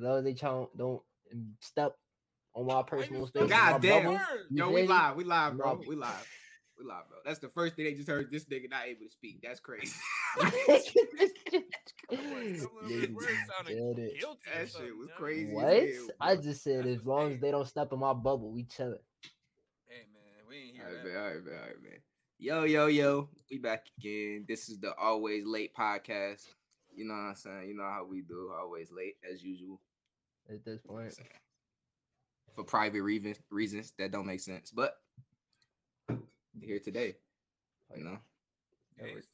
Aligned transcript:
long 0.00 0.18
as 0.18 0.24
they 0.24 0.34
try 0.34 0.64
don't 0.76 1.02
step 1.60 1.94
on 2.54 2.66
my 2.66 2.82
personal 2.82 3.26
space. 3.26 3.48
God 3.48 3.80
damn. 3.82 4.04
bubble, 4.04 4.20
Yo, 4.50 4.70
we 4.70 4.82
me? 4.82 4.88
live. 4.88 5.16
We 5.16 5.24
live, 5.24 5.56
bro. 5.56 5.80
We 5.86 5.96
live. 5.96 6.26
We 6.78 6.84
live, 6.84 7.08
bro. 7.08 7.18
That's 7.24 7.38
the 7.38 7.48
first 7.50 7.76
thing 7.76 7.84
they 7.84 7.94
just 7.94 8.08
heard. 8.08 8.30
This 8.30 8.44
nigga 8.46 8.70
not 8.70 8.86
able 8.86 9.04
to 9.06 9.10
speak. 9.10 9.40
That's 9.42 9.60
crazy. 9.60 9.92
Ladies 12.10 12.62
Some 12.62 12.70
of 12.82 12.88
those 12.88 13.08
words 13.10 13.26
sounded 13.48 13.76
and 13.76 13.96
gentlemen. 13.96 14.10
guilty 14.18 14.40
or 14.50 14.58
That 14.58 14.68
shit 14.70 14.96
was 14.96 15.08
crazy. 15.16 15.52
What? 15.52 15.72
hell, 15.72 16.08
I 16.20 16.36
just 16.36 16.62
said 16.64 16.86
as 16.86 17.04
long 17.04 17.32
as 17.34 17.40
they 17.40 17.50
don't 17.50 17.66
step 17.68 17.92
in 17.92 17.98
my 18.00 18.12
bubble, 18.14 18.50
we 18.50 18.64
chilling. 18.64 18.98
Hey 19.86 20.06
man, 20.12 20.22
we 20.48 20.56
ain't 20.56 20.80
All 20.80 20.86
hear 20.88 20.96
right, 20.96 21.04
that. 21.04 21.12
man. 21.12 21.22
All 21.22 21.28
right, 21.28 21.44
man. 21.44 21.54
All 21.54 21.66
right, 21.66 21.82
man. 21.82 22.00
Yo, 22.38 22.64
yo, 22.64 22.86
yo. 22.86 23.28
We 23.50 23.58
back 23.58 23.86
again. 23.98 24.44
This 24.48 24.68
is 24.68 24.78
the 24.80 24.94
Always 24.96 25.44
Late 25.46 25.72
podcast. 25.78 26.46
You 26.94 27.04
know 27.06 27.14
what 27.14 27.20
I'm 27.20 27.34
saying? 27.36 27.68
You 27.68 27.76
know 27.76 27.84
how 27.84 28.04
we 28.08 28.22
do. 28.22 28.50
Always 28.58 28.90
late, 28.90 29.14
as 29.30 29.42
usual. 29.44 29.80
At 30.50 30.64
this 30.64 30.80
point, 30.80 31.14
For 32.56 32.64
private 32.64 33.02
reasons, 33.02 33.38
reasons 33.50 33.92
that 33.98 34.10
don't 34.10 34.26
make 34.26 34.40
sense. 34.40 34.72
But 34.72 34.96
here 36.60 36.80
today. 36.80 37.14
You 37.96 38.04
know? 38.04 38.18
Gangsta. 39.00 39.26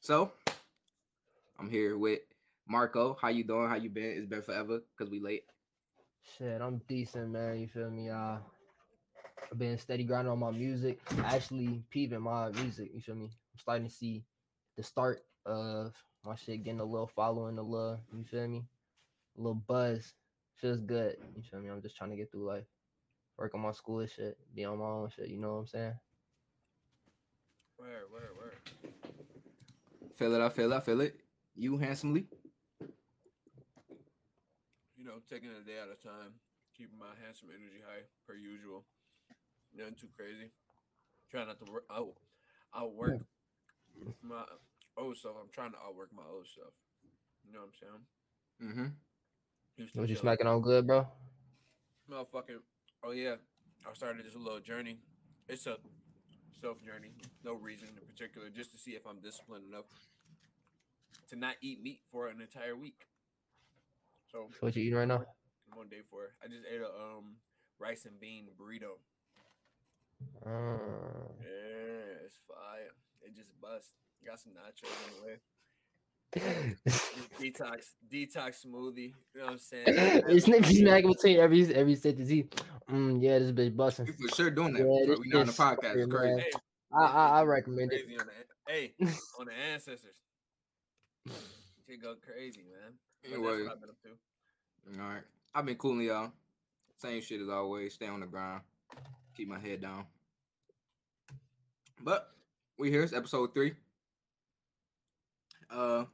So 0.00 0.32
I'm 1.58 1.68
here 1.68 1.98
with 1.98 2.20
Marco. 2.68 3.16
How 3.20 3.28
you 3.28 3.42
doing? 3.42 3.68
How 3.68 3.74
you 3.74 3.90
been? 3.90 4.16
It's 4.16 4.26
been 4.26 4.42
forever 4.42 4.80
because 4.96 5.10
we 5.10 5.18
late. 5.20 5.42
shit, 6.36 6.60
I'm 6.60 6.80
decent, 6.88 7.30
man. 7.30 7.58
You 7.58 7.66
feel 7.66 7.90
me? 7.90 8.10
Uh, 8.10 8.36
I've 9.50 9.58
been 9.58 9.78
steady 9.78 10.04
grinding 10.04 10.30
on 10.30 10.38
my 10.38 10.52
music. 10.52 11.00
Actually, 11.24 11.82
peeping 11.90 12.20
my 12.20 12.50
music. 12.50 12.90
You 12.94 13.00
feel 13.00 13.16
me? 13.16 13.30
I'm 13.52 13.58
starting 13.58 13.88
to 13.88 13.92
see 13.92 14.24
the 14.76 14.82
start 14.82 15.22
of 15.44 15.92
my 16.24 16.36
shit 16.36 16.62
getting 16.62 16.80
a 16.80 16.84
little 16.84 17.10
following, 17.14 17.58
a 17.58 17.62
little. 17.62 17.98
You 18.16 18.24
feel 18.24 18.46
me? 18.46 18.64
A 19.38 19.40
little 19.40 19.54
buzz. 19.54 20.14
Feels 20.56 20.80
good. 20.80 21.16
You 21.36 21.42
feel 21.42 21.60
me? 21.60 21.70
I'm 21.70 21.80
just 21.80 21.96
trying 21.96 22.10
to 22.10 22.16
get 22.16 22.32
through 22.32 22.46
life. 22.46 22.64
Work 23.36 23.54
on 23.54 23.60
my 23.60 23.70
school 23.70 24.00
and 24.00 24.10
shit. 24.10 24.36
Be 24.54 24.64
on 24.64 24.78
my 24.78 24.84
own 24.84 25.10
shit. 25.14 25.28
You 25.28 25.38
know 25.38 25.52
what 25.52 25.60
I'm 25.60 25.66
saying? 25.68 25.94
Where, 27.76 28.02
where, 28.10 28.30
where? 28.36 28.54
Feel 30.16 30.34
it, 30.34 30.40
I 30.40 30.48
feel 30.48 30.72
it, 30.72 30.76
I 30.76 30.80
feel 30.80 31.00
it. 31.00 31.20
You 31.54 31.78
handsomely. 31.78 32.26
You 34.96 35.04
know, 35.04 35.22
taking 35.30 35.50
a 35.50 35.64
day 35.64 35.78
at 35.78 35.86
a 35.86 35.94
time, 36.02 36.34
keeping 36.76 36.98
my 36.98 37.14
handsome 37.22 37.50
energy 37.50 37.78
high 37.86 38.02
per 38.26 38.34
usual. 38.34 38.84
Nothing 39.76 39.94
too 39.94 40.08
crazy. 40.16 40.50
Trying 41.30 41.46
not 41.46 41.64
to 41.64 41.70
work 41.70 41.84
out, 41.88 42.14
outwork 42.74 43.20
my 44.22 44.42
old 44.96 45.16
self. 45.16 45.36
I'm 45.40 45.50
trying 45.52 45.70
to 45.70 45.78
outwork 45.78 46.08
my 46.12 46.26
old 46.28 46.48
self. 46.52 46.74
You 47.46 47.52
know 47.52 47.60
what 47.60 47.70
I'm 47.70 47.78
saying? 47.78 48.72
Mm-hmm. 48.72 49.07
To 49.78 50.00
Was 50.00 50.10
you 50.10 50.16
smacking 50.16 50.46
on 50.46 50.60
good, 50.60 50.86
bro? 50.86 51.06
Motherfucking. 52.10 52.58
Oh 53.04 53.12
yeah, 53.12 53.36
I 53.88 53.94
started 53.94 54.26
this 54.26 54.34
little 54.34 54.58
journey. 54.58 54.98
It's 55.48 55.66
a 55.66 55.76
self 56.60 56.82
journey. 56.84 57.12
No 57.44 57.54
reason 57.54 57.88
in 57.88 58.06
particular, 58.06 58.50
just 58.50 58.72
to 58.72 58.78
see 58.78 58.92
if 58.92 59.06
I'm 59.06 59.20
disciplined 59.20 59.64
enough 59.68 59.86
to 61.30 61.36
not 61.36 61.54
eat 61.62 61.80
meat 61.80 62.00
for 62.10 62.26
an 62.26 62.40
entire 62.40 62.74
week. 62.74 63.06
So 64.32 64.48
So 64.50 64.58
what 64.66 64.74
you 64.74 64.82
eating 64.82 64.98
right 64.98 65.06
now? 65.06 65.22
I'm 65.72 65.78
on 65.78 65.88
day 65.88 66.02
four. 66.10 66.34
I 66.42 66.48
just 66.48 66.64
ate 66.66 66.80
a 66.80 66.88
um 66.90 67.36
rice 67.78 68.04
and 68.04 68.18
bean 68.18 68.48
burrito. 68.58 68.98
Uh, 70.44 71.30
Yeah, 71.38 72.26
it's 72.26 72.40
fire. 72.48 72.90
It 73.22 73.36
just 73.36 73.52
bust. 73.60 73.94
Got 74.26 74.40
some 74.40 74.52
nachos 74.52 74.90
in 75.06 75.20
the 75.20 75.26
way. 75.26 75.36
Just 76.34 76.46
detox, 77.40 77.84
detox 78.12 78.66
smoothie. 78.66 79.14
You 79.34 79.40
know 79.40 79.44
what 79.44 79.52
I'm 79.52 79.58
saying? 79.58 79.84
this 79.86 80.46
nigga 80.46 80.66
smacking 80.66 81.12
between 81.12 81.38
every 81.38 81.74
every 81.74 81.94
sentence. 81.94 82.28
He, 82.28 82.44
mm, 82.90 83.22
yeah, 83.22 83.38
this 83.38 83.52
bitch 83.52 83.74
busting. 83.74 84.06
We 84.06 84.28
for 84.28 84.34
sure 84.34 84.50
doing 84.50 84.74
that. 84.74 84.80
Yeah, 84.80 84.84
bro. 84.84 85.06
this 85.06 85.18
we 85.20 85.28
not 85.28 85.40
on 85.40 85.46
the 85.46 85.52
podcast. 85.52 85.96
It's 85.96 86.12
crazy. 86.12 86.40
Hey, 86.40 86.50
I 86.92 87.04
I, 87.04 87.28
I 87.40 87.42
recommend 87.44 87.92
it. 87.92 88.02
on 88.20 88.26
the 88.26 88.72
hey 88.72 88.94
on 89.38 89.46
the 89.46 89.52
ancestors. 89.72 90.16
Shit 91.88 92.02
go 92.02 92.14
crazy, 92.20 92.60
man. 92.60 92.92
Anyway, 93.24 93.66
I've 93.70 93.80
been 93.80 93.88
up 93.88 93.96
to. 94.02 95.00
all 95.02 95.08
right. 95.08 95.22
I've 95.54 95.64
been 95.64 95.76
cooling, 95.76 96.06
y'all. 96.06 96.32
Same 96.98 97.22
shit 97.22 97.40
as 97.40 97.48
always. 97.48 97.94
Stay 97.94 98.06
on 98.06 98.20
the 98.20 98.26
ground. 98.26 98.60
Keep 99.34 99.48
my 99.48 99.58
head 99.58 99.80
down. 99.80 100.04
But 102.02 102.30
we 102.76 102.90
here. 102.90 103.02
It's 103.02 103.14
episode 103.14 103.54
three. 103.54 103.72
Uh, 105.70 106.04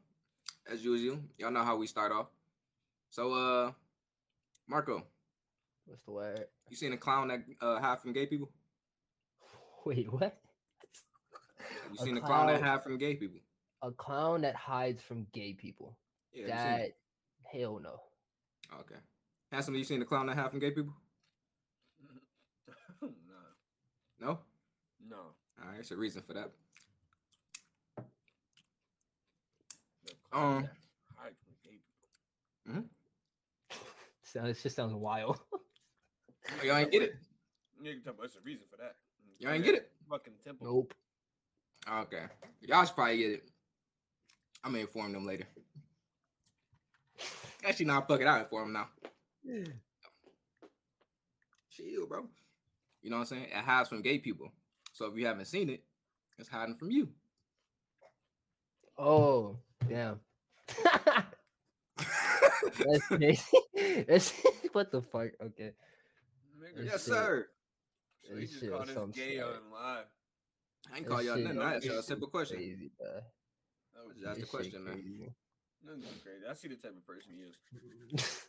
as 0.71 0.85
usual, 0.85 1.19
y'all 1.39 1.51
know 1.51 1.63
how 1.65 1.77
we 1.77 1.87
start 1.87 2.13
off. 2.13 2.27
So, 3.11 3.33
uh, 3.33 3.73
Marco, 4.67 5.05
What's 5.87 6.03
the 6.05 6.13
word? 6.13 6.47
you 6.71 6.77
seen 6.77 6.93
a 6.93 6.97
clown 6.97 7.29
that 7.29 7.45
uh 7.61 7.79
hide 7.81 8.01
from 8.01 8.13
gay 8.13 8.27
people? 8.27 8.51
Wait, 9.85 10.11
what? 10.13 10.37
You 11.91 11.97
A 12.01 12.03
seen 12.03 12.17
a 12.17 12.21
clown 12.21 12.47
that 12.47 12.61
clown- 12.61 12.71
hide 12.71 12.83
from 12.83 12.99
gay 12.99 13.15
people? 13.15 13.41
A 13.83 13.91
clown 13.93 14.41
that 14.43 14.57
hides 14.57 15.03
from 15.03 15.27
gay 15.33 15.53
people. 15.53 15.97
Yeah, 16.33 16.47
that 16.47 16.93
hell 17.53 17.79
no. 17.83 18.01
Okay. 18.81 18.97
Handsome, 19.53 19.75
you 19.75 19.85
seen 19.85 20.01
a 20.03 20.07
clown 20.07 20.27
that 20.27 20.37
hide 20.37 20.51
from 20.51 20.59
gay 20.61 20.71
people? 20.71 20.95
no, 23.03 23.09
No. 24.19 24.39
no. 25.09 25.17
All 25.63 25.71
right, 25.71 25.79
it's 25.81 25.91
a 25.91 25.97
reason 25.97 26.23
for 26.27 26.33
that. 26.33 26.51
The 27.97 28.03
clowns 30.24 30.24
Um, 30.35 30.63
that 30.63 30.71
hide 31.17 31.33
from 31.45 31.55
gay 31.63 31.79
people. 32.67 32.89
Sounds 34.23 34.59
it 34.59 34.63
just 34.63 34.77
sounds 34.77 34.93
wild. 34.93 35.39
Oh, 35.53 36.65
y'all 36.65 36.77
ain't 36.77 36.91
get 36.91 37.03
it. 37.03 37.15
Nigga, 37.83 38.05
talk 38.05 38.15
about 38.15 38.27
it's 38.27 38.37
a 38.37 38.41
reason 38.45 38.65
for 38.71 38.77
that. 38.77 38.97
Y'all 39.39 39.53
ain't 39.53 39.65
get 39.65 39.77
it. 39.77 39.91
Fucking 40.11 40.35
temple. 40.45 40.67
nope. 40.67 40.95
Okay. 41.91 42.25
Y'all 42.61 42.85
should 42.85 42.95
probably 42.95 43.19
get 43.19 43.31
it. 43.31 43.49
I'm 44.63 44.73
gonna 44.73 44.83
inform 44.83 45.13
them 45.13 45.27
later. 45.27 45.47
Actually, 47.65 47.87
nah, 47.87 48.01
fuck 48.03 48.21
it. 48.21 48.27
I'll 48.27 48.41
inform 48.41 48.73
them 48.73 48.83
now. 48.83 48.89
Yeah. 49.43 49.65
Chill, 51.71 52.07
bro. 52.07 52.27
You 53.03 53.11
know 53.11 53.17
what 53.17 53.23
I'm 53.23 53.27
saying? 53.39 53.45
It 53.45 53.65
hides 53.65 53.89
from 53.89 54.03
gay 54.03 54.19
people. 54.19 54.53
So 54.93 55.07
if 55.07 55.17
you 55.17 55.27
haven't 55.27 55.47
seen 55.47 55.71
it, 55.71 55.83
it's 56.39 56.49
hiding 56.49 56.77
from 56.77 56.91
you. 56.91 57.09
Oh, 58.99 59.57
damn. 59.89 60.21
That's 62.79 63.07
crazy. 63.07 63.43
That's 64.09 64.33
what 64.73 64.91
the 64.91 65.03
fuck? 65.03 65.29
Okay. 65.43 65.73
Nigga, 66.59 66.85
yes, 66.85 66.93
shit- 66.93 67.01
sir. 67.01 67.47
So 68.23 68.37
he 68.37 68.47
just 68.47 68.71
called 68.71 68.89
us 68.89 69.17
gay 69.17 69.35
shit. 69.37 69.43
on 69.43 69.51
live. 69.71 70.07
I 70.93 70.97
ain't 70.99 71.07
call 71.07 71.23
y'all 71.23 71.37
nothing. 71.39 71.61
I 71.61 71.75
asked 71.77 71.85
y'all 71.85 71.99
a 71.99 72.03
simple 72.03 72.29
question. 72.29 72.57
Crazy, 72.57 72.91
bro. 72.99 73.09
That 73.95 74.07
was 74.07 74.17
Just 74.17 74.27
ask 74.27 74.35
the 74.37 74.41
This 74.41 74.51
question, 74.51 74.85
man. 74.85 74.95
crazy. 74.95 75.33
Nothing 75.85 76.03
crazy. 76.23 76.45
I 76.51 76.55
see 76.55 76.69
the 76.69 76.77
type 76.77 76.97
of 76.97 77.07
person 77.07 77.33
he 77.37 77.43
is. 77.43 78.47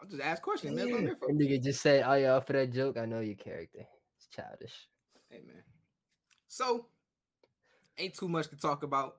I'll 0.00 0.08
just 0.08 0.22
ask 0.22 0.40
questions, 0.42 0.74
man. 0.74 0.84
That's 0.84 0.92
what 0.92 0.98
I'm 0.98 1.06
here 1.06 1.16
for. 1.16 1.28
And 1.30 1.40
nigga 1.40 1.62
just 1.62 1.82
say, 1.82 2.02
"Oh 2.02 2.14
yeah, 2.14 2.38
for 2.38 2.52
that 2.52 2.72
joke, 2.72 2.96
I 2.96 3.04
know 3.04 3.20
your 3.20 3.34
character. 3.34 3.84
It's 4.16 4.28
childish." 4.28 4.88
Hey 5.28 5.40
man. 5.44 5.62
So 6.46 6.86
ain't 7.98 8.14
too 8.14 8.28
much 8.28 8.48
to 8.48 8.56
talk 8.56 8.84
about 8.84 9.16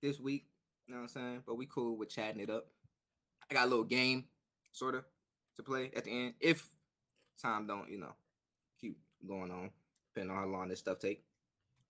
this 0.00 0.20
week. 0.20 0.46
You 0.90 0.96
know 0.96 1.02
what 1.02 1.10
I'm 1.16 1.22
saying? 1.22 1.42
But 1.46 1.54
we 1.54 1.66
cool 1.66 1.96
with 1.96 2.08
chatting 2.08 2.40
it 2.40 2.50
up. 2.50 2.66
I 3.48 3.54
got 3.54 3.66
a 3.66 3.70
little 3.70 3.84
game, 3.84 4.24
sort 4.72 4.96
of, 4.96 5.04
to 5.54 5.62
play 5.62 5.92
at 5.94 6.02
the 6.02 6.10
end. 6.10 6.34
If 6.40 6.68
time 7.40 7.68
don't, 7.68 7.88
you 7.88 8.00
know, 8.00 8.12
keep 8.80 8.98
going 9.24 9.52
on, 9.52 9.70
depending 10.12 10.36
on 10.36 10.42
how 10.42 10.48
long 10.50 10.66
this 10.66 10.80
stuff 10.80 10.98
take. 10.98 11.22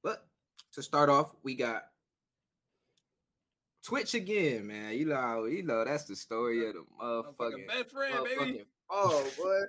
But 0.03 0.27
to 0.75 0.83
start 0.83 1.09
off, 1.09 1.33
we 1.43 1.55
got 1.55 1.85
Twitch 3.83 4.13
again, 4.13 4.67
man. 4.67 4.93
You 4.99 5.07
know, 5.07 5.47
you 5.47 5.63
know, 5.63 5.83
that's 5.83 6.05
the 6.05 6.15
story 6.15 6.69
of 6.69 6.75
the 6.75 6.85
Motherfucking 7.03 7.25
motherfucking, 7.39 7.69
best 7.69 7.91
friend, 7.93 8.25
baby. 8.25 8.37
motherfucking 8.37 8.65
oh 8.91 9.31
boy. 9.39 9.61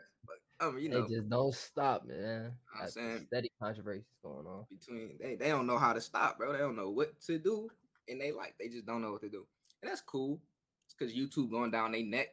But, 0.59 0.65
um, 0.67 0.77
you 0.77 0.89
know, 0.89 1.07
They 1.07 1.15
just 1.15 1.29
don't 1.29 1.55
stop, 1.55 2.05
man. 2.05 2.51
I'm 2.75 2.81
Got 2.81 2.91
saying- 2.91 3.25
steady 3.27 3.49
controversies 3.61 4.03
going 4.21 4.45
on. 4.45 4.65
between 4.69 5.11
they, 5.21 5.35
they 5.35 5.47
don't 5.47 5.67
know 5.67 5.77
how 5.77 5.93
to 5.93 6.01
stop, 6.01 6.37
bro. 6.37 6.51
They 6.51 6.59
don't 6.59 6.75
know 6.75 6.89
what 6.89 7.17
to 7.21 7.39
do 7.39 7.69
and 8.11 8.21
they 8.21 8.31
like 8.31 8.55
they 8.59 8.67
just 8.67 8.85
don't 8.85 9.01
know 9.01 9.11
what 9.13 9.21
to 9.21 9.29
do. 9.29 9.45
And 9.81 9.89
that's 9.89 10.01
cool. 10.01 10.39
It's 10.85 10.93
because 10.97 11.13
YouTube 11.15 11.49
going 11.51 11.71
down 11.71 11.91
their 11.93 12.03
neck. 12.03 12.27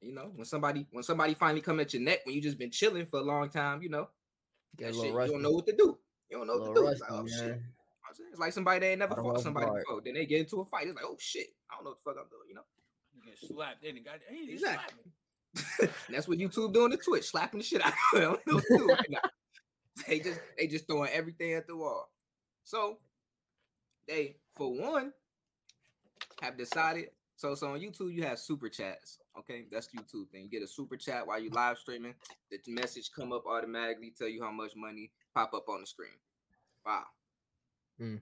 You 0.00 0.12
know, 0.14 0.30
when 0.34 0.44
somebody 0.44 0.86
when 0.90 1.02
somebody 1.04 1.34
finally 1.34 1.60
come 1.60 1.80
at 1.80 1.94
your 1.94 2.02
neck 2.02 2.20
when 2.24 2.34
you 2.34 2.42
just 2.42 2.58
been 2.58 2.70
chilling 2.70 3.06
for 3.06 3.20
a 3.20 3.22
long 3.22 3.48
time, 3.48 3.82
you 3.82 3.88
know, 3.88 4.08
Get 4.76 4.88
that 4.88 4.94
shit, 4.94 5.12
little 5.14 5.26
you 5.26 5.32
don't 5.32 5.42
know 5.42 5.50
what 5.52 5.66
to 5.66 5.76
do. 5.76 5.98
You 6.30 6.38
don't 6.38 6.46
know 6.46 6.54
what 6.58 6.64
to 6.66 6.70
little 6.72 6.86
do. 6.86 6.90
It's 6.90 7.00
rusty, 7.00 7.14
like, 7.14 7.22
oh 7.22 7.26
shit. 7.28 7.38
man. 7.38 7.46
You 7.46 7.52
know 7.54 7.54
what 7.54 8.08
I'm 8.10 8.14
saying? 8.16 8.28
It's 8.32 8.40
like 8.40 8.52
somebody 8.52 8.80
they 8.80 8.90
ain't 8.90 8.98
never 8.98 9.12
Out 9.18 9.22
fought 9.22 9.40
somebody 9.40 9.66
guard. 9.66 9.82
before. 9.86 10.00
Then 10.04 10.14
they 10.14 10.26
get 10.26 10.40
into 10.40 10.60
a 10.60 10.64
fight. 10.64 10.86
It's 10.88 10.96
like, 10.96 11.04
oh 11.06 11.16
shit, 11.18 11.46
I 11.70 11.74
don't 11.76 11.84
know 11.84 11.90
what 11.90 11.98
the 11.98 12.10
fuck 12.10 12.16
I'm 12.20 12.28
doing, 12.28 12.48
you 12.48 12.54
know? 12.54 12.62
You 13.14 13.22
get 13.24 13.38
slapped. 13.38 13.82
Then 13.82 13.96
got 14.04 14.20
hey, 14.28 14.36
he 14.46 14.52
Exactly. 14.52 14.94
slapped 15.54 15.88
me. 15.88 15.88
That's 16.10 16.28
what 16.28 16.38
YouTube 16.38 16.72
doing 16.74 16.90
to 16.90 16.96
Twitch, 16.96 17.24
slapping 17.30 17.60
the 17.60 17.64
shit 17.64 17.84
out 17.84 17.92
of 18.14 18.20
them. 18.20 18.36
They 18.46 18.46
don't 18.46 18.46
know 18.46 18.54
what 18.56 18.64
to 18.66 18.78
do 18.78 18.86
right. 18.88 19.30
They 20.08 20.18
just 20.20 20.40
they 20.58 20.66
just 20.66 20.86
throwing 20.86 21.10
everything 21.12 21.54
at 21.54 21.66
the 21.68 21.76
wall. 21.76 22.10
So 22.64 22.98
they, 24.08 24.36
for 24.56 24.72
one, 24.72 25.12
have 26.42 26.56
decided 26.56 27.10
So 27.36 27.54
so 27.56 27.72
on 27.72 27.80
YouTube 27.80 28.12
you 28.14 28.22
have 28.22 28.38
super 28.38 28.68
chats. 28.68 29.18
Okay, 29.38 29.64
that's 29.70 29.88
YouTube 29.88 30.30
thing. 30.30 30.44
You 30.44 30.48
get 30.50 30.62
a 30.62 30.68
super 30.68 30.96
chat 30.96 31.26
while 31.26 31.40
you 31.40 31.50
live 31.50 31.78
streaming. 31.78 32.14
The 32.50 32.58
message 32.72 33.10
come 33.12 33.32
up 33.32 33.44
automatically, 33.46 34.12
tell 34.16 34.28
you 34.28 34.42
how 34.42 34.52
much 34.52 34.72
money 34.76 35.10
pop 35.34 35.52
up 35.54 35.68
on 35.68 35.80
the 35.80 35.86
screen. 35.86 36.16
Wow. 36.86 37.04
Mm. 38.00 38.20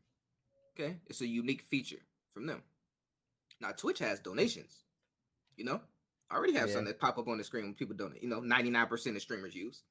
Okay, 0.75 0.97
it's 1.07 1.21
a 1.21 1.27
unique 1.27 1.63
feature 1.63 2.01
from 2.33 2.47
them. 2.47 2.63
Now 3.61 3.73
Twitch 3.73 3.99
has 3.99 4.21
donations. 4.21 4.85
You 5.57 5.65
know, 5.67 5.81
I 6.31 6.37
already 6.37 6.55
have 6.55 6.69
Yeah. 6.69 6.75
something 6.75 6.89
that 6.89 7.01
pop 7.01 7.19
up 7.19 7.29
on 7.29 7.37
the 7.37 7.45
screen 7.45 7.65
when 7.65 7.75
people 7.75 7.95
donate. 7.95 8.23
You 8.23 8.29
know, 8.31 8.41
ninety 8.41 8.71
nine 8.71 8.87
percent 8.87 9.17
of 9.17 9.23
streamers 9.23 9.55
use. 9.55 9.83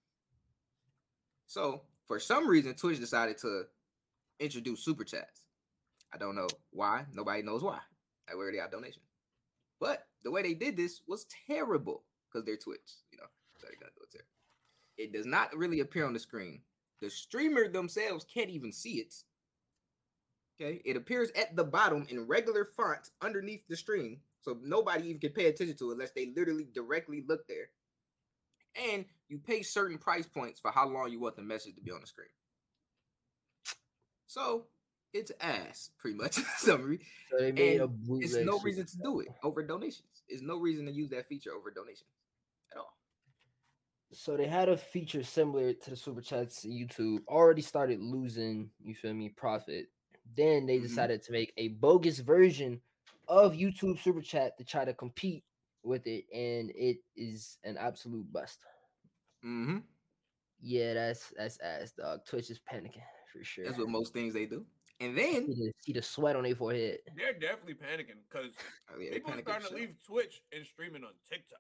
So 1.45 1.83
for 2.07 2.19
some 2.19 2.47
reason, 2.47 2.73
Twitch 2.73 2.99
decided 2.99 3.37
to 3.39 3.67
introduce 4.39 4.83
super 4.83 5.03
chats. 5.03 5.40
I 6.13 6.17
don't 6.17 6.35
know 6.35 6.47
why. 6.71 7.05
Nobody 7.13 7.41
knows 7.41 7.63
why. 7.63 7.79
I 8.29 8.33
already 8.33 8.57
got 8.57 8.71
donations. 8.71 9.05
But 9.79 10.07
the 10.23 10.31
way 10.31 10.41
they 10.41 10.53
did 10.53 10.77
this 10.77 11.01
was 11.07 11.25
terrible 11.47 12.03
because 12.27 12.45
they're 12.45 12.57
Twitch. 12.57 12.79
You 13.11 13.17
know, 13.17 13.25
so 13.57 13.67
they're 13.67 13.79
gonna 13.79 13.91
do 13.95 14.19
it. 14.19 14.25
It 15.01 15.13
does 15.13 15.25
not 15.25 15.55
really 15.55 15.79
appear 15.79 16.05
on 16.05 16.13
the 16.13 16.19
screen. 16.19 16.61
The 17.01 17.09
streamer 17.09 17.67
themselves 17.67 18.25
can't 18.31 18.49
even 18.49 18.71
see 18.71 18.99
it. 18.99 19.15
Okay, 20.59 20.81
it 20.85 20.95
appears 20.95 21.31
at 21.31 21.55
the 21.55 21.63
bottom 21.63 22.05
in 22.09 22.27
regular 22.27 22.65
font 22.65 23.09
underneath 23.21 23.67
the 23.67 23.75
stream, 23.75 24.19
so 24.41 24.59
nobody 24.61 25.07
even 25.07 25.19
can 25.19 25.31
pay 25.31 25.47
attention 25.47 25.75
to 25.77 25.89
it 25.89 25.93
unless 25.93 26.11
they 26.11 26.31
literally 26.35 26.67
directly 26.73 27.23
look 27.27 27.47
there. 27.47 27.69
And 28.75 29.05
you 29.27 29.39
pay 29.39 29.63
certain 29.63 29.97
price 29.97 30.27
points 30.27 30.59
for 30.59 30.69
how 30.69 30.87
long 30.87 31.11
you 31.11 31.19
want 31.19 31.35
the 31.35 31.41
message 31.41 31.75
to 31.75 31.81
be 31.81 31.91
on 31.91 32.01
the 32.01 32.07
screen. 32.07 32.27
So 34.27 34.67
it's 35.13 35.31
ass, 35.41 35.91
pretty 35.97 36.17
much. 36.17 36.35
summary, 36.57 36.99
So 37.29 37.37
they 37.39 37.51
made 37.51 37.81
And 37.81 38.21
it's 38.21 38.37
no 38.39 38.59
reason 38.59 38.85
to 38.85 38.97
do 39.03 39.19
it 39.21 39.29
over 39.43 39.63
donations. 39.63 40.23
It's 40.27 40.41
no 40.41 40.57
reason 40.59 40.85
to 40.85 40.91
use 40.91 41.09
that 41.09 41.25
feature 41.27 41.51
over 41.53 41.71
donations 41.71 42.09
at 42.71 42.77
all. 42.77 42.97
So 44.13 44.35
they 44.35 44.47
had 44.47 44.69
a 44.69 44.77
feature 44.77 45.23
similar 45.23 45.73
to 45.73 45.89
the 45.89 45.95
super 45.95 46.21
chats. 46.21 46.65
YouTube 46.65 47.25
already 47.27 47.61
started 47.61 47.99
losing. 48.01 48.69
You 48.83 48.93
feel 48.93 49.13
me? 49.13 49.29
Profit. 49.29 49.87
Then 50.35 50.65
they 50.65 50.77
Mhm. 50.77 50.83
decided 50.83 51.21
to 51.23 51.31
make 51.31 51.53
a 51.57 51.69
bogus 51.69 52.19
version 52.19 52.81
of 53.27 53.53
YouTube 53.53 53.99
super 53.99 54.21
chat 54.21 54.57
to 54.57 54.65
try 54.65 54.83
to 54.85 54.93
compete 54.93 55.45
with 55.83 56.05
it, 56.07 56.25
and 56.33 56.71
it 56.71 56.97
is 57.15 57.57
an 57.63 57.77
absolute 57.77 58.31
bust. 58.31 58.65
Mm-hmm. 59.43 59.79
Yeah, 60.59 60.93
that's 60.93 61.33
that's 61.35 61.57
ass, 61.59 61.91
dog. 61.93 62.25
Twitch 62.25 62.49
is 62.51 62.59
panicking 62.59 63.03
for 63.31 63.43
sure. 63.43 63.65
That's 63.65 63.77
what 63.77 63.89
most 63.89 64.13
things 64.13 64.33
they 64.33 64.45
do. 64.45 64.65
And 65.01 65.17
then 65.17 65.47
see, 65.47 65.53
the, 65.53 65.71
see 65.83 65.93
the 65.93 66.01
sweat 66.01 66.35
on 66.35 66.43
their 66.43 66.55
forehead. 66.55 66.99
They're 67.17 67.33
definitely 67.33 67.73
panicking 67.73 68.21
because 68.29 68.51
oh, 68.93 68.99
yeah, 68.99 69.09
they 69.09 69.15
people 69.15 69.31
are 69.31 69.33
panic 69.33 69.47
starting 69.47 69.67
to 69.69 69.73
leave 69.73 69.95
Twitch 70.05 70.41
and 70.55 70.65
streaming 70.65 71.03
on 71.03 71.11
TikTok. 71.27 71.59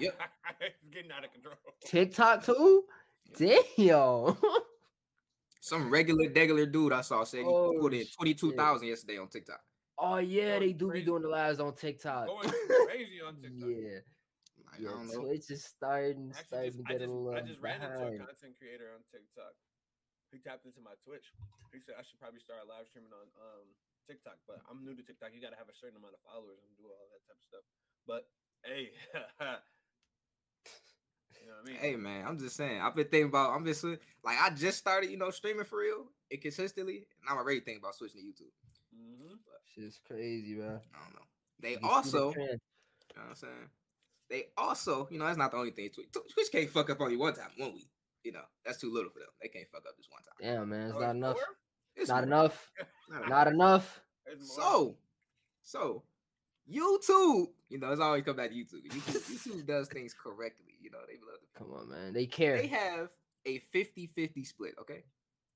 Yep. 0.00 0.20
it's 0.60 0.76
getting 0.92 1.10
out 1.10 1.24
of 1.24 1.32
control. 1.32 1.54
TikTok 1.84 2.44
too? 2.44 2.84
Damn. 3.36 4.36
Some 5.60 5.90
regular, 5.90 6.28
regular 6.34 6.66
dude 6.66 6.92
I 6.92 7.00
saw 7.02 7.24
said 7.24 7.40
he 7.40 7.46
Oh, 7.46 7.74
put 7.80 7.94
in 7.94 8.04
twenty 8.16 8.34
two 8.34 8.52
thousand 8.52 8.88
yesterday 8.88 9.18
on 9.18 9.28
TikTok. 9.28 9.60
oh 9.98 10.18
yeah, 10.18 10.58
Going 10.58 10.60
they 10.60 10.72
do 10.72 10.88
crazy. 10.88 11.00
be 11.00 11.06
doing 11.06 11.22
the 11.22 11.28
lives 11.28 11.60
on 11.60 11.74
TikTok. 11.74 12.26
Going 12.26 12.48
crazy 12.86 13.20
on 13.26 13.36
TikTok. 13.36 13.68
Yeah. 13.68 13.98
Like, 14.66 14.80
Yeah, 14.80 14.88
I 14.88 14.92
don't 14.92 15.06
know. 15.08 15.20
Twitch 15.24 15.50
is 15.50 15.64
starting, 15.64 16.32
Actually, 16.36 16.46
starting 16.46 16.72
just, 16.72 16.78
to 16.78 16.84
I 16.88 16.92
get 16.92 17.00
just, 17.00 17.12
a 17.12 17.16
little 17.16 17.38
I 17.38 17.40
just 17.46 17.60
ran 17.60 17.80
into 17.82 17.96
a 17.96 18.10
content 18.18 18.54
creator 18.58 18.90
on 18.94 19.00
TikTok. 19.10 19.54
He 20.32 20.40
tapped 20.40 20.64
into 20.64 20.80
my 20.80 20.96
Twitch. 21.04 21.28
He 21.76 21.78
said 21.78 22.00
I 22.00 22.02
should 22.02 22.16
probably 22.16 22.40
start 22.40 22.64
live 22.64 22.88
streaming 22.88 23.12
on 23.12 23.28
um 23.36 23.68
TikTok, 24.08 24.40
but 24.48 24.64
I'm 24.64 24.80
new 24.80 24.96
to 24.96 25.04
TikTok. 25.04 25.30
You 25.36 25.44
got 25.44 25.52
to 25.52 25.60
have 25.60 25.68
a 25.68 25.76
certain 25.76 26.00
amount 26.00 26.16
of 26.16 26.24
followers 26.24 26.58
and 26.64 26.72
do 26.80 26.88
all 26.88 27.06
that 27.12 27.22
type 27.28 27.36
of 27.36 27.46
stuff. 27.46 27.64
But 28.08 28.22
hey, 28.64 28.96
you 31.38 31.46
know 31.46 31.60
what 31.60 31.68
I 31.68 31.68
mean? 31.68 31.76
Hey 31.76 31.94
man, 31.96 32.24
I'm 32.26 32.38
just 32.40 32.56
saying. 32.56 32.80
I've 32.80 32.96
been 32.96 33.12
thinking 33.12 33.28
about. 33.28 33.52
I'm 33.52 33.64
just 33.68 33.84
like 33.84 34.40
I 34.40 34.50
just 34.50 34.78
started, 34.78 35.10
you 35.12 35.20
know, 35.20 35.30
streaming 35.30 35.68
for 35.68 35.78
real 35.84 36.08
and 36.32 36.40
consistently, 36.40 37.04
and 37.20 37.28
I'm 37.28 37.36
already 37.36 37.60
thinking 37.60 37.84
about 37.84 37.94
switching 37.94 38.20
to 38.20 38.26
YouTube. 38.26 38.52
hmm 38.96 39.36
Shit's 39.68 40.00
crazy, 40.06 40.54
bro. 40.56 40.80
I 40.80 40.98
don't 41.04 41.14
know. 41.14 41.28
They 41.60 41.70
You 41.70 41.76
see 41.76 41.84
the 41.84 41.88
also, 41.88 42.30
you 42.32 42.36
know 42.44 42.58
what 43.14 43.28
I'm 43.28 43.34
saying? 43.36 43.68
They 44.28 44.44
also, 44.56 45.08
you 45.10 45.18
know, 45.18 45.26
that's 45.26 45.38
not 45.38 45.50
the 45.50 45.58
only 45.58 45.70
thing. 45.72 45.90
Twitch, 45.90 46.08
Twitch 46.12 46.50
can't 46.50 46.70
fuck 46.70 46.88
up 46.90 47.00
only 47.00 47.16
one 47.16 47.34
time, 47.34 47.50
one 47.56 47.74
week. 47.74 47.88
You 48.24 48.32
know, 48.32 48.42
that's 48.64 48.78
too 48.80 48.92
little 48.92 49.10
for 49.10 49.18
them. 49.18 49.28
They 49.40 49.48
can't 49.48 49.66
fuck 49.70 49.82
up 49.88 49.96
this 49.96 50.08
one 50.10 50.22
time. 50.22 50.56
Damn, 50.60 50.68
man, 50.68 50.86
it's 50.88 50.96
Oh, 50.96 51.00
not 51.00 51.08
it's 51.10 51.16
enough. 51.16 51.36
It's 51.96 52.08
Not 52.08 52.22
enough. 52.24 52.70
Not 53.10 53.18
enough. 53.18 53.28
Not 53.30 53.46
enough. 53.48 54.02
It's 54.26 54.56
more. 54.56 54.66
So, 54.66 54.96
so 55.62 56.02
YouTube, 56.70 57.48
you 57.68 57.78
know, 57.78 57.90
it's 57.90 58.00
always 58.00 58.24
come 58.24 58.36
back 58.36 58.50
to 58.50 58.56
YouTube. 58.56 58.86
YouTube, 58.86 59.30
YouTube 59.30 59.66
does 59.66 59.88
things 59.88 60.14
correctly. 60.14 60.74
You 60.80 60.90
know, 60.90 60.98
they 61.06 61.14
love 61.14 61.40
to. 61.40 61.58
Come 61.58 61.72
on, 61.72 61.88
man. 61.90 62.12
They 62.12 62.26
care. 62.26 62.56
They 62.56 62.68
have 62.68 63.08
a 63.46 63.60
50-50 63.74 64.46
split. 64.46 64.74
Okay, 64.80 65.02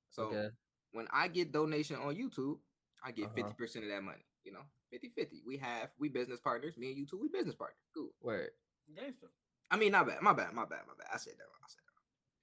so 0.09 0.23
okay. 0.23 0.49
when 0.91 1.07
I 1.11 1.27
get 1.29 1.51
donation 1.53 1.95
on 1.95 2.15
YouTube, 2.15 2.57
I 3.03 3.11
get 3.11 3.27
Uh-huh. 3.27 3.49
50% 3.57 3.83
of 3.83 3.89
that 3.89 4.03
money. 4.03 4.25
You 4.43 4.51
know, 4.53 4.61
50-50. 4.93 5.41
We 5.45 5.57
have 5.57 5.89
we 5.97 6.09
business 6.09 6.39
partners. 6.39 6.77
Me 6.77 6.89
and 6.89 6.97
you 6.97 7.05
two, 7.05 7.17
we 7.19 7.29
business 7.29 7.55
partners. 7.55 7.79
Cool. 7.95 8.09
Word. 8.21 8.49
Gangster. 8.95 9.27
I 9.71 9.77
mean, 9.77 9.91
not 9.91 10.07
bad. 10.07 10.21
My 10.21 10.33
bad. 10.33 10.53
My 10.53 10.63
bad. 10.65 10.81
My 10.87 10.93
bad. 10.97 11.07
I 11.13 11.17
said 11.17 11.33
that 11.37 11.43
wrong. 11.43 11.59
I 11.63 11.67
said 11.67 11.79
that 11.79 11.83
wrong. 11.83 11.86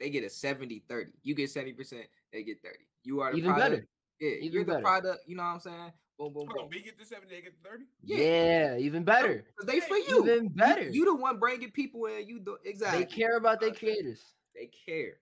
They 0.01 0.11
get 0.11 0.25
a 0.25 0.29
70-30. 0.29 1.07
You 1.23 1.35
get 1.35 1.51
70%, 1.51 2.03
they 2.33 2.43
get 2.43 2.61
30. 2.63 2.77
You 3.05 3.21
are 3.21 3.33
the 3.33 3.39
Even 3.39 3.53
product. 3.53 3.71
better. 3.71 3.89
Yeah, 4.21 4.31
Even 4.41 4.53
you're 4.53 4.65
the 4.65 4.81
product. 4.81 5.21
You 5.27 5.37
know 5.37 5.43
what 5.45 5.49
I'm 5.51 5.61
saying? 5.61 5.93
Boom, 6.19 6.33
boom, 6.33 6.47
boom. 6.47 6.69
we 6.71 6.81
get 6.83 6.99
the 6.99 7.05
70, 7.05 7.29
they 7.35 7.43
get 7.43 7.61
the 7.63 7.69
30? 7.69 7.85
Yeah, 8.03 8.77
even 8.79 9.03
better. 9.05 9.45
'Cause 9.57 9.67
they 9.67 9.81
for 9.81 9.97
you. 9.97 10.23
Even 10.25 10.49
better. 10.49 10.89
You, 10.89 11.05
the 11.05 11.15
one 11.15 11.39
bringing 11.39 11.71
people 11.73 12.07
in. 12.07 12.27
You 12.29 12.39
do 12.41 12.57
exactly. 12.65 13.01
They 13.01 13.07
care 13.07 13.37
about 13.37 13.61
their 13.61 13.73
creators. 13.73 14.23
They 14.55 14.67
care. 14.87 15.19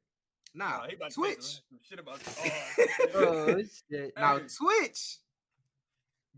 Now 0.54 0.82
Oh, 0.84 0.86
he 0.88 0.96
about 0.96 1.10
to 1.12 1.14
say 1.14 1.34
some- 1.40 1.62
Twitch. 1.70 1.82
shit 1.88 1.98
about 1.98 2.20
Oh 3.14 3.56
shit. 3.90 4.12
Now 4.16 4.38
Twitch 4.40 5.18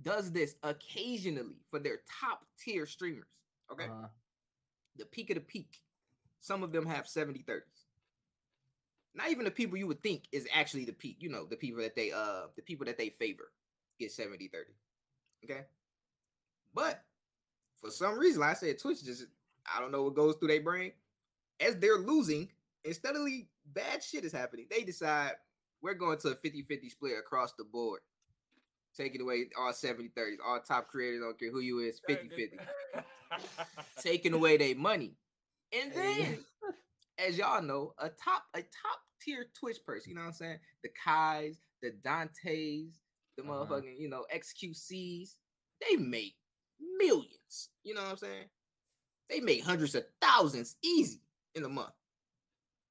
does 0.03 0.31
this 0.31 0.55
occasionally 0.63 1.57
for 1.71 1.81
their 1.81 1.99
top 2.21 2.45
tier 2.59 2.87
streamers. 2.87 3.27
Okay, 3.73 3.85
Uh-huh. 3.87 4.07
the 4.97 5.07
peak 5.07 5.31
of 5.31 5.35
the 5.37 5.41
peak. 5.41 5.81
Some 6.41 6.63
of 6.63 6.71
them 6.73 6.87
have 6.87 7.09
70 7.09 7.43
30s. 7.43 7.84
Not 9.14 9.31
even 9.31 9.44
the 9.44 9.50
people 9.50 9.78
you 9.78 9.87
would 9.87 10.02
think 10.02 10.25
is 10.32 10.46
actually 10.52 10.84
the 10.84 10.93
peak. 10.93 11.16
You 11.20 11.28
know, 11.28 11.44
the 11.44 11.56
people 11.56 11.82
that 11.82 11.94
they 11.94 12.12
uh 12.12 12.46
the 12.56 12.62
people 12.62 12.87
that 12.87 12.99
they 12.99 13.11
favor 13.11 13.52
get 13.99 14.12
70 14.12 14.49
30. 14.49 14.64
Okay. 15.44 15.61
But 16.75 17.02
for 17.81 17.90
some 17.90 18.19
reason, 18.19 18.40
like 18.40 18.50
I 18.50 18.55
said 18.55 18.78
Twitch 18.78 19.05
just 19.05 19.26
I 19.72 19.81
don't 19.81 19.93
know 19.93 20.02
what 20.02 20.14
goes 20.14 20.37
through 20.37 20.49
their 20.49 20.62
brain. 20.62 20.93
As 21.61 21.76
they're 21.76 21.99
losing, 21.99 22.49
and 22.85 22.99
le- 23.04 23.47
bad 23.66 24.02
shit 24.02 24.25
is 24.25 24.33
happening, 24.33 24.66
they 24.71 24.83
decide 24.83 25.33
we're 25.80 25.94
going 25.94 26.18
to 26.18 26.28
a 26.28 26.35
50-50 26.35 26.90
split 26.90 27.18
across 27.18 27.52
the 27.52 27.64
board. 27.64 28.00
Taking 28.97 29.21
away 29.21 29.47
all 29.59 29.73
70 29.73 30.11
30s, 30.16 30.37
all 30.44 30.61
top 30.61 30.88
creators, 30.88 31.21
don't 31.21 31.38
care 31.38 31.50
who 31.50 31.61
you 31.61 31.80
is, 31.80 32.00
50 32.06 32.28
50 32.28 32.59
taking 34.00 34.33
away 34.33 34.56
their 34.56 34.76
money. 34.76 35.16
And 35.73 35.92
then, 35.92 36.38
as 37.18 37.37
y'all 37.37 37.61
know, 37.61 37.94
a 37.99 38.09
top 38.09 38.44
a 38.54 38.59
top 38.59 39.00
tier 39.25 39.47
Twitch 39.59 39.78
person, 39.87 40.11
you 40.11 40.14
know 40.16 40.23
what 40.23 40.28
I'm 40.28 40.33
saying? 40.35 40.59
The 40.83 40.90
Kais, 41.04 41.59
the 41.83 41.93
Dantes, 42.04 43.00
the 43.37 43.43
Uh-huh. 43.43 43.64
motherfucking, 43.66 43.99
you 43.99 44.09
know, 44.09 44.25
XQCs, 44.35 45.37
they 45.81 45.97
make 45.97 46.37
millions. 46.99 47.71
You 47.83 47.95
know 47.95 48.02
what 48.02 48.11
I'm 48.12 48.16
saying? 48.19 48.45
They 49.31 49.40
make 49.40 49.62
hundreds 49.64 49.95
of 49.95 50.04
thousands 50.21 50.76
easy 50.83 51.21
in 51.54 51.64
a 51.64 51.69
month. 51.69 51.93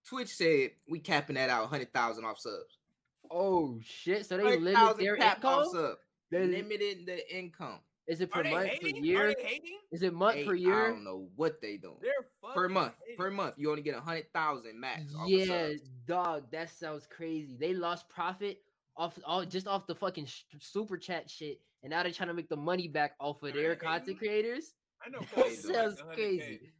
Twitch 0.06 0.30
said 0.30 0.72
we 0.88 1.00
capping 1.00 1.36
that 1.36 1.50
out, 1.50 1.70
hundred 1.70 1.94
thousand 1.94 2.25
off 2.25 2.40
subs. 2.40 2.78
Oh 3.32 3.80
shit. 3.84 4.25
So 4.25 4.38
they 4.38 4.58
limit 4.60 4.98
their 4.98 5.16
income? 5.16 5.66
sub. 5.72 5.96
They- 6.30 6.48
Limited 6.48 7.06
the 7.06 7.36
income. 7.38 7.80
Is 8.08 8.20
it 8.20 8.26
Are 8.26 8.28
per 8.28 8.44
they 8.44 8.52
month, 8.52 8.66
per 8.68 8.72
hating? 8.88 9.04
Are 9.04 9.06
year? 9.06 9.34
they 9.38 9.44
hating? 9.44 9.78
Is 9.92 10.04
it 10.04 10.14
month 10.14 10.36
They- 10.36 10.46
per 10.46 10.54
year? 10.56 10.86
I 10.86 10.90
don't 10.90 11.04
know 11.06 11.30
what 11.36 11.62
they 11.62 11.78
doing. 11.78 11.98
They're 12.02 12.12
per 12.54 12.68
month. 12.68 12.94
hating. 13.06 13.18
Per 13.18 13.32
month, 13.32 13.56
you 13.58 13.70
only 13.70 13.82
get 13.82 13.96
a 13.96 14.02
hundred 14.02 14.26
thousand 14.34 14.80
max. 14.80 15.04
Yeah, 15.26 15.70
dog, 16.06 16.52
that 16.52 16.70
sounds 16.70 17.08
crazy. 17.08 17.56
They 17.58 17.74
lost 17.74 18.10
profit 18.10 18.62
off 18.98 19.18
all 19.26 19.46
just 19.46 19.68
off 19.68 19.88
the 19.88 19.96
fucking 19.96 20.26
sh- 20.26 20.44
super 20.60 20.98
chat 20.98 21.30
shit, 21.30 21.62
and 21.82 21.92
now 21.92 22.04
they're 22.04 22.12
trying 22.12 22.28
to 22.28 22.34
make 22.34 22.50
the 22.50 22.58
money 22.58 22.88
back 22.90 23.14
off 23.20 23.42
of 23.42 23.50
Are 23.50 23.54
their 23.54 23.76
content 23.76 24.06
hating? 24.08 24.18
creators. 24.18 24.74
I 25.06 25.10
know. 25.10 25.20
That 25.20 25.32
Cole 25.34 25.44
like 25.46 25.54
sounds 25.54 26.02
crazy. 26.14 26.72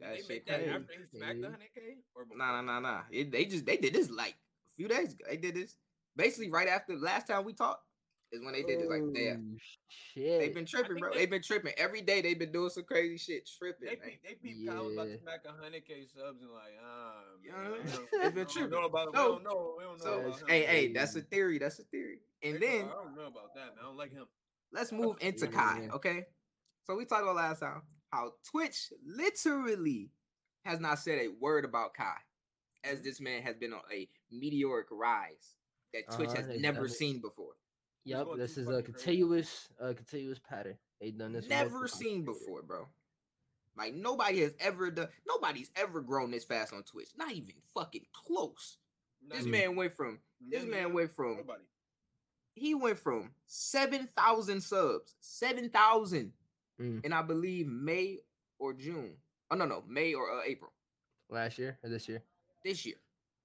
That 0.00 0.10
they 0.14 0.16
shit 0.18 0.28
make 0.28 0.46
that 0.46 0.56
crazy. 0.58 0.70
after 0.70 0.92
he 0.98 1.18
smacked 1.18 1.40
the 1.40 1.48
100K? 1.48 1.96
Or 2.16 2.24
before? 2.24 2.38
Nah, 2.38 2.60
nah, 2.60 2.80
nah, 2.80 2.80
nah. 2.80 3.02
It, 3.10 3.30
they 3.30 3.44
just 3.44 3.64
they 3.64 3.76
did 3.76 3.94
this 3.94 4.10
like 4.10 4.32
a 4.34 4.74
few 4.76 4.88
days 4.88 5.12
ago. 5.12 5.24
They 5.30 5.36
did 5.36 5.54
this 5.54 5.76
basically 6.16 6.50
right 6.50 6.66
after 6.68 6.94
the 6.96 7.04
last 7.04 7.28
time 7.28 7.44
we 7.44 7.52
talked 7.52 7.82
is 8.32 8.42
when 8.42 8.52
they 8.54 8.62
did 8.62 8.80
this. 8.80 8.88
Like, 8.88 9.02
yeah, 9.14 9.34
Oh, 9.38 9.56
shit. 9.88 10.40
they've 10.40 10.54
been 10.54 10.64
tripping, 10.66 10.96
bro. 10.96 11.12
they- 11.12 11.18
They've 11.20 11.30
been 11.30 11.42
tripping 11.42 11.72
every 11.76 12.00
day. 12.00 12.20
They've 12.22 12.38
been 12.38 12.52
doing 12.52 12.70
some 12.70 12.84
crazy 12.84 13.18
shit, 13.18 13.48
tripping. 13.58 13.88
They 13.88 13.96
man. 13.96 14.08
peep, 14.08 14.22
they 14.22 14.34
peep 14.34 14.66
Kyle 14.66 14.90
about 14.90 15.08
Yeah. 15.08 15.14
to 15.16 15.20
smack 15.20 15.44
100K 15.44 16.06
subs 16.06 16.40
and 16.42 16.50
like, 16.50 16.72
ah, 16.82 17.22
Yeah, 17.44 17.52
man, 17.52 17.72
we 17.72 17.78
don't- 17.92 18.10
they've 18.10 18.20
been 18.22 18.34
don't 18.34 18.50
tripping. 18.50 18.70
know 18.70 18.84
about, 18.84 19.14
So- 19.14 19.22
we 19.22 19.34
don't 19.34 19.44
know, 19.44 19.74
we 19.78 19.84
don't 19.84 19.98
know 19.98 20.04
So, 20.04 20.12
about 20.20 20.30
That's 20.30 20.42
him. 20.42 20.48
hey, 20.48 20.62
hey, 20.64 20.92
that's 20.92 21.14
a 21.16 21.20
theory. 21.22 21.58
That's 21.58 21.78
a 21.78 21.84
theory. 21.84 22.20
And 22.42 22.54
They 22.56 22.58
then 22.60 22.86
go, 22.86 22.90
I 22.90 23.04
don't 23.04 23.16
know 23.16 23.26
about 23.26 23.54
that, 23.54 23.66
man. 23.76 23.78
I 23.80 23.82
don't 23.82 23.96
like 23.96 24.12
him. 24.12 24.26
let's 24.72 24.92
move 24.92 25.16
into 25.20 25.46
Yeah. 25.46 25.52
Kai. 25.52 25.88
Okay, 25.92 26.26
So 26.84 26.96
we 26.96 27.04
talked 27.04 27.22
about 27.22 27.36
last 27.36 27.60
time 27.60 27.82
how 28.12 28.32
Twitch 28.50 28.92
literally 29.04 30.10
has 30.64 30.80
not 30.80 30.98
said 30.98 31.18
a 31.20 31.28
word 31.28 31.64
about 31.64 31.94
Kai, 31.94 32.18
as 32.84 33.00
this 33.02 33.20
man 33.20 33.42
has 33.42 33.56
been 33.56 33.72
on 33.72 33.82
a 33.92 34.08
meteoric 34.30 34.88
rise 34.90 35.54
that 35.92 36.10
Twitch 36.10 36.30
Uh-huh, 36.30 36.42
has 36.42 36.60
never 36.60 36.88
seen 36.88 37.20
before. 37.20 37.54
Yep, 38.04 38.26
this 38.36 38.58
is 38.58 38.68
a 38.68 38.82
continuous, 38.82 39.68
uh, 39.80 39.92
continuous 39.94 40.38
pattern. 40.38 40.76
They 41.00 41.10
done 41.10 41.32
this. 41.32 41.48
Never 41.48 41.86
seen 41.88 42.24
content 42.24 42.26
before, 42.26 42.62
bro. 42.62 42.86
Like 43.76 43.94
nobody 43.94 44.40
has 44.40 44.54
ever 44.60 44.90
done. 44.90 45.08
Nobody's 45.26 45.70
ever 45.76 46.00
grown 46.00 46.30
this 46.30 46.44
fast 46.44 46.72
on 46.72 46.82
Twitch. 46.82 47.08
Not 47.16 47.32
even 47.32 47.54
fucking 47.74 48.06
close. 48.12 48.78
Not 49.26 49.36
This 49.38 49.46
even- 49.46 49.52
man 49.52 49.76
went 49.76 49.94
from. 49.94 50.18
This 50.40 50.62
none 50.62 50.70
man 50.70 50.92
went 50.92 51.12
from. 51.12 51.36
Nobody. 51.38 51.62
He 52.54 52.74
went 52.74 52.98
from 52.98 53.30
seven 53.46 54.08
thousand 54.16 54.60
subs, 54.62 55.14
seven 55.20 55.70
thousand, 55.70 56.32
Mm. 56.80 57.04
in 57.04 57.12
I 57.12 57.22
believe 57.22 57.66
May 57.66 58.18
or 58.58 58.72
June. 58.74 59.16
Oh 59.50 59.54
no, 59.56 59.64
no, 59.64 59.82
May 59.86 60.14
or 60.14 60.30
uh, 60.40 60.42
April 60.44 60.72
last 61.30 61.58
year 61.58 61.78
or 61.82 61.88
this 61.88 62.08
year. 62.08 62.22
this 62.64 62.84
year. 62.84 62.96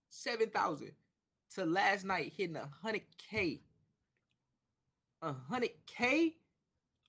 Seven 0.10 0.50
thousand 0.50 0.92
to 1.56 1.66
last 1.66 2.04
night 2.06 2.34
hitting 2.36 2.56
a 2.58 2.66
hundred 2.82 3.04
k. 3.18 3.62
A 5.22 5.34
hundred 5.34 5.72
k, 5.88 6.36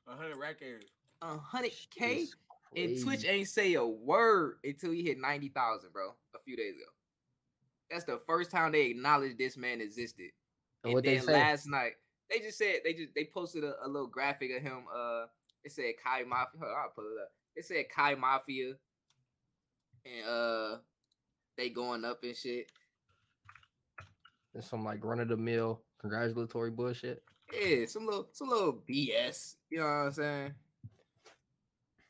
A 0.06 0.16
hundred 0.16 0.36
rack 0.38 0.56
A 1.22 1.36
hundred 1.36 1.72
K. 1.90 2.26
And 2.76 3.02
Twitch 3.02 3.24
ain't 3.24 3.48
say 3.48 3.74
a 3.74 3.84
word 3.86 4.58
until 4.62 4.92
he 4.92 5.02
hit 5.02 5.18
90,000, 5.18 5.90
bro, 5.90 6.10
a 6.34 6.38
few 6.44 6.54
days 6.56 6.74
ago. 6.74 6.84
That's 7.90 8.04
the 8.04 8.20
first 8.26 8.50
time 8.50 8.72
they 8.72 8.86
acknowledged 8.86 9.38
this 9.38 9.56
man 9.56 9.80
existed. 9.80 10.30
And 10.84 10.90
And, 10.90 10.94
what 10.94 11.04
they 11.04 11.16
then 11.16 11.24
say? 11.24 11.32
last 11.32 11.66
night, 11.66 11.92
they 12.30 12.40
just 12.40 12.58
said 12.58 12.80
they 12.84 12.92
just 12.92 13.14
they 13.14 13.24
posted 13.24 13.64
a, 13.64 13.74
a 13.84 13.88
little 13.88 14.06
graphic 14.06 14.50
of 14.54 14.62
him. 14.62 14.84
Uh 14.94 15.24
it 15.64 15.72
said 15.72 15.94
Kai 16.04 16.24
Mafia. 16.24 16.60
Hold 16.60 16.72
on, 16.72 16.78
I'll 16.78 16.90
pull 16.94 17.04
it 17.04 17.20
up. 17.22 17.32
It 17.56 17.64
said 17.64 17.86
Kai 17.88 18.14
Mafia. 18.14 18.74
And 20.04 20.28
uh 20.28 20.76
they 21.56 21.70
going 21.70 22.04
up 22.04 22.22
and 22.22 22.36
shit. 22.36 22.70
There's 24.52 24.68
some 24.68 24.84
like 24.84 25.02
run 25.04 25.20
of 25.20 25.28
the 25.28 25.36
mill 25.36 25.82
congratulatory 26.00 26.70
bullshit. 26.70 27.22
Yeah, 27.52 27.86
some 27.86 28.06
little 28.06 28.28
some 28.32 28.48
little 28.48 28.82
BS. 28.88 29.56
You 29.70 29.78
know 29.78 29.84
what 29.84 29.90
I'm 29.90 30.12
saying? 30.12 30.54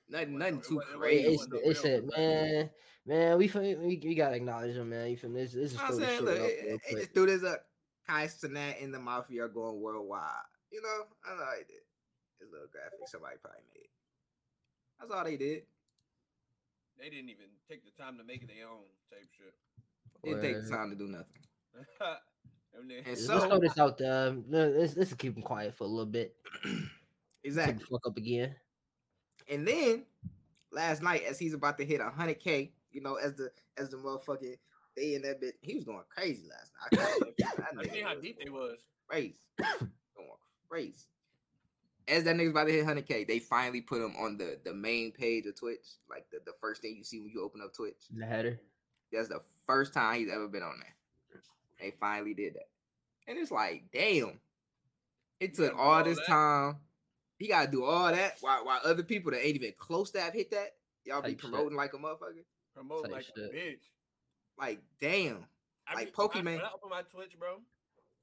Nothing, 0.09 0.39
nothing 0.39 0.59
It 0.59 0.65
too 0.65 0.77
wa- 0.77 0.83
it 0.83 0.99
wa- 0.99 1.05
It, 1.05 1.11
crazy. 1.11 1.29
it's, 1.29 1.39
wasn't 1.39 1.55
it 1.67 1.77
said, 1.77 2.05
man, 2.17 2.71
man, 3.05 3.39
we, 3.39 3.49
fin- 3.49 3.81
we 3.81 4.01
we 4.03 4.15
gotta 4.15 4.37
acknowledge 4.37 4.75
him, 4.77 4.89
man. 4.89 5.11
You 5.11 5.17
feel 5.17 5.31
me? 5.31 5.43
This, 5.43 5.53
this 5.53 5.73
is 5.75 5.81
I'm 5.81 5.89
throw 5.89 5.99
the 5.99 6.07
saying, 6.07 6.25
look, 6.25 6.41
up 6.41 6.47
it, 6.47 6.81
it, 6.89 6.97
just 6.97 7.15
threw 7.15 7.27
this 7.27 7.45
up. 7.45 7.67
Kai 8.07 8.27
Cenat 8.27 8.83
and 8.83 8.93
the 8.93 8.99
Mafia 8.99 9.45
are 9.45 9.49
going 9.49 9.81
worldwide. 9.81 10.49
You 10.73 10.81
know, 10.81 11.05
I 11.27 11.37
know 11.37 11.45
they 11.53 11.65
did. 11.65 11.85
This 12.41 12.49
little 12.51 12.69
graphic 12.73 13.07
somebody 13.07 13.37
probably 13.43 13.61
made. 13.75 13.89
That's 14.99 15.13
all 15.13 15.25
they 15.25 15.37
did. 15.37 15.65
They 16.99 17.11
didn't 17.11 17.29
even 17.31 17.47
take 17.69 17.85
the 17.85 18.03
time 18.03 18.17
to 18.19 18.25
make 18.25 18.43
it 18.43 18.49
their 18.49 18.67
own 18.67 18.89
type 19.11 19.29
shit. 19.37 19.55
Didn't 20.25 20.43
take 20.43 20.65
the 20.65 20.75
time 20.75 20.91
to 20.91 20.97
do 20.97 21.07
nothing. 21.07 21.27
And 22.79 22.91
then- 22.91 22.99
And 22.99 23.07
Let's 23.29 23.45
throw 23.45 23.59
this 23.59 23.79
out 23.79 23.99
there. 23.99 24.29
Um, 24.29 24.45
let's, 24.49 24.97
let's 24.97 25.15
keep 25.15 25.37
him 25.37 25.43
quiet 25.43 25.77
for 25.77 25.85
a 25.85 25.89
little 25.89 26.07
bit. 26.07 26.37
Take 26.65 26.73
exactly. 27.45 27.75
the 27.85 27.85
fuck 27.87 28.07
up 28.07 28.17
again. 28.17 28.55
And 29.51 29.67
then 29.67 30.05
last 30.71 31.03
night, 31.03 31.23
as 31.29 31.39
he's 31.39 31.55
about 31.55 31.79
to 31.79 31.85
hit 31.85 32.01
hundred 32.01 32.39
k, 32.41 32.73
you 32.93 33.01
know, 33.01 33.15
as 33.15 33.35
the 33.35 33.51
as 33.79 33.89
the 33.89 33.97
motherfucking 33.97 34.57
they 34.97 35.15
in 35.15 35.23
that 35.23 35.41
bit, 35.41 35.55
he 35.63 35.75
was 35.75 35.85
going 35.85 36.03
crazy 36.15 36.43
last 36.49 36.73
night. 36.93 37.01
I 37.03 37.19
can't- 37.19 37.37
that 37.39 37.67
I 37.73 37.75
nigga 37.75 37.93
seen 37.93 38.05
how 38.05 38.15
deep 38.17 38.39
they 38.45 38.51
was. 38.51 38.79
crazy, 39.09 39.39
going 39.59 40.29
crazy. 40.69 41.07
As 42.07 42.25
that 42.25 42.37
nigga's 42.37 42.51
about 42.51 42.67
to 42.67 42.73
hit 42.73 42.85
100k, 42.87 43.27
they 43.27 43.39
finally 43.39 43.81
put 43.81 44.03
him 44.03 44.15
on 44.19 44.37
the 44.37 44.59
the 44.65 44.75
main 44.75 45.13
page 45.13 45.47
of 45.47 45.59
Twitch, 45.59 45.87
like 46.11 46.27
the, 46.31 46.39
the 46.45 46.53
first 46.61 46.83
thing 46.83 46.97
you 46.97 47.05
see 47.05 47.21
when 47.21 47.31
you 47.31 47.43
open 47.43 47.61
up 47.65 47.73
Twitch. 47.75 47.97
The 48.15 48.27
header. 48.27 48.61
That's 49.13 49.29
the 49.29 49.41
first 49.67 49.95
time 49.95 50.19
he's 50.19 50.31
ever 50.31 50.49
been 50.49 50.63
on 50.63 50.75
there. 50.81 50.95
They 51.81 51.93
finally 52.01 52.35
did 52.35 52.55
that. 52.55 52.69
And 53.27 53.39
it's 53.39 53.51
like, 53.51 53.85
damn. 53.93 54.41
It 55.41 55.55
took 55.55 55.75
all 55.77 55.93
all 55.99 56.05
this 56.05 56.19
that? 56.19 56.27
time. 56.27 56.77
He 57.39 57.47
gotta 57.47 57.71
do 57.71 57.85
all 57.85 58.11
that 58.11 58.39
while, 58.41 58.65
while 58.65 58.81
other 58.85 59.05
people 59.05 59.31
that 59.31 59.45
ain't 59.47 59.55
even 59.57 59.73
close 59.79 60.11
to 60.13 60.21
have 60.21 60.33
hit 60.35 60.51
that. 60.51 60.71
Y'all 61.05 61.23
be 61.23 61.31
Type 61.31 61.41
shit. 61.41 61.51
promoting 61.51 61.77
like 61.77 61.95
a 61.95 61.99
motherfucker. 61.99 62.45
Promote 62.75 63.05
Type 63.05 63.13
like 63.13 63.27
a 63.37 63.41
bitch. 63.41 63.79
Like, 64.59 64.81
damn. 65.01 65.45
I 65.87 65.95
Like 65.95 66.07
be- 66.07 66.13
when 66.17 66.27
I- 66.27 66.29
Pokemon. 66.29 66.45
When 66.57 66.61
I 66.65 66.71
open 66.75 66.91
my 66.91 67.03
Twitch, 67.03 67.39
bro, 67.39 67.61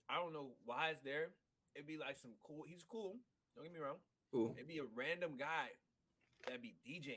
I 0.10 0.16
don't 0.18 0.34
know 0.34 0.52
why 0.66 0.90
it's 0.90 1.02
there. 1.02 1.30
It'd 1.76 1.88
be 1.88 1.98
like 1.98 2.18
some 2.18 2.32
cool. 2.44 2.64
He's 2.68 2.84
cool. 2.84 3.16
Don't 3.56 3.64
get 3.66 3.74
me 3.74 3.80
wrong. 3.80 3.98
Ooh. 4.36 4.54
It'd 4.56 4.68
be 4.68 4.80
a 4.80 4.84
random 4.96 5.38
guy 5.40 5.70
that'd 6.46 6.62
be 6.62 6.76
DJing. 6.86 7.16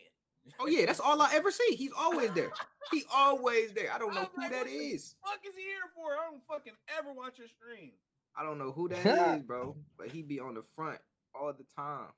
Oh 0.60 0.66
yeah, 0.66 0.86
that's 0.86 1.00
all 1.00 1.20
I 1.20 1.30
ever 1.34 1.50
see. 1.50 1.74
He's 1.76 1.92
always 1.96 2.30
there. 2.32 2.50
He 2.90 3.04
always 3.14 3.72
there. 3.72 3.92
I 3.92 3.98
don't 3.98 4.14
know 4.14 4.22
I'm 4.22 4.28
who 4.34 4.42
like, 4.42 4.50
that 4.52 4.58
what 4.60 4.68
the 4.68 4.98
fuck 5.24 5.40
is 5.46 5.54
he 5.54 5.62
here 5.62 5.88
for? 5.94 6.12
I 6.14 6.30
don't 6.30 6.42
fucking 6.48 6.72
ever 6.98 7.12
watch 7.12 7.38
your 7.38 7.48
stream. 7.48 7.92
I 8.36 8.44
don't 8.44 8.58
know 8.58 8.72
who 8.72 8.88
that 8.88 9.04
is, 9.36 9.42
bro. 9.42 9.76
But 9.98 10.08
he 10.10 10.22
be 10.22 10.40
on 10.40 10.54
the 10.54 10.62
front 10.74 10.98
all 11.34 11.52
the 11.52 11.64
time. 11.76 12.08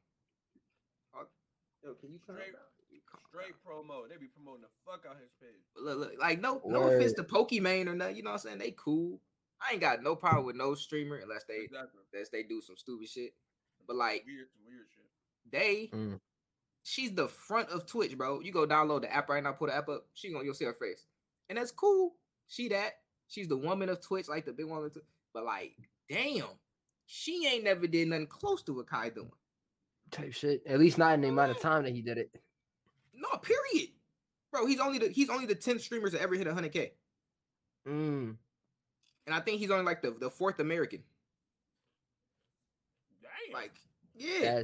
Yo, 1.82 1.94
can 1.94 2.12
you 2.12 2.18
calm 2.26 2.36
Straight- 2.36 2.52
down? 2.52 2.60
You 2.92 3.00
calm 3.10 3.20
Straight 3.32 3.54
promo. 3.66 4.08
They 4.08 4.16
be 4.16 4.26
promoting 4.28 4.62
the 4.62 4.68
fuck 4.84 5.06
out 5.08 5.16
his 5.16 5.30
page. 5.40 5.64
Look, 5.76 5.98
look, 5.98 6.12
like 6.20 6.40
no, 6.40 6.60
no 6.66 6.88
offense 6.88 7.14
to 7.14 7.22
Word. 7.22 7.30
Pokimane 7.48 7.86
or 7.86 7.94
nothing. 7.94 8.16
You 8.16 8.22
know 8.22 8.30
what 8.30 8.42
I'm 8.44 8.46
saying? 8.46 8.58
They 8.58 8.74
cool. 8.76 9.18
I 9.62 9.72
ain't 9.72 9.80
got 9.80 10.02
no 10.02 10.14
problem 10.14 10.44
with 10.46 10.56
no 10.56 10.74
streamer 10.74 11.16
unless 11.16 11.44
they 11.44 11.64
Exactly. 11.64 12.00
unless 12.12 12.28
they 12.28 12.42
do 12.42 12.60
some 12.60 12.76
stupid 12.76 13.08
shit. 13.08 13.32
But 13.86 13.96
like 13.96 14.24
Weird, 14.26 14.48
weird 14.66 14.86
shit. 14.94 15.08
they, 15.50 15.90
Mm. 15.96 16.20
She's 16.90 17.12
the 17.12 17.28
front 17.28 17.68
of 17.68 17.86
Twitch, 17.86 18.18
bro. 18.18 18.40
You 18.40 18.50
go 18.50 18.66
download 18.66 19.02
the 19.02 19.14
app 19.14 19.28
right 19.28 19.42
now, 19.42 19.52
put 19.52 19.70
the 19.70 19.76
app 19.76 19.88
up. 19.88 20.06
She 20.14 20.32
gonna 20.32 20.44
you'll 20.44 20.54
see 20.54 20.64
her 20.64 20.74
face, 20.74 21.06
and 21.48 21.56
that's 21.56 21.70
cool. 21.70 22.16
She 22.48 22.68
that 22.70 22.94
she's 23.28 23.46
the 23.46 23.56
woman 23.56 23.88
of 23.88 24.00
Twitch, 24.00 24.28
like 24.28 24.44
the 24.44 24.52
big 24.52 24.66
woman. 24.66 24.86
Of 24.86 24.92
Twitch. 24.94 25.04
But 25.32 25.44
like, 25.44 25.76
damn, 26.08 26.46
she 27.06 27.46
ain't 27.46 27.62
never 27.62 27.86
did 27.86 28.08
nothing 28.08 28.26
close 28.26 28.64
to 28.64 28.72
what 28.74 28.88
Kai 28.88 29.10
doing. 29.10 29.30
Type 30.10 30.32
shit. 30.32 30.62
At 30.66 30.80
least 30.80 30.98
not 30.98 31.14
in 31.14 31.20
the 31.20 31.28
amount 31.28 31.52
of 31.52 31.60
time 31.60 31.84
that 31.84 31.94
he 31.94 32.02
did 32.02 32.18
it. 32.18 32.30
No, 33.14 33.28
period, 33.38 33.90
bro. 34.50 34.66
He's 34.66 34.80
only 34.80 34.98
the 34.98 35.08
he's 35.10 35.30
only 35.30 35.46
the 35.46 35.54
10 35.54 35.78
streamers 35.78 36.10
that 36.12 36.22
ever 36.22 36.34
hit 36.34 36.48
100k, 36.48 36.90
Mm. 37.86 38.36
and 39.26 39.34
I 39.34 39.38
think 39.40 39.60
he's 39.60 39.70
only 39.70 39.84
like 39.84 40.02
the 40.02 40.10
the 40.10 40.30
fourth 40.30 40.58
American. 40.58 41.04
Damn. 43.22 43.54
Like, 43.54 43.72
yeah, 44.16 44.62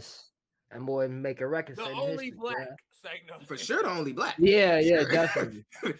Yes. 0.70 0.78
That 0.78 0.86
boy 0.86 1.08
make 1.08 1.40
a 1.40 1.46
record. 1.46 1.76
the 1.76 1.84
only 1.84 2.26
history, 2.26 2.30
black. 2.32 2.56
bruh. 2.56 2.76
Say 3.02 3.22
no. 3.28 3.44
for 3.46 3.56
sure 3.56 3.82
the 3.82 3.90
only 3.90 4.12
black. 4.12 4.34
Yeah, 4.38 4.78
yeah, 4.80 5.00
Sure. 5.02 5.10
definitely. 5.10 5.64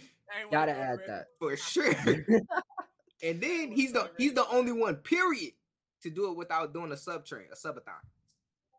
Gotta 0.51 0.73
add 0.73 0.99
red. 0.99 1.09
that. 1.09 1.27
for 1.39 1.57
sure. 1.57 1.93
and 3.23 3.41
then 3.41 3.73
he's 3.73 3.93
the 3.93 4.11
he's 4.19 4.35
the 4.35 4.47
only 4.49 4.73
one, 4.73 4.97
period, 4.97 5.53
to 6.03 6.11
do 6.11 6.31
it 6.31 6.37
without 6.37 6.73
doing 6.75 6.93
a 6.93 6.97
sub 6.97 7.25
train, 7.25 7.47
a 7.53 7.57
subathon. 7.57 8.01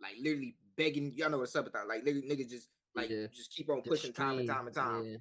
Like 0.01 0.15
literally 0.21 0.55
begging, 0.75 1.13
y'all 1.15 1.29
know 1.29 1.37
what 1.39 1.49
a 1.49 1.51
subathon, 1.63 1.87
like 1.87 2.03
niggas, 2.03 2.29
niggas 2.29 2.49
just 2.49 2.69
like 2.95 3.09
Yeah. 3.09 3.27
just 3.33 3.51
keep 3.55 3.69
on 3.69 3.81
The 3.83 3.89
pushing 3.89 4.13
time 4.13 4.39
and 4.39 4.47
time 4.47 4.67
and 4.67 4.75
time. 4.75 5.05
yeah. 5.05 5.17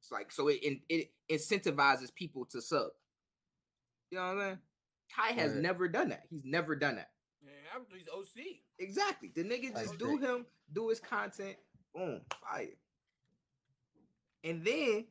It's 0.00 0.12
like 0.12 0.30
so 0.32 0.48
it 0.48 0.58
it, 0.62 0.80
it 0.88 1.10
incentivizes 1.30 2.14
people 2.14 2.44
to 2.46 2.60
sub. 2.60 2.88
You 4.10 4.18
know 4.18 4.24
what 4.24 4.30
I'm 4.32 4.38
saying? 4.40 4.58
Kai 5.16 5.32
has 5.40 5.52
Right. 5.52 5.62
never 5.62 5.88
done 5.88 6.10
that. 6.10 6.24
He's 6.28 6.44
never 6.44 6.76
done 6.76 6.96
that. 6.96 7.10
Yeah, 7.42 7.50
he's 7.96 8.08
OC. 8.08 8.61
Exactly. 8.78 9.30
The 9.34 9.44
nigga 9.44 9.72
just 9.74 9.90
Like 9.92 9.98
do 9.98 10.18
that. 10.18 10.28
him, 10.28 10.46
do 10.72 10.88
his 10.88 11.00
content, 11.00 11.56
boom, 11.94 12.20
fire. 12.40 12.68
And 14.44 14.64
then, 14.64 15.06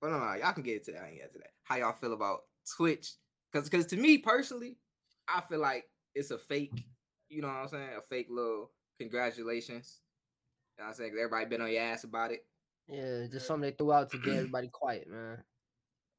but 0.00 0.10
no, 0.10 0.18
no, 0.18 0.34
y'all 0.34 0.52
can 0.52 0.62
get 0.62 0.78
into 0.78 0.92
that. 0.92 1.02
I 1.02 1.08
ain't 1.08 1.16
get 1.18 1.32
to 1.32 1.38
that. 1.38 1.50
How 1.64 1.76
y'all 1.76 1.92
feel 1.92 2.12
about 2.12 2.42
Twitch? 2.76 3.14
Because, 3.52 3.68
because 3.68 3.86
to 3.86 3.96
me 3.96 4.18
personally, 4.18 4.76
I 5.28 5.40
feel 5.40 5.58
like 5.60 5.84
it's 6.14 6.30
a 6.30 6.38
fake. 6.38 6.84
You 7.28 7.42
know 7.42 7.48
what 7.48 7.54
I'm 7.56 7.68
saying? 7.68 7.88
A 7.98 8.02
fake 8.02 8.28
little 8.30 8.70
congratulations. 9.00 10.00
You 10.78 10.82
know 10.82 10.86
what 10.86 10.90
I'm 10.90 10.96
saying? 10.96 11.10
'Cause 11.10 11.18
everybody 11.18 11.46
been 11.46 11.62
on 11.62 11.72
your 11.72 11.82
ass 11.82 12.04
about 12.04 12.30
it. 12.30 12.46
Yeah, 12.86 13.26
just 13.26 13.46
something 13.48 13.68
they 13.70 13.76
threw 13.76 13.92
out 13.92 14.10
to 14.10 14.18
get 14.18 14.34
everybody 14.36 14.68
quiet, 14.68 15.08
man. 15.08 15.42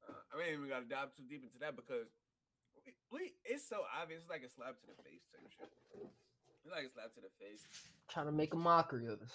Uh, 0.07 0.13
I 0.37 0.41
ain't 0.43 0.57
even 0.57 0.67
got 0.67 0.79
to 0.79 0.85
dive 0.85 1.13
too 1.15 1.23
deep 1.29 1.43
into 1.43 1.59
that 1.59 1.75
because 1.77 2.07
we, 2.85 2.93
we 3.11 3.33
it's 3.45 3.65
so 3.67 3.83
obvious. 4.01 4.21
It's 4.21 4.29
like 4.29 4.43
a 4.43 4.49
slap 4.49 4.75
to 4.81 4.87
the 4.87 5.01
face 5.03 5.21
type 5.31 5.47
shit. 5.57 5.69
It's 6.67 6.75
like 6.75 6.83
a 6.83 6.91
slap 6.91 7.15
to 7.15 7.21
the 7.21 7.31
face. 7.39 7.63
Trying 8.11 8.25
to 8.25 8.33
make 8.33 8.53
a 8.53 8.57
mockery 8.57 9.07
of 9.07 9.21
us. 9.21 9.31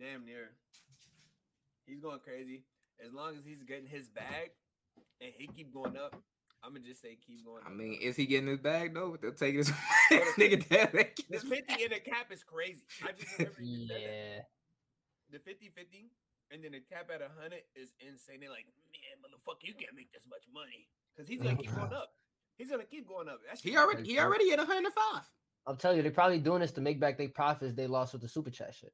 Damn 0.00 0.26
near. 0.26 0.50
He's 1.86 2.00
going 2.00 2.18
crazy. 2.18 2.64
As 2.98 3.14
long 3.14 3.36
as 3.38 3.44
he's 3.44 3.62
getting 3.62 3.86
his 3.86 4.08
bag 4.08 4.50
and 5.20 5.30
he 5.38 5.46
keep 5.46 5.72
going 5.72 5.96
up, 5.96 6.20
I'm 6.64 6.74
gonna 6.74 6.84
just 6.84 7.00
say 7.00 7.16
keep 7.24 7.46
going. 7.46 7.62
I 7.64 7.70
up. 7.70 7.76
mean, 7.76 8.00
is 8.02 8.16
he 8.16 8.26
getting 8.26 8.48
his 8.48 8.58
bag 8.58 8.94
though? 8.94 9.16
They'll 9.22 9.30
take 9.30 9.54
his 9.54 9.70
nigga 10.10 10.58
down. 10.66 10.90
they 10.92 11.14
get 11.14 11.30
the 11.30 11.38
50 11.38 11.62
bag. 11.68 11.80
in 11.82 11.90
the 11.94 12.00
cap 12.02 12.26
is 12.32 12.42
crazy. 12.42 12.82
I 13.06 13.12
just 13.12 13.38
remember 13.38 13.62
you. 13.62 13.86
Yeah. 13.86 14.42
The 15.30 15.38
50 15.38 15.70
50 15.70 16.10
and 16.50 16.64
then 16.64 16.72
the 16.72 16.82
cap 16.82 17.14
at 17.14 17.22
100 17.22 17.62
is 17.78 17.94
insane. 18.02 18.42
They're 18.42 18.50
like, 18.50 18.66
man, 18.90 19.22
motherfucker, 19.22 19.70
you 19.70 19.74
can't 19.78 19.94
make 19.94 20.10
this 20.10 20.26
much 20.28 20.42
money 20.52 20.90
because 21.14 21.30
he's 21.30 21.40
gonna 21.40 21.54
keep 21.54 21.70
mm-hmm. 21.70 21.78
going 21.78 21.94
up. 21.94 22.10
He's 22.58 22.70
gonna 22.70 22.90
keep 22.90 23.06
going 23.06 23.28
up. 23.28 23.38
That's 23.46 23.62
He 23.62 23.76
already 23.78 24.02
he 24.02 24.18
already 24.18 24.50
at 24.50 24.58
105. 24.58 24.90
I'm 25.66 25.76
telling 25.76 25.96
you, 25.98 26.02
they're 26.02 26.12
probably 26.12 26.38
doing 26.38 26.60
this 26.60 26.72
to 26.72 26.80
make 26.80 27.00
back 27.00 27.18
their 27.18 27.28
profits 27.28 27.74
they 27.74 27.86
lost 27.86 28.12
with 28.12 28.22
the 28.22 28.28
super 28.28 28.50
chat 28.50 28.74
shit. 28.74 28.92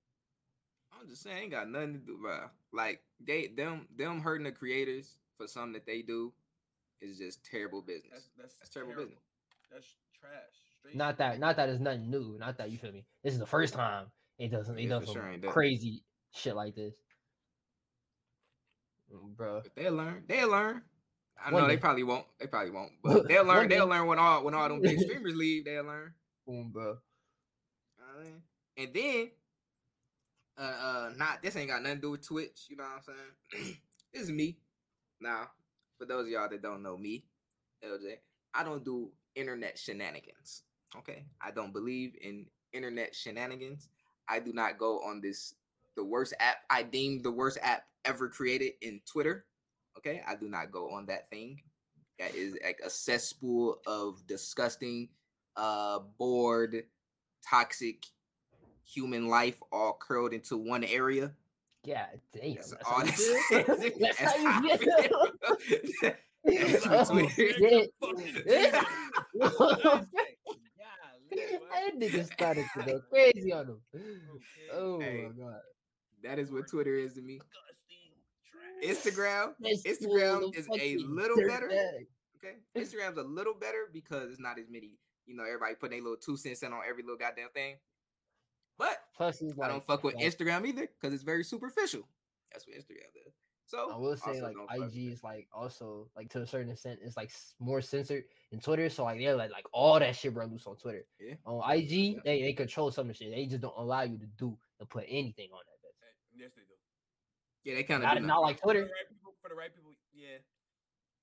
I'm 0.98 1.08
just 1.08 1.22
saying, 1.22 1.36
ain't 1.44 1.50
got 1.50 1.68
nothing 1.68 1.94
to 1.94 1.98
do, 1.98 2.18
bro. 2.20 2.46
Like 2.72 3.02
they 3.20 3.48
them 3.48 3.86
them 3.96 4.20
hurting 4.20 4.44
the 4.44 4.52
creators 4.52 5.18
for 5.36 5.46
something 5.46 5.72
that 5.74 5.86
they 5.86 6.02
do 6.02 6.32
is 7.00 7.18
just 7.18 7.44
terrible 7.44 7.82
business. 7.82 8.10
That's 8.12 8.28
that's, 8.36 8.56
That's 8.56 8.70
terrible 8.70 8.94
business. 8.94 9.18
That's 9.70 9.86
trash. 10.18 10.30
Straight 10.80 10.96
Not 10.96 11.18
that, 11.18 11.38
not 11.38 11.56
that 11.56 11.68
it's 11.68 11.80
nothing 11.80 12.10
new. 12.10 12.36
Not 12.38 12.58
that 12.58 12.70
you 12.70 12.78
feel 12.78 12.92
me. 12.92 13.04
This 13.22 13.34
is 13.34 13.40
the 13.40 13.46
first 13.46 13.74
time 13.74 14.06
it 14.38 14.50
doesn't. 14.50 14.78
It 14.78 14.84
Yeah, 14.84 14.88
does 14.90 15.00
for 15.00 15.06
some 15.06 15.14
sure 15.14 15.28
ain't 15.30 15.42
that. 15.42 15.50
crazy 15.50 16.02
shit 16.32 16.56
like 16.56 16.74
this, 16.74 16.94
mm, 19.12 19.36
bro. 19.36 19.62
But 19.62 19.74
they'll 19.74 19.92
learn. 19.94 20.24
They'll 20.26 20.50
learn. 20.50 20.82
I 21.44 21.50
One 21.50 21.62
know 21.62 21.68
they 21.68 21.76
probably 21.76 22.02
won't. 22.02 22.26
They 22.38 22.46
probably 22.46 22.70
won't. 22.70 22.92
But 23.02 23.24
they'll 23.28 23.44
learn. 23.44 23.68
They'll 23.68 23.86
learn 23.86 24.06
when 24.06 24.18
all 24.18 24.44
when 24.44 24.54
all 24.54 24.68
them 24.68 24.80
big 24.80 25.00
streamers 25.02 25.34
leave. 25.34 25.64
They'll 25.64 25.84
learn. 25.84 26.14
Bro. 26.46 26.98
And 28.76 28.88
then, 28.94 29.30
uh, 30.58 30.60
uh, 30.60 31.10
not 31.16 31.42
this 31.42 31.56
ain't 31.56 31.68
got 31.68 31.82
nothing 31.82 31.98
to 31.98 32.02
do 32.02 32.10
with 32.12 32.26
Twitch. 32.26 32.66
You 32.68 32.76
know 32.76 32.84
what 32.84 33.02
I'm 33.08 33.62
saying? 33.62 33.76
this 34.12 34.22
is 34.22 34.30
me. 34.30 34.58
Now, 35.20 35.50
for 35.98 36.04
those 36.04 36.26
of 36.26 36.28
y'all 36.28 36.48
that 36.48 36.62
don't 36.62 36.82
know 36.82 36.96
me, 36.96 37.24
LJ, 37.84 38.16
I 38.54 38.64
don't 38.64 38.84
do 38.84 39.10
internet 39.34 39.78
shenanigans. 39.78 40.62
Okay, 40.96 41.24
I 41.40 41.50
don't 41.50 41.72
believe 41.72 42.14
in 42.20 42.46
internet 42.72 43.14
shenanigans. 43.14 43.88
I 44.28 44.40
do 44.40 44.52
not 44.52 44.78
go 44.78 45.00
on 45.00 45.20
this 45.20 45.54
the 45.96 46.04
worst 46.04 46.34
app 46.40 46.56
I 46.70 46.82
deem 46.82 47.22
the 47.22 47.30
worst 47.30 47.58
app 47.62 47.84
ever 48.04 48.28
created 48.28 48.72
in 48.82 49.00
Twitter. 49.10 49.46
Okay, 49.98 50.22
I 50.26 50.36
do 50.36 50.48
not 50.48 50.70
go 50.70 50.90
on 50.90 51.06
that 51.06 51.30
thing. 51.30 51.60
That 52.18 52.34
is 52.34 52.56
like 52.64 52.80
a 52.84 52.90
cesspool 52.90 53.78
of 53.86 54.26
disgusting, 54.26 55.08
uh, 55.56 56.00
bored, 56.18 56.84
toxic 57.48 58.06
human 58.84 59.28
life 59.28 59.60
all 59.72 59.96
curled 60.00 60.32
into 60.32 60.56
one 60.56 60.84
area. 60.84 61.32
Yeah, 61.84 62.06
damn. 62.32 62.54
That's 62.54 62.70
That's 62.72 62.84
all 62.84 62.94
how 62.98 63.04
you 63.04 63.10
this. 63.10 63.44
That's 64.00 64.18
That's 64.18 64.18
how 64.18 64.50
how 64.50 64.62
you 64.62 64.70
I 64.72 64.76
feel. 64.76 64.96
feel. 65.98 66.12
Oh, 66.86 67.14
what 67.14 67.32
Twitter- 67.34 67.84
yeah. 68.46 68.84
Golly, 69.38 70.04
that 71.70 71.92
nigga 71.98 72.32
started 72.32 72.64
to 72.76 72.82
go 72.84 73.00
crazy 73.10 73.52
on 73.52 73.66
him. 73.66 73.80
Okay. 73.94 74.04
Oh 74.72 75.00
Hey. 75.00 75.28
my 75.28 75.44
god. 75.44 75.60
That 76.22 76.38
is 76.38 76.50
what 76.50 76.68
Twitter 76.68 76.96
is 76.96 77.14
to 77.14 77.22
me. 77.22 77.40
Instagram, 78.84 79.54
This 79.60 79.82
Instagram 79.84 80.40
fool, 80.40 80.52
is 80.54 80.66
a 80.68 80.96
little 80.98 81.36
better. 81.48 81.68
bag. 81.68 82.06
Okay, 82.36 82.56
Instagram's 82.76 83.16
a 83.18 83.22
little 83.22 83.54
better 83.54 83.88
because 83.92 84.30
it's 84.30 84.40
not 84.40 84.58
as 84.58 84.66
many. 84.70 84.92
You 85.26 85.36
know, 85.36 85.44
everybody 85.44 85.74
putting 85.74 86.00
a 86.00 86.02
little 86.02 86.16
two 86.16 86.36
cents 86.36 86.62
in 86.62 86.72
on 86.72 86.80
every 86.88 87.02
little 87.02 87.18
goddamn 87.18 87.48
thing. 87.54 87.76
But 88.78 88.98
Plus, 89.16 89.40
it's 89.40 89.54
I 89.58 89.62
like, 89.62 89.70
don't 89.70 89.86
fuck 89.86 90.04
with 90.04 90.14
like, 90.16 90.24
Instagram 90.24 90.66
either 90.66 90.88
because 91.00 91.14
it's 91.14 91.22
very 91.24 91.42
superficial. 91.44 92.02
That's 92.52 92.66
what 92.66 92.76
Instagram 92.76 93.10
does. 93.14 93.32
So 93.68 93.90
I 93.92 93.96
will 93.96 94.16
say 94.16 94.40
like 94.40 94.54
don't 94.54 94.68
fuck 94.68 94.78
with 94.78 94.94
IG 94.94 95.10
is 95.12 95.24
like 95.24 95.48
also 95.52 96.06
like 96.14 96.30
to 96.30 96.42
a 96.42 96.46
certain 96.46 96.70
extent 96.70 97.00
it's 97.02 97.16
like 97.16 97.32
more 97.58 97.80
censored 97.80 98.22
in 98.52 98.60
Twitter. 98.60 98.88
So 98.88 99.02
like 99.02 99.18
they're 99.18 99.34
like 99.34 99.50
like 99.50 99.66
all 99.72 99.98
that 99.98 100.14
shit 100.14 100.32
bro 100.34 100.46
loose 100.46 100.66
on 100.68 100.76
Twitter. 100.76 101.04
Yeah. 101.18 101.34
On 101.44 101.58
IG, 101.74 101.90
Yeah. 101.90 102.20
they, 102.24 102.42
they 102.42 102.52
control 102.52 102.92
some 102.92 103.08
of 103.10 103.18
the 103.18 103.24
shit. 103.24 103.34
They 103.34 103.46
just 103.46 103.62
don't 103.62 103.74
allow 103.76 104.02
you 104.02 104.18
to 104.18 104.26
do 104.38 104.56
to 104.78 104.86
put 104.86 105.04
anything 105.08 105.48
on 105.52 105.58
that. 105.66 105.82
bitch. 105.82 105.98
Eh, 106.06 106.44
yes, 106.44 106.52
they 106.54 106.62
do. 106.62 106.76
Yeah, 107.64 107.74
they 107.74 107.82
kind 107.82 108.02
Not, 108.04 108.18
of 108.18 108.22
not 108.22 108.42
like 108.42 108.60
For 108.60 108.68
the 108.68 108.74
Twitter. 108.74 108.82
right 108.94 109.08
people, 109.10 109.34
for 109.42 109.48
the 109.48 109.56
right 109.56 109.74
people, 109.74 109.90
yeah. 110.14 110.38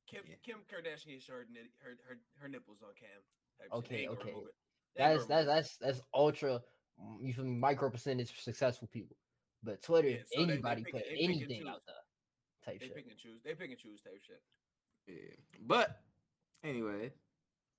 Kim 0.10 0.24
Yeah. 0.28 0.36
Kim 0.44 0.58
Kardashian 0.68 1.22
showed 1.22 1.34
her, 1.34 1.48
nit- 1.50 1.72
her 1.80 1.96
her 2.10 2.18
her 2.42 2.48
nipples 2.50 2.84
on 2.84 2.90
cam. 3.00 3.24
Type 3.70 3.72
shit. 3.72 3.74
Okay, 3.74 3.96
They 3.96 4.02
ain't 4.02 4.08
gonna 4.10 4.20
okay. 4.22 4.30
remove 4.32 4.48
it. 4.48 4.56
They 4.96 5.04
ain't 5.04 5.14
That's 5.28 5.28
that's 5.28 5.48
that's 5.48 5.78
that's 5.78 6.02
ultra 6.14 6.62
mm, 7.02 7.18
you 7.22 7.34
feel 7.34 7.46
me 7.46 7.52
micro 7.56 7.90
percentage 7.90 8.32
for 8.32 8.42
successful 8.42 8.88
people. 8.92 9.16
But 9.64 9.82
Twitter, 9.82 10.10
Yeah, 10.10 10.18
so 10.32 10.42
they- 10.42 10.46
they 10.46 10.54
anybody 10.54 10.84
pick 10.84 10.94
put 10.94 11.04
they 11.06 11.18
anything 11.24 11.68
out 11.68 11.82
there. 11.88 11.96
Type 12.66 12.80
They 12.80 12.88
shit. 12.88 12.96
pick 12.96 13.08
and 13.10 13.18
choose. 13.18 13.42
They 13.44 13.56
pick 13.56 13.70
and 13.72 13.80
choose 13.80 14.02
type 14.02 14.22
shit. 14.26 14.42
Yeah. 15.08 15.36
But 15.66 16.02
anyway, 16.64 17.12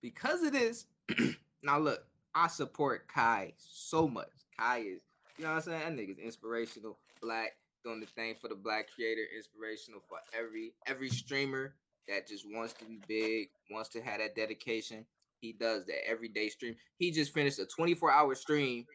because 0.03 0.43
of 0.43 0.53
this, 0.53 0.87
now 1.63 1.79
look, 1.79 2.05
I 2.35 2.49
support 2.49 3.07
Kai 3.09 3.55
so 3.57 4.09
much. 4.09 4.29
Kai 4.59 4.79
is, 4.81 5.01
you 5.39 5.45
know 5.45 5.51
what 5.51 5.57
I'm 5.57 5.63
saying? 5.63 5.97
That 5.97 6.03
nigga's 6.03 6.19
inspirational. 6.19 6.99
Black, 7.23 7.53
doing 7.85 8.01
the 8.01 8.07
thing 8.07 8.35
for 8.35 8.49
the 8.49 8.55
black 8.55 8.89
creator, 8.95 9.23
inspirational 9.35 10.01
for 10.09 10.19
every 10.39 10.75
every 10.87 11.09
streamer 11.09 11.75
that 12.09 12.27
just 12.29 12.45
wants 12.51 12.75
to 12.75 12.85
be 12.85 12.99
big, 13.09 13.49
wants 13.71 13.89
to 13.91 14.03
have 14.03 14.19
that 14.19 14.35
dedication. 14.37 15.07
He 15.45 15.53
does 15.53 15.85
that 15.87 16.09
every 16.09 16.29
day 16.29 16.49
stream. 16.49 16.75
He 16.97 17.11
just 17.11 17.35
finished 17.35 17.59
a 17.59 17.67
24 17.67 18.11
hour 18.11 18.35
stream 18.35 18.87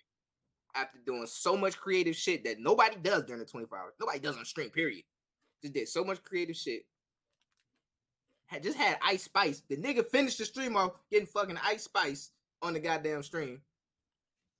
after 0.76 0.98
doing 1.06 1.26
so 1.28 1.56
much 1.56 1.78
creative 1.78 2.16
shit 2.16 2.44
that 2.44 2.60
nobody 2.60 2.96
does 3.02 3.24
during 3.26 3.40
the 3.40 3.46
24 3.46 3.78
hours. 3.78 3.94
Nobody 4.00 4.20
does 4.20 4.38
on 4.38 4.46
stream, 4.46 4.70
period. 4.70 5.04
Just 5.62 5.74
did 5.74 5.88
so 5.88 6.04
much 6.04 6.24
creative 6.24 6.56
shit 6.56 6.84
had 8.50 8.64
just 8.64 8.78
had 8.78 8.98
Ice 9.06 9.24
Spice. 9.24 9.62
The 9.70 9.78
nigga 9.78 10.06
finished 10.06 10.40
the 10.40 10.46
stream 10.46 10.76
off 10.76 10.94
getting 11.12 11.28
fucking 11.28 11.60
Ice 11.64 11.84
Spice 11.84 12.32
on 12.64 12.74
the 12.74 12.80
goddamn 12.80 13.22
stream, 13.22 13.62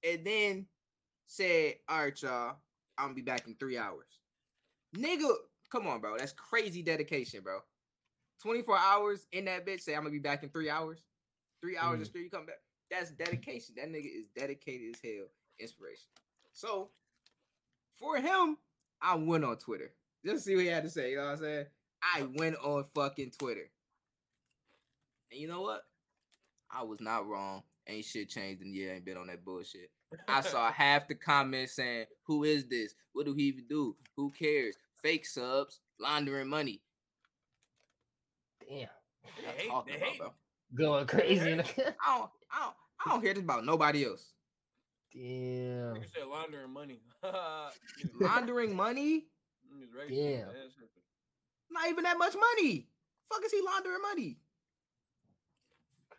and 0.04 0.24
then 0.24 0.68
said, 1.26 1.80
"All 1.90 2.04
right, 2.04 2.22
y'all, 2.22 2.58
I'm 2.98 3.06
gonna 3.06 3.16
be 3.16 3.22
back 3.24 3.48
in 3.48 3.56
three 3.56 3.78
hours." 3.78 4.20
Nigga, 4.96 5.36
come 5.72 5.88
on, 5.88 6.02
bro. 6.02 6.18
That's 6.18 6.34
crazy 6.34 6.84
dedication, 6.84 7.42
bro. 7.42 7.62
24 8.44 8.78
hours 8.78 9.28
in 9.32 9.46
that 9.46 9.66
bitch. 9.66 9.82
Say 9.82 9.96
I'm 9.96 10.02
gonna 10.02 10.12
be 10.12 10.20
back 10.20 10.44
in 10.44 10.50
three 10.50 10.70
hours. 10.70 11.04
Three 11.62 11.78
hours 11.78 12.02
of 12.02 12.08
Mm. 12.08 12.10
stream, 12.10 12.24
you 12.26 12.30
come 12.30 12.46
back. 12.46 12.62
That's 12.90 13.12
dedication. 13.12 13.76
That 13.76 13.90
nigga 13.90 14.06
is 14.20 14.28
dedicated 14.36 14.96
as 14.96 15.02
hell. 15.04 15.28
Inspiration. 15.60 16.08
So 16.54 16.92
for 17.98 18.18
him, 18.18 18.58
I 19.02 19.16
went 19.16 19.44
on 19.44 19.58
Twitter. 19.58 19.94
Just 20.26 20.46
see 20.46 20.56
what 20.56 20.62
he 20.64 20.68
had 20.70 20.84
to 20.84 20.90
say. 20.90 21.12
You 21.12 21.18
know 21.18 21.26
what 21.26 21.32
I'm 21.34 21.38
saying? 21.38 21.66
I 22.02 22.24
went 22.24 22.56
on 22.58 22.84
fucking 22.96 23.32
Twitter. 23.38 23.70
And 25.32 25.40
you 25.40 25.48
know 25.48 25.62
what? 25.62 25.84
I 26.72 26.84
was 26.84 27.00
not 27.02 27.28
wrong. 27.28 27.64
Ain't 27.88 28.06
shit 28.06 28.30
changed 28.30 28.62
in 28.62 28.70
a 28.70 28.72
year. 28.72 28.94
Ain't 28.94 29.06
been 29.06 29.18
on 29.18 29.28
that 29.28 29.44
bullshit. 29.46 29.92
I 30.28 30.42
saw 30.42 30.72
half 30.72 31.08
the 31.08 31.16
comments 31.16 31.74
saying, 31.74 32.06
"Who 32.26 32.44
is 32.44 32.66
this? 32.68 32.94
What 33.14 33.26
do 33.26 33.34
he 33.34 33.44
even 33.44 33.66
do? 33.68 33.96
Who 34.16 34.32
cares? 34.32 34.76
Fake 34.96 35.26
subs, 35.26 35.80
laundering 36.00 36.48
money." 36.48 36.82
Damn. 38.68 38.88
What 39.22 39.34
They 39.38 39.44
y'all 39.44 39.54
hate- 39.54 39.68
talking 39.70 39.96
about, 39.96 40.18
bro? 40.18 40.34
Going 40.76 41.08
crazy. 41.08 41.42
I 41.52 41.56
don't, 41.56 41.66
I 42.06 42.18
don't, 42.18 42.76
I 43.06 43.10
don't 43.10 43.22
hear 43.22 43.34
this 43.34 43.44
about 43.44 43.66
nobody 43.66 44.06
else. 44.06 44.34
Damn. 45.14 45.96
Nigga 45.96 46.14
said 46.14 46.28
laundering 46.30 46.72
money. 46.72 47.02
Laundering 48.22 48.76
money? 48.76 49.26
niggas 49.74 49.94
racist, 49.96 50.10
Damn. 50.10 50.32
man. 50.32 50.48
That's 50.48 50.76
something. 50.76 51.04
Not 51.72 51.90
even 51.90 52.04
that 52.04 52.18
much 52.18 52.36
money. 52.36 52.88
Fuck 53.28 53.44
is 53.46 53.52
he 53.52 53.62
laundering 53.66 54.02
money? 54.02 54.38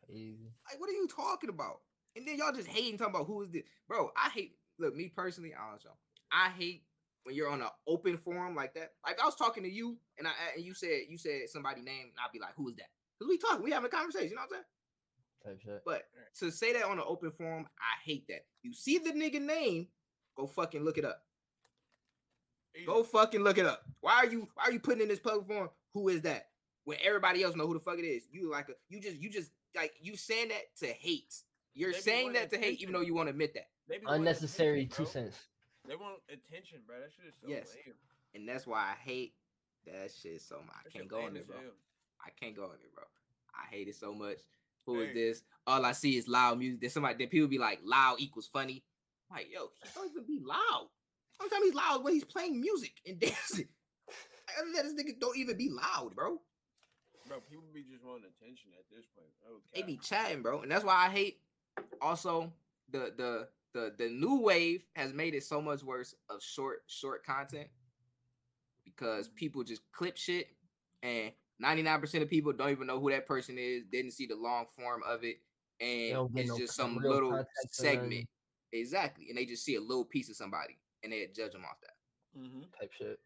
Crazy. 0.07 0.53
Like, 0.69 0.81
what 0.81 0.89
are 0.91 0.95
you 0.95 1.09
talking 1.09 1.51
about? 1.51 1.81
And 2.17 2.27
then 2.27 2.37
y'all 2.37 2.53
just 2.53 2.69
hating 2.69 2.99
talking 2.99 3.15
about 3.15 3.27
who 3.27 3.43
is 3.43 3.51
this, 3.51 3.63
bro? 3.89 4.11
I 4.17 4.31
hate. 4.31 4.57
Look, 4.79 4.95
me 4.97 5.13
personally, 5.15 5.53
I 5.55 5.71
don't 5.71 5.85
know. 5.85 5.91
I 6.33 6.51
hate 6.51 6.85
when 7.25 7.35
you're 7.35 7.51
on 7.51 7.61
an 7.61 7.69
open 7.87 8.17
forum 8.17 8.55
like 8.55 8.75
that. 8.75 8.93
Like 9.05 9.21
I 9.21 9.25
was 9.25 9.37
talking 9.37 9.63
to 9.63 9.71
you, 9.71 9.97
and 10.19 10.27
I 10.27 10.33
and 10.57 10.65
you 10.65 10.75
said 10.75 11.03
you 11.09 11.19
said 11.19 11.49
somebody 11.49 11.83
name, 11.83 12.05
and 12.05 12.19
I'd 12.25 12.33
be 12.33 12.41
like, 12.41 12.55
who 12.57 12.69
is 12.69 12.77
that? 12.77 12.89
Because 13.21 13.29
we 13.29 13.39
talking, 13.39 13.63
we 13.63 13.71
having 13.71 13.87
a 13.87 13.91
conversation. 13.91 14.31
You 14.31 14.35
know 14.37 14.43
what 14.49 14.57
I'm 14.57 14.65
saying? 15.45 15.59
Type 15.59 15.63
shit. 15.63 15.83
But 15.85 16.05
to 16.39 16.51
say 16.51 16.73
that 16.73 16.85
on 16.85 16.99
an 16.99 17.05
open 17.07 17.31
forum, 17.31 17.67
I 17.79 18.03
hate 18.03 18.27
that. 18.29 18.47
You 18.63 18.73
see 18.73 18.97
the 18.97 19.11
nigga 19.11 19.41
name, 19.41 19.89
go 20.37 20.47
fucking 20.47 20.83
look 20.83 20.97
it 20.97 21.05
up. 21.05 21.23
Easy. 22.75 22.87
Go 22.87 23.03
fucking 23.03 23.43
look 23.43 23.59
it 23.59 23.67
up. 23.67 23.83
Why 24.01 24.13
are 24.15 24.27
you 24.27 24.49
why 24.55 24.65
are 24.65 24.73
you 24.73 24.81
putting 24.81 25.03
in 25.03 25.09
this 25.09 25.19
public 25.19 25.47
forum? 25.47 25.69
Who 25.93 26.09
is 26.09 26.23
that? 26.23 26.49
When 26.85 26.97
everybody 27.05 27.43
else 27.43 27.57
know 27.57 27.67
who 27.67 27.75
the 27.75 27.81
fuck 27.81 27.99
it 27.99 28.05
is. 28.05 28.27
You 28.31 28.51
like 28.51 28.69
a 28.69 28.73
you 28.89 29.01
just 29.01 29.19
you 29.19 29.29
just 29.29 29.51
like 29.77 29.93
you 30.01 30.17
saying 30.17 30.49
that 30.49 30.77
to 30.79 30.87
hate. 30.87 31.35
You're 31.75 31.93
They 31.93 31.99
saying 31.99 32.33
that 32.35 32.51
to 32.51 32.59
hate, 32.59 32.81
even 32.81 32.95
though 32.95 33.01
you 33.01 33.15
won't 33.15 33.29
admit 33.29 33.55
that. 33.55 33.69
They 33.89 33.99
be 33.99 34.07
wanting 34.07 34.21
Unnecessary 34.21 34.87
two 34.87 35.05
cents. 35.05 35.37
They 35.87 35.97
want 35.97 36.19
attention, 36.29 36.81
bro. 36.87 36.97
That 37.01 37.11
shit 37.13 37.27
is 37.27 37.35
so 37.41 37.49
Yes. 37.49 37.75
lame. 37.75 37.95
And 38.35 38.49
that's 38.49 38.67
why 38.67 38.93
I 38.93 38.95
hate 38.95 39.35
that 39.87 40.11
shit 40.13 40.41
so 40.41 40.63
much. 40.63 40.77
I 40.79 40.83
That 40.85 40.93
can't 40.93 41.09
go 41.09 41.19
lame 41.19 41.29
in 41.29 41.35
there, 41.35 41.43
bro. 41.45 41.57
hell. 41.57 41.71
I 42.25 42.31
can't 42.39 42.57
go 42.57 42.65
in 42.65 42.79
there, 42.81 42.91
bro. 42.95 43.05
I 43.55 43.75
hate 43.75 43.89
it 43.89 43.97
so 43.97 44.15
much. 44.15 44.39
Who 44.87 45.01
is 45.01 45.15
this? 45.15 45.43
All 45.67 45.85
I 45.85 45.93
see 45.93 46.17
is 46.17 46.27
loud 46.27 46.59
music. 46.59 46.81
Then 46.81 46.91
somebody, 46.91 47.15
then 47.19 47.29
people 47.29 47.49
be 47.49 47.59
like, 47.59 47.81
loud 47.85 48.17
equals 48.19 48.49
funny. 48.53 48.83
I'm 49.31 49.37
like, 49.37 49.49
yo, 49.53 49.71
he 49.83 49.89
don't 49.95 50.11
even 50.11 50.25
be 50.27 50.41
loud. 50.45 50.89
Sometimes 51.39 51.65
he's 51.65 51.75
loud 51.75 52.03
when 52.03 52.15
he's 52.15 52.25
playing 52.25 52.61
music 52.61 52.93
and 53.07 53.21
dancing. 53.21 53.69
Other 54.59 54.67
than 54.67 54.73
that, 54.75 54.83
this 54.83 54.95
nigga 54.95 55.21
don't 55.21 55.37
even 55.37 55.57
be 55.57 55.71
loud, 55.71 56.15
bro. 56.15 56.39
Bro, 57.29 57.41
people 57.49 57.65
be 57.73 57.83
just 57.83 58.05
wanting 58.05 58.25
attention 58.25 58.71
at 58.77 58.85
this 58.91 59.07
point. 59.15 59.31
Oh, 59.49 59.61
They 59.73 59.83
be 59.83 59.99
chatting, 59.99 60.43
bro, 60.43 60.63
and 60.63 60.71
that's 60.71 60.85
why 60.85 61.07
I 61.07 61.09
hate. 61.09 61.39
Also, 62.03 62.53
the 62.91 63.13
the 63.17 63.49
the 63.73 63.95
the 63.97 64.09
new 64.09 64.41
wave 64.41 64.85
has 64.97 65.13
made 65.13 65.35
it 65.35 65.45
so 65.45 65.63
much 65.63 65.85
worse 65.85 66.15
of 66.29 66.43
short 66.43 66.83
short 66.89 67.25
content 67.25 67.69
because 68.85 69.29
mm. 69.29 69.35
people 69.37 69.63
just 69.63 69.83
clip 69.93 70.17
shit, 70.17 70.49
and 71.05 71.31
ninety 71.61 71.83
nine 71.83 72.01
percent 72.01 72.25
of 72.25 72.29
people 72.31 72.53
don't 72.53 72.71
even 72.71 72.87
know 72.89 72.99
who 72.99 73.11
that 73.11 73.27
person 73.27 73.57
is. 73.59 73.85
Didn't 73.93 74.13
see 74.13 74.27
the 74.27 74.35
long 74.37 74.67
form 74.77 75.03
of 75.07 75.23
it, 75.23 75.37
and 75.81 76.29
it's 76.35 76.49
no 76.51 76.59
just 76.59 76.75
some 76.75 76.97
little 76.97 77.45
segment. 77.71 78.11
nothing. 78.11 78.29
Exactly, 78.73 79.27
and 79.29 79.39
they 79.39 79.45
just 79.47 79.65
see 79.65 79.75
a 79.77 79.81
little 79.81 80.05
piece 80.05 80.29
of 80.31 80.37
somebody 80.37 80.79
and 81.03 81.13
they 81.13 81.27
judge 81.35 81.53
them 81.53 81.63
off 81.65 81.79
that. 81.83 82.41
Mm-hmm. 82.41 82.61
type 82.79 82.93
shit. 82.97 83.19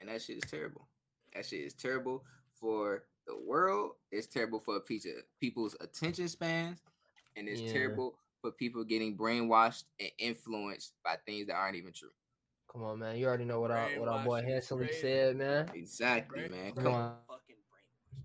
and 0.00 0.08
that 0.08 0.20
shit 0.22 0.38
is 0.42 0.50
terrible. 0.50 0.88
That 1.34 1.46
shit 1.46 1.60
is 1.60 1.74
terrible 1.74 2.24
for 2.54 3.04
the 3.26 3.36
world. 3.46 3.92
It's 4.10 4.26
terrible 4.26 4.58
for 4.58 4.80
piece 4.80 5.04
of 5.04 5.12
people's 5.40 5.76
attention 5.80 6.26
spans, 6.28 6.80
and 7.36 7.48
it's 7.48 7.60
Yeah. 7.60 7.72
terrible 7.72 8.18
for 8.40 8.50
people 8.52 8.82
getting 8.84 9.16
brainwashed 9.16 9.84
and 10.00 10.10
influenced 10.18 10.94
by 11.04 11.16
things 11.26 11.46
that 11.46 11.54
aren't 11.54 11.76
even 11.76 11.92
true. 11.92 12.10
Come 12.72 12.82
on, 12.82 12.98
man. 12.98 13.16
You 13.16 13.26
already 13.26 13.44
know 13.44 13.60
what 13.60 13.70
our 13.70 13.88
what 14.00 14.08
our 14.08 14.24
boy 14.24 14.40
Brainwashing 14.40 14.48
is 14.48 14.52
handsomely 14.54 14.86
crazy. 14.86 15.00
said, 15.00 15.36
man. 15.36 15.70
Exactly, 15.74 16.48
man. 16.48 16.72
Come 16.72 16.84
Come 16.84 16.94
on. 16.94 17.16
Fucking 17.28 17.56
brainwashed, 17.56 18.10
bro. 18.10 18.18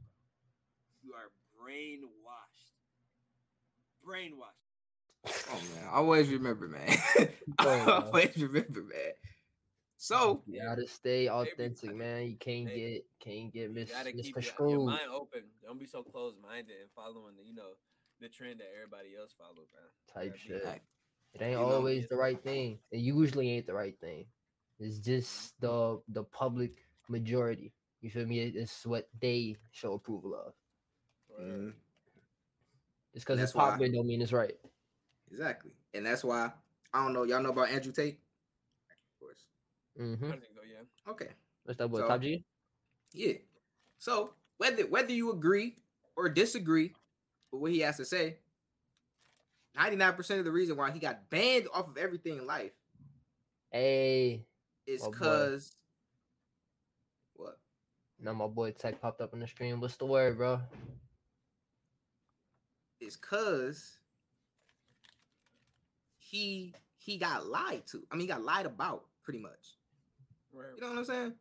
You 1.03 1.13
are 1.13 1.29
brainwashed. 1.63 2.73
Brainwashed. 4.05 5.29
Oh 5.51 5.61
man, 5.75 5.87
always 5.91 6.29
remember, 6.29 6.67
man. 6.67 6.97
Oh, 7.59 7.65
man. 7.65 7.89
always 7.89 8.35
remember, 8.37 8.81
man. 8.83 9.13
So 9.97 10.41
You 10.47 10.61
gotta 10.61 10.87
stay 10.87 11.29
authentic, 11.29 11.95
man. 11.95 12.23
You 12.27 12.35
can't 12.37 12.65
maybe- 12.65 12.79
get 12.79 13.05
can't 13.19 13.53
get 13.53 13.69
You 13.69 13.73
mis- 13.73 13.91
gotta 13.91 14.11
keep 14.11 14.35
your, 14.35 14.69
your 14.69 14.85
mind 14.85 15.01
open. 15.13 15.43
Don't 15.65 15.79
be 15.79 15.85
so 15.85 16.03
closed 16.03 16.37
minded 16.41 16.75
and 16.81 16.89
following 16.95 17.35
the, 17.37 17.43
you 17.43 17.53
know, 17.53 17.71
the 18.19 18.27
trend 18.29 18.59
that 18.59 18.67
everybody 18.75 19.15
else 19.19 19.33
follows, 19.37 19.67
man. 19.73 19.83
Type 20.13 20.35
Gotta 20.43 20.65
be- 20.65 20.71
shit. 20.71 20.81
It 21.33 21.41
ain't 21.41 21.57
always 21.59 22.07
the 22.07 22.15
right 22.15 22.41
thing. 22.43 22.79
It 22.91 22.99
usually 22.99 23.49
ain't 23.51 23.65
the 23.65 23.73
right 23.73 23.97
thing. 23.99 24.25
It's 24.79 24.97
just 24.99 25.59
mm-hmm. 25.61 25.65
the 25.67 26.01
the 26.21 26.23
public 26.25 26.73
majority. 27.09 27.73
You 28.01 28.09
feel 28.09 28.25
me? 28.25 28.39
It- 28.39 28.55
It's 28.55 28.85
what 28.85 29.07
they 29.21 29.55
show 29.71 29.93
approval 29.93 30.35
of. 30.35 30.53
Word. 31.37 31.47
mhm, 31.49 31.73
Just 33.13 33.25
because 33.25 33.37
That's 33.39 33.51
it's 33.51 33.55
why- 33.55 33.71
popular 33.71 33.91
don't 33.93 34.07
mean 34.07 34.21
it's 34.21 34.33
right. 34.33 34.55
exactly, 35.31 35.71
and 35.93 36.05
that's 36.05 36.23
why 36.23 36.51
I 36.93 37.03
don't 37.03 37.13
know. 37.13 37.23
Y'all 37.23 37.41
know 37.41 37.49
about 37.49 37.69
Andrew 37.69 37.91
Tate? 37.91 38.19
Of 38.89 39.19
course. 39.19 39.45
Mm-hmm. 39.99 40.25
I 40.25 40.31
think 40.31 40.43
so, 40.53 40.61
yeah. 40.63 41.11
Okay. 41.11 41.29
What's 41.63 41.77
that 41.77 41.87
boy? 41.87 41.99
So- 41.99 42.07
Top 42.07 42.21
G? 42.21 42.43
Yeah. 43.13 43.33
So 43.97 44.33
whether 44.57 44.85
whether 44.87 45.11
you 45.13 45.31
agree 45.31 45.75
or 46.15 46.29
disagree 46.29 46.93
with 47.51 47.61
what 47.61 47.71
he 47.71 47.79
has 47.79 47.97
to 47.97 48.05
say, 48.05 48.37
99% 49.77 50.39
of 50.39 50.45
the 50.45 50.51
reason 50.51 50.75
why 50.77 50.91
he 50.91 50.99
got 50.99 51.29
banned 51.29 51.67
off 51.73 51.87
of 51.87 51.97
everything 51.97 52.37
in 52.37 52.45
life 52.45 52.71
Hey, 53.71 54.45
is 54.85 55.01
Oh, 55.03 55.09
because 55.11 55.75
what? 57.35 57.57
now 58.19 58.33
my 58.33 58.45
boy 58.47 58.71
Tech 58.71 59.01
popped 59.01 59.21
up 59.21 59.33
on 59.33 59.39
the 59.39 59.47
screen. 59.47 59.79
What's 59.79 59.95
the 59.97 60.05
word, 60.05 60.37
bro? 60.37 60.61
Is 63.03 63.15
cause 63.15 63.97
he 66.17 66.73
he 66.97 67.17
got 67.17 67.47
lied 67.47 67.83
to. 67.87 68.03
I 68.11 68.15
mean, 68.15 68.21
he 68.21 68.27
got 68.27 68.43
lied 68.43 68.65
about 68.65 69.05
pretty 69.23 69.39
much. 69.39 69.77
Word. 70.51 70.75
You 70.77 70.83
know 70.83 70.89
what 70.89 70.99
I'm 70.99 71.05
saying? 71.05 71.33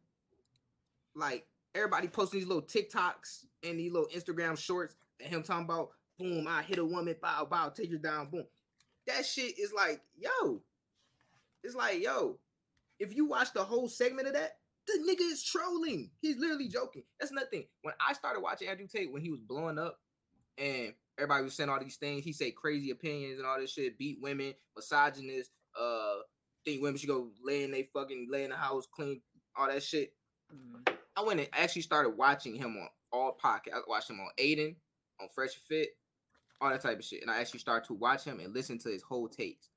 Like 1.15 1.47
everybody 1.75 2.09
posting 2.09 2.41
these 2.41 2.49
little 2.49 2.63
TikToks 2.63 3.47
and 3.63 3.79
these 3.79 3.93
little 3.93 4.09
Instagram 4.15 4.59
shorts 4.59 4.97
and 5.21 5.29
him 5.29 5.43
talking 5.43 5.65
about 5.65 5.91
boom, 6.19 6.47
I 6.49 6.63
hit 6.63 6.79
a 6.79 6.85
woman, 6.85 7.17
bow, 7.21 7.47
bow, 7.47 7.71
take 7.71 7.91
her 7.91 7.99
down, 7.99 8.29
boom. 8.31 8.45
That 9.07 9.27
shit 9.27 9.59
is 9.59 9.73
like, 9.73 10.01
yo, 10.17 10.63
it's 11.65 11.75
like, 11.75 12.03
yo, 12.03 12.39
if 12.99 13.15
you 13.15 13.27
watch 13.27 13.53
the 13.53 13.65
whole 13.65 13.89
segment 13.89 14.29
of 14.29 14.35
that, 14.35 14.57
the 14.87 14.95
nigga 15.09 15.31
is 15.31 15.43
trolling. 15.45 16.11
He's 16.21 16.39
literally 16.39 16.69
joking. 16.69 17.03
That's 17.19 17.33
nothing. 17.33 17.65
When 17.83 17.95
I 18.07 18.13
started 18.13 18.41
watching 18.41 18.69
Andrew 18.69 18.87
Tate 18.87 19.13
when 19.13 19.23
he 19.23 19.31
was 19.31 19.41
blowing 19.41 19.79
up 19.79 19.99
and 20.59 20.93
everybody 21.23 21.45
was 21.45 21.55
saying 21.55 21.71
all 21.71 21.79
these 21.81 21.97
things, 21.97 22.25
he 22.25 22.33
said 22.33 22.55
crazy 22.57 22.91
opinions 22.91 23.39
and 23.39 23.47
all 23.47 23.59
this 23.59 23.73
shit, 23.73 23.97
beat 23.99 24.19
women, 24.21 24.53
misogynist, 24.77 25.51
uh, 25.81 26.17
think 26.65 26.83
women 26.83 26.99
should 26.99 27.09
go 27.09 27.31
lay 27.43 27.65
in 27.65 27.71
they 27.71 27.89
fucking 27.93 28.29
lay 28.31 28.45
in 28.45 28.51
the 28.51 28.57
house, 28.57 28.87
clean 28.93 29.21
all 29.57 29.69
that 29.69 29.83
shit. 29.83 30.15
Mhm. 30.53 30.97
I 31.17 31.23
went 31.23 31.41
and 31.41 31.49
actually 31.53 31.83
started 31.83 32.11
watching 32.11 32.55
him 32.55 32.77
on 32.77 32.89
all 33.13 33.37
podcasts. 33.43 33.75
I 33.75 33.81
watched 33.87 34.11
him 34.11 34.21
on 34.21 34.31
Adin, 34.39 34.77
on 35.21 35.29
Fresh 35.35 35.55
Fit, 35.69 35.91
all 36.61 36.71
that 36.71 36.81
type 36.81 36.99
of 36.99 37.05
shit. 37.05 37.23
And 37.23 37.31
I 37.31 37.41
actually 37.41 37.61
started 37.61 37.87
to 37.89 37.95
watch 37.95 38.25
him 38.25 38.41
and 38.41 38.55
listen 38.55 38.79
to 38.79 38.89
his 38.89 39.03
whole 39.03 39.29
takes. 39.29 39.69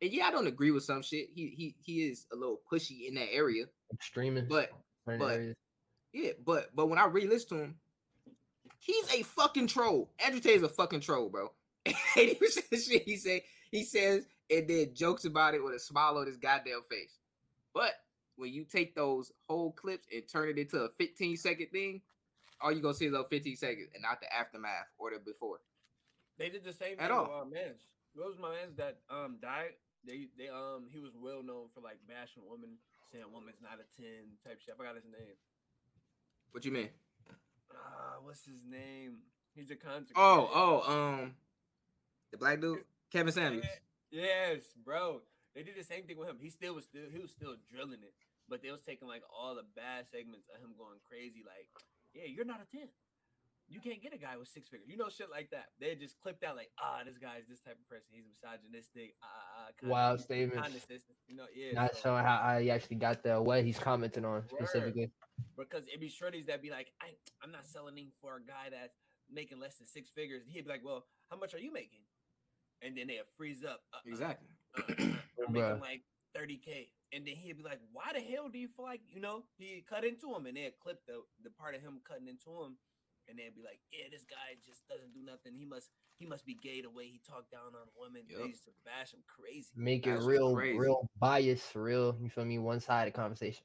And 0.00 0.10
yeah, 0.12 0.26
I 0.26 0.30
don't 0.30 0.46
agree 0.46 0.70
with 0.72 0.84
some 0.84 1.02
shit. 1.02 1.28
He 1.34 1.48
he 1.50 1.76
he 1.80 2.08
is 2.08 2.26
a 2.32 2.36
little 2.36 2.60
pushy 2.70 3.06
in 3.06 3.14
that 3.14 3.32
area. 3.32 3.66
Extremist. 3.92 4.48
But 4.48 4.70
but- 5.06 5.20
areas. 5.20 5.56
yeah, 6.12 6.32
but 6.44 6.74
but 6.74 6.86
when 6.86 6.98
I 6.98 7.06
re-listen 7.06 7.48
to 7.58 7.64
him, 7.64 7.80
he's 8.82 9.14
a 9.14 9.22
fucking 9.22 9.68
troll. 9.68 10.10
Andrew 10.24 10.40
Tate 10.40 10.56
is 10.56 10.62
a 10.62 10.68
fucking 10.68 11.00
troll, 11.00 11.28
bro. 11.30 11.50
80% 11.86 12.72
of 12.72 12.80
shit 12.80 13.02
he 13.04 13.16
say 13.16 13.44
he 13.70 13.82
says 13.84 14.26
and 14.50 14.68
then 14.68 14.90
jokes 14.94 15.24
about 15.24 15.54
it 15.54 15.64
with 15.64 15.74
a 15.74 15.78
smile 15.78 16.18
on 16.18 16.26
his 16.26 16.36
goddamn 16.36 16.82
face. 16.90 17.18
But 17.74 17.92
when 18.36 18.52
you 18.52 18.64
take 18.64 18.94
those 18.94 19.32
whole 19.48 19.72
clips 19.72 20.06
and 20.12 20.22
turn 20.28 20.48
it 20.48 20.58
into 20.58 20.78
a 20.78 20.88
15 20.98 21.36
second 21.36 21.68
thing, 21.72 22.02
all 22.60 22.70
you 22.72 22.80
gonna 22.80 22.94
see 22.94 23.06
is 23.06 23.12
those 23.12 23.26
15 23.30 23.56
seconds 23.56 23.88
and 23.94 24.02
not 24.02 24.20
the 24.20 24.32
aftermath 24.34 24.86
or 24.98 25.10
the 25.10 25.18
before. 25.18 25.58
They 26.38 26.48
did 26.48 26.64
the 26.64 26.72
same 26.72 26.96
At 26.98 27.08
thing 27.08 27.10
all. 27.10 27.24
with 27.24 27.32
uh, 27.32 27.44
Mans. 27.46 27.80
What 28.14 28.28
was 28.28 28.38
my 28.38 28.50
man's 28.50 28.76
that 28.76 28.98
um 29.10 29.38
died? 29.40 29.74
They 30.06 30.26
they 30.36 30.48
um 30.48 30.86
he 30.90 30.98
was 31.00 31.12
well 31.18 31.42
known 31.42 31.66
for 31.74 31.80
like 31.80 31.98
bashing 32.08 32.42
women, 32.46 32.76
saying 33.10 33.24
woman's 33.32 33.62
not 33.62 33.78
a 33.80 33.86
ten 34.00 34.36
type 34.44 34.60
shit. 34.60 34.74
I 34.74 34.76
forgot 34.76 34.94
his 34.96 35.04
name. 35.04 35.34
What 36.52 36.64
you 36.64 36.72
mean? 36.72 36.90
Ah, 37.82 38.16
what's 38.22 38.44
his 38.44 38.64
name? 38.64 39.18
He's 39.54 39.70
a 39.70 39.76
content. 39.76 40.12
Oh, 40.16 40.50
oh, 40.54 40.92
um, 40.92 41.34
the 42.30 42.38
black 42.38 42.60
dude, 42.60 42.84
Kevin 43.10 43.32
Samuels. 43.32 43.66
Yes, 44.10 44.60
bro. 44.84 45.22
They 45.54 45.62
did 45.62 45.76
the 45.76 45.84
same 45.84 46.04
thing 46.04 46.16
with 46.16 46.28
him. 46.28 46.38
He 46.40 46.48
still 46.48 46.74
was 46.74 46.84
still 46.84 47.08
he 47.12 47.18
was 47.18 47.30
still 47.30 47.56
drilling 47.70 48.00
it, 48.02 48.14
but 48.48 48.62
they 48.62 48.70
was 48.70 48.80
taking 48.80 49.08
like 49.08 49.22
all 49.28 49.54
the 49.54 49.64
bad 49.76 50.06
segments 50.10 50.48
of 50.54 50.62
him 50.62 50.72
going 50.78 51.00
crazy. 51.08 51.44
Like, 51.44 51.68
yeah, 52.14 52.24
you're 52.24 52.44
not 52.44 52.60
a 52.60 52.68
ten. 52.76 52.88
You 53.72 53.80
can't 53.80 54.02
get 54.02 54.12
a 54.12 54.18
guy 54.18 54.36
with 54.36 54.48
six 54.48 54.68
figures. 54.68 54.86
You 54.88 54.98
know 54.98 55.08
shit 55.08 55.30
like 55.30 55.48
that. 55.50 55.66
They 55.80 55.94
just 55.94 56.20
clipped 56.20 56.44
out 56.44 56.56
like, 56.56 56.70
ah, 56.78 57.00
this 57.06 57.16
guy's 57.16 57.48
this 57.48 57.60
type 57.60 57.78
of 57.80 57.88
person. 57.88 58.08
He's 58.12 58.24
misogynistic. 58.28 59.14
Ah, 59.22 59.26
ah, 59.26 59.64
ah, 59.64 59.70
kinda- 59.80 59.92
Wild 59.92 60.18
he's 60.18 60.24
statements. 60.24 60.62
condescending, 60.68 61.16
You 61.26 61.36
know, 61.36 61.46
yeah. 61.56 61.72
Not 61.72 61.94
so- 61.94 62.00
showing 62.02 62.24
how 62.24 62.36
I 62.36 62.66
actually 62.68 62.96
got 62.96 63.22
the 63.22 63.40
what 63.40 63.64
he's 63.64 63.78
commenting 63.78 64.24
on 64.26 64.42
Word. 64.42 64.48
specifically. 64.50 65.10
because 65.56 65.86
it'd 65.88 66.00
be 66.00 66.10
shorties 66.10 66.46
that'd 66.46 66.60
be 66.60 66.70
like, 66.70 66.92
I, 67.00 67.16
I'm 67.42 67.50
not 67.50 67.64
selling 67.64 67.96
him 67.96 68.12
for 68.20 68.36
a 68.36 68.40
guy 68.44 68.68
that's 68.70 68.98
making 69.30 69.58
less 69.58 69.76
than 69.78 69.86
six 69.86 70.10
figures. 70.10 70.42
He'd 70.46 70.64
be 70.64 70.70
like, 70.70 70.84
Well, 70.84 71.06
how 71.30 71.38
much 71.38 71.54
are 71.54 71.58
you 71.58 71.72
making? 71.72 72.00
And 72.82 72.96
then 72.96 73.06
they'd 73.06 73.22
freeze 73.38 73.64
up. 73.64 73.80
Uh, 73.92 73.96
uh, 73.96 74.00
Exactly. 74.06 74.48
uh, 74.76 74.82
uh, 74.82 75.46
I'm 75.48 75.52
making 75.52 75.80
like 75.80 76.02
30k. 76.36 76.90
And 77.14 77.26
then 77.26 77.34
he'd 77.36 77.56
be 77.56 77.62
like, 77.62 77.80
Why 77.92 78.12
the 78.12 78.20
hell 78.20 78.48
do 78.50 78.58
you 78.58 78.68
feel 78.68 78.84
like 78.84 79.00
you 79.08 79.20
know? 79.20 79.44
He 79.56 79.82
cut 79.88 80.04
into 80.04 80.34
him 80.34 80.44
and 80.46 80.56
they'd 80.56 80.78
clip 80.82 81.00
the, 81.06 81.22
the 81.42 81.50
part 81.50 81.74
of 81.74 81.80
him 81.80 82.00
cutting 82.06 82.28
into 82.28 82.50
him, 82.62 82.76
and 83.32 83.38
they'd 83.40 83.56
be 83.56 83.64
like, 83.64 83.80
Yeah, 83.90 84.06
this 84.12 84.22
guy 84.28 84.60
just 84.64 84.86
doesn't 84.88 85.12
do 85.16 85.24
nothing. 85.24 85.56
He 85.56 85.64
must 85.64 85.88
he 86.18 86.26
must 86.26 86.44
be 86.44 86.54
gay 86.54 86.82
the 86.82 86.90
way 86.90 87.04
he 87.08 87.20
talked 87.26 87.50
down 87.50 87.72
on 87.74 87.88
women. 87.98 88.22
Yup. 88.28 88.40
They 88.42 88.48
used 88.48 88.64
to 88.64 88.70
bash 88.84 89.12
him 89.12 89.20
crazy. 89.26 89.68
Make 89.74 90.06
it 90.06 90.10
That's 90.12 90.24
real, 90.24 90.54
crazy. 90.54 90.78
real 90.78 91.08
bias, 91.18 91.64
real. 91.74 92.14
You 92.22 92.28
feel 92.28 92.44
me? 92.44 92.58
One 92.58 92.78
sided 92.80 93.14
conversation. 93.14 93.64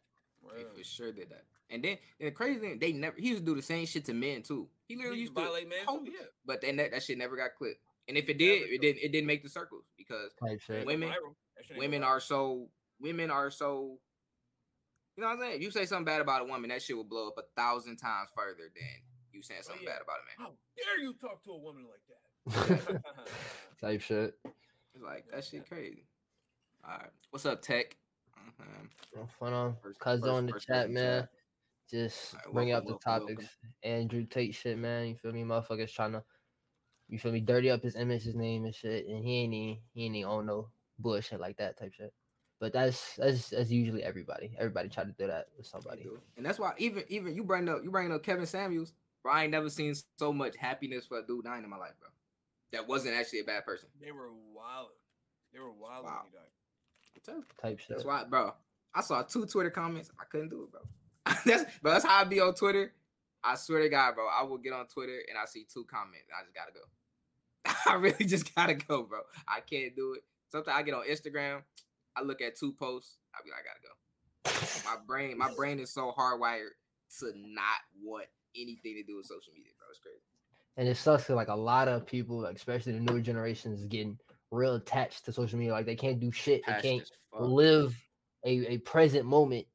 They 0.55 0.63
Word. 0.63 0.73
for 0.77 0.83
sure 0.83 1.11
did 1.11 1.29
that. 1.29 1.43
And 1.69 1.83
then 1.83 1.97
and 2.19 2.27
the 2.27 2.31
crazy 2.31 2.59
thing, 2.61 2.79
they 2.79 2.93
never 2.93 3.15
he 3.19 3.27
used 3.27 3.41
to 3.41 3.45
do 3.45 3.55
the 3.55 3.61
same 3.61 3.85
shit 3.85 4.05
to 4.05 4.13
men 4.13 4.41
too. 4.41 4.69
He 4.87 4.93
He 4.93 4.97
literally 4.97 5.19
used 5.19 5.31
used 5.31 5.35
to 5.35 5.41
to 5.41 5.47
violate 5.47 5.67
man 5.69 5.85
hold- 5.85 6.05
too, 6.05 6.11
yeah. 6.13 6.27
but 6.45 6.61
then 6.61 6.77
that, 6.77 6.91
that 6.91 7.03
shit 7.03 7.17
never 7.17 7.35
got 7.35 7.51
clipped. 7.57 7.81
And 8.07 8.15
if 8.17 8.29
it 8.29 8.37
did, 8.37 8.61
it 8.63 8.69
did. 8.69 8.81
didn't 8.81 9.03
it 9.03 9.11
didn't 9.11 9.27
make 9.27 9.43
the 9.43 9.49
circles 9.49 9.83
because 9.97 10.31
Type 10.41 10.61
shit. 10.61 10.77
Ain't 10.77 10.85
go 10.85 10.93
Women- 10.93 11.09
viral. 11.09 11.35
That 11.57 11.65
shit 11.65 11.71
ain't 11.71 11.79
go 11.81 11.85
women 11.85 12.03
are 12.03 12.19
so 12.21 12.69
women 13.01 13.29
are 13.29 13.51
so 13.51 13.99
you 15.17 15.23
know 15.23 15.29
what 15.29 15.33
I'm 15.33 15.39
saying? 15.41 15.55
If 15.55 15.61
you 15.63 15.71
say 15.71 15.85
something 15.87 16.05
bad 16.05 16.21
about 16.21 16.43
a 16.43 16.45
woman, 16.45 16.69
that 16.69 16.81
shit 16.81 16.95
will 16.95 17.03
blow 17.03 17.27
up 17.27 17.37
a 17.39 17.43
thousand 17.59 17.97
times 17.97 18.29
further 18.35 18.69
than 18.73 19.01
you 19.33 19.41
saying 19.41 19.61
something 19.63 19.83
yeah. 19.83 19.91
bad 19.93 20.01
about 20.01 20.17
a 20.17 20.25
man. 20.25 20.35
How 20.37 20.53
dare 20.75 21.03
you 21.03 21.13
talk 21.13 21.43
to 21.43 21.51
a 21.51 21.57
woman 21.57 21.85
like 21.85 22.01
that? 22.07 23.03
Type 23.81 24.01
shit. 24.01 24.35
It's 24.93 25.03
like 25.03 25.25
that 25.31 25.43
shit 25.43 25.67
crazy. 25.67 26.05
All 26.83 26.97
right. 26.97 27.09
What's 27.31 27.45
up, 27.45 27.61
Tech? 27.61 27.95
Mhm. 28.37 28.89
Well, 29.15 29.29
Fun 29.39 29.53
on. 29.53 29.75
First- 29.81 29.99
Cuz 29.99 30.23
on 30.23 30.45
the 30.45 30.53
first 30.53 30.67
chat, 30.67 30.87
person 30.87 30.93
man. 30.93 31.21
chat. 31.21 31.29
Just 31.89 32.33
Alright, 32.33 32.53
bring 32.53 32.69
welcome, 32.69 32.77
up 32.93 33.01
the 33.01 33.09
welcome, 33.09 33.27
welcome. 33.27 33.35
topics. 33.45 33.57
Andrew 33.83 34.25
Tate 34.25 34.55
shit, 34.55 34.77
man. 34.77 35.07
You 35.07 35.15
feel 35.15 35.31
me? 35.31 35.43
Motherfuckers 35.43 35.93
trying 35.93 36.13
to, 36.13 36.23
you 37.07 37.17
feel 37.17 37.31
me? 37.31 37.39
Dirty 37.39 37.69
up 37.69 37.81
his 37.81 37.95
image, 37.95 38.23
his 38.23 38.35
name 38.35 38.65
and 38.65 38.75
shit. 38.75 39.07
And 39.07 39.23
he 39.23 39.37
ain't 39.37 39.53
even, 39.53 39.77
he 39.93 40.05
ain't 40.05 40.15
even 40.15 40.29
on 40.29 40.45
no 40.45 40.69
bullshit 40.99 41.39
like 41.39 41.57
that 41.57 41.77
type 41.77 41.93
shit. 41.93 42.13
But 42.59 42.73
that's 42.73 43.15
that's 43.17 43.49
that's 43.49 43.69
usually 43.69 44.03
everybody. 44.03 44.55
Everybody 44.57 44.89
try 44.89 45.03
to 45.03 45.11
do 45.11 45.27
that 45.27 45.47
with 45.55 45.67
somebody. 45.67 46.07
And 46.37 46.45
that's 46.45 46.57
why 46.57 46.73
even 46.79 47.03
even 47.07 47.35
you 47.35 47.43
bring 47.43 47.69
up 47.69 47.83
you 47.83 47.91
bringing 47.91 48.11
up 48.11 48.23
Kevin 48.23 48.47
Samuels, 48.47 48.93
bro. 49.27 49.35
I 49.35 49.43
ain't 49.43 49.51
never 49.51 49.69
seen 49.69 49.93
so 50.17 50.31
much 50.33 50.55
happiness 50.55 51.05
for 51.05 51.19
a 51.19 51.25
dude 51.25 51.45
dying 51.45 51.63
in 51.63 51.69
my 51.69 51.77
life, 51.77 51.93
bro. 51.99 52.09
That 52.71 52.87
wasn't 52.87 53.15
actually 53.15 53.39
a 53.39 53.43
bad 53.43 53.65
person. 53.65 53.89
they 54.01 54.11
were 54.11 54.29
wild. 54.53 54.89
They 55.53 55.59
were 55.59 55.71
wild 55.71 56.05
Wow. 56.05 56.21
when 56.23 56.31
he 56.31 56.37
died. 56.37 57.37
You. 57.37 57.43
Type 57.61 57.79
shit. 57.79 57.89
That's 57.89 58.05
why, 58.05 58.23
bro. 58.23 58.53
I 58.93 59.01
saw 59.01 59.21
two 59.23 59.45
Twitter 59.45 59.69
comments. 59.69 60.11
I 60.19 60.23
couldn't 60.25 60.49
do 60.49 60.63
it, 60.63 60.71
bro. 60.71 60.81
that's 61.45 61.65
but 61.81 61.91
that's 61.91 62.05
how 62.05 62.21
I 62.21 62.23
be 62.23 62.39
on 62.39 62.53
Twitter. 62.53 62.93
I 63.43 63.55
swear 63.55 63.81
to 63.81 63.89
God, 63.89 64.15
bro. 64.15 64.27
I 64.27 64.43
will 64.43 64.57
get 64.57 64.73
on 64.73 64.87
Twitter 64.87 65.19
and 65.29 65.37
I 65.37 65.45
see 65.45 65.65
two 65.71 65.85
comments. 65.85 66.27
I 66.37 66.43
just 66.43 66.55
gotta 66.55 66.71
go. 66.73 67.91
I 67.91 67.95
really 67.95 68.25
just 68.25 68.53
gotta 68.55 68.73
go, 68.75 69.03
bro. 69.03 69.19
I 69.47 69.59
can't 69.61 69.95
do 69.95 70.13
it. 70.13 70.23
Sometimes 70.49 70.77
I 70.77 70.83
get 70.83 70.93
on 70.93 71.03
Instagram, 71.05 71.61
I 72.15 72.21
look 72.21 72.41
at 72.41 72.55
two 72.57 72.71
posts, 72.71 73.17
I 73.35 73.39
be 73.43 73.51
like, 73.51 73.59
I 73.59 73.67
gotta 73.67 73.81
go. 73.83 74.89
My 74.89 74.95
brain, 75.05 75.37
my 75.37 75.53
brain 75.53 75.79
is 75.79 75.91
so 75.91 76.13
hardwired 76.17 76.69
to 77.19 77.33
not 77.35 77.81
want 78.01 78.27
anything 78.55 78.95
to 78.95 79.03
do 79.03 79.17
with 79.17 79.25
social 79.25 79.53
media, 79.53 79.71
bro. 79.77 79.87
It's 79.89 79.99
crazy. 79.99 80.19
and 80.77 80.87
it 80.87 80.97
sucks 80.97 81.29
like 81.29 81.47
a 81.47 81.55
lot 81.55 81.87
of 81.87 82.05
people, 82.05 82.45
especially 82.45 82.93
the 82.93 82.99
newer 82.99 83.21
generations, 83.21 83.79
is 83.81 83.85
getting 83.87 84.17
real 84.51 84.75
attached 84.75 85.25
to 85.25 85.33
social 85.33 85.57
media. 85.59 85.73
Like 85.73 85.85
they 85.85 85.95
can't 85.95 86.19
do 86.19 86.31
shit. 86.31 86.63
They 86.65 86.71
can't 86.81 87.09
live 87.53 87.95
a, 88.45 88.73
a 88.73 88.77
present 88.79 89.25
moment 89.25 89.65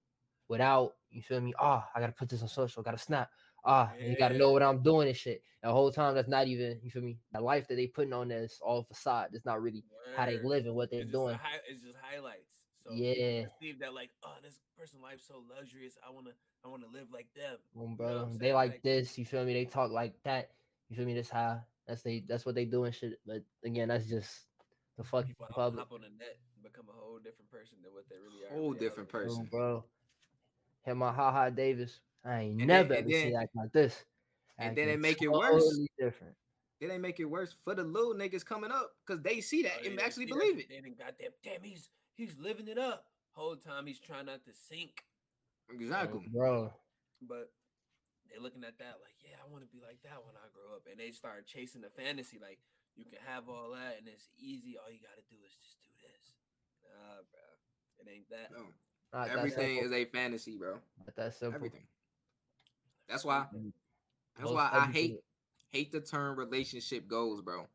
without 0.48 0.92
you 1.10 1.22
feel 1.22 1.40
me. 1.40 1.52
Ah, 1.60 1.86
I 1.94 2.00
gotta 2.00 2.12
put 2.12 2.28
this 2.28 2.42
on 2.42 2.48
social. 2.48 2.82
Gotta 2.82 2.98
snap. 2.98 3.30
Ah, 3.64 3.92
and 4.00 4.10
you 4.10 4.16
gotta 4.16 4.36
know 4.38 4.50
what 4.52 4.62
I'm 4.62 4.82
doing 4.82 5.08
and 5.08 5.16
shit. 5.16 5.42
The 5.62 5.70
whole 5.70 5.92
time 5.92 6.14
that's 6.14 6.28
not 6.28 6.48
even 6.48 6.80
you 6.82 6.90
feel 6.90 7.02
me. 7.02 7.18
The 7.32 7.40
life 7.40 7.68
that 7.68 7.76
they 7.76 7.86
putting 7.86 8.12
on 8.12 8.28
this 8.28 8.58
all 8.62 8.82
facade. 8.82 9.28
It's 9.34 9.44
not 9.46 9.60
really 9.62 9.84
how 10.16 10.26
they 10.26 10.38
live 10.42 10.66
and 10.66 10.74
what 10.74 10.90
they're 10.90 11.02
It's 11.02 11.12
doing. 11.12 11.34
hi- 11.36 11.60
it's 11.68 11.82
just 11.82 11.96
highlights. 12.02 12.51
So 12.84 12.92
Yeah. 12.92 13.46
perceive 13.46 13.78
that 13.80 13.94
like, 13.94 14.10
oh, 14.24 14.34
this 14.42 14.60
person 14.78 15.00
life 15.00 15.20
so 15.26 15.42
luxurious. 15.48 15.96
I 16.06 16.10
wanna, 16.10 16.30
I 16.64 16.68
wanna 16.68 16.86
live 16.92 17.06
like 17.12 17.32
them. 17.34 17.56
Boom, 17.74 17.82
You 17.82 17.88
know 17.90 18.24
bro. 18.26 18.28
they 18.38 18.52
like 18.52 18.72
Like- 18.72 18.82
this. 18.82 19.16
You 19.18 19.24
feel 19.24 19.44
me? 19.44 19.52
They 19.52 19.64
talk 19.64 19.90
like 19.90 20.20
that. 20.24 20.50
You 20.88 20.96
feel 20.96 21.06
me? 21.06 21.14
That's 21.14 21.30
how. 21.30 21.64
That's 21.86 22.02
they. 22.02 22.20
That's 22.20 22.44
what 22.46 22.54
they 22.54 22.64
do 22.64 22.84
and 22.84 22.94
shit. 22.94 23.20
But 23.26 23.42
again, 23.64 23.88
that's 23.88 24.06
just 24.06 24.46
the 24.96 25.04
fucking 25.04 25.28
People 25.28 25.46
hop, 25.46 25.54
public. 25.54 25.80
hop 25.80 25.92
on 25.92 26.00
the 26.02 26.08
net 26.10 26.38
and 26.54 26.62
become 26.62 26.86
a 26.88 26.92
whole 26.92 27.18
different 27.18 27.50
person 27.50 27.76
than 27.82 27.92
what 27.92 28.08
they 28.08 28.16
really 28.18 28.44
are. 28.44 28.48
Whole 28.48 28.70
reality. 28.72 28.80
different 28.84 29.10
Boom, 29.10 29.22
person. 29.24 29.44
bro. 29.46 29.84
Hit 30.84 30.96
my 30.96 31.12
ha 31.12 31.30
ha 31.32 31.50
Davis. 31.50 32.00
I 32.24 32.40
ain't 32.40 32.58
And 32.60 32.68
never 32.68 32.94
and 32.94 33.04
ever 33.06 33.10
seen 33.10 33.32
then- 33.32 33.42
act 33.42 33.56
like 33.56 33.72
this. 33.72 34.04
and 34.58 34.76
then 34.76 34.88
Acting 34.88 34.94
it 34.94 35.00
make 35.00 35.22
it 35.22 35.28
worse. 35.28 35.64
totally 35.64 35.88
Different. 35.98 36.36
Then 36.78 36.88
they 36.90 36.98
make 36.98 37.20
it 37.20 37.24
worse 37.24 37.52
for 37.64 37.74
the 37.74 37.82
little 37.84 38.14
niggas 38.14 38.44
coming 38.44 38.70
up 38.70 38.96
because 39.06 39.22
they 39.22 39.40
see 39.40 39.62
that 39.62 39.78
Oh, 39.82 39.86
and 39.86 40.00
actually 40.00 40.26
see 40.26 40.32
that 40.32 40.38
believe 40.38 40.58
it. 40.58 40.68
They 40.68 40.80
done 40.80 40.94
goddamn, 40.98 41.30
damn, 41.42 41.62
he's 41.62 41.88
he's 42.22 42.38
living 42.38 42.68
it 42.68 42.78
up. 42.78 43.06
Whole 43.32 43.56
time 43.56 43.86
he's 43.86 43.98
trying 43.98 44.26
not 44.26 44.44
to 44.44 44.52
sink, 44.52 45.02
Exactly. 45.72 46.28
bro. 46.32 46.72
but 47.22 47.50
they're 48.28 48.40
looking 48.42 48.62
at 48.64 48.78
that 48.78 49.00
like, 49.02 49.16
yeah, 49.24 49.36
I 49.42 49.50
want 49.50 49.64
to 49.64 49.70
be 49.70 49.80
like 49.82 49.98
that 50.04 50.20
when 50.24 50.36
I 50.36 50.46
grow 50.52 50.76
up, 50.76 50.84
and 50.90 51.00
they 51.00 51.10
start 51.10 51.46
chasing 51.46 51.80
the 51.80 51.90
fantasy 51.90 52.38
like 52.40 52.58
you 52.94 53.04
can 53.04 53.18
have 53.26 53.48
all 53.48 53.72
that 53.72 53.96
and 53.98 54.06
it's 54.06 54.28
easy. 54.38 54.76
All 54.76 54.90
you 54.92 55.00
got 55.00 55.16
to 55.16 55.24
do 55.30 55.36
is 55.46 55.54
just 55.64 55.80
do 55.82 55.90
this. 56.00 56.34
Nah, 56.84 57.24
bro, 57.32 57.48
it 58.04 58.06
ain't 58.14 58.28
that. 58.30 58.52
No, 58.52 58.68
Not 59.18 59.30
everything 59.30 59.78
simple. 59.80 59.92
is 59.96 60.02
a 60.02 60.04
fantasy, 60.10 60.56
bro. 60.58 60.74
Not 60.98 61.16
that 61.16 61.34
simple. 61.34 61.56
Everything. 61.56 61.86
That's 63.08 63.24
why. 63.24 63.46
That's 64.36 64.44
Most 64.44 64.54
why 64.54 64.68
I 64.72 64.76
everything- 64.88 64.92
hate 64.92 65.20
hate 65.70 65.92
the 65.92 66.00
term 66.02 66.38
relationship 66.38 67.08
goals, 67.08 67.40
bro. 67.40 67.66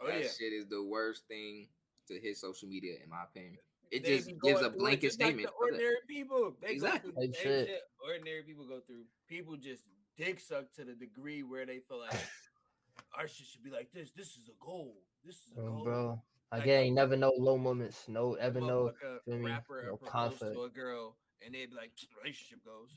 Oh 0.00 0.06
that 0.06 0.22
yeah, 0.22 0.28
shit 0.28 0.52
is 0.54 0.66
the 0.66 0.82
worst 0.82 1.28
thing 1.28 1.68
to 2.08 2.18
hit 2.18 2.36
social 2.38 2.68
media, 2.68 2.94
in 3.02 3.10
my 3.10 3.22
opinion. 3.24 3.58
It 3.90 4.02
They 4.04 4.16
just 4.18 4.30
gives 4.42 4.60
a 4.62 4.70
blanket 4.70 5.02
just 5.08 5.20
like 5.20 5.28
statement. 5.34 5.46
the 5.46 5.48
of 5.48 5.54
that. 5.58 5.64
ordinary 5.64 5.96
people, 6.08 6.56
they 6.60 6.68
Exactly. 6.72 7.12
go 7.12 7.16
through 7.16 7.26
the 7.26 7.32
Type 7.32 7.36
same 7.36 7.52
shit. 7.52 7.68
shit. 7.68 7.80
Ordinary 8.04 8.42
people 8.42 8.66
go 8.66 8.80
through. 8.80 9.04
People 9.28 9.56
just 9.56 9.84
dick 10.16 10.40
suck 10.40 10.70
to 10.76 10.84
the 10.84 10.94
degree 10.94 11.42
where 11.42 11.64
they 11.66 11.78
feel 11.80 12.00
like 12.00 12.10
our 13.16 13.28
shit 13.28 13.46
should 13.46 13.62
be 13.62 13.70
like 13.70 13.92
this. 13.92 14.10
This 14.12 14.36
is 14.36 14.48
a 14.48 14.64
goal. 14.64 14.96
This 15.24 15.36
is 15.36 15.52
a 15.56 15.60
Oh, 15.60 15.64
goal. 15.76 15.84
bro. 15.84 16.22
Like, 16.52 16.62
Again, 16.62 16.86
you 16.86 16.92
never 16.92 17.16
know 17.16 17.32
low 17.36 17.56
moments. 17.58 18.06
No, 18.08 18.34
ever 18.34 18.60
know. 18.60 18.92
motherfucker, 19.02 19.24
feel 19.24 19.34
a 19.34 19.38
me? 19.38 19.46
rapper 19.50 19.82
No 19.86 19.92
or 19.92 19.98
conflict. 19.98 20.54
to 20.54 20.62
a 20.64 20.68
girl, 20.70 21.16
and 21.44 21.54
they'd 21.54 21.70
be 21.70 21.76
like, 21.76 21.90
relationship 22.16 22.64
goes. 22.64 22.90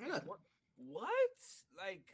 Yeah, 0.00 0.18
What? 0.24 0.40
What? 0.76 1.10
Like, 1.76 2.04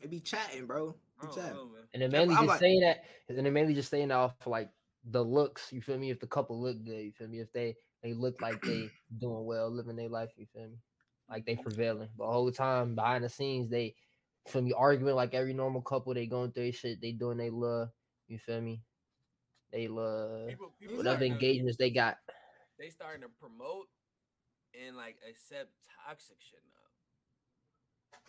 They 0.00 0.06
be 0.08 0.20
chatting, 0.20 0.66
bro. 0.66 0.94
I 1.20 1.26
Be 1.26 1.34
chatting. 1.34 1.52
know. 1.54 1.70
And 1.94 2.02
then 2.02 2.10
Yeah, 2.12 2.18
mainly 2.18 2.34
I'm 2.34 2.42
just 2.42 2.48
like- 2.48 2.60
saying 2.60 2.80
that, 2.82 3.04
and 3.28 3.36
then 3.38 3.52
mainly 3.52 3.74
just 3.74 3.90
saying 3.90 4.08
that 4.08 4.14
off 4.14 4.34
for 4.40 4.50
like 4.50 4.70
the 5.10 5.22
looks. 5.22 5.72
You 5.72 5.80
feel 5.80 5.98
me? 5.98 6.10
If 6.10 6.20
the 6.20 6.26
couple 6.26 6.60
look 6.60 6.82
good, 6.84 7.04
you 7.04 7.12
feel 7.12 7.28
me? 7.28 7.40
If 7.40 7.52
they 7.52 7.76
they 8.02 8.14
look 8.14 8.40
like 8.40 8.60
they 8.62 8.90
doing 9.18 9.44
well, 9.44 9.70
living 9.70 9.96
their 9.96 10.08
life, 10.08 10.30
you 10.36 10.46
feel 10.52 10.68
me? 10.68 10.78
Like 11.28 11.44
they 11.46 11.56
prevailing. 11.56 12.08
But 12.16 12.24
all 12.24 12.44
the 12.46 12.52
time 12.52 12.94
behind 12.94 13.24
the 13.24 13.28
scenes, 13.28 13.68
they 13.70 13.94
feel 14.48 14.62
me 14.62 14.72
arguing 14.76 15.14
like 15.14 15.34
every 15.34 15.52
normal 15.52 15.82
couple. 15.82 16.14
They 16.14 16.26
going 16.26 16.52
through 16.52 16.64
their 16.64 16.72
shit. 16.72 17.00
They 17.00 17.12
doing 17.12 17.36
they 17.38 17.50
love. 17.50 17.90
You 18.28 18.38
feel 18.38 18.60
me? 18.60 18.82
They 19.72 19.88
love 19.88 20.48
People, 20.48 20.72
people 20.80 20.96
whatever 20.96 21.16
starting 21.16 21.28
to- 21.28 21.34
engagements 21.34 21.76
they 21.78 21.90
got. 21.90 22.16
they 22.78 22.88
starting 22.88 23.22
to 23.22 23.28
promote 23.40 23.86
and 24.86 24.96
like 24.96 25.16
accept 25.28 25.68
toxic 26.06 26.36
shit 26.40 26.60
now. 26.70 26.74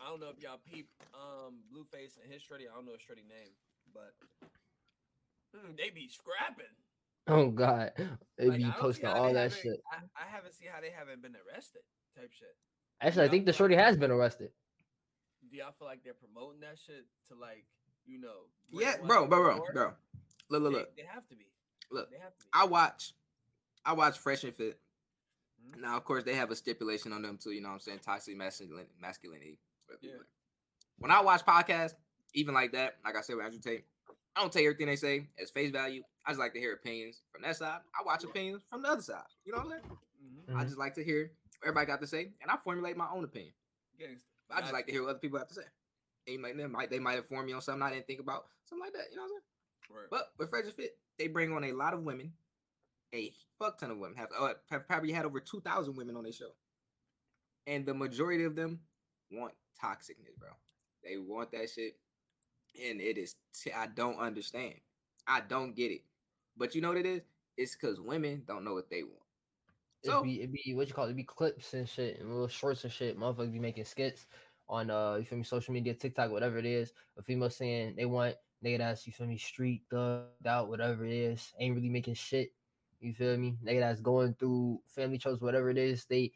I 0.05 0.09
don't 0.09 0.19
know 0.19 0.29
if 0.29 0.39
y'all 0.41 0.59
peep 0.71 0.89
um 1.13 1.59
Blueface 1.71 2.15
and 2.23 2.31
his 2.31 2.41
shreddy. 2.41 2.67
I 2.71 2.75
don't 2.75 2.85
know 2.85 2.93
his 2.93 3.01
shreddy 3.01 3.27
name, 3.27 3.51
but 3.93 4.13
they 5.77 5.89
be 5.89 6.07
scrapping. 6.09 6.65
Oh 7.27 7.49
God, 7.49 7.91
they 8.37 8.47
Like, 8.47 8.57
be 8.57 8.65
I 8.65 8.71
posting 8.71 9.05
all 9.07 9.33
that 9.33 9.51
shit. 9.53 9.79
I, 9.91 9.97
I 10.15 10.27
haven't 10.35 10.53
seen 10.53 10.69
how 10.73 10.81
they 10.81 10.89
haven't 10.89 11.21
been 11.21 11.35
arrested. 11.47 11.81
Type 12.15 12.31
shit. 12.31 12.55
Actually, 13.01 13.21
I 13.21 13.25
y'all 13.25 13.31
think 13.31 13.45
the 13.45 13.53
feel 13.53 13.65
like- 13.67 13.71
shorty 13.71 13.75
has 13.75 13.97
been 13.97 14.11
arrested. 14.11 14.51
Do 15.51 15.57
y'all 15.57 15.71
feel 15.77 15.87
like 15.87 16.03
they're 16.03 16.13
promoting 16.13 16.59
that 16.61 16.77
shit 16.77 17.05
to 17.29 17.35
like 17.35 17.65
you 18.05 18.19
know? 18.19 18.47
Yeah, 18.71 18.95
bro, 19.05 19.27
bro, 19.27 19.43
bro, 19.57 19.65
bro. 19.73 19.91
Look, 20.49 20.63
look, 20.63 20.73
They, 20.73 20.79
look. 20.79 20.95
they 20.97 21.03
have 21.03 21.27
to 21.29 21.35
be. 21.35 21.45
Look, 21.91 22.09
They 22.11 22.17
have 22.17 22.35
to 22.37 22.43
be. 22.45 22.49
I 22.53 22.65
watch, 22.65 23.13
I 23.85 23.93
watch 23.93 24.17
Fresh 24.17 24.43
and 24.43 24.53
Fit. 24.55 24.79
Mhm. 25.63 25.81
Now, 25.81 25.97
of 25.97 26.03
course, 26.05 26.23
they 26.23 26.33
have 26.35 26.49
a 26.51 26.55
stipulation 26.55 27.13
on 27.13 27.21
them 27.21 27.37
too. 27.37 27.51
You 27.51 27.61
know 27.61 27.69
what 27.69 27.75
I'm 27.75 27.79
saying? 27.81 27.99
Toxic 28.03 28.35
masculinity. 28.35 28.89
masculinity. 28.99 29.59
Yeah. 30.01 30.11
When 30.97 31.11
I 31.11 31.21
watch 31.21 31.45
podcasts, 31.45 31.93
even 32.33 32.53
like 32.53 32.71
that, 32.73 32.95
like 33.05 33.15
I 33.15 33.21
said 33.21 33.35
with 33.35 33.45
Andrew 33.45 33.59
Tate, 33.59 33.85
I 34.39 34.41
don't 34.41 34.53
take 34.53 34.63
everything 34.65 34.87
they 34.87 34.95
say 34.95 35.27
as 35.41 35.49
face 35.49 35.69
value. 35.69 36.01
I 36.25 36.29
just 36.29 36.39
like 36.39 36.53
to 36.53 36.59
hear 36.59 36.71
opinions 36.71 37.23
from 37.29 37.41
that 37.41 37.57
side. 37.57 37.79
I 37.93 38.05
watch 38.05 38.23
opinions 38.23 38.61
from 38.69 38.81
the 38.81 38.87
other 38.87 39.01
side. 39.01 39.23
You 39.43 39.51
know 39.51 39.57
what 39.57 39.65
I'm 39.65 39.71
saying? 39.71 39.97
Mhm. 40.47 40.55
I 40.55 40.63
Mhm. 40.63 40.65
just 40.65 40.77
like 40.77 40.93
to 40.95 41.03
hear 41.03 41.23
what 41.57 41.63
everybody 41.67 41.85
got 41.87 41.99
to 41.99 42.07
say, 42.07 42.31
and 42.39 42.49
I 42.49 42.55
formulate 42.55 42.95
my 42.95 43.09
own 43.09 43.25
opinion. 43.25 43.53
Gangsta. 43.99 44.23
I 44.49 44.61
just 44.61 44.71
Got 44.71 44.73
like 44.77 44.85
to 44.85 44.91
hear 44.93 45.03
what 45.03 45.09
other 45.09 45.19
people 45.19 45.39
have 45.39 45.49
to 45.49 45.53
say. 45.53 45.65
And 46.25 46.33
you 46.35 46.39
might, 46.39 46.55
they 46.55 46.67
might 46.67 46.89
they 46.89 46.99
might 46.99 47.17
inform 47.17 47.47
me 47.47 47.51
on 47.53 47.61
something 47.61 47.81
I 47.81 47.91
didn't 47.91 48.07
think 48.07 48.21
about, 48.21 48.47
something 48.63 48.85
like 48.85 48.93
that. 48.93 49.09
You 49.11 49.17
know 49.17 49.23
what 49.23 49.27
I'm 49.27 49.41
saying? 49.89 49.95
Word. 49.97 50.09
But 50.09 50.33
with 50.37 50.49
Fresh 50.49 50.71
Fit, 50.71 50.97
they 51.17 51.27
bring 51.27 51.51
on 51.51 51.65
a 51.65 51.73
lot 51.73 51.93
of 51.93 52.03
women, 52.05 52.33
a 53.13 53.31
fuck 53.57 53.77
ton 53.77 53.91
of 53.91 53.97
women. 53.97 54.15
Have, 54.17 54.31
uh, 54.37 54.53
have 54.69 54.87
probably 54.87 55.11
had 55.11 55.25
over 55.25 55.41
two 55.41 55.59
thousand 55.59 55.97
women 55.97 56.15
on 56.15 56.23
their 56.23 56.31
show, 56.31 56.55
and 57.67 57.85
the 57.85 57.93
majority 57.93 58.45
of 58.45 58.55
them 58.55 58.87
want 59.31 59.53
toxicness, 59.83 60.37
bro. 60.37 60.49
They 61.03 61.17
want 61.17 61.51
that 61.51 61.69
shit, 61.69 61.99
and 62.75 63.01
it 63.01 63.17
is. 63.17 63.35
T- 63.53 63.71
I 63.71 63.87
don't 63.87 64.17
understand. 64.17 64.75
I 65.27 65.41
don't 65.41 65.75
get 65.75 65.91
it. 65.91 66.01
But 66.57 66.75
you 66.75 66.81
know 66.81 66.89
what 66.89 66.97
it 66.97 67.05
is? 67.05 67.21
It's 67.57 67.75
because 67.75 67.99
women 67.99 68.43
don't 68.47 68.63
know 68.63 68.73
what 68.73 68.89
they 68.89 69.03
want. 69.03 69.15
It'd 70.03 70.13
So 70.13 70.23
be, 70.23 70.39
it'd 70.39 70.51
be 70.51 70.73
what 70.75 70.87
you 70.87 70.93
call 70.93 71.05
it, 71.05 71.07
it'd 71.07 71.17
be 71.17 71.23
clips 71.23 71.73
and 71.73 71.87
shit 71.87 72.19
and 72.19 72.29
little 72.29 72.47
shorts 72.47 72.83
and 72.83 72.93
shit. 72.93 73.19
Motherfuckers 73.19 73.51
be 73.51 73.59
making 73.59 73.85
skits 73.85 74.27
on 74.69 74.89
uh 74.89 75.15
you 75.15 75.25
feel 75.25 75.37
me, 75.37 75.43
social 75.43 75.73
media, 75.73 75.93
TikTok, 75.93 76.31
whatever 76.31 76.57
it 76.57 76.65
is. 76.65 76.93
A 77.17 77.21
female 77.21 77.49
saying 77.49 77.95
they 77.97 78.05
want 78.05 78.35
nigga 78.63 78.77
that's 78.79 79.05
you 79.07 79.13
feel 79.13 79.27
me, 79.27 79.37
street 79.37 79.83
thugged 79.91 80.45
out, 80.45 80.69
whatever 80.69 81.05
it 81.05 81.13
is, 81.13 81.53
ain't 81.59 81.75
really 81.75 81.89
making 81.89 82.13
shit. 82.13 82.51
You 83.01 83.13
feel 83.13 83.37
me? 83.37 83.57
Nigga 83.65 83.79
that's 83.79 84.01
going 84.01 84.35
through 84.35 84.81
family 84.87 85.17
troubles, 85.17 85.41
whatever 85.41 85.69
it 85.69 85.77
is, 85.77 86.05
they 86.05 86.31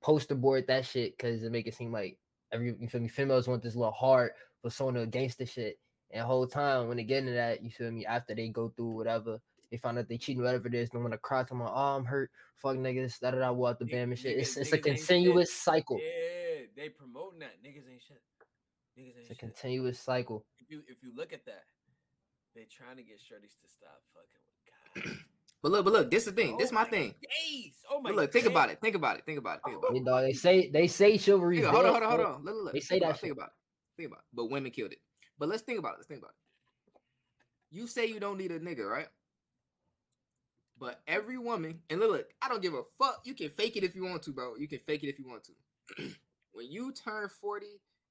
poster 0.00 0.34
board 0.34 0.66
that 0.68 0.84
shit 0.84 1.16
because 1.16 1.42
it 1.42 1.50
make 1.50 1.66
it 1.66 1.74
seem 1.74 1.92
like 1.92 2.18
every 2.52 2.74
you 2.78 2.88
feel 2.88 3.00
me, 3.00 3.08
females 3.08 3.48
want 3.48 3.62
this 3.62 3.76
little 3.76 3.92
hard 3.92 4.30
persona 4.64 5.06
gangster 5.06 5.46
shit. 5.46 5.78
And 6.10 6.22
the 6.22 6.26
whole 6.26 6.46
time 6.46 6.88
when 6.88 6.96
they 6.96 7.04
get 7.04 7.18
into 7.18 7.32
that, 7.32 7.62
you 7.62 7.70
feel 7.70 7.90
me, 7.90 8.06
after 8.06 8.34
they 8.34 8.48
go 8.48 8.72
through 8.76 8.90
whatever, 8.96 9.38
they 9.70 9.76
find 9.76 9.98
out 9.98 10.08
they 10.08 10.18
cheating, 10.18 10.42
whatever 10.42 10.68
it 10.68 10.74
is, 10.74 10.88
they 10.90 10.98
want 10.98 11.12
to 11.12 11.18
cry 11.18 11.42
to 11.44 11.54
my 11.54 11.66
oh 11.66 11.96
I'm 11.96 12.04
hurt, 12.04 12.30
fuck 12.56 12.76
niggas, 12.76 13.18
da 13.20 13.30
da 13.32 13.38
da 13.38 13.52
what 13.52 13.78
the 13.78 13.84
Nigg- 13.84 13.90
bam 13.92 14.10
and 14.10 14.18
shit. 14.18 14.38
It's 14.38 14.54
niggas- 14.56 14.60
it's 14.60 14.72
a 14.72 14.76
niggas 14.78 14.86
ain't 14.88 14.98
shit. 14.98 15.06
continuous 15.08 15.52
cycle. 15.52 16.00
Yeah, 16.00 16.66
they 16.76 16.88
promoting 16.88 17.40
that. 17.40 17.54
Niggas 17.64 17.90
ain't 17.90 18.02
shit. 18.02 18.22
Niggas 18.98 19.06
ain't 19.06 19.16
It's 19.18 19.30
a 19.30 19.34
shit. 19.34 19.38
continuous 19.38 20.00
cycle. 20.00 20.44
if 20.60 20.70
you 20.70 20.82
if 20.88 21.02
you 21.02 21.12
look 21.16 21.32
at 21.32 21.44
that, 21.46 21.64
they 22.54 22.66
trying 22.70 22.96
to 22.96 23.02
get 23.02 23.16
shorties 23.18 23.58
to 23.60 23.68
stop 23.68 24.00
fucking 24.14 25.04
with 25.04 25.04
guys. 25.12 25.18
But 25.64 25.72
look, 25.72 25.84
but 25.86 25.94
look, 25.94 26.10
this 26.10 26.26
is 26.26 26.34
the 26.34 26.42
thing. 26.42 26.58
This 26.58 26.66
Oh 26.66 26.68
is 26.68 26.72
my 26.72 26.84
my 26.84 26.90
thing. 26.90 27.14
Days. 27.22 27.72
Oh 27.90 27.98
my. 27.98 28.10
But 28.10 28.16
look, 28.16 28.32
think 28.34 28.44
about 28.44 28.68
it. 28.68 28.82
Think 28.82 28.96
about 28.96 29.16
it. 29.16 29.24
Think 29.24 29.38
about 29.38 29.56
it. 29.56 29.62
Think 29.64 29.78
about 29.78 29.92
it. 29.92 29.96
You 29.96 30.04
know, 30.04 30.20
they 30.20 30.34
say 30.34 30.68
they 30.68 30.86
say 30.86 31.16
chivalry. 31.16 31.56
Think 31.62 31.70
about- 31.70 31.86
hold 31.86 31.86
on, 31.86 32.02
hold 32.02 32.20
on, 32.20 32.26
hold 32.26 32.36
on. 32.36 32.44
Look, 32.44 32.54
look, 32.54 32.64
look. 32.64 32.72
They 32.74 32.80
say 32.80 32.98
think 32.98 33.02
that 33.04 33.06
about 33.08 33.16
it, 33.16 33.20
Think 33.22 33.32
about 33.32 33.48
it. 33.48 33.52
Think 33.96 34.08
about 34.08 34.20
it. 34.20 34.24
But 34.34 34.50
women 34.50 34.70
killed 34.70 34.92
it. 34.92 34.98
But 35.38 35.48
let's 35.48 35.62
think 35.62 35.78
about 35.78 35.94
it. 35.94 35.96
Let's 35.98 36.06
think 36.08 36.20
about 36.20 36.30
it. 36.30 36.36
You 37.70 37.86
say 37.86 38.06
you 38.06 38.20
don't 38.20 38.38
need 38.38 38.52
a 38.52 38.60
nigga, 38.60 38.88
right? 38.88 39.08
But 40.78 41.00
every 41.06 41.38
woman, 41.38 41.80
and 41.88 42.00
look, 42.00 42.10
look, 42.10 42.26
I 42.42 42.48
don't 42.48 42.62
give 42.62 42.74
a 42.74 42.82
fuck. 42.98 43.20
You 43.24 43.34
can 43.34 43.50
fake 43.50 43.76
it 43.76 43.84
if 43.84 43.94
you 43.94 44.04
want 44.04 44.22
to, 44.24 44.32
bro. 44.32 44.54
You 44.56 44.68
can 44.68 44.80
fake 44.86 45.04
it 45.04 45.08
if 45.08 45.18
you 45.18 45.26
want 45.28 45.44
to. 45.44 46.04
when 46.52 46.70
you 46.70 46.92
turn 46.92 47.28
40 47.28 47.66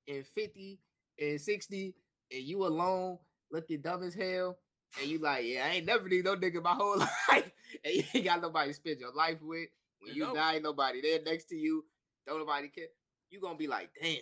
and 0.08 0.26
50 0.26 0.80
and 1.20 1.40
60 1.40 1.96
and 2.32 2.42
you 2.44 2.66
alone, 2.66 3.18
looking 3.52 3.82
dumb 3.82 4.04
as 4.04 4.14
hell, 4.14 4.58
and 5.02 5.10
you 5.10 5.20
like, 5.20 5.44
yeah, 5.46 5.66
I 5.66 5.76
ain't 5.76 5.86
never 5.86 6.08
need 6.08 6.26
no 6.26 6.36
nigga 6.36 6.62
my 6.64 6.74
whole 6.74 6.98
life. 7.30 7.52
And 7.84 7.94
you 7.96 8.04
ain't 8.14 8.26
got 8.26 8.42
nobody 8.42 8.70
to 8.70 8.74
spend 8.76 9.00
your 9.00 9.14
life 9.14 9.38
with. 9.42 9.70
When 10.00 10.14
You 10.14 10.22
you 10.22 10.26
don't. 10.28 10.36
die, 10.36 10.60
nobody 10.60 11.02
there 11.02 11.20
next 11.26 11.46
to 11.46 11.56
you. 11.56 11.84
Don't 12.28 12.40
nobody 12.40 12.70
care. 12.70 12.88
You 13.30 13.42
gonna 13.42 13.58
be 13.58 13.68
like, 13.68 13.90
damn. 14.02 14.18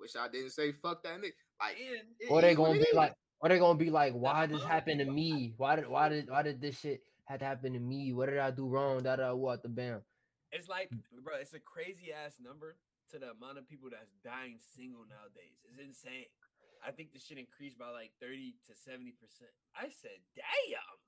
I 0.00 0.02
wish 0.02 0.16
I 0.16 0.28
didn't 0.28 0.50
say 0.50 0.72
fuck 0.72 1.02
that 1.02 1.18
nigga. 1.20 1.32
Like, 1.60 1.76
And 1.78 2.08
it 2.18 2.30
Or 2.30 2.40
they 2.40 2.54
gonna 2.54 2.78
be 2.78 2.88
is. 2.88 2.94
like, 2.94 3.14
Or 3.40 3.48
they're 3.48 3.58
gonna 3.58 3.78
be 3.78 3.90
like, 3.90 4.12
why 4.14 4.46
That's 4.46 4.52
this 4.52 4.62
my 4.62 4.68
happen 4.68 4.98
to 4.98 5.04
me? 5.04 5.52
Why 5.56 5.76
did 5.76 5.88
why 5.88 6.08
did 6.08 6.28
why 6.30 6.42
did 6.42 6.60
this 6.60 6.78
shit 6.78 7.02
had 7.24 7.40
to 7.40 7.46
happen 7.46 7.72
to 7.74 7.78
me? 7.80 8.12
What 8.12 8.26
did 8.28 8.38
I 8.38 8.50
do 8.50 8.66
wrong? 8.68 9.02
Da 9.02 9.16
da 9.16 9.34
what 9.34 9.62
the 9.62 9.68
bam. 9.68 10.02
It's 10.52 10.68
like, 10.68 10.90
mm. 10.90 11.00
bro, 11.22 11.36
it's 11.40 11.54
a 11.54 11.60
crazy 11.60 12.12
ass 12.12 12.36
number 12.42 12.76
to 13.12 13.18
the 13.18 13.30
amount 13.30 13.58
of 13.58 13.68
people 13.68 13.88
that's 13.90 14.10
dying 14.24 14.58
single 14.74 15.04
nowadays. 15.06 15.58
It's 15.68 15.78
insane. 15.78 16.26
I 16.86 16.90
think 16.92 17.12
the 17.12 17.20
shit 17.20 17.38
increased 17.38 17.78
by 17.78 17.90
like 17.90 18.12
30 18.20 18.54
to 18.66 18.72
70%. 18.72 19.12
I 19.76 19.90
said, 19.90 20.16
damn. 20.34 20.98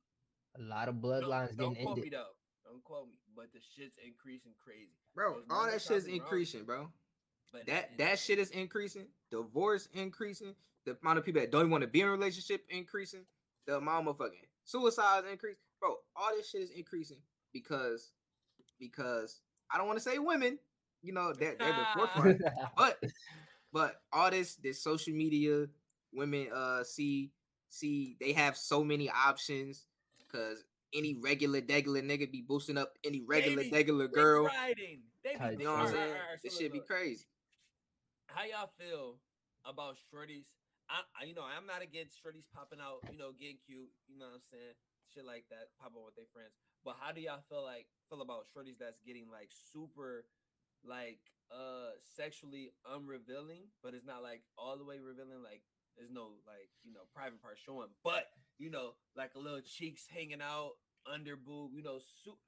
A 0.61 0.69
lot 0.69 0.89
of 0.89 1.01
Don't, 1.01 1.11
bloodlines 1.11 1.57
don't 1.57 1.71
getting 1.73 1.87
quote 1.87 1.97
me 1.97 2.03
ended. 2.07 2.13
though. 2.13 2.33
Don't 2.71 2.85
quote 2.85 3.07
me. 3.09 3.15
But 3.35 3.53
the 3.53 3.61
shit's 3.75 3.97
increasing 4.05 4.53
crazy. 4.63 4.93
bro. 5.15 5.41
There's 5.41 5.47
All 5.51 5.65
no 5.67 5.71
that 5.73 5.81
shit's 5.81 6.05
is 6.05 6.05
nothing 6.05 6.21
wrong. 6.21 6.27
increasing, 6.27 6.65
bro. 6.65 6.93
But 7.53 7.67
That 7.67 7.99
that 7.99 8.19
shit 8.19 8.39
is 8.39 8.51
increasing. 8.51 9.07
Divorce 9.31 9.89
increasing. 9.93 10.55
The 10.85 10.97
amount 11.03 11.19
of 11.19 11.25
people 11.25 11.41
that 11.41 11.53
don't 11.53 11.71
want 11.71 11.83
to 11.83 11.89
be 11.89 12.01
in 12.01 12.09
a 12.09 12.11
relationship 12.11 12.65
increasing. 12.69 13.25
The 13.67 13.77
amount 13.77 14.09
of 14.09 14.19
fucking 14.19 14.39
suicides 14.65 15.27
increase, 15.31 15.57
bro. 15.81 15.95
All 16.17 16.31
this 16.35 16.49
shit 16.51 16.63
is 16.63 16.71
increasing 16.71 17.19
because 17.53 18.13
because 18.81 19.41
I 19.71 19.79
don't 19.79 19.87
want 19.87 19.99
to 19.99 20.05
say 20.05 20.19
women. 20.19 20.59
You 21.03 21.13
know 21.13 21.33
that 21.33 21.59
they're 21.59 21.73
the 21.73 21.87
forefront. 21.95 22.43
but 22.77 22.99
but 23.73 23.97
all 24.13 24.31
this 24.31 24.57
this 24.57 24.83
social 24.83 25.13
media 25.13 25.67
women 26.13 26.49
uh 26.55 26.85
see 26.85 27.31
see 27.69 28.17
they 28.21 28.33
have 28.33 28.57
so 28.57 28.85
many 28.85 29.11
options 29.11 29.87
because 30.19 30.65
any 30.95 31.15
regular 31.15 31.61
degular 31.61 32.03
nigga 32.03 32.31
be 32.31 32.43
boosting 32.43 32.77
up 32.77 32.93
any 33.05 33.23
regular 33.27 33.65
degular 33.65 34.13
girl 34.13 34.45
riding. 34.45 35.01
They 35.25 35.37
be 35.37 35.63
you 35.63 35.65
know 35.65 35.73
what 35.73 35.81
i'm 35.81 35.89
saying 35.89 36.15
this 36.45 36.59
shit 36.59 36.73
be 36.73 36.81
crazy 36.81 37.25
How 38.33 38.45
y'all 38.49 38.73
feel 38.81 39.21
about 39.65 39.97
shorties? 40.09 40.49
I, 40.89 41.05
I, 41.17 41.25
you 41.29 41.35
know, 41.35 41.45
I'm 41.47 41.67
not 41.67 41.83
against 41.83 42.19
shorties 42.21 42.49
popping 42.53 42.81
out, 42.81 43.05
you 43.13 43.19
know, 43.19 43.33
getting 43.37 43.61
cute, 43.65 43.93
you 44.09 44.17
know 44.19 44.27
what 44.33 44.41
I'm 44.41 44.45
saying, 44.45 44.77
shit 45.13 45.25
like 45.25 45.45
that, 45.53 45.73
pop 45.81 45.93
out 45.97 46.05
with 46.13 46.17
their 46.17 46.29
friends. 46.33 46.53
But 46.85 46.97
how 47.01 47.13
do 47.13 47.21
y'all 47.21 47.45
feel 47.49 47.63
like 47.65 47.87
feel 48.09 48.21
about 48.23 48.49
shorties 48.51 48.79
that's 48.81 49.01
getting 49.01 49.29
like 49.31 49.51
super, 49.73 50.25
like, 50.85 51.21
uh, 51.53 51.93
sexually 52.17 52.73
unrevealing, 52.89 53.69
but 53.83 53.95
it's 53.95 54.07
not 54.07 54.23
like 54.23 54.43
all 54.59 54.77
the 54.77 54.85
way 54.85 54.99
revealing, 54.99 55.43
like. 55.43 55.63
There's 55.97 56.11
no 56.11 56.41
like 56.49 56.71
you 56.83 56.93
know 56.95 57.01
private 57.15 57.43
part 57.43 57.59
showing, 57.59 57.89
but 58.03 58.25
you 58.59 58.71
know 58.71 58.95
like 59.15 59.33
a 59.37 59.39
little 59.39 59.61
cheeks 59.61 60.07
hanging 60.09 60.41
out, 60.41 60.73
under 61.11 61.37
boob, 61.37 61.73
you 61.75 61.83
know, 61.83 61.99
su- 62.25 62.39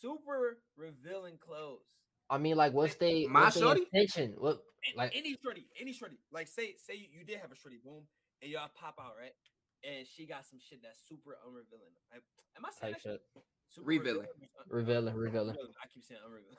super 0.00 0.58
revealing 0.76 1.36
clothes. 1.38 1.84
I 2.30 2.38
mean, 2.38 2.56
like, 2.56 2.72
what's 2.72 2.94
they 2.96 3.28
My 3.28 3.50
what's 3.50 3.54
they 3.54 3.60
shorty? 3.60 3.82
intention? 3.92 4.34
What 4.38 4.58
A- 4.58 4.73
Like- 4.96 5.16
any 5.16 5.36
shorty, 5.42 5.66
any 5.80 5.92
shorty. 5.92 6.18
Like 6.32 6.48
say 6.48 6.74
say 6.78 6.94
you, 6.94 7.08
you 7.10 7.24
did 7.24 7.38
have 7.40 7.52
a 7.52 7.56
shorty, 7.56 7.78
boom, 7.82 8.04
and 8.42 8.50
y'all 8.50 8.68
pop 8.74 8.98
out, 9.00 9.14
right? 9.18 9.34
And 9.84 10.06
she 10.06 10.24
got 10.26 10.44
some 10.44 10.58
shit 10.60 10.80
that's 10.82 11.00
super 11.08 11.36
unrevealing. 11.44 11.92
I, 12.12 12.16
am 12.56 12.64
I 12.64 12.70
saying 12.72 12.94
type 12.94 13.02
that 13.02 13.20
shit? 13.36 13.42
Super 13.68 13.86
Revealing. 13.86 14.26
Revealing, 14.68 15.14
revealing. 15.14 15.56
I 15.82 15.86
keep 15.92 16.04
saying 16.04 16.20
unrevealing. 16.24 16.56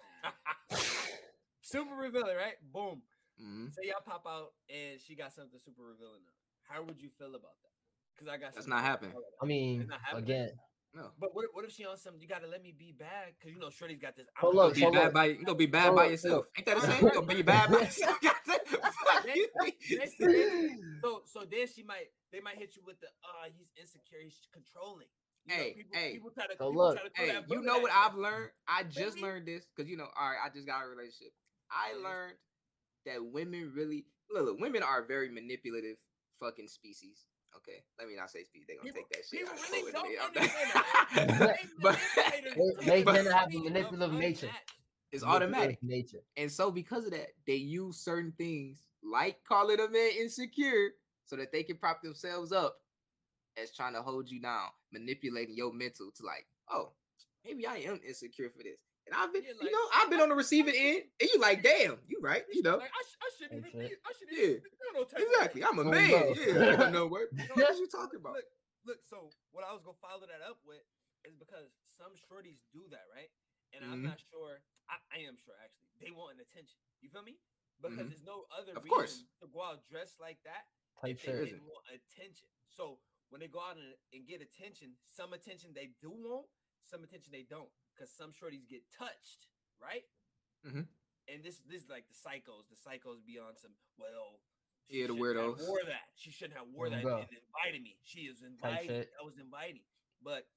super 1.62 1.96
revealing, 1.96 2.36
right? 2.36 2.56
Boom. 2.74 3.02
Mhm. 3.42 3.74
Say 3.74 3.90
y'all 3.90 4.04
pop 4.06 4.26
out 4.28 4.54
and 4.70 5.00
she 5.02 5.16
got 5.16 5.34
something 5.34 5.60
super 5.60 5.84
revealing. 5.84 6.22
How 6.68 6.84
would 6.84 7.02
you 7.02 7.10
feel 7.10 7.30
about 7.30 7.56
that? 7.62 7.72
Because 8.16 8.28
I 8.32 8.38
got 8.38 8.54
That's 8.56 8.68
not 8.68 8.82
happening. 8.82 9.14
I 9.42 9.46
mean, 9.46 9.90
again, 10.14 10.50
no 10.96 11.12
But 11.20 11.36
what, 11.36 11.46
what 11.54 11.66
if 11.66 11.72
she 11.72 11.86
on 11.86 11.98
some? 11.98 12.16
You 12.20 12.28
gotta 12.28 12.48
let 12.48 12.64
me 12.64 12.74
be 12.78 12.94
bad 12.98 13.34
because 13.38 13.54
you 13.54 13.60
know 13.60 13.70
Shorty's 13.70 14.00
got 14.00 14.16
this. 14.16 14.28
So 14.42 14.48
I'm 14.48 14.54
you 14.54 14.60
look, 14.60 14.74
gonna 14.74 14.74
gonna 14.74 14.76
be 14.76 14.82
so 14.82 14.92
bad 14.92 15.04
look. 15.06 15.14
by 15.14 15.26
you 15.26 15.46
gonna 15.46 15.58
be 15.58 15.66
bad 15.68 15.86
So 15.88 15.96
by 15.96 16.04
look, 16.04 16.12
yourself 16.12 16.46
ain't 16.58 16.66
that 16.68 16.76
the 16.82 16.82
same 16.88 17.06
you 17.06 17.12
gonna 17.12 17.28
be 17.28 17.42
bad 17.42 17.72
by 17.72 17.80
yourself 17.86 18.18
Fuck 18.24 19.26
you. 19.36 19.48
Next 20.00 20.16
thing- 20.18 21.00
so 21.04 21.22
so 21.26 21.46
then 21.50 21.68
she 21.68 21.84
might 21.84 22.08
they 22.32 22.40
might 22.40 22.58
hit 22.58 22.76
you 22.76 22.82
with 22.86 23.00
the 23.02 23.08
uh 23.24 23.50
he's 23.56 23.72
insecure 23.80 24.20
he's 24.24 24.40
controlling. 24.54 25.08
You 25.46 25.56
know, 25.58 25.62
Hey, 25.64 25.74
people, 25.74 25.92
hey. 25.94 26.12
people 26.14 26.32
try 26.32 26.48
to, 26.48 26.54
So 26.58 26.70
people 26.72 26.76
look. 26.76 26.98
try 26.98 27.04
to 27.06 27.12
Hey, 27.16 27.40
you 27.50 27.62
know 27.62 27.78
what. 27.80 27.92
I've 27.94 28.16
learned? 28.16 28.50
I 28.68 28.84
just 28.84 29.16
Baby. 29.16 29.22
learned 29.22 29.46
this 29.48 29.66
because 29.76 29.90
you 29.90 29.98
know, 29.98 30.08
all 30.18 30.30
right, 30.30 30.40
I 30.44 30.50
just 30.50 30.66
got 30.66 30.84
a 30.84 30.88
relationship. 30.88 31.34
I 31.70 31.94
learned 32.02 32.34
that 33.06 33.24
women 33.24 33.72
really 33.76 34.06
look, 34.32 34.46
look, 34.46 34.60
women 34.60 34.82
are 34.84 35.04
a 35.04 35.06
very 35.06 35.30
manipulative 35.30 35.98
fucking 36.40 36.68
species. 36.68 37.26
Okay, 37.58 37.84
let 37.98 38.08
me 38.08 38.16
not 38.16 38.30
say 38.30 38.44
species. 38.44 38.66
They're 38.68 38.78
gonna 38.78 38.94
People- 38.94 39.08
take 39.10 39.18
that 39.18 39.26
shit. 39.26 39.40
people 39.40 39.54
out 39.54 39.60
of 39.60 39.72
really 39.72 39.92
the 39.92 40.02
way. 40.04 40.16
don't 40.16 40.38
I'm 40.38 40.44
understand 40.44 41.40
not- 41.40 41.40
that. 41.40 41.60
But 41.82 42.00
They- 42.16 42.42
to 42.72 42.86
they 42.86 43.04
the 43.04 43.12
tend 43.14 43.28
to 43.28 43.34
have 43.34 43.54
a 43.54 43.58
of 43.58 43.64
manipulative 43.64 44.14
nature. 44.20 44.50
it's 45.12 45.24
automatic. 45.24 45.80
nature. 45.82 46.22
And 46.38 46.52
so 46.52 46.72
because 46.72 47.06
of 47.06 47.12
that, 47.12 47.28
they 47.48 47.56
use 47.56 47.98
certain 47.98 48.34
things 48.38 48.88
like 49.04 49.38
calling 49.48 49.80
a 49.80 49.88
man 49.90 50.12
insecure 50.20 50.92
so 51.26 51.36
that 51.38 51.52
they 51.52 51.64
can 51.64 51.78
prop 51.78 52.02
themselves 52.02 52.52
up 52.52 52.76
as 53.58 53.72
trying 53.72 53.94
to 53.94 54.02
hold 54.02 54.30
you 54.30 54.42
down, 54.42 54.68
manipulating 54.92 55.56
your 55.56 55.72
mental 55.74 56.12
to 56.16 56.24
like, 56.26 56.46
oh, 56.70 56.92
maybe 57.46 57.66
I 57.66 57.78
am 57.78 58.00
insecure 58.08 58.50
for 58.50 58.64
this. 58.64 58.80
And 59.06 59.14
I've 59.14 59.32
been, 59.32 59.44
Yeah, 59.46 59.54
you 59.62 59.70
know, 59.72 59.86
I've 59.94 60.10
been 60.10 60.20
I- 60.20 60.24
on 60.24 60.30
the 60.30 60.36
receiving 60.36 60.74
end, 60.76 61.04
and 61.22 61.30
you 61.30 61.38
like, 61.40 61.62
damn, 61.62 62.02
you 62.10 62.18
right, 62.22 62.42
you 62.52 62.64
know, 62.66 62.78
Like, 62.82 62.90
I, 62.90 63.04
sh- 63.06 63.18
I 63.22 63.30
shouldn't 63.38 63.66
even 63.66 63.80
be. 63.80 63.86
I 63.86 64.12
shouldn't 64.18 64.38
Yeah. 64.38 64.58
even 64.58 64.74
feel 64.74 64.94
no 64.94 65.04
type 65.06 65.14
of 65.14 65.20
way. 65.22 65.26
exactly. 65.30 65.62
I'm 65.64 65.78
a 65.78 65.82
Oh, 65.86 65.92
man. 65.94 66.10
no. 66.10 66.34
Yeah, 66.34 66.84
I 66.84 66.90
know 66.90 67.06
what. 67.06 67.30
No, 67.34 67.54
What 67.54 67.78
you 67.78 67.86
talking 67.88 68.18
about? 68.20 68.34
Look, 68.34 68.50
look. 68.86 69.00
So 69.06 69.30
what 69.54 69.62
I 69.64 69.74
was 69.78 69.84
gonna 69.86 70.02
follow 70.02 70.26
that 70.26 70.42
up 70.42 70.58
with 70.66 70.82
is 71.26 71.36
because 71.38 71.70
some 71.86 72.14
shorties 72.18 72.62
do 72.74 72.82
that, 72.90 73.06
right? 73.14 73.30
And 73.74 73.86
I'm 73.86 74.02
Mhm. 74.02 74.10
not 74.10 74.20
sure. 74.34 74.62
I, 74.90 74.98
I 75.14 75.18
am 75.30 75.38
sure 75.38 75.54
actually 75.62 75.90
they 76.02 76.10
want 76.10 76.34
an 76.38 76.42
attention. 76.42 76.78
You 77.02 77.10
feel 77.10 77.22
me? 77.24 77.38
Because 77.82 78.08
Mhm. 78.08 78.10
there's 78.10 78.24
no 78.26 78.48
other 78.50 78.72
Of 78.74 78.86
reason 78.86 78.90
course. 78.90 79.24
to 79.42 79.48
go 79.48 79.62
out 79.62 79.86
dressed 79.86 80.20
like 80.20 80.42
that 80.44 80.66
Type 81.02 81.12
if 81.18 81.22
they 81.22 81.32
shit. 81.34 81.46
didn't 81.46 81.66
want 81.66 81.86
attention. 81.94 82.48
So 82.70 83.02
when 83.30 83.42
they 83.42 83.48
go 83.50 83.60
out 83.60 83.78
and, 83.78 83.94
and 84.14 84.26
get 84.26 84.42
attention, 84.42 84.98
some 85.04 85.34
attention 85.34 85.74
they 85.74 85.88
do 86.02 86.10
want, 86.10 86.48
some 86.86 87.04
attention 87.04 87.32
they 87.34 87.44
don't. 87.44 87.70
Because 87.96 88.12
some 88.12 88.32
shorties 88.32 88.68
get 88.68 88.84
touched, 88.92 89.48
right? 89.80 90.04
Mhm. 90.68 90.88
And 91.28 91.44
this 91.44 91.62
this 91.64 91.84
is 91.84 91.90
like 91.90 92.06
the 92.08 92.14
psychos. 92.14 92.68
The 92.70 92.76
psychos 92.76 93.26
be 93.26 93.40
on 93.40 93.56
some 93.56 93.72
well. 93.98 94.42
Yeah, 94.88 95.08
the 95.08 95.16
weirdos. 95.16 95.66
Wore 95.66 95.84
that. 95.86 96.12
She 96.16 96.30
shouldn't 96.30 96.60
have 96.60 96.68
wore 96.68 96.90
that 96.90 97.02
bro. 97.02 97.22
and 97.22 97.30
invited 97.32 97.82
me. 97.82 97.98
She 98.04 98.28
is 98.28 98.44
inviting. 98.44 99.00
That 99.02 99.24
was 99.26 99.40
inviting. 99.40 99.82
But 100.22 100.48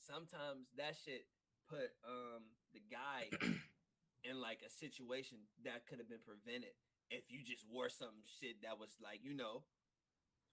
sometimes 0.00 0.68
that 0.76 0.96
shit 0.96 1.28
put 1.68 1.94
um 2.04 2.44
the 2.72 2.80
guy 2.90 3.30
in 4.24 4.40
like 4.40 4.60
a 4.66 4.70
situation 4.70 5.38
that 5.64 5.86
could 5.86 5.98
have 5.98 6.08
been 6.08 6.24
prevented 6.24 6.74
if 7.10 7.24
you 7.28 7.40
just 7.44 7.64
wore 7.68 7.88
some 7.88 8.20
shit 8.24 8.60
that 8.62 8.78
was 8.78 8.96
like 9.00 9.20
you 9.22 9.32
know 9.32 9.64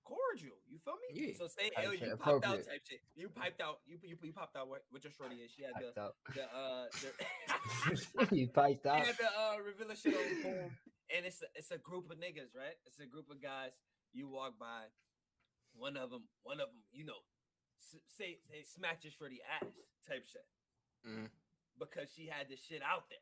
cordial. 0.06 0.56
You 0.70 0.78
feel 0.86 0.96
me? 1.02 1.10
Yeah. 1.12 1.34
So 1.38 1.48
say 1.50 1.72
L, 1.76 1.94
you 1.94 2.16
popped 2.16 2.46
out 2.46 2.62
type 2.64 2.86
shit. 2.88 3.02
You 3.16 3.28
piped 3.30 3.60
out. 3.62 3.80
You 3.86 3.98
you, 4.04 4.16
you 4.22 4.32
popped 4.32 4.56
out 4.56 4.70
with, 4.70 5.04
your 5.04 5.12
shorty 5.12 5.42
and 5.42 5.50
she 5.50 5.64
had 5.66 5.74
the 5.82 5.90
out. 6.00 6.16
the 6.34 6.46
uh 6.46 6.86
the. 7.02 8.36
you 8.38 8.48
piped 8.48 8.86
out. 8.92 9.02
had 9.06 9.18
the 9.18 9.26
uh, 9.28 9.58
revealer 9.66 9.96
shit 9.98 10.14
on 10.16 10.42
boom, 10.44 10.70
and 11.10 11.26
it's 11.26 11.42
a, 11.42 11.48
it's 11.56 11.72
a 11.72 11.78
group 11.78 12.10
of 12.12 12.18
niggas, 12.18 12.54
right? 12.56 12.78
It's 12.86 13.00
a 13.02 13.06
group 13.10 13.30
of 13.30 13.42
guys. 13.42 13.74
You 14.14 14.30
walk 14.30 14.54
by, 14.58 14.88
one 15.76 15.98
of 15.98 16.10
them, 16.10 16.24
one 16.44 16.62
of 16.62 16.70
them, 16.72 16.80
you 16.94 17.04
know, 17.04 17.20
say 18.08 18.38
say 18.48 18.64
smack 18.64 19.04
your 19.04 19.12
shorty 19.12 19.42
ass 19.44 19.68
type 20.08 20.24
shit 20.24 20.46
Mhm. 21.06 21.28
because 21.80 22.08
she 22.16 22.28
had 22.28 22.48
this 22.48 22.62
shit 22.64 22.82
out 22.82 23.10
there. 23.10 23.20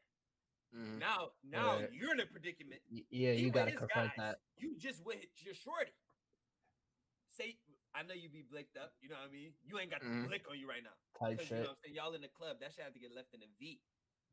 Mhm. 0.80 1.00
Now, 1.00 1.32
now 1.44 1.80
Right. 1.80 1.92
you're 1.94 2.12
in 2.14 2.20
a 2.20 2.26
predicament. 2.26 2.82
Yeah, 2.90 3.34
He 3.34 3.42
you 3.46 3.52
gotta 3.52 3.72
confront 3.72 4.16
guys, 4.16 4.18
that. 4.18 4.40
You 4.58 4.76
just 4.78 5.04
with 5.06 5.18
your 5.44 5.54
shorty. 5.54 5.92
Say, 7.34 7.58
I 7.98 8.04
know 8.06 8.14
you 8.14 8.30
be 8.30 8.46
blicked 8.46 8.78
up. 8.78 8.94
You 9.02 9.10
know 9.10 9.18
what 9.18 9.30
I 9.30 9.34
mean? 9.34 9.54
You 9.66 9.80
ain't 9.80 9.90
got 9.90 10.02
the 10.02 10.10
Mhm. 10.10 10.28
blick 10.30 10.48
on 10.50 10.60
you 10.60 10.70
right 10.70 10.84
now. 10.84 10.94
Type 11.18 11.38
Because 11.38 11.50
You 11.50 11.58
know 11.58 11.62
what 11.64 11.70
I'm 11.72 11.76
saying? 11.78 11.96
Y'all 11.96 12.14
in 12.14 12.22
the 12.22 12.30
club, 12.30 12.60
that 12.60 12.74
shit 12.74 12.84
have 12.84 12.94
to 12.94 13.00
get 13.00 13.12
left 13.12 13.34
in 13.34 13.42
a 13.42 13.48
V. 13.58 13.82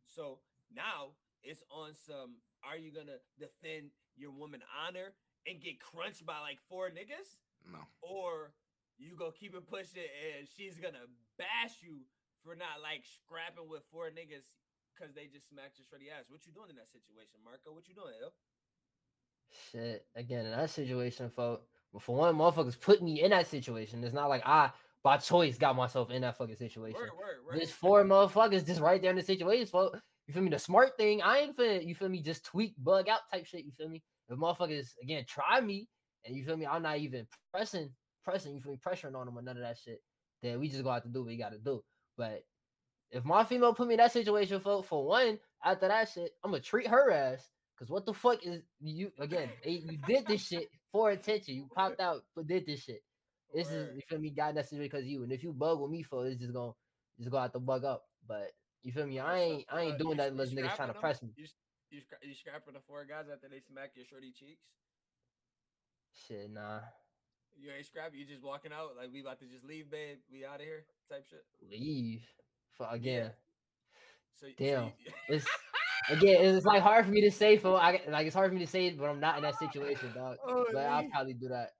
So 0.04 0.42
now 0.70 1.16
it's 1.42 1.62
on 1.70 1.94
some 1.94 2.42
are 2.62 2.76
you 2.76 2.92
gonna 2.92 3.18
defend 3.38 3.90
your 4.16 4.32
woman 4.32 4.62
honor 4.76 5.16
and 5.46 5.62
get 5.62 5.80
crunched 5.80 6.26
by 6.26 6.38
like 6.40 6.60
four 6.68 6.90
niggas? 6.90 7.40
No. 7.64 7.88
Or 8.02 8.54
you 8.98 9.16
go 9.16 9.32
keep 9.32 9.54
it 9.54 9.66
pushing 9.66 10.04
and 10.04 10.46
she's 10.48 10.78
gonna 10.78 11.06
bash 11.38 11.82
you 11.82 12.06
for 12.42 12.54
not 12.54 12.82
like 12.82 13.06
scrapping 13.06 13.68
with 13.68 13.82
four 13.90 14.10
niggas 14.10 14.52
because 14.92 15.14
they 15.14 15.26
just 15.26 15.48
smacked 15.48 15.78
your 15.78 15.86
shorty 15.86 16.10
ass. 16.10 16.28
What 16.28 16.44
you 16.46 16.52
doing 16.52 16.68
in 16.68 16.76
that 16.76 16.88
situation, 16.88 17.40
Marco? 17.42 17.72
What 17.72 17.88
you 17.88 17.94
doing, 17.94 18.12
L? 18.22 18.34
Shit. 19.70 20.06
Again, 20.14 20.44
in 20.44 20.52
that 20.52 20.70
situation, 20.70 21.30
folks. 21.30 21.79
But 21.92 22.02
for 22.02 22.16
one, 22.16 22.36
motherfuckers 22.36 22.80
put 22.80 23.02
me 23.02 23.22
in 23.22 23.30
that 23.30 23.46
situation. 23.46 24.04
It's 24.04 24.14
not 24.14 24.28
like 24.28 24.42
I, 24.46 24.70
by 25.02 25.16
choice, 25.16 25.58
got 25.58 25.76
myself 25.76 26.10
in 26.10 26.22
that 26.22 26.36
fucking 26.36 26.56
situation. 26.56 27.00
Word, 27.00 27.10
word, 27.18 27.46
word. 27.46 27.58
There's 27.58 27.70
four 27.70 28.04
motherfuckers 28.04 28.66
just 28.66 28.80
right 28.80 29.00
there 29.00 29.10
in 29.10 29.16
the 29.16 29.22
situation, 29.22 29.66
folks. 29.66 29.98
You 30.26 30.34
feel 30.34 30.42
me? 30.42 30.50
The 30.50 30.58
smart 30.58 30.96
thing, 30.96 31.22
I 31.22 31.38
ain't 31.38 31.56
finna, 31.56 31.84
you 31.84 31.94
feel 31.94 32.08
me, 32.08 32.22
just 32.22 32.44
tweak, 32.44 32.74
bug 32.78 33.08
out 33.08 33.20
type 33.32 33.46
shit. 33.46 33.64
You 33.64 33.72
feel 33.72 33.88
me? 33.88 34.02
If 34.28 34.38
motherfuckers 34.38 34.90
again 35.02 35.24
try 35.26 35.60
me, 35.60 35.88
and 36.24 36.36
you 36.36 36.44
feel 36.44 36.56
me, 36.56 36.66
I'm 36.66 36.82
not 36.82 36.98
even 36.98 37.26
pressing, 37.52 37.90
pressing, 38.24 38.54
you 38.54 38.60
feel 38.60 38.72
me, 38.72 38.78
pressuring 38.86 39.16
on 39.16 39.26
them 39.26 39.38
or 39.38 39.42
none 39.42 39.56
of 39.56 39.62
that 39.62 39.78
shit. 39.78 40.00
Then 40.42 40.60
we 40.60 40.68
just 40.68 40.84
go 40.84 40.90
out 40.90 41.02
to 41.02 41.08
do 41.08 41.20
what 41.20 41.28
we 41.28 41.36
gotta 41.36 41.58
do. 41.58 41.82
But 42.16 42.44
if 43.10 43.24
my 43.24 43.42
female 43.44 43.74
put 43.74 43.88
me 43.88 43.94
in 43.94 43.98
that 43.98 44.12
situation, 44.12 44.60
folks, 44.60 44.86
for 44.86 45.04
one, 45.04 45.38
after 45.64 45.88
that 45.88 46.08
shit, 46.08 46.30
I'm 46.44 46.52
gonna 46.52 46.62
treat 46.62 46.86
her 46.86 47.10
ass. 47.10 47.50
Cause 47.78 47.88
what 47.88 48.04
the 48.04 48.12
fuck 48.12 48.44
is 48.44 48.60
you 48.80 49.10
again? 49.18 49.48
You 49.64 49.98
did 50.06 50.26
this 50.26 50.46
shit 50.46 50.68
for 50.92 51.10
attention. 51.10 51.54
You 51.54 51.68
popped 51.74 52.00
out, 52.00 52.22
but 52.34 52.46
did 52.46 52.66
this 52.66 52.82
shit. 52.84 53.02
This 53.54 53.68
is 53.68 53.86
Word. 53.88 53.96
you 53.96 54.02
feel 54.08 54.18
me, 54.20 54.32
that 54.36 54.54
situation 54.56 54.82
because 54.82 55.06
you. 55.06 55.22
And 55.24 55.32
if 55.32 55.42
you 55.42 55.52
bug 55.52 55.80
with 55.80 55.90
me 55.90 56.02
for 56.02 56.26
it, 56.26 56.30
it's 56.32 56.40
just 56.40 56.52
gonna 56.52 56.72
just 57.18 57.30
gonna 57.30 57.42
have 57.42 57.52
to 57.52 57.58
bug 57.60 57.84
up. 57.84 58.04
But 58.26 58.52
you 58.82 58.92
feel 58.92 59.06
me? 59.06 59.18
I 59.18 59.38
ain't 59.40 59.64
I 59.68 59.82
ain't 59.82 59.94
uh, 59.94 59.98
doing 59.98 60.10
you- 60.12 60.16
that 60.18 60.32
unless 60.32 60.50
niggas 60.50 60.74
trying 60.74 60.74
scrapping 60.74 60.86
to 60.88 60.92
them? 60.92 61.00
press 61.00 61.22
me. 61.22 61.28
You, 61.36 61.46
you, 61.90 62.00
you 62.22 62.34
scrapping 62.34 62.74
the 62.74 62.80
four 62.86 63.04
guys 63.04 63.24
after 63.32 63.48
they 63.48 63.60
smack 63.60 63.90
your 63.96 64.04
shorty 64.06 64.30
cheeks? 64.32 64.62
Shit, 66.26 66.50
nah. 66.52 66.80
You 67.56 67.70
ain't 67.76 67.86
scrapping. 67.86 68.18
You 68.20 68.24
just 68.26 68.42
walking 68.42 68.72
out 68.72 68.96
like 68.96 69.10
we 69.12 69.20
about 69.20 69.40
to 69.40 69.46
just 69.46 69.64
leave, 69.64 69.90
babe. 69.90 70.18
We 70.32 70.44
out 70.44 70.56
of 70.60 70.66
here, 70.66 70.84
type 71.08 71.24
shit. 71.28 71.44
Leave. 71.70 72.22
For 72.76 72.86
again. 72.90 73.32
So 74.40 74.46
so 74.46 74.52
Damn. 74.56 74.84
you- 74.84 75.12
It's 75.28 75.46
again, 76.10 76.44
it's 76.44 76.66
like 76.66 76.82
hard 76.82 77.04
for 77.06 77.10
me 77.12 77.22
to 77.22 77.30
say 77.30 77.56
for 77.56 77.80
I 77.80 78.00
like 78.08 78.26
it's 78.26 78.34
hard 78.34 78.50
for 78.50 78.54
me 78.54 78.64
to 78.64 78.70
say 78.70 78.90
but 78.90 79.08
I'm 79.08 79.20
not 79.20 79.36
in 79.36 79.42
that 79.42 79.58
situation, 79.58 80.12
dog. 80.14 80.36
Oh, 80.46 80.64
But 80.72 80.86
I'll 80.86 81.04
probably 81.10 81.34
do 81.34 81.48
that. 81.48 81.70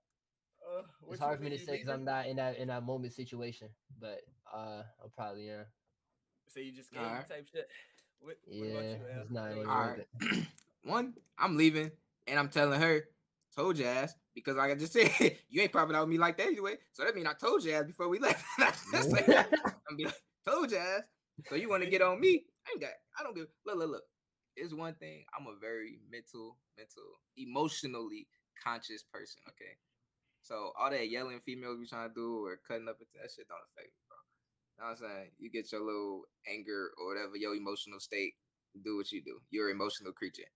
Uh, 0.65 0.83
It's 1.09 1.19
hard 1.19 1.37
for 1.37 1.43
me 1.43 1.51
to 1.51 1.59
say 1.59 1.73
because 1.73 1.89
I'm 1.89 2.05
not 2.05 2.27
in 2.27 2.37
that 2.37 2.57
in 2.57 2.67
that 2.69 2.83
moment 2.83 3.13
situation. 3.13 3.69
But 3.99 4.21
uh 4.53 4.83
I'll 5.01 5.11
probably 5.15 5.47
yeah. 5.47 5.63
So 6.47 6.59
you 6.59 6.71
just 6.71 6.91
game 6.91 7.03
Alright. 7.03 7.27
type 7.27 7.47
shit. 7.51 7.67
What, 8.19 8.37
what 8.45 8.55
Yeah, 8.55 8.71
about 8.71 8.83
you, 8.83 9.21
it's 9.21 9.31
not 9.31 9.49
What 9.49 9.57
even 9.57 9.69
about 9.69 9.79
All 9.79 9.81
you? 9.81 9.95
worth 9.97 10.07
right. 10.31 10.45
One, 10.83 11.13
I'm 11.37 11.57
leaving, 11.57 11.91
and 12.27 12.39
I'm 12.39 12.49
telling 12.49 12.79
her, 12.81 13.03
told 13.55 13.77
your 13.77 13.87
ass, 13.87 14.15
because 14.33 14.55
like 14.55 14.71
I 14.71 14.75
just 14.75 14.93
said, 15.19 15.37
you 15.49 15.61
ain't 15.61 15.71
popping 15.71 15.95
out 15.95 16.01
with 16.01 16.09
me 16.09 16.17
like 16.17 16.37
that 16.37 16.47
anyway. 16.47 16.75
So 16.91 17.03
that 17.03 17.15
means 17.15 17.27
I 17.27 17.33
told 17.33 17.63
your 17.63 17.77
ass 17.77 17.85
before 17.85 18.09
we 18.09 18.19
left. 18.27 18.43
Like. 18.93 19.27
I'm 19.89 19.97
be 19.97 20.05
like, 20.05 20.15
told 20.47 20.71
your 20.71 20.79
ass. 20.81 21.03
So 21.49 21.55
you 21.55 21.69
want 21.69 21.83
to 21.83 21.89
get 21.89 22.01
on 22.01 22.19
me? 22.19 22.45
I 22.67 22.71
ain't 22.71 22.81
got. 22.81 22.91
I 23.19 23.23
don't 23.23 23.35
give. 23.35 23.47
Look, 23.65 23.77
look, 23.77 23.89
look. 23.91 24.03
It's 24.55 24.73
one 24.73 24.95
thing. 24.95 25.23
I'm 25.37 25.47
a 25.47 25.59
very 25.59 25.99
mental, 26.11 26.57
mental, 26.77 27.19
emotionally 27.37 28.27
conscious 28.63 29.03
person. 29.03 29.41
Okay. 29.49 29.77
So 30.41 30.71
all 30.79 30.89
that 30.89 31.09
yelling 31.09 31.39
females 31.39 31.79
be 31.79 31.87
trying 31.87 32.09
to 32.09 32.15
do 32.15 32.45
or 32.45 32.59
cutting 32.67 32.87
up 32.89 32.97
into 32.99 33.11
that 33.21 33.31
shit 33.31 33.47
don't 33.47 33.61
affect 33.71 33.87
me, 33.93 34.01
bro. 34.09 34.17
Know 34.79 34.91
what 34.91 34.97
I'm 34.97 34.97
saying? 34.97 35.31
You 35.39 35.49
get 35.51 35.71
your 35.71 35.81
little 35.85 36.23
anger 36.51 36.91
or 36.97 37.07
whatever, 37.13 37.37
your 37.37 37.55
emotional 37.55 37.99
state. 37.99 38.33
Do 38.83 38.97
what 38.97 39.11
you 39.11 39.21
do. 39.21 39.39
You're 39.51 39.69
an 39.69 39.75
emotional 39.75 40.13
creature. 40.13 40.47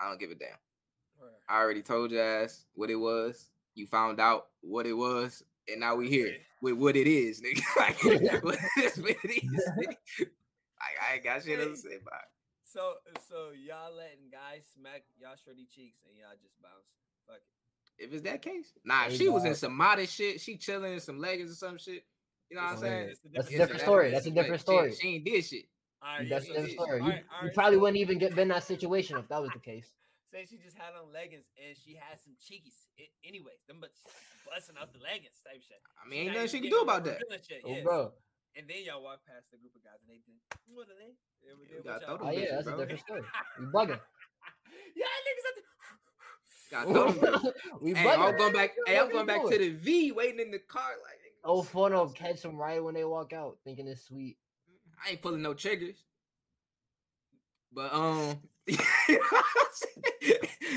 I 0.00 0.08
don't 0.08 0.20
give 0.20 0.30
a 0.30 0.34
damn. 0.34 0.50
Word. 1.20 1.30
I 1.48 1.58
already 1.58 1.82
told 1.82 2.10
you 2.12 2.20
ass 2.20 2.64
what 2.74 2.90
it 2.90 2.96
was. 2.96 3.48
You 3.74 3.86
found 3.86 4.20
out 4.20 4.48
what 4.60 4.86
it 4.86 4.92
was, 4.92 5.42
and 5.68 5.80
now 5.80 5.94
we 5.94 6.08
here 6.10 6.26
Okay. 6.26 6.40
with 6.60 6.74
what 6.74 6.96
it 6.96 7.06
is, 7.06 7.40
nigga. 7.40 7.62
like, 7.78 8.04
is, 8.04 8.98
what 8.98 9.16
it 9.24 9.30
is, 9.30 9.70
nigga. 9.78 9.86
Like, 9.86 9.98
I 11.10 11.14
ain't 11.14 11.24
got 11.24 11.42
shit 11.42 11.58
else 11.58 11.82
to 11.82 11.88
say 11.88 11.96
about 11.96 12.20
it. 12.20 12.28
So 12.72 12.94
so 13.28 13.50
y'all 13.52 13.94
letting 13.94 14.30
guys 14.32 14.64
smack 14.74 15.04
y'all 15.20 15.36
shorty 15.44 15.66
cheeks 15.68 15.98
and 16.08 16.16
y'all 16.16 16.32
just 16.40 16.56
bounce. 16.62 16.88
Fuck 17.26 17.36
it. 17.36 18.04
If 18.04 18.12
it's 18.14 18.22
that 18.22 18.40
case, 18.40 18.72
nah. 18.84 19.06
If 19.06 19.16
she 19.18 19.28
was 19.28 19.44
in 19.44 19.54
some 19.54 19.76
modest 19.76 20.14
shit, 20.14 20.40
she 20.40 20.56
chilling 20.56 20.94
in 20.94 21.00
some 21.00 21.18
leggings 21.20 21.52
or 21.52 21.54
some 21.54 21.76
shit. 21.76 22.04
You 22.48 22.56
know 22.56 22.62
what 22.64 22.68
I'm 22.68 22.74
It's 22.74 22.82
yeah. 22.82 22.88
saying? 22.88 23.14
That's 23.34 23.48
a 23.48 23.56
different 23.58 23.80
story. 23.82 24.10
That's 24.10 24.26
a 24.26 24.30
different 24.30 24.60
story. 24.60 24.94
She, 24.94 25.08
ain't 25.16 25.24
did 25.24 25.44
shit. 25.44 25.64
Alright, 26.04 26.28
That's 26.28 26.46
a 26.46 26.52
different 26.52 26.72
story. 26.72 27.02
You, 27.04 27.12
you 27.44 27.50
probably 27.54 27.76
wouldn't 27.78 27.98
even 27.98 28.18
get 28.18 28.30
been 28.34 28.42
in 28.42 28.48
that 28.48 28.64
situation 28.64 29.16
if 29.18 29.28
that 29.28 29.40
was 29.40 29.50
the 29.52 29.58
case. 29.70 29.92
Say 30.32 30.46
she 30.48 30.56
just 30.56 30.76
had 30.76 30.96
on 30.96 31.12
leggings 31.12 31.44
and 31.60 31.76
she 31.76 31.94
had 31.94 32.18
some 32.18 32.32
cheekies. 32.40 32.88
It, 32.96 33.10
anyways, 33.22 33.60
them 33.68 33.76
but 33.80 33.90
busting 34.48 34.76
out 34.80 34.92
the 34.92 34.98
leggings 34.98 35.36
type 35.44 35.60
shit. 35.60 35.76
I 36.00 36.08
She 36.08 36.10
mean, 36.10 36.26
ain't 36.28 36.34
nothing 36.34 36.48
she 36.48 36.60
can 36.60 36.70
do 36.70 36.80
about 36.80 37.04
that. 37.04 37.20
revealing 37.20 37.44
Shit, 37.46 37.62
Oh, 37.64 37.70
yes. 37.70 37.84
bro. 37.84 38.12
And 38.56 38.68
then 38.68 38.84
y'all 38.84 39.02
walk 39.02 39.20
past 39.26 39.50
the 39.50 39.56
group 39.58 39.74
of 39.76 39.82
guys 39.82 40.00
and 40.04 40.10
they 40.12 40.20
did. 40.26 40.36
What 40.74 40.88
are 40.88 40.96
they? 40.98 41.16
They 41.40 41.52
were- 41.56 41.64
Yeah, 41.64 41.78
we 41.78 41.82
they 41.82 41.88
what 41.88 42.00
gotta 42.00 42.06
y'all 42.06 42.16
throw 42.18 42.26
Oh 42.28 42.30
them 42.30 42.38
yeah, 42.38 42.44
bitches, 42.44 42.64
that's 42.64 42.68
a 42.68 42.76
different 42.76 43.00
story. 43.06 43.22
We 43.58 43.64
bugging. 43.66 44.00
yeah, 44.96 45.12
niggas 45.26 45.46
at 45.48 45.54
the. 45.56 45.62
Got 46.70 46.82
throw 46.88 47.12
them 47.12 47.18
bitches. 47.42 47.80
we 47.80 47.92
Hey, 47.94 48.04
bugging. 48.08 48.18
I'm 48.28 48.36
going 48.36 48.52
back. 48.52 48.70
Hey, 48.86 48.98
I'm 48.98 49.10
going 49.10 49.26
back 49.26 49.42
to 49.48 49.58
the 49.58 49.70
V, 49.70 50.12
waiting 50.12 50.40
in 50.40 50.50
the 50.50 50.58
car. 50.58 50.90
Like, 51.02 51.18
nigga, 51.24 51.40
Oh, 51.44 51.56
what's 51.58 51.70
fun 51.70 51.92
up? 51.92 51.98
of 52.00 52.14
catch 52.14 52.42
them 52.42 52.56
right 52.56 52.82
when 52.82 52.94
they 52.94 53.04
walk 53.04 53.32
out, 53.32 53.58
thinking 53.64 53.88
it's 53.88 54.02
sweet. 54.04 54.36
I 55.04 55.10
ain't 55.12 55.22
pulling 55.22 55.42
no 55.42 55.54
triggers. 55.54 56.04
But 57.74 57.92
um 57.94 58.38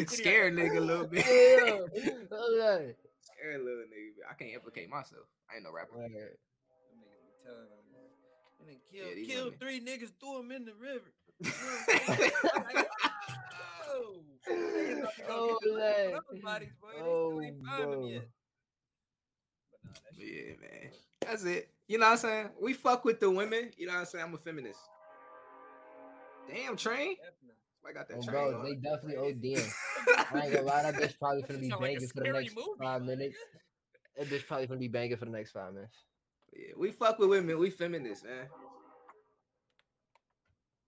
scare 0.07 0.47
a 0.47 0.51
nigga 0.51 0.77
a 0.77 0.79
little 0.79 1.05
bit. 1.07 1.25
Yeah, 1.27 1.73
okay. 1.73 2.95
Scare 3.19 3.55
a 3.55 3.57
little 3.59 3.83
nigga. 3.91 4.23
I 4.31 4.33
can't 4.39 4.53
implicate 4.53 4.89
myself. 4.89 5.25
I 5.51 5.55
ain't 5.55 5.65
no 5.65 5.71
rapper. 5.73 5.97
Word. 5.97 6.37
Them 7.45 7.53
niggas 7.53 7.69
be 7.69 7.69
telling 7.69 7.69
them. 7.69 7.79
And 8.59 8.69
then 8.69 8.77
kill, 8.91 9.15
these 9.15 9.27
kill 9.27 9.45
women. 9.45 9.59
three 9.59 9.79
niggas, 9.81 10.11
threw 10.19 10.37
them 10.37 10.51
in 10.51 10.65
the 10.65 10.73
river. 10.73 11.11
You 11.43 11.51
know 11.51 11.55
what 11.65 11.89
I'm 11.89 12.17
saying? 12.17 12.31
Like, 12.75 12.87
oh, 13.91 14.23
niggas 14.49 14.99
about 14.99 15.15
to 15.15 15.21
go 15.21 15.27
Oh, 15.29 15.57
get 15.61 15.77
man. 15.77 16.41
bodies, 16.43 16.69
boy. 16.81 16.87
They 16.93 16.99
Oh, 17.01 17.29
still 17.29 17.41
ain't 17.41 17.55
oh, 17.79 17.91
them 17.91 18.03
yet. 18.09 18.27
But 19.83 19.91
nah, 19.91 20.25
yeah, 20.25 20.53
man. 20.61 20.91
That's 21.21 21.43
it. 21.43 21.69
You 21.87 21.97
know 21.97 22.05
what 22.05 22.11
I'm 22.13 22.17
saying? 22.17 22.49
We 22.61 22.73
fuck 22.73 23.05
with 23.05 23.19
the 23.19 23.29
women. 23.29 23.71
You 23.77 23.87
know 23.87 23.93
what 23.93 23.99
I'm 23.99 24.05
saying? 24.05 24.23
I'm 24.25 24.33
a 24.33 24.37
feminist. 24.37 24.79
Damn, 26.47 26.77
train. 26.77 27.15
Definitely. 27.17 27.55
I 27.87 27.91
got 27.93 28.07
that 28.07 28.17
Oh, 28.17 28.21
train. 28.21 28.51
bro, 28.51 28.59
on. 28.59 28.63
they 28.65 28.75
definitely 28.75 29.15
ODing. 29.15 29.71
I 30.31 30.45
ain't 30.45 30.53
gonna 30.53 30.65
lie, 30.65 30.83
that 30.83 30.95
bitch 30.95 31.19
probably 31.19 31.41
gonna 31.47 31.59
be 31.59 31.69
sound 31.69 31.81
like 31.81 31.93
banging 31.93 32.07
for 32.07 32.23
the 32.23 32.31
next 32.31 32.55
movie, 32.55 32.69
five 32.79 33.01
minutes. 33.03 33.35
nigga. 34.17 34.25
That 34.25 34.29
bitch 34.29 34.47
probably 34.47 34.67
gonna 34.67 34.79
be 34.79 34.87
banging 34.87 35.17
for 35.17 35.25
the 35.25 35.31
next 35.31 35.51
five 35.51 35.73
minutes. 35.73 35.97
Yeah, 36.55 36.73
we 36.77 36.91
fuck 36.91 37.19
with 37.19 37.29
women. 37.29 37.59
We 37.59 37.69
feminists, 37.69 38.23
man. 38.23 38.47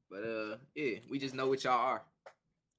But 0.09 0.23
uh, 0.23 0.57
yeah, 0.75 0.99
we 1.09 1.19
just 1.19 1.35
know 1.35 1.47
what 1.47 1.63
y'all 1.63 1.73
are. 1.73 2.03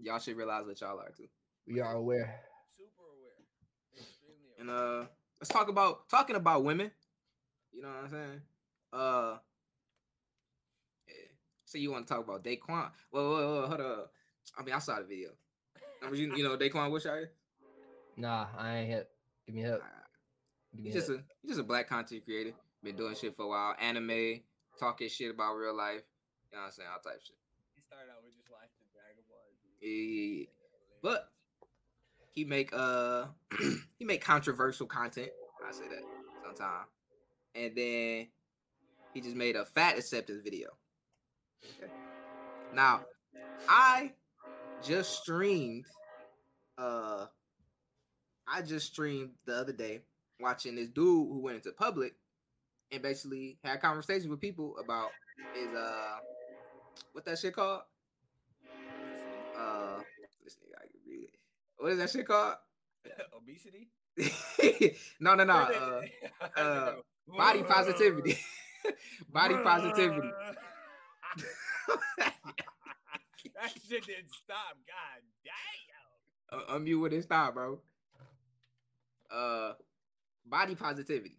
Y'all 0.01 0.19
should 0.19 0.37
realize 0.37 0.65
what 0.67 0.81
y'all 0.81 0.99
are 0.99 1.11
too. 1.11 1.29
We 1.67 1.81
are 1.81 1.95
aware. 1.95 2.41
Super 2.75 3.03
aware. 3.03 3.35
Extremely 3.95 4.37
aware. 4.57 4.61
And 4.61 5.05
uh, 5.05 5.09
let's 5.41 5.51
talk 5.51 5.69
about 5.69 6.09
talking 6.09 6.37
about 6.37 6.65
women. 6.65 6.91
You 7.73 7.83
know 7.83 7.89
what 7.89 8.05
I'm 8.05 8.11
saying? 8.11 8.41
Uh, 8.93 9.37
yeah. 11.07 11.15
So 11.67 11.77
you 11.77 11.93
want 11.93 12.07
to 12.07 12.15
talk 12.15 12.25
about 12.25 12.43
Daquan? 12.43 12.91
Whoa, 13.11 13.31
whoa, 13.31 13.61
whoa, 13.61 13.67
hold 13.69 13.81
up. 13.81 14.13
I 14.59 14.63
mean, 14.63 14.75
I 14.75 14.79
saw 14.79 14.97
the 14.97 15.05
video. 15.05 15.31
Remember 16.01 16.17
you, 16.17 16.35
you 16.37 16.45
know 16.45 16.57
Daquan 16.57 16.91
Wiltshire? 16.91 17.33
Nah, 18.17 18.47
I 18.57 18.79
ain't 18.79 18.91
hip. 18.91 19.11
Give 19.47 19.55
me 19.55 19.63
hip. 19.63 19.83
Give 20.75 20.85
me 20.85 20.91
He's 20.91 21.01
just 21.01 21.11
a 21.11 21.23
he's 21.43 21.51
just 21.51 21.61
a 21.61 21.65
black 21.65 21.89
content 21.89 22.25
creator. 22.25 22.53
Been 22.83 22.97
doing 22.97 23.15
shit 23.17 23.35
for 23.35 23.45
a 23.45 23.49
while. 23.49 23.75
Anime, 23.81 24.41
talking 24.79 25.09
shit 25.09 25.31
about 25.31 25.55
real 25.55 25.77
life. 25.77 26.03
You 26.51 26.57
know 26.57 26.63
what 26.63 26.67
I'm 26.67 26.73
saying? 26.73 26.89
All 26.93 27.01
type 27.01 27.21
shit. 27.25 27.37
he 27.75 27.83
started 27.83 28.11
out 28.11 28.23
with 28.25 28.35
just 28.37 28.49
watching 28.51 28.87
Dragon 28.95 29.25
Ball. 29.29 29.39
Yeah, 29.81 30.47
But 31.03 31.31
he 32.33 32.45
make 32.45 32.71
uh 32.73 33.27
he 33.99 34.05
make 34.05 34.23
controversial 34.25 34.87
content. 34.87 35.31
I 35.67 35.73
say 35.73 35.89
that 35.89 36.03
sometime. 36.45 36.85
And 37.55 37.75
then 37.77 38.29
he 39.13 39.21
just 39.21 39.37
made 39.37 39.57
a 39.57 39.65
fat 39.65 39.99
acceptance 39.99 40.41
video. 40.45 40.69
Okay. 41.65 41.91
Now, 42.73 43.01
I 43.69 44.13
just 44.85 45.21
streamed 45.21 45.85
uh 46.79 47.27
I 48.47 48.63
just 48.63 48.87
streamed 48.87 49.31
the 49.45 49.55
other 49.57 49.73
day 49.73 50.01
watching 50.41 50.77
this 50.77 50.89
dude 50.89 51.29
who 51.29 51.41
went 51.41 51.57
into 51.57 51.73
public 51.73 52.15
and 52.91 53.03
basically 53.03 53.59
had 53.63 53.81
conversations 53.81 54.29
with 54.29 54.41
people 54.41 54.77
about 54.79 55.11
is 55.57 55.75
uh 55.75 56.17
what 57.13 57.25
that 57.25 57.39
shit 57.39 57.55
called? 57.55 57.83
Uh 59.59 60.01
this 60.45 60.57
nigga 60.57 60.77
I 60.79 60.87
can 60.87 61.01
read 61.07 61.25
it. 61.25 61.35
What 61.77 61.93
is 61.93 61.99
that 61.99 62.11
shit 62.11 62.27
called? 62.27 62.57
Obesity? 63.37 63.89
no, 65.21 65.35
no, 65.35 65.45
no. 65.45 65.55
Uh, 65.55 66.03
uh, 66.61 66.93
body 67.37 67.63
positivity. 67.63 68.39
body 69.33 69.55
positivity. 69.63 70.31
that 73.55 73.71
shit 73.89 74.07
didn't 74.07 74.31
stop. 74.31 74.77
God 74.87 75.23
damn. 75.45 76.61
uh, 76.61 76.79
unmute 76.79 77.01
with 77.01 77.13
his 77.13 77.25
style, 77.25 77.53
bro. 77.53 77.81
Uh, 79.31 79.75
body 80.47 80.75
positivity. 80.75 81.37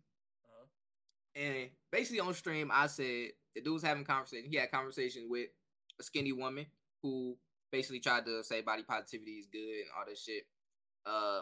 And 1.39 1.69
basically 1.91 2.19
on 2.19 2.33
stream, 2.33 2.69
I 2.73 2.87
said 2.87 3.29
the 3.55 3.61
dude 3.63 3.73
was 3.73 3.83
having 3.83 4.03
conversation. 4.03 4.49
He 4.49 4.57
had 4.57 4.71
conversation 4.71 5.27
with 5.29 5.47
a 5.99 6.03
skinny 6.03 6.33
woman 6.33 6.65
who 7.01 7.37
basically 7.71 7.99
tried 7.99 8.25
to 8.25 8.43
say 8.43 8.61
body 8.61 8.83
positivity 8.83 9.31
is 9.33 9.47
good 9.51 9.59
and 9.59 9.89
all 9.97 10.05
this 10.07 10.23
shit. 10.23 10.43
Uh, 11.05 11.41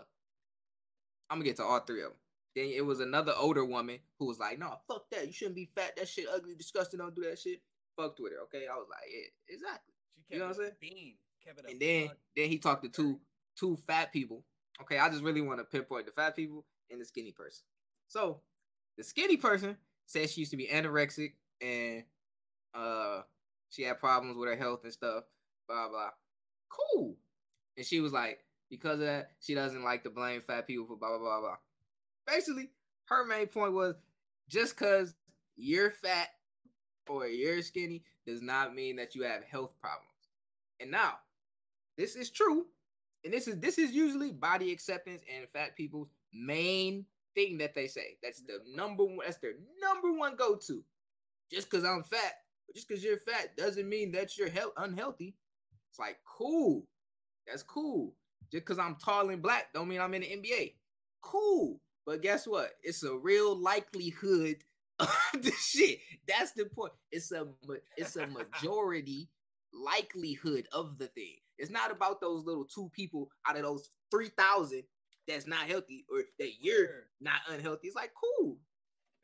I'm 1.30 1.38
gonna 1.39 1.45
get 1.45 1.58
to 1.58 1.64
all 1.64 1.80
three 1.80 2.04
of 2.04 2.10
them. 2.12 2.18
Then 2.56 2.70
it 2.74 2.86
was 2.86 3.00
another 3.00 3.34
older 3.36 3.66
woman 3.66 4.00
who 4.20 4.26
was 4.28 4.39
like, 4.39 4.60
"No, 4.60 4.78
fuck 4.88 5.10
that. 5.12 5.26
You 5.28 5.34
shouldn't 5.34 5.56
be 5.56 5.70
fat. 5.76 5.95
That 5.95 6.08
shit 6.08 6.28
ugly, 6.32 6.56
disgusting. 6.56 7.00
Don't 7.00 7.16
do 7.16 7.24
that 7.24 7.39
shit." 7.39 7.62
Fucked 7.95 8.20
with 8.20 8.34
her. 8.34 8.39
Okay, 8.43 8.68
I 8.68 8.76
was 8.76 8.88
like, 8.89 9.10
"Yeah, 9.10 9.56
exactly." 9.56 9.93
She 10.16 10.22
kept 10.22 10.32
You 10.34 10.39
know 10.39 10.45
what 10.45 10.58
I'm 10.58 10.62
saying? 10.62 10.76
Bean. 10.80 11.18
Kept 11.43 11.60
it 11.60 11.72
And 11.72 11.80
then 11.80 12.08
buck. 12.08 12.18
then 12.36 12.50
he 12.50 12.58
talked 12.60 12.84
to 12.84 12.89
two 12.89 13.20
two 13.56 13.76
fat 13.88 14.12
people. 14.14 14.43
Okay, 14.82 15.00
I 15.00 15.10
just 15.10 15.24
really 15.24 15.41
want 15.41 15.60
to 15.60 15.66
pinpoint 15.66 16.06
the 16.06 16.12
fat 16.12 16.36
people 16.36 16.66
and 16.91 17.02
the 17.02 17.06
skinny 17.06 17.32
person. 17.32 17.64
So 18.08 18.41
the 18.98 19.04
skinny 19.04 19.38
person 19.38 19.78
said 20.08 20.30
she 20.30 20.41
used 20.41 20.51
to 20.51 20.58
be 20.58 20.68
anorexic 20.68 21.34
and 21.62 22.03
uh 22.74 23.22
she 23.70 23.84
had 23.84 23.99
problems 23.99 24.38
with 24.38 24.49
her 24.49 24.55
health 24.55 24.84
and 24.84 24.93
stuff. 24.93 25.26
Blah 25.68 25.89
blah. 25.89 26.10
Cool. 26.70 27.16
And 27.76 27.86
she 27.86 27.99
was 27.99 28.14
like, 28.14 28.39
because 28.70 28.99
of 28.99 29.05
that, 29.05 29.32
she 29.39 29.53
doesn't 29.53 29.84
like 29.84 30.03
to 30.03 30.10
blame 30.10 30.41
fat 30.41 30.66
people 30.66 30.88
for 30.88 30.95
blah 30.95 31.10
blah 31.10 31.20
blah 31.20 31.39
blah. 31.41 31.55
Basically, 32.26 32.72
her 33.05 33.26
main 33.26 33.47
point 33.47 33.74
was 33.74 33.95
just 34.49 34.78
because 34.78 35.14
you're 35.55 35.91
fat 35.91 36.30
or 37.08 37.28
you're 37.28 37.62
skinny 37.62 38.03
does 38.26 38.41
not 38.41 38.76
mean 38.76 38.95
that 38.97 39.16
you 39.16 39.24
have 39.24 39.43
health 39.43 39.72
problems. 39.80 40.03
And 40.80 40.91
now, 40.91 41.14
this 41.97 42.16
is 42.16 42.30
true, 42.30 42.66
and 43.24 43.34
this 43.34 43.47
is 43.47 43.60
this 43.60 43.78
is 43.78 43.91
usually 43.91 44.32
body 44.32 44.72
acceptance 44.72 45.22
and 45.34 45.47
fat 45.53 45.76
people's 45.76 46.10
main 46.34 47.05
thing 47.38 47.60
that 47.60 47.76
they 47.76 47.88
say. 47.88 48.18
That's 48.24 48.42
the 48.42 48.60
number 48.76 49.06
one. 49.06 49.20
That's 49.24 49.38
their 49.38 49.54
number 49.80 50.12
one 50.18 50.36
go 50.36 50.56
to. 50.68 50.84
Just 51.52 51.70
because 51.70 51.86
I'm 51.86 52.04
fat, 52.04 52.34
just 52.76 52.88
because 52.88 53.04
you're 53.04 53.18
fat, 53.18 53.56
doesn't 53.56 53.88
mean 53.88 54.12
that 54.14 54.38
you're 54.38 54.50
he- 54.50 54.60
unhealthy. 54.76 55.36
It's 55.92 56.00
like 56.00 56.18
cool, 56.26 56.88
that's 57.48 57.64
cool. 57.64 58.16
Just 58.52 58.66
because 58.66 58.80
I'm 58.80 58.96
tall 58.96 59.30
and 59.30 59.42
black, 59.42 59.68
don't 59.74 59.88
mean 59.88 60.02
I'm 60.02 60.14
in 60.16 60.22
the 60.22 60.28
NBA. 60.28 60.74
Cool, 61.22 61.80
but 62.06 62.22
guess 62.22 62.48
what? 62.48 62.72
It's 62.82 63.04
a 63.04 63.16
real 63.16 63.56
likelihood 63.56 64.58
of 65.00 65.10
the 65.34 65.52
shit. 65.52 66.00
That's 66.28 66.52
the 66.54 66.66
point. 66.66 66.94
It's 67.12 67.32
a 67.32 67.48
it's 67.98 68.16
a 68.16 68.28
majority 68.28 69.30
likelihood 69.74 70.68
of 70.74 70.98
the 70.98 71.08
thing. 71.08 71.36
It's 71.60 71.72
not 71.72 71.92
about 71.92 72.20
those 72.20 72.46
little 72.46 72.66
two 72.66 72.90
people 72.94 73.30
out 73.48 73.58
of 73.58 73.64
those 73.64 73.90
three 74.12 74.30
thousand 74.38 74.84
that's 75.28 75.48
not 75.48 75.68
healthy 75.68 76.06
or 76.10 76.24
that 76.40 76.52
you're 76.62 76.86
Sure. 76.88 77.08
not 77.20 77.42
unhealthy. 77.50 77.88
It's 77.88 77.96
like 77.96 78.14
cool, 78.14 78.58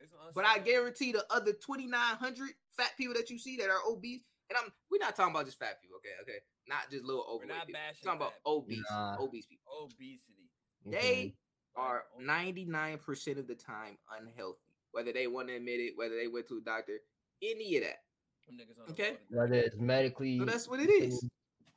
It's 0.00 0.12
but 0.34 0.44
I 0.44 0.58
guarantee 0.58 1.12
the 1.12 1.24
other 1.30 1.52
twenty 1.52 1.86
nine 1.86 2.16
hundred 2.16 2.50
fat 2.76 2.92
people 2.96 3.14
that 3.14 3.30
you 3.30 3.38
see 3.38 3.56
that 3.56 3.70
are 3.70 3.80
obese, 3.88 4.22
and 4.50 4.58
I'm 4.58 4.72
we're 4.90 4.98
not 4.98 5.16
talking 5.16 5.34
about 5.34 5.46
just 5.46 5.58
fat 5.58 5.80
people, 5.80 5.96
okay, 5.98 6.10
okay, 6.22 6.38
not 6.68 6.90
just 6.90 7.04
little 7.04 7.22
overweight. 7.22 7.48
We're 7.48 7.54
overweight 7.54 7.58
not 7.58 7.66
people. 7.66 7.80
We're 8.02 8.10
talking 8.10 8.20
about 8.20 8.32
obese, 8.46 8.84
Nah. 8.90 9.16
obese 9.18 9.46
people. 9.46 9.72
obesity. 9.82 10.50
You 10.84 10.92
feel 10.92 11.00
They 11.00 11.34
are 11.76 12.04
ninety 12.20 12.64
nine 12.64 12.98
percent 12.98 13.38
of 13.38 13.46
the 13.46 13.54
time 13.54 13.96
unhealthy, 14.18 14.58
whether 14.92 15.12
they 15.12 15.26
want 15.26 15.48
to 15.48 15.54
admit 15.56 15.80
it, 15.80 15.92
whether 15.96 16.16
they 16.16 16.28
went 16.28 16.48
to 16.48 16.58
a 16.58 16.60
doctor, 16.60 16.98
any 17.42 17.76
of 17.76 17.84
that. 17.84 18.02
them 18.46 18.56
niggas 18.58 18.78
on 18.78 18.86
the 18.86 18.92
Okay. 18.92 19.10
road. 19.12 19.18
whether 19.30 19.54
it's 19.54 19.76
medically 19.78 20.38
So 20.38 20.44
that's 20.44 20.68
what 20.68 20.80
it 20.80 20.90
is. 20.90 21.24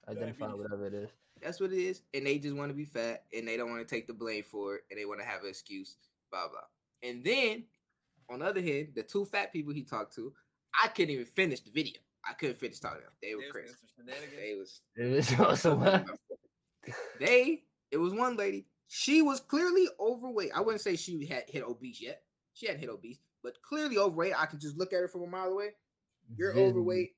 Identify 0.10 0.48
whatever 0.54 0.86
it 0.88 0.94
is. 0.94 1.10
That's 1.42 1.60
what 1.60 1.72
it 1.72 1.80
is. 1.80 2.02
And 2.14 2.26
they 2.26 2.38
just 2.38 2.56
want 2.56 2.70
to 2.70 2.76
be 2.76 2.86
fat 2.86 3.24
and 3.36 3.48
they 3.48 3.58
don't 3.58 3.70
want 3.70 3.88
to 3.88 3.96
take 3.96 4.08
the 4.08 4.14
blame 4.14 4.44
for 4.44 4.76
it 4.76 4.82
and 4.90 5.00
they 5.00 5.06
want 5.06 5.20
to 5.20 5.26
have 5.26 5.44
an 5.44 5.50
excuse, 5.50 5.98
blah, 6.32 6.48
blah. 6.50 6.60
And 7.10 7.24
then 7.24 7.64
on 8.30 8.40
the 8.40 8.46
other 8.46 8.62
hand, 8.62 8.90
the 8.96 9.04
two 9.04 9.26
fat 9.26 9.54
people 9.54 9.74
he 9.74 9.84
talked 9.84 10.16
to, 10.16 10.34
I 10.74 10.88
couldn't 10.90 11.12
even 11.14 11.26
finish 11.26 11.62
the 11.62 11.72
video. 11.72 12.00
I 12.30 12.34
couldn't 12.34 12.58
finish 12.60 12.80
talking 12.80 13.00
to 13.00 13.04
them. 13.06 13.14
They 13.22 13.36
were 13.36 13.42
There's 13.42 13.52
crazy. 13.54 13.74
some 13.96 14.06
shenanigans. 14.06 14.34
They 14.38 14.56
was 14.56 14.82
It 14.96 15.16
was 15.16 15.40
also 15.40 16.04
they 17.20 17.64
it 17.92 17.98
was 17.98 18.14
one 18.14 18.36
lady. 18.38 18.66
She 18.88 19.22
was 19.22 19.40
clearly 19.40 19.88
overweight. 20.00 20.52
I 20.56 20.62
wouldn't 20.62 20.82
say 20.82 20.96
she 20.96 21.26
had 21.26 21.44
hit 21.48 21.64
obese 21.64 22.02
yet. 22.02 22.22
She 22.54 22.66
hadn't 22.68 22.82
hit 22.82 22.90
obese, 22.90 23.20
but 23.44 23.62
clearly 23.62 23.98
overweight. 23.98 24.34
I 24.38 24.46
can 24.46 24.60
just 24.60 24.78
look 24.78 24.94
at 24.94 25.00
her 25.00 25.08
from 25.08 25.24
a 25.24 25.28
mile 25.28 25.52
away. 25.52 25.70
You're 26.36 26.54
visibly- 26.54 26.70
overweight, 26.72 27.10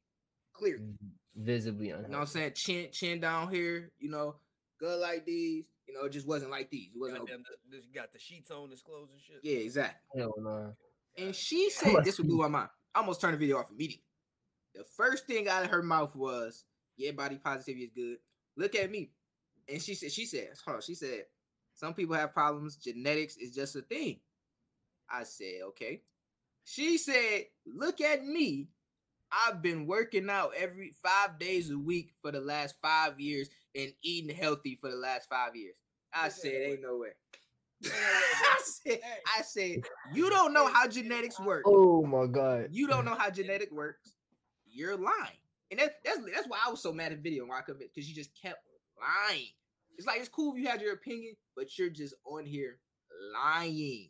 clear. 0.53 0.77
Mm-hmm. 0.77 1.07
Visibly 1.35 1.87
You 1.87 1.93
know 1.93 2.01
what 2.01 2.15
I'm 2.19 2.25
saying? 2.25 2.51
Chin 2.55 2.87
chin 2.91 3.19
down 3.19 3.51
here, 3.51 3.91
you 3.99 4.09
know, 4.09 4.35
good 4.79 4.99
like 4.99 5.25
these. 5.25 5.65
You 5.87 5.95
know, 5.95 6.05
it 6.05 6.11
just 6.11 6.27
wasn't 6.27 6.51
like 6.51 6.69
these. 6.69 6.89
It 6.93 6.99
wasn't. 6.99 7.19
Goddamn, 7.19 7.43
the, 7.71 7.77
the, 7.77 7.83
got 7.93 8.11
the 8.13 8.19
sheets 8.19 8.51
on 8.51 8.69
his 8.69 8.81
clothes 8.81 9.11
and 9.11 9.21
shit. 9.21 9.39
Yeah, 9.41 9.59
exactly. 9.59 10.21
Hell 10.21 10.33
no. 10.37 10.73
And 11.17 11.35
she 11.35 11.69
said 11.69 11.95
on, 11.95 12.03
this 12.03 12.17
would 12.17 12.27
blew 12.27 12.37
my 12.37 12.47
mind. 12.47 12.69
I 12.93 12.99
almost 12.99 13.21
turned 13.21 13.33
the 13.33 13.39
video 13.39 13.57
off 13.57 13.71
immediately. 13.71 14.03
The 14.75 14.83
first 14.95 15.25
thing 15.25 15.47
out 15.47 15.63
of 15.63 15.71
her 15.71 15.81
mouth 15.81 16.15
was, 16.15 16.65
"Yeah, 16.97 17.11
body 17.11 17.39
positivity 17.43 17.85
is 17.85 17.91
good. 17.91 18.17
Look 18.55 18.75
at 18.75 18.91
me." 18.91 19.11
And 19.67 19.81
she 19.81 19.95
said, 19.95 20.11
"She 20.11 20.25
said, 20.25 20.49
hold 20.63 20.75
on." 20.75 20.81
She 20.81 20.95
said, 20.95 21.25
"Some 21.73 21.93
people 21.93 22.15
have 22.15 22.33
problems. 22.33 22.75
Genetics 22.75 23.37
is 23.37 23.55
just 23.55 23.75
a 23.75 23.81
thing." 23.81 24.19
I 25.09 25.23
said, 25.23 25.61
"Okay." 25.69 26.03
She 26.65 26.97
said, 26.97 27.45
"Look 27.65 27.99
at 27.99 28.23
me. 28.23 28.67
I've 29.31 29.61
been 29.61 29.85
working 29.85 30.29
out 30.29 30.51
every 30.57 30.93
five 31.03 31.39
days 31.39 31.69
a 31.69 31.77
week 31.77 32.11
for 32.21 32.31
the 32.31 32.41
last 32.41 32.75
five 32.81 33.19
years 33.19 33.49
and 33.75 33.93
eating 34.01 34.35
healthy 34.35 34.75
for 34.75 34.89
the 34.89 34.97
last 34.97 35.29
five 35.29 35.55
years." 35.55 35.75
I 36.13 36.25
Look 36.25 36.33
said, 36.33 36.53
"Ain't 36.53 36.81
no 36.81 36.97
way." 36.97 37.09
Ain't 37.83 37.93
no 37.93 37.99
way, 37.99 38.03
I 38.51 38.61
said, 38.63 38.99
I 39.37 39.41
said, 39.41 39.81
you 40.13 40.29
don't 40.29 40.53
know 40.53 40.67
how 40.67 40.87
genetics 40.87 41.39
work. 41.39 41.63
Oh 41.65 42.05
my 42.05 42.27
god. 42.27 42.69
You 42.71 42.87
don't 42.87 43.05
know 43.05 43.15
how 43.15 43.29
genetic 43.29 43.71
works. 43.71 44.15
You're 44.65 44.97
lying. 44.97 45.39
And 45.71 45.79
that, 45.79 45.95
that's 46.03 46.19
that's 46.33 46.47
why 46.47 46.57
I 46.65 46.69
was 46.69 46.81
so 46.81 46.91
mad 46.91 47.11
at 47.11 47.19
video 47.19 47.43
and 47.43 47.49
why 47.49 47.59
I 47.59 47.61
couldn't 47.61 47.79
because 47.79 48.09
you 48.09 48.15
just 48.15 48.31
kept 48.39 48.63
lying. 48.99 49.47
It's 49.97 50.07
like 50.07 50.19
it's 50.19 50.29
cool 50.29 50.53
if 50.53 50.59
you 50.59 50.67
had 50.67 50.81
your 50.81 50.93
opinion, 50.93 51.35
but 51.55 51.77
you're 51.77 51.89
just 51.89 52.15
on 52.25 52.45
here 52.45 52.79
lying. 53.33 54.09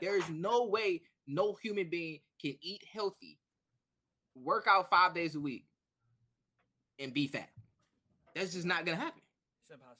There's 0.00 0.28
no 0.30 0.66
way 0.66 1.02
no 1.26 1.54
human 1.62 1.88
being 1.90 2.20
can 2.40 2.54
eat 2.60 2.82
healthy, 2.92 3.38
work 4.34 4.66
out 4.68 4.90
five 4.90 5.14
days 5.14 5.34
a 5.34 5.40
week, 5.40 5.64
and 6.98 7.12
be 7.12 7.26
fat. 7.26 7.50
That's 8.34 8.52
just 8.52 8.66
not 8.66 8.84
gonna 8.84 8.98
happen. 8.98 9.20
It's 9.60 9.70
impossible. 9.70 9.96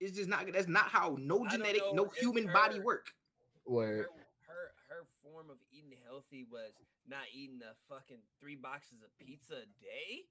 It's 0.00 0.16
just 0.16 0.28
not. 0.28 0.46
That's 0.52 0.68
not 0.68 0.88
how 0.88 1.16
no 1.20 1.46
genetic, 1.48 1.82
no 1.92 2.04
if 2.04 2.14
human 2.14 2.46
body 2.52 2.80
work. 2.80 3.06
Where 3.64 3.96
Her, 3.96 4.04
her 4.46 4.72
her 4.88 5.06
form 5.22 5.50
of 5.50 5.56
eating 5.72 5.96
healthy 6.06 6.46
was 6.50 6.72
not 7.08 7.22
eating 7.34 7.60
a 7.62 7.74
fucking 7.92 8.18
three 8.40 8.56
boxes 8.56 9.02
of 9.02 9.08
pizza 9.18 9.54
a 9.54 9.66
day, 9.82 10.24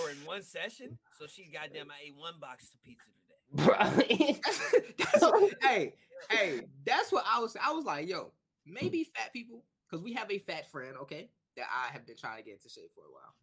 or 0.00 0.10
in 0.10 0.16
one 0.24 0.42
session. 0.42 0.98
So 1.18 1.26
she 1.26 1.50
goddamn 1.52 1.90
I 1.90 2.06
ate 2.06 2.16
one 2.16 2.34
box 2.40 2.74
of 2.74 2.82
pizza 2.82 3.06
today. 3.06 4.40
that's 4.98 5.22
what, 5.22 5.54
hey, 5.62 5.94
hey, 6.28 6.60
that's 6.84 7.10
what 7.12 7.24
I 7.26 7.40
was. 7.40 7.56
I 7.62 7.72
was 7.72 7.84
like, 7.84 8.08
yo, 8.08 8.32
maybe 8.66 9.04
fat 9.04 9.32
people, 9.32 9.62
because 9.88 10.02
we 10.04 10.12
have 10.14 10.30
a 10.30 10.38
fat 10.38 10.70
friend, 10.70 10.96
okay, 11.02 11.30
that 11.58 11.66
I 11.70 11.92
have 11.92 12.06
been 12.06 12.16
trying 12.16 12.38
to 12.38 12.42
get 12.44 12.54
into 12.54 12.68
shape 12.68 12.90
for 12.94 13.04
a 13.04 13.12
while. 13.12 13.34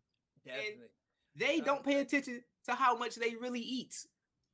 Definitely. 0.45 0.87
They 1.35 1.59
Um, 1.59 1.65
don't 1.65 1.83
pay 1.83 1.99
attention 1.99 2.43
to 2.65 2.73
how 2.73 2.97
much 2.97 3.15
they 3.15 3.35
really 3.35 3.59
eat. 3.61 3.93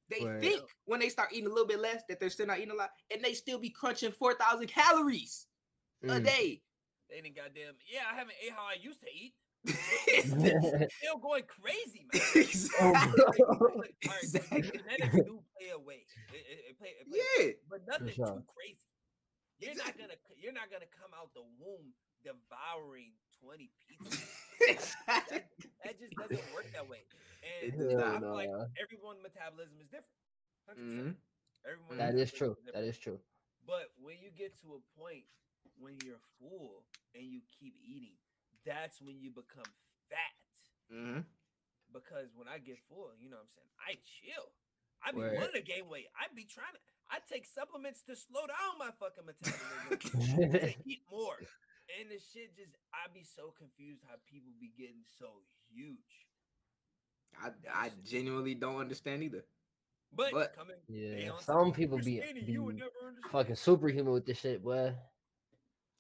They 0.10 0.26
Right. 0.26 0.42
think 0.42 0.62
when 0.86 1.00
they 1.00 1.10
start 1.10 1.32
eating 1.32 1.46
a 1.46 1.50
little 1.54 1.68
bit 1.68 1.80
less 1.80 2.04
that 2.10 2.20
they're 2.20 2.30
still 2.30 2.48
not 2.48 2.58
eating 2.60 2.72
a 2.72 2.76
lot, 2.76 2.92
and 3.14 3.24
they 3.24 3.34
still 3.34 3.60
be 3.60 3.70
crunching 3.70 4.12
four 4.12 4.34
thousand 4.34 4.68
calories 4.68 5.48
a 6.04 6.20
Mm. 6.20 6.26
day. 6.26 6.64
They 7.10 7.22
didn't 7.22 7.36
goddamn. 7.36 7.76
Yeah, 7.88 8.04
I 8.12 8.16
haven't 8.16 8.36
ate 8.44 8.52
how 8.52 8.66
I 8.66 8.76
used 8.82 9.02
to 9.02 9.10
eat. 9.14 9.36
Still 10.98 11.18
going 11.22 11.44
crazy, 11.44 12.08
man. 12.12 12.22
exactly. 12.36 13.22
Alright, 13.62 13.96
Exactly. 14.24 14.62
Genetics 14.62 15.16
do 15.22 15.44
play 15.54 15.70
a 15.70 15.80
way. 15.80 16.08
It, 16.34 16.44
it, 16.50 16.60
it 16.72 16.80
play, 16.80 16.90
it 17.00 17.08
play 17.08 17.20
Yeah. 17.20 17.46
way, 17.46 17.56
but 17.70 17.86
nothing 17.86 18.16
sure. 18.16 18.26
too 18.26 18.44
crazy. 18.48 18.88
You're 19.60 19.72
Exactly. 19.72 20.02
not 20.02 20.10
gonna 20.10 20.20
you're 20.42 20.54
not 20.54 20.72
gonna 20.72 20.90
come 20.90 21.12
out 21.14 21.34
the 21.36 21.46
womb 21.60 21.94
devouring 22.24 23.14
20 23.44 23.70
pizzas. 23.90 24.22
exactly. 24.70 25.42
That 25.84 26.00
just 26.00 26.14
doesn't 26.16 26.54
work 26.54 26.68
that 26.74 26.88
way. 26.88 27.02
And 27.42 27.74
It 27.74 27.98
I 27.98 28.20
not. 28.20 28.22
feel 28.22 28.34
like 28.36 28.50
everyone's 28.78 29.22
metabolism 29.24 29.78
is 29.82 29.90
different. 29.90 30.22
100%. 30.70 30.78
Mhm. 30.78 31.16
Everyone's 31.66 31.98
that 31.98 32.16
is 32.16 32.32
true. 32.32 32.56
metabolism 32.56 32.74
That 32.74 32.84
is 32.88 32.98
true. 32.98 33.20
But 33.66 33.90
when 33.98 34.18
you 34.22 34.30
get 34.32 34.54
to 34.62 34.78
a 34.78 34.82
point 35.00 35.26
when 35.78 35.98
you're 36.06 36.22
full 36.40 36.86
and 37.16 37.24
you 37.26 37.42
keep 37.60 37.74
eating, 37.82 38.18
that's 38.66 39.02
when 39.02 39.18
you 39.20 39.30
become 39.32 39.66
fat. 40.10 40.94
Mhm. 40.94 41.26
Because 41.92 42.30
when 42.36 42.48
I 42.48 42.60
get 42.60 42.78
full, 42.88 43.10
you 43.20 43.30
know 43.30 43.38
what 43.38 43.50
I'm 43.50 43.54
saying? 43.58 43.74
I 43.82 43.92
chill. 44.06 44.54
I 45.04 45.12
be 45.12 45.18
Word. 45.18 45.36
wanting 45.36 45.62
to 45.62 45.62
gain 45.66 45.90
weight. 45.90 46.06
I 46.16 46.28
be 46.34 46.46
trying 46.46 46.74
to 46.74 46.80
I 47.10 47.20
take 47.30 47.46
supplements 47.46 48.04
to 48.04 48.16
slow 48.16 48.48
down 48.48 48.78
my 48.80 48.92
fucking 49.00 49.26
metabolism 49.26 50.00
to 50.62 50.74
eat 50.86 51.02
more. 51.12 51.36
And 52.00 52.10
the 52.10 52.20
shit 52.20 52.56
just 52.56 52.76
I 52.94 53.12
be 53.14 53.24
so 53.24 53.54
confused 53.58 54.02
how 54.08 54.16
people 54.30 54.52
be 54.60 54.72
getting 54.78 55.04
so 55.20 55.28
huge. 55.74 55.98
I 57.42 57.50
I 57.74 57.92
genuinely 58.06 58.56
don't 58.56 58.78
understand 58.78 59.24
either. 59.24 59.44
But, 60.14 60.32
But- 60.34 60.56
coming 60.56 60.76
Yeah. 60.88 61.32
Some 61.40 61.72
people 61.72 61.98
be, 61.98 62.22
be 62.46 62.52
you 62.52 62.64
would 62.64 62.78
never 62.78 62.92
fucking 63.32 63.56
superhuman 63.56 64.12
with 64.12 64.26
this 64.26 64.40
shit, 64.40 64.64
boy. 64.64 64.94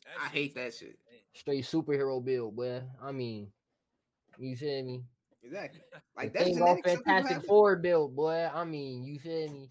That 0.03 0.17
I 0.19 0.23
shit 0.25 0.33
hate 0.33 0.55
that 0.55 0.73
shit. 0.73 0.99
Straight 1.33 1.63
superhero 1.63 2.23
build, 2.23 2.55
boy. 2.55 2.81
I 3.01 3.11
mean, 3.13 3.51
you 4.37 4.57
feel 4.57 4.83
me? 4.83 5.03
Exactly. 5.43 5.81
Like 6.17 6.33
that's 6.33 6.49
all 6.59 6.75
genetic. 6.75 7.03
Fantastic. 7.05 7.45
Four 7.47 7.77
build, 7.77 8.15
boy. 8.15 8.49
I 8.53 8.63
mean, 8.65 9.03
you 9.03 9.17
feel 9.17 9.49
me? 9.49 9.69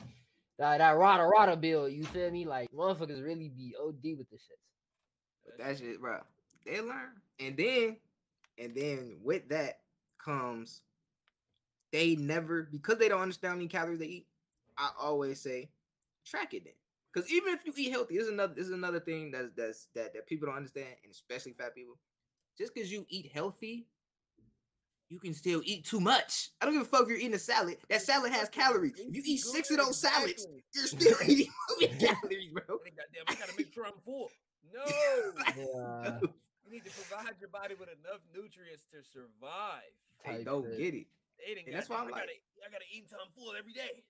That 0.58 0.78
that 0.78 0.96
Rada 0.96 1.24
Rada 1.24 1.56
build, 1.56 1.92
you 1.92 2.04
feel 2.04 2.30
me? 2.30 2.44
Like 2.46 2.70
motherfuckers 2.72 3.22
really 3.22 3.50
be 3.50 3.74
OD 3.80 4.16
with 4.18 4.28
this 4.30 4.42
shit. 4.48 4.58
But 5.44 5.58
that 5.58 5.78
shit, 5.78 6.00
bro. 6.00 6.18
They 6.64 6.80
learn, 6.80 7.10
and 7.38 7.56
then, 7.56 7.96
and 8.58 8.74
then 8.74 9.16
with 9.22 9.48
that 9.48 9.80
comes, 10.22 10.82
they 11.92 12.16
never 12.16 12.68
because 12.70 12.98
they 12.98 13.08
don't 13.08 13.22
understand 13.22 13.52
how 13.52 13.56
many 13.56 13.68
calories 13.68 13.98
they 13.98 14.06
eat. 14.06 14.26
I 14.76 14.90
always 15.00 15.40
say, 15.40 15.70
track 16.24 16.54
it 16.54 16.64
then, 16.64 16.74
because 17.12 17.30
even 17.30 17.54
if 17.54 17.64
you 17.64 17.72
eat 17.76 17.92
healthy, 17.92 18.16
this 18.16 18.26
is 18.26 18.32
another 18.32 18.54
this 18.54 18.66
is 18.66 18.72
another 18.72 19.00
thing 19.00 19.30
that's 19.30 19.48
that's 19.56 19.88
that 19.94 20.14
that 20.14 20.26
people 20.26 20.46
don't 20.46 20.56
understand, 20.56 20.88
and 21.02 21.12
especially 21.12 21.52
fat 21.52 21.74
people. 21.74 21.96
Just 22.58 22.74
because 22.74 22.92
you 22.92 23.06
eat 23.08 23.30
healthy, 23.32 23.86
you 25.08 25.18
can 25.18 25.34
still 25.34 25.62
eat 25.64 25.84
too 25.84 26.00
much. 26.00 26.50
I 26.60 26.66
don't 26.66 26.74
give 26.74 26.82
a 26.82 26.84
fuck 26.84 27.02
if 27.02 27.08
you're 27.08 27.18
eating 27.18 27.34
a 27.34 27.38
salad. 27.38 27.78
That 27.88 28.02
salad 28.02 28.32
has 28.32 28.48
calories. 28.48 28.92
If 28.96 29.14
you 29.14 29.22
eat 29.24 29.38
six 29.38 29.70
of 29.70 29.78
those 29.78 30.00
salads, 30.00 30.46
you're 30.74 30.86
still 30.86 31.16
eating 31.26 31.48
calories, 31.98 32.50
bro. 32.52 32.62
Goddamn, 32.68 33.24
I 33.26 33.34
gotta 33.34 33.52
make 33.58 33.72
sure 33.74 33.86
I'm 33.86 33.92
full. 34.04 34.28
No, 34.72 34.84
Yeah, 35.56 36.18
you 36.64 36.70
need 36.70 36.84
to 36.84 36.90
provide 36.90 37.34
your 37.40 37.48
body 37.50 37.74
with 37.78 37.88
enough 37.88 38.20
nutrients 38.34 38.84
to 38.92 39.02
survive. 39.02 39.90
They 40.24 40.38
Type 40.38 40.44
don't 40.44 40.64
shit. 40.64 40.78
get 40.78 40.94
it. 40.94 41.06
They 41.38 41.54
didn't 41.54 41.72
that's 41.72 41.88
why 41.88 41.96
I'm 41.96 42.08
I 42.08 42.10
like- 42.10 42.20
gotta, 42.28 42.66
I 42.66 42.70
gotta 42.70 42.84
eat 42.94 43.04
until 43.04 43.18
I'm 43.24 43.32
full 43.32 43.52
every 43.58 43.72
day. 43.72 44.04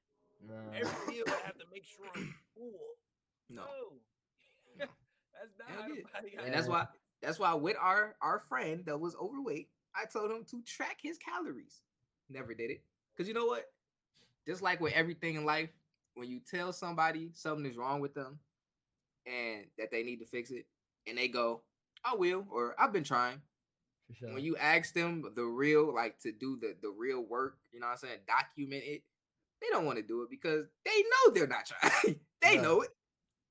nah. 0.47 0.77
Every 0.77 1.15
meal 1.15 1.25
I 1.29 1.47
have 1.47 1.57
to 1.59 1.65
make 1.73 1.85
sure 1.97 2.07
I'm 2.15 2.35
full. 2.55 2.97
No. 3.49 3.63
No. 4.79 4.87
that's 5.33 5.53
not 5.59 5.69
Hell 5.71 5.83
how 5.83 5.89
the 5.89 5.95
yeah. 5.97 6.03
body 6.13 6.37
And 6.45 6.55
that's 6.55 6.69
why 6.69 6.87
that's 7.23 7.39
why 7.39 7.55
with 7.55 7.77
our 7.81 8.17
our 8.21 8.39
friend 8.41 8.83
that 8.87 8.99
was 8.99 9.15
overweight, 9.17 9.69
I 9.95 10.05
told 10.07 10.31
him 10.31 10.45
to 10.51 10.63
track 10.63 10.99
his 11.03 11.19
calories. 11.19 11.81
Never 12.29 12.55
did 12.55 12.71
it. 12.71 12.83
Cause 13.17 13.29
you 13.29 13.35
know 13.35 13.47
what? 13.47 13.67
Just 14.47 14.63
like 14.63 14.81
with 14.81 14.93
everything 14.95 15.35
in 15.37 15.45
life, 15.45 15.71
when 16.15 16.29
you 16.29 16.41
tell 16.41 16.73
somebody 16.73 17.31
something 17.35 17.67
is 17.71 17.77
wrong 17.77 18.01
with 18.01 18.15
them 18.15 18.39
and 19.27 19.67
that 19.79 19.91
they 19.91 20.03
need 20.03 20.19
to 20.19 20.27
fix 20.27 20.51
it, 20.51 20.67
and 21.07 21.17
they 21.19 21.29
go, 21.29 21.63
I 22.05 22.15
will, 22.17 22.47
or 22.51 22.75
I've 22.81 22.93
been 22.93 23.05
trying. 23.05 23.43
For 24.09 24.15
sure. 24.15 24.35
When 24.35 24.45
you 24.45 24.57
ask 24.57 24.93
them 24.95 25.25
the 25.35 25.45
real, 25.45 25.95
like 25.95 26.19
to 26.21 26.33
do 26.33 26.57
the 26.61 26.77
the 26.83 26.91
real 26.91 27.23
work, 27.23 27.59
you 27.73 27.81
know 27.81 27.87
what 27.87 27.93
I'm 27.93 27.99
saying, 27.99 28.19
document 28.27 28.83
it, 28.85 29.03
they 29.61 29.69
don't 29.71 29.85
want 29.87 29.99
to 29.99 30.03
do 30.03 30.23
it 30.23 30.31
because 30.31 30.67
they 30.85 31.03
know 31.03 31.33
they're 31.33 31.47
not 31.47 31.67
trying. 31.67 32.21
they 32.43 32.57
Yeah. 32.57 32.63
know 32.63 32.83
it. 32.83 32.91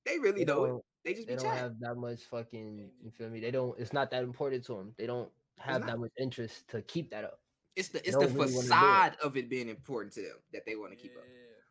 They 0.06 0.18
really 0.18 0.40
they 0.40 0.44
know 0.44 0.64
it. 0.64 0.84
They 1.04 1.14
just 1.14 1.28
they 1.28 1.34
be 1.34 1.36
don't 1.36 1.44
chatting. 1.44 1.62
have 1.62 1.78
that 1.80 1.94
much 1.96 2.22
fucking. 2.24 2.90
You 3.02 3.10
feel 3.10 3.30
me? 3.30 3.40
They 3.40 3.50
don't. 3.50 3.78
It's 3.78 3.92
not 3.92 4.10
that 4.10 4.22
important 4.22 4.64
to 4.66 4.74
them. 4.76 4.94
They 4.98 5.06
don't 5.06 5.30
have 5.58 5.86
that 5.86 5.98
much 5.98 6.12
interest 6.18 6.68
to 6.68 6.82
keep 6.82 7.10
that 7.10 7.24
up. 7.24 7.40
It's 7.76 7.88
the 7.88 8.06
it's 8.06 8.16
the 8.16 8.26
really 8.26 8.52
wanna 8.52 8.68
it. 8.68 8.72
facade 8.72 9.16
of 9.22 9.36
it 9.36 9.48
being 9.48 9.68
important 9.68 10.12
to 10.14 10.22
them 10.22 10.36
that 10.52 10.66
they 10.66 10.76
want 10.76 10.92
to 10.92 10.96
keep 10.96 11.16
up. 11.16 11.24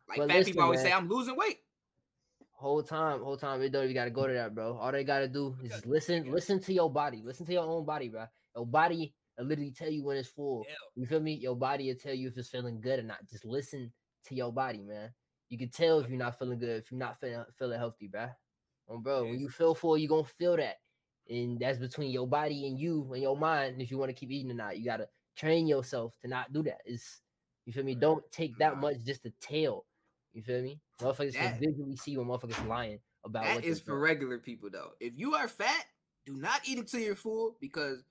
Like 0.08 0.18
But 0.18 0.28
fat 0.28 0.38
listen, 0.38 0.52
people 0.52 0.62
always 0.62 0.80
say, 0.80 0.92
"I'm 0.92 1.08
losing 1.08 1.36
weight." 1.36 1.58
Whole 2.60 2.82
time, 2.82 3.22
whole 3.22 3.38
time, 3.38 3.62
it 3.62 3.70
don't 3.70 3.84
even 3.84 3.94
gotta 3.94 4.10
go 4.10 4.26
to 4.26 4.34
that, 4.34 4.54
bro. 4.54 4.76
All 4.76 4.92
they 4.92 5.02
gotta 5.02 5.28
do 5.28 5.56
is 5.62 5.68
Because- 5.70 5.86
listen, 5.86 6.22
because- 6.24 6.34
listen 6.34 6.60
to 6.60 6.74
your 6.74 6.92
body, 6.92 7.22
listen 7.24 7.46
to 7.46 7.52
your 7.54 7.64
own 7.64 7.86
body, 7.86 8.08
bro. 8.10 8.26
Your 8.54 8.66
body 8.66 9.14
will 9.38 9.46
literally 9.46 9.72
tell 9.72 9.88
you 9.88 10.04
when 10.04 10.18
it's 10.18 10.28
full. 10.28 10.66
Yeah. 10.68 10.74
You 10.94 11.06
feel 11.06 11.20
me? 11.20 11.32
Your 11.36 11.56
body 11.56 11.88
will 11.88 11.98
tell 11.98 12.12
you 12.12 12.28
if 12.28 12.36
it's 12.36 12.50
feeling 12.50 12.78
good 12.82 12.98
or 12.98 13.02
not. 13.04 13.24
Just 13.30 13.46
listen 13.46 13.90
to 14.24 14.34
your 14.34 14.52
body, 14.52 14.82
man. 14.82 15.14
You 15.48 15.56
can 15.56 15.70
tell 15.70 16.00
if 16.00 16.10
you're 16.10 16.18
not 16.18 16.38
feeling 16.38 16.58
good, 16.58 16.68
if 16.82 16.90
you're 16.92 16.98
not 16.98 17.18
feeling 17.18 17.42
feeling 17.54 17.78
healthy, 17.78 18.08
bro. 18.08 18.28
Oh, 18.88 18.98
bro, 18.98 19.22
when 19.24 19.40
you 19.40 19.48
feel 19.48 19.74
full, 19.74 19.96
you're 19.96 20.10
gonna 20.10 20.24
feel 20.24 20.56
that, 20.58 20.76
and 21.30 21.58
that's 21.58 21.78
between 21.78 22.10
your 22.10 22.26
body 22.26 22.66
and 22.66 22.78
you 22.78 23.10
and 23.14 23.22
your 23.22 23.38
mind. 23.38 23.80
If 23.80 23.90
you 23.90 23.96
want 23.96 24.10
to 24.10 24.14
keep 24.14 24.30
eating 24.30 24.50
or 24.50 24.54
not, 24.54 24.76
you 24.78 24.84
gotta 24.84 25.08
train 25.34 25.66
yourself 25.66 26.12
to 26.20 26.28
not 26.28 26.52
do 26.52 26.62
that. 26.64 26.82
It's 26.84 27.22
you 27.64 27.72
feel 27.72 27.84
me? 27.84 27.94
Don't 27.94 28.30
take 28.30 28.58
that 28.58 28.76
much 28.76 28.98
just 29.02 29.22
to 29.22 29.30
tell. 29.40 29.86
You 30.32 30.42
feel 30.42 30.62
me? 30.62 30.80
Motherfuckers 30.98 31.32
That- 31.32 31.58
can 31.58 31.60
visually 31.60 31.96
see 31.96 32.16
when 32.16 32.26
motherfuckers 32.26 32.66
lying 32.66 33.00
about 33.24 33.44
That 33.44 33.56
what 33.56 33.64
is 33.64 33.80
for 33.80 33.92
doing. 33.92 34.00
regular 34.00 34.38
people, 34.38 34.70
though. 34.70 34.94
If 35.00 35.14
you 35.16 35.34
are 35.34 35.48
fat, 35.48 35.86
do 36.26 36.34
not 36.36 36.66
eat 36.68 36.78
until 36.78 37.00
you're 37.00 37.16
full 37.16 37.56
because 37.60 38.04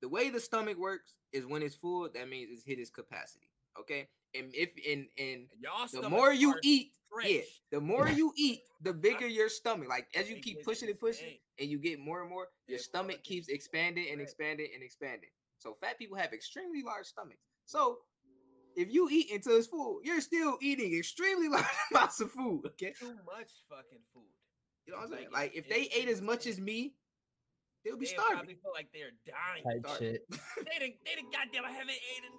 the 0.00 0.08
way 0.08 0.30
the 0.30 0.40
stomach 0.40 0.76
works 0.76 1.14
is 1.32 1.46
when 1.46 1.62
it's 1.62 1.74
full, 1.74 2.08
that 2.10 2.28
means 2.28 2.50
it's 2.52 2.64
hit 2.64 2.78
its 2.78 2.90
capacity. 2.90 3.48
Okay, 3.78 4.06
and 4.34 4.54
if 4.54 4.76
in 4.76 5.08
in 5.16 5.48
And 5.50 5.62
y'all 5.62 5.86
the 5.88 6.10
more 6.10 6.30
you 6.32 6.50
are 6.50 6.60
eat, 6.62 6.92
yeah, 7.24 7.40
the 7.70 7.80
more 7.80 8.06
you 8.08 8.32
eat, 8.36 8.60
the 8.82 8.92
bigger 8.92 9.26
your 9.26 9.48
stomach. 9.48 9.88
Like 9.88 10.08
as 10.14 10.28
you 10.28 10.40
keep 10.40 10.62
pushing 10.62 10.90
and 10.90 11.00
pushing, 11.00 11.38
and 11.58 11.70
you 11.70 11.78
get 11.78 11.98
more 11.98 12.20
and 12.20 12.28
more, 12.28 12.48
your 12.66 12.78
stomach 12.78 13.22
keeps 13.24 13.48
expanding 13.48 14.10
and 14.10 14.20
expanding 14.20 14.68
and 14.74 14.82
expanding. 14.82 15.30
So 15.58 15.74
fat 15.80 15.98
people 15.98 16.18
have 16.18 16.34
extremely 16.34 16.82
large 16.82 17.06
stomachs. 17.06 17.40
So 17.64 18.00
if 18.76 18.92
you 18.92 19.08
eat 19.10 19.30
until 19.32 19.56
it's 19.56 19.66
full, 19.66 20.00
you're 20.02 20.20
still 20.20 20.58
eating 20.60 20.96
extremely 20.96 21.48
large 21.54 21.64
amounts 21.90 22.20
of 22.20 22.30
food. 22.32 22.62
Okay, 22.66 22.92
Too 22.98 23.14
much 23.26 23.50
fucking 23.68 23.98
food. 24.14 24.22
you 24.86 24.92
know 24.92 24.98
what 24.98 25.06
I'm 25.08 25.12
saying? 25.12 25.24
Like, 25.32 25.52
Like 25.52 25.56
if 25.56 25.68
they 25.68 25.88
ate 25.94 26.08
as 26.08 26.20
much 26.22 26.46
as 26.46 26.60
me, 26.60 26.94
they'll 27.84 27.96
be 27.96 28.06
They 28.06 28.12
starving. 28.12 28.36
probably 28.36 28.54
feel 28.54 28.72
like 28.74 28.88
they're 28.92 29.10
dying. 29.26 29.82
Type 29.82 29.98
shit. 29.98 30.22
They 30.64 30.78
didn't. 30.78 30.96
They 31.04 31.14
didn't. 31.16 31.32
Goddamn! 31.32 31.64
I 31.64 31.72
haven't 31.72 31.98
eaten. 32.12 32.30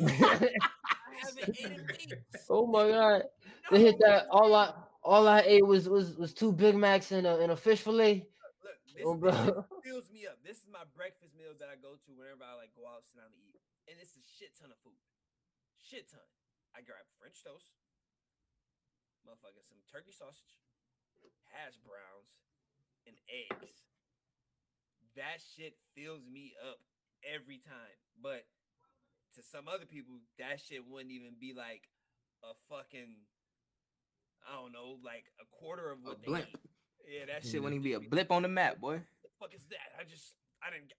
in 0.00 0.44
weeks. 0.44 0.52
I 1.12 1.14
haven't 1.24 1.58
eaten 1.60 1.86
weeks. 1.86 2.46
oh 2.50 2.66
my 2.66 2.88
god. 2.88 3.22
They 3.70 3.80
hit 3.80 3.96
that 4.00 4.26
all 4.30 4.54
I 4.54 4.72
all 5.02 5.28
I 5.28 5.40
ate 5.46 5.64
was 5.66 5.88
was 5.88 6.16
was 6.16 6.34
two 6.34 6.52
Big 6.52 6.74
Macs 6.76 7.12
and 7.12 7.26
a 7.26 7.38
and 7.38 7.52
a 7.52 7.56
fish 7.56 7.80
fillet. 7.82 8.26
Look, 8.62 8.74
this, 8.90 9.04
Oh, 9.06 9.14
this 9.14 9.64
fills 9.84 10.10
me 10.10 10.26
up. 10.26 10.38
This 10.44 10.58
is 10.58 10.66
my 10.72 10.82
breakfast 10.96 11.32
meal 11.38 11.54
that 11.60 11.68
I 11.70 11.76
go 11.80 11.94
to 11.94 12.10
whenever 12.18 12.42
I 12.42 12.56
like 12.58 12.74
go 12.74 12.82
out 12.90 12.98
and 13.02 13.06
sit 13.06 13.18
down 13.22 13.30
to 13.30 13.38
eat, 13.46 13.60
and 13.86 13.96
it's 14.02 14.16
a 14.18 14.24
shit 14.38 14.50
ton 14.58 14.70
of 14.74 14.78
food. 14.82 14.98
Shit 15.86 16.10
ton. 16.10 16.26
I 16.74 16.82
grab 16.82 17.06
French 17.16 17.40
toast, 17.40 17.72
motherfucker, 19.24 19.62
some 19.64 19.80
turkey 19.88 20.12
sausage, 20.12 20.58
hash 21.54 21.78
browns, 21.80 22.36
and 23.06 23.16
eggs. 23.30 23.86
That 25.16 25.40
shit 25.40 25.78
fills 25.96 26.26
me 26.28 26.52
up 26.60 26.82
every 27.24 27.56
time. 27.56 27.96
But 28.20 28.44
to 29.38 29.40
some 29.46 29.70
other 29.70 29.86
people, 29.88 30.20
that 30.42 30.60
shit 30.60 30.84
wouldn't 30.84 31.14
even 31.14 31.38
be 31.40 31.54
like 31.56 31.88
a 32.44 32.52
fucking, 32.68 33.24
I 34.44 34.60
don't 34.60 34.74
know, 34.76 35.00
like 35.00 35.24
a 35.40 35.46
quarter 35.48 35.88
of 35.94 36.04
A 36.04 36.12
what 36.12 36.20
they 36.20 36.28
blimp. 36.28 36.50
eat. 36.52 36.60
Yeah, 37.06 37.24
that 37.32 37.46
Shit 37.46 37.62
wouldn't 37.62 37.78
even 37.80 37.86
be 37.86 37.94
a 37.94 38.02
blip 38.02 38.34
on 38.34 38.42
the 38.42 38.50
map, 38.50 38.80
boy. 38.82 38.98
the 39.22 39.30
fuck 39.38 39.54
is 39.54 39.62
that? 39.70 39.94
I 39.94 40.02
just 40.02 40.34
I 40.60 40.74
didn't 40.74 40.90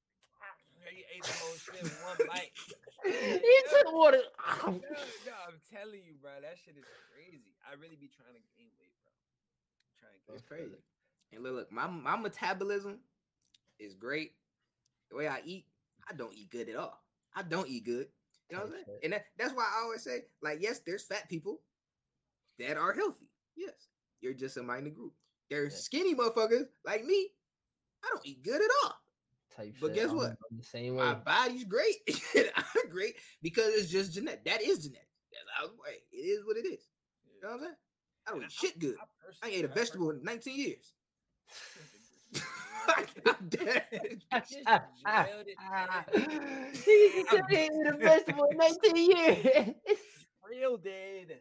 get 0.96 1.06
I 1.06 1.16
ate 1.18 1.24
the 1.24 1.34
whole 1.40 1.58
shit 1.58 1.82
in 1.82 1.90
one 2.04 2.18
bite. 2.28 2.54
he 3.06 3.58
took 3.70 3.94
water. 3.94 4.22
No, 4.66 4.72
no, 4.72 5.36
I'm 5.48 5.60
telling 5.72 6.02
you, 6.06 6.16
bro, 6.22 6.32
that 6.42 6.58
shit 6.64 6.78
is 6.78 6.86
crazy. 7.14 7.56
I 7.66 7.74
really 7.76 7.96
be 7.96 8.10
trying 8.10 8.36
to 8.36 8.44
gain 8.58 8.68
weight, 8.80 8.94
bro. 9.02 9.12
Trying 10.00 10.18
to 10.18 10.32
That's 10.32 10.44
gain 10.50 10.70
crazy. 10.70 10.82
And 11.34 11.44
look, 11.44 11.54
look, 11.56 11.72
my 11.72 11.88
my 11.88 12.16
metabolism 12.16 13.00
is 13.80 13.94
great. 13.94 14.32
The 15.12 15.18
way 15.18 15.28
I 15.28 15.40
eat, 15.46 15.66
I 16.10 16.14
don't 16.14 16.34
eat 16.34 16.50
good 16.50 16.70
at 16.70 16.76
all. 16.76 17.00
I 17.36 17.44
don't 17.44 17.68
eat 17.68 17.86
good. 17.86 18.08
You 18.50 18.58
know 18.58 18.64
what 18.64 18.74
I'm 18.74 18.86
saying? 18.86 19.00
And 19.04 19.14
that, 19.14 19.26
that's 19.38 19.54
why 19.54 19.64
I 19.64 19.84
always 19.84 20.02
say, 20.04 20.24
like, 20.42 20.60
yes, 20.62 20.80
there's 20.86 21.04
fat 21.04 21.28
people 21.30 21.60
that 22.60 22.78
are 22.78 22.94
healthy. 22.94 23.30
Yes, 23.56 23.74
you're 24.22 24.34
just 24.34 24.58
a 24.58 24.64
minor 24.64 24.90
group. 24.90 25.14
There's 25.50 25.74
Yeah. 25.74 25.80
skinny 25.80 26.16
motherfuckers 26.16 26.68
like 26.86 27.04
me. 27.06 27.30
I 28.04 28.10
don't 28.12 28.26
eat 28.26 28.44
good 28.44 28.62
at 28.62 28.70
all. 28.84 28.96
Type 29.58 29.74
But 29.82 29.88
shit. 29.88 29.96
guess 29.96 30.08
I'm- 30.10 30.16
what? 30.18 30.30
I'm 30.30 30.58
the 30.58 30.64
same 30.64 30.96
way. 30.96 31.06
My 31.06 31.16
body's 31.16 31.64
great. 31.64 31.96
I'm 32.56 32.90
great 32.92 33.16
because 33.42 33.74
it's 33.74 33.90
just 33.92 34.14
genetic. 34.14 34.46
That 34.46 34.62
is 34.62 34.80
genetic. 34.84 35.08
That's 35.32 35.44
how 35.56 35.68
hey, 35.86 35.98
it 36.12 36.18
is 36.22 36.46
what 36.46 36.58
it 36.58 36.66
is. 36.68 36.88
You 37.26 37.42
know 37.42 37.50
what 37.50 37.54
I'm 37.56 37.60
saying? 37.62 37.74
I 38.28 38.32
don't 38.32 38.44
eat 38.44 38.52
shit 38.52 38.80
good. 38.80 38.96
I 39.02 39.06
personally- 39.26 39.56
ain't 39.58 39.66
ate 39.66 39.66
a 39.66 39.74
vegetable 39.74 40.12
in 40.12 40.24
19 40.24 40.58
years. 40.60 40.94
I'm 43.26 43.50
dead. 43.50 43.86
drilled 43.92 45.48
it, 45.48 45.58
man. 45.72 46.72
he 46.74 47.24
just 47.32 47.52
ate 47.52 47.72
a 47.88 47.98
vegetable 47.98 48.46
in 48.52 48.58
19 48.58 48.96
years. 48.96 49.76
Real 50.50 50.78
dead. 50.78 51.40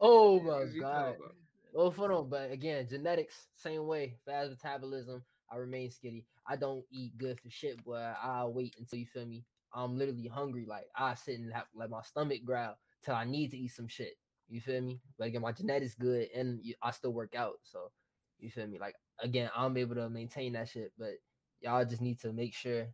oh 0.00 0.40
my 0.40 0.64
god. 0.78 1.16
about? 1.16 1.34
Oh, 1.74 1.90
hold 1.90 2.10
on, 2.10 2.28
but 2.28 2.50
again, 2.50 2.86
genetics, 2.88 3.48
same 3.56 3.86
way. 3.86 4.14
Fast 4.24 4.50
metabolism. 4.50 5.22
I 5.50 5.56
remain 5.56 5.90
skinny. 5.90 6.24
I 6.48 6.56
don't 6.56 6.84
eat 6.90 7.16
good 7.18 7.40
for 7.40 7.50
shit, 7.50 7.84
but 7.84 8.16
I'll 8.22 8.52
wait 8.52 8.74
until 8.78 8.98
you 8.98 9.06
feel 9.06 9.26
me. 9.26 9.44
I'm 9.74 9.98
literally 9.98 10.28
hungry. 10.28 10.64
Like 10.66 10.86
I 10.96 11.14
sit 11.14 11.38
and 11.38 11.52
have 11.52 11.66
let 11.74 11.90
my 11.90 12.02
stomach 12.02 12.44
growl 12.44 12.78
till 13.04 13.14
I 13.14 13.24
need 13.24 13.50
to 13.50 13.58
eat 13.58 13.72
some 13.72 13.88
shit. 13.88 14.14
You 14.48 14.60
feel 14.60 14.80
me? 14.80 15.00
But 15.18 15.28
again, 15.28 15.42
my 15.42 15.52
genetics 15.52 15.94
good, 15.94 16.28
and 16.34 16.60
I 16.82 16.90
still 16.92 17.12
work 17.12 17.34
out. 17.34 17.56
So 17.64 17.90
you 18.38 18.50
feel 18.50 18.66
me? 18.66 18.78
Like 18.78 18.94
again, 19.20 19.50
I'm 19.56 19.76
able 19.76 19.96
to 19.96 20.08
maintain 20.08 20.52
that 20.54 20.68
shit. 20.68 20.92
But 20.98 21.14
y'all 21.60 21.84
just 21.84 22.02
need 22.02 22.20
to 22.20 22.32
make 22.32 22.54
sure 22.54 22.86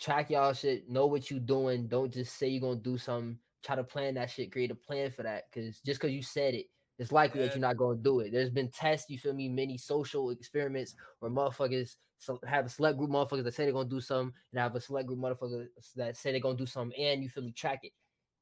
track 0.00 0.30
y'all 0.30 0.52
shit. 0.52 0.88
Know 0.88 1.06
what 1.06 1.30
you 1.30 1.40
doing. 1.40 1.88
Don't 1.88 2.12
just 2.12 2.38
say 2.38 2.48
you're 2.48 2.60
gonna 2.60 2.80
do 2.80 2.98
something. 2.98 3.38
Try 3.64 3.76
to 3.76 3.84
plan 3.84 4.14
that 4.14 4.30
shit. 4.30 4.52
Create 4.52 4.70
a 4.70 4.74
plan 4.76 5.10
for 5.10 5.24
that. 5.24 5.44
Cause 5.52 5.80
just 5.84 6.00
cause 6.00 6.10
you 6.10 6.22
said 6.22 6.54
it, 6.54 6.66
it's 6.98 7.12
likely 7.12 7.40
that 7.42 7.54
you're 7.54 7.60
not 7.60 7.76
gonna 7.76 7.98
do 7.98 8.20
it. 8.20 8.32
There's 8.32 8.50
been 8.50 8.70
tests. 8.70 9.08
You 9.08 9.18
feel 9.18 9.32
me? 9.32 9.48
Many 9.48 9.78
social 9.78 10.30
experiments 10.30 10.94
where 11.20 11.30
motherfuckers 11.30 11.96
have 12.44 12.66
a 12.66 12.68
select 12.68 12.98
group 12.98 13.10
motherfuckers 13.10 13.44
that 13.44 13.54
say 13.54 13.64
they're 13.64 13.72
gonna 13.72 13.88
do 13.88 14.00
something, 14.00 14.34
and 14.52 14.60
have 14.60 14.74
a 14.74 14.80
select 14.80 15.06
group 15.06 15.20
motherfuckers 15.20 15.68
that 15.94 16.16
say 16.16 16.32
they're 16.32 16.40
gonna 16.40 16.58
do 16.58 16.66
something, 16.66 16.98
and 17.00 17.22
you 17.22 17.28
feel 17.28 17.44
me? 17.44 17.52
Track 17.52 17.80
it. 17.84 17.92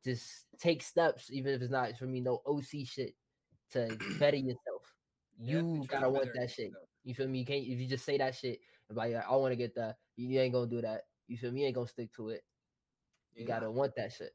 Just 0.05 0.47
take 0.59 0.83
steps, 0.83 1.31
even 1.31 1.53
if 1.53 1.61
it's 1.61 1.71
not 1.71 1.97
for 1.99 2.07
me. 2.07 2.21
No 2.21 2.41
OC 2.47 2.87
shit 2.87 3.15
to 3.73 3.97
better 4.19 4.37
yourself. 4.37 4.95
You 5.39 5.83
try 5.87 6.01
gotta 6.01 6.11
want 6.11 6.29
that 6.35 6.51
shit. 6.51 6.67
yourself. 6.67 6.89
You 7.05 7.15
feel 7.15 7.29
me? 7.29 7.41
You 7.41 7.45
can't 7.45 7.63
if 7.63 7.79
you 7.79 7.87
just 7.87 8.05
say 8.05 8.17
that 8.19 8.35
shit 8.35 8.61
and 8.89 8.97
like 8.97 9.15
I 9.15 9.37
want 9.37 9.53
to 9.53 9.57
get 9.57 9.75
that, 9.75 9.97
you, 10.17 10.41
ain't 10.41 10.55
gonna 10.55 10.67
do 10.71 10.81
that. 10.81 11.03
You 11.29 11.37
feel 11.37 11.53
me? 11.53 11.61
You 11.61 11.67
ain't 11.67 11.75
gonna 11.75 11.89
stick 11.89 12.13
to 12.15 12.31
it. 12.31 12.43
You 13.35 13.43
Yeah. 13.45 13.55
gotta 13.55 13.71
want 13.71 13.95
that 13.97 14.13
shit. 14.13 14.35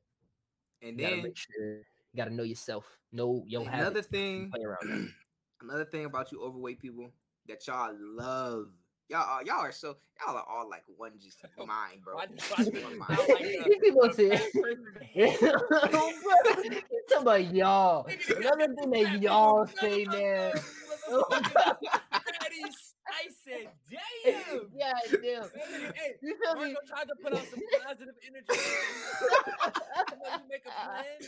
And 0.84 1.00
You 1.00 1.08
then 1.08 1.34
sure 1.34 1.82
you 2.14 2.18
gotta 2.18 2.34
know 2.34 2.44
yourself. 2.44 2.86
Know 3.12 3.44
your 3.48 3.62
another 3.64 3.78
habits. 3.78 4.08
and 4.08 4.12
thing, 4.12 4.52
play 4.52 4.64
around 4.64 5.10
another 5.62 5.86
thing 5.86 6.06
about 6.06 6.32
you 6.32 6.42
overweight 6.44 6.80
people 6.82 7.12
that 7.48 7.66
y'all 7.68 7.94
love 8.00 8.68
Y'all, 9.10 9.28
are, 9.30 9.44
y'all 9.44 9.60
are 9.60 9.74
so 9.74 9.98
y'all 10.26 10.38
are 10.38 10.46
all 10.50 10.70
like 10.70 10.84
one 10.96 11.12
just 11.22 11.38
mind, 11.58 12.02
bro. 12.02 12.16
Why- 12.16 12.28
why 12.56 12.64
do 12.64 12.72
you 12.74 12.82
One 12.82 12.98
sound 12.98 12.98
mind. 13.00 13.20
like 13.28 13.42
a- 13.42 13.64
These 13.66 13.78
people 13.82 14.04
a 14.04 14.14
say- 14.14 14.38
fat 14.38 14.52
talking 15.92 17.18
about 17.18 17.54
y'all. 17.54 18.08
Another 18.38 18.74
thing 18.74 18.90
that 18.92 19.22
y'all 19.22 19.68
say, 19.82 20.06
man. 20.06 20.54
I 23.14 23.28
said, 23.44 23.68
damn. 23.90 24.70
yeah, 24.74 24.94
damn. 25.12 25.50
Hey, 25.94 26.16
You 26.22 26.38
feel 26.42 26.56
me? 26.56 26.74
Marco 26.74 26.80
tried 26.88 27.08
to 27.10 27.16
put 27.22 27.34
out 27.34 27.46
some 27.50 27.60
positive 27.86 28.16
energy. 28.26 28.46
you 28.50 30.40
make 30.50 30.66
a 30.66 30.72
plan. 30.72 31.20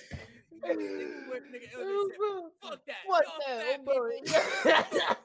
And 0.64 0.80
You 0.80 0.88
you 0.88 0.96
stick 0.96 1.26
to 1.26 1.32
it, 1.34 1.44
nigga. 1.52 1.80
and 1.80 1.90
they 1.90 2.14
said, 2.14 2.20
Fuck 2.62 2.86
that. 2.86 2.96
What 3.06 3.26
y'all 3.26 3.78
the 3.78 3.84
bro? 3.84 4.10
people. 4.10 5.16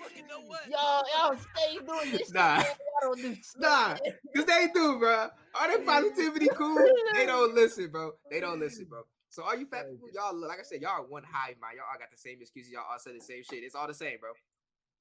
Fucking 0.00 0.26
know 0.26 0.40
what? 0.46 0.68
y'all, 0.68 1.04
y'all 1.14 1.36
stay 1.36 1.78
doing 1.86 2.10
this. 2.12 2.32
Nah. 2.32 2.56
man. 2.56 2.64
Y'all 2.64 3.14
don't 3.14 3.22
do 3.22 3.36
Nah. 3.58 3.94
shit. 3.96 4.20
Cause 4.34 4.44
they 4.46 4.68
do, 4.74 4.98
bro. 4.98 5.28
All 5.54 5.68
that 5.68 5.86
positivity 5.86 6.48
cool. 6.54 6.84
They 7.14 7.26
don't 7.26 7.54
listen, 7.54 7.88
bro. 7.90 8.12
They 8.30 8.40
don't 8.40 8.60
listen, 8.60 8.86
bro. 8.88 9.02
So 9.28 9.42
all 9.42 9.54
you 9.56 9.66
fat 9.66 9.90
people, 9.90 10.08
y'all 10.14 10.34
like 10.34 10.60
I 10.60 10.62
said, 10.62 10.80
y'all 10.80 11.02
are 11.02 11.06
one 11.06 11.22
high 11.24 11.54
mind. 11.60 11.76
Y'all 11.76 11.86
all 11.90 11.98
got 11.98 12.10
the 12.10 12.16
same 12.18 12.38
excuses. 12.40 12.72
Y'all 12.72 12.84
all 12.90 12.98
say 12.98 13.12
the 13.12 13.20
same 13.24 13.42
shit. 13.42 13.62
It's 13.64 13.74
all 13.74 13.86
the 13.86 13.94
same, 13.94 14.16
bro. 14.20 14.30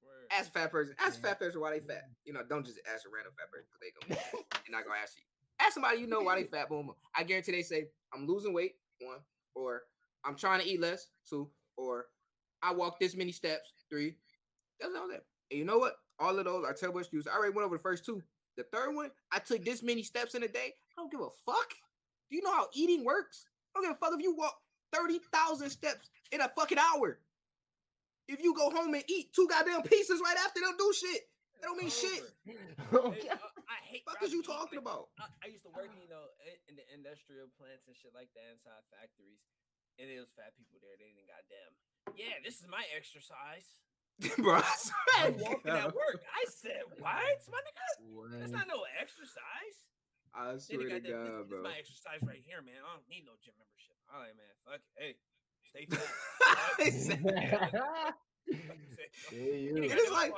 Word. 0.03 0.27
Ask 0.31 0.49
a 0.49 0.59
fat 0.59 0.71
person. 0.71 0.95
Ask 0.99 1.19
a 1.19 1.21
fat 1.21 1.39
person 1.39 1.61
why 1.61 1.71
they 1.71 1.79
fat. 1.79 2.03
You 2.25 2.33
know, 2.33 2.41
don't 2.47 2.65
just 2.65 2.79
ask 2.93 3.05
a 3.05 3.09
random 3.09 3.33
fat 3.37 3.51
person 3.51 3.67
because 3.71 3.81
they 3.83 3.91
gonna 3.95 4.21
they're 4.65 4.75
not 4.75 4.85
gonna 4.85 4.99
ask 5.01 5.15
you. 5.17 5.23
Ask 5.59 5.73
somebody 5.73 5.99
you 5.99 6.07
know 6.07 6.21
why 6.21 6.35
they 6.35 6.43
fat. 6.47 6.67
Boom. 6.69 6.87
boom. 6.87 6.95
I 7.15 7.23
guarantee 7.23 7.51
they 7.53 7.61
say 7.63 7.87
I'm 8.13 8.27
losing 8.27 8.53
weight. 8.53 8.75
One 9.01 9.19
or 9.55 9.83
I'm 10.23 10.35
trying 10.35 10.61
to 10.61 10.67
eat 10.67 10.81
less. 10.81 11.07
Two 11.29 11.49
or 11.77 12.05
I 12.61 12.73
walk 12.73 12.99
this 12.99 13.15
many 13.15 13.31
steps. 13.31 13.73
Three. 13.89 14.15
That's 14.79 14.93
all 14.95 15.07
that. 15.09 15.23
And 15.51 15.59
you 15.59 15.65
know 15.65 15.77
what? 15.77 15.95
All 16.19 16.37
of 16.37 16.45
those 16.45 16.65
are 16.65 16.73
terrible 16.73 16.99
excuses. 16.99 17.27
I 17.31 17.37
already 17.37 17.53
went 17.53 17.65
over 17.65 17.77
the 17.77 17.81
first 17.81 18.05
two. 18.05 18.21
The 18.57 18.63
third 18.71 18.95
one, 18.95 19.11
I 19.31 19.39
took 19.39 19.65
this 19.65 19.83
many 19.83 20.01
steps 20.03 20.33
in 20.33 20.43
a 20.43 20.47
day. 20.47 20.73
I 20.73 21.01
don't 21.01 21.11
give 21.11 21.19
a 21.19 21.29
fuck. 21.45 21.69
Do 22.29 22.35
you 22.35 22.41
know 22.41 22.53
how 22.53 22.67
eating 22.73 23.03
works? 23.03 23.45
I 23.75 23.79
don't 23.79 23.89
give 23.89 23.97
a 23.97 23.99
fuck 23.99 24.17
if 24.17 24.23
you 24.23 24.35
walk 24.35 24.55
30,000 24.93 25.69
steps 25.69 26.09
in 26.31 26.41
a 26.41 26.49
fucking 26.49 26.77
hour. 26.77 27.19
If 28.27 28.41
you 28.41 28.55
go 28.55 28.69
home 28.71 28.93
and 28.93 29.03
eat 29.07 29.33
two 29.35 29.47
goddamn 29.49 29.83
pieces 29.83 30.21
right 30.23 30.37
after, 30.45 30.61
they'll 30.61 30.77
do 30.77 30.93
shit. 30.93 31.21
That 31.61 31.67
don't 31.67 31.77
mean 31.77 31.89
shit. 31.89 32.23
Uh, 32.93 33.11
Hey, 33.65 33.73
I 33.73 33.79
hate. 33.85 34.03
Fuck 34.05 34.21
I 34.21 34.25
is 34.25 34.33
you 34.33 34.45
talking 34.45 34.77
like, 34.77 34.85
about? 34.85 35.09
I, 35.17 35.25
I 35.41 35.47
used 35.49 35.65
to 35.65 35.73
work, 35.73 35.89
uh-huh. 35.89 36.01
you 36.01 36.09
know, 36.09 36.25
in, 36.45 36.55
in 36.69 36.73
the 36.77 36.85
industrial 36.93 37.49
plants 37.57 37.89
and 37.89 37.97
shit 37.97 38.13
like 38.13 38.29
that 38.37 38.45
inside 38.53 38.85
factories, 38.93 39.41
and 39.97 40.05
it 40.05 40.21
was 40.21 40.29
fat 40.37 40.53
people 40.53 40.77
there. 40.81 40.93
They 41.01 41.09
didn't 41.13 41.25
goddamn. 41.29 41.73
Yeah, 42.13 42.37
this 42.45 42.61
is 42.61 42.69
my 42.69 42.85
exercise. 42.93 43.65
Bro, 44.39 44.61
I 44.61 45.27
I'm 45.27 45.35
walking 45.41 45.67
God. 45.67 45.91
at 45.91 45.97
work. 45.97 46.21
I 46.23 46.45
said, 46.47 46.85
"What, 47.01 47.41
my 47.51 47.59
nigga? 47.65 48.39
That's 48.39 48.53
not 48.53 48.69
no 48.69 48.85
exercise." 49.01 49.77
I 50.35 50.55
Then 50.55 50.59
swear 50.59 50.87
to 50.87 50.99
got 50.99 50.99
that, 50.99 51.03
this, 51.03 51.15
God, 51.15 51.39
this 51.41 51.47
bro. 51.47 51.57
is 51.59 51.67
my 51.67 51.75
exercise 51.79 52.21
right 52.27 52.43
here, 52.43 52.59
man. 52.61 52.79
I 52.83 52.95
don't 52.95 53.07
need 53.07 53.23
no 53.27 53.35
gym 53.43 53.55
membership. 53.55 53.95
All 54.11 54.19
right, 54.19 54.35
man. 54.35 54.53
Fuck 54.67 54.83
it. 54.83 54.91
Hey, 54.99 55.15
stay 55.63 55.83
fat. 55.91 56.03
He 56.83 56.91
said- 56.91 57.23
Hey, 59.31 59.63
you. 59.63 59.79
It 59.79 59.95
is 59.95 60.11
like- 60.11 60.35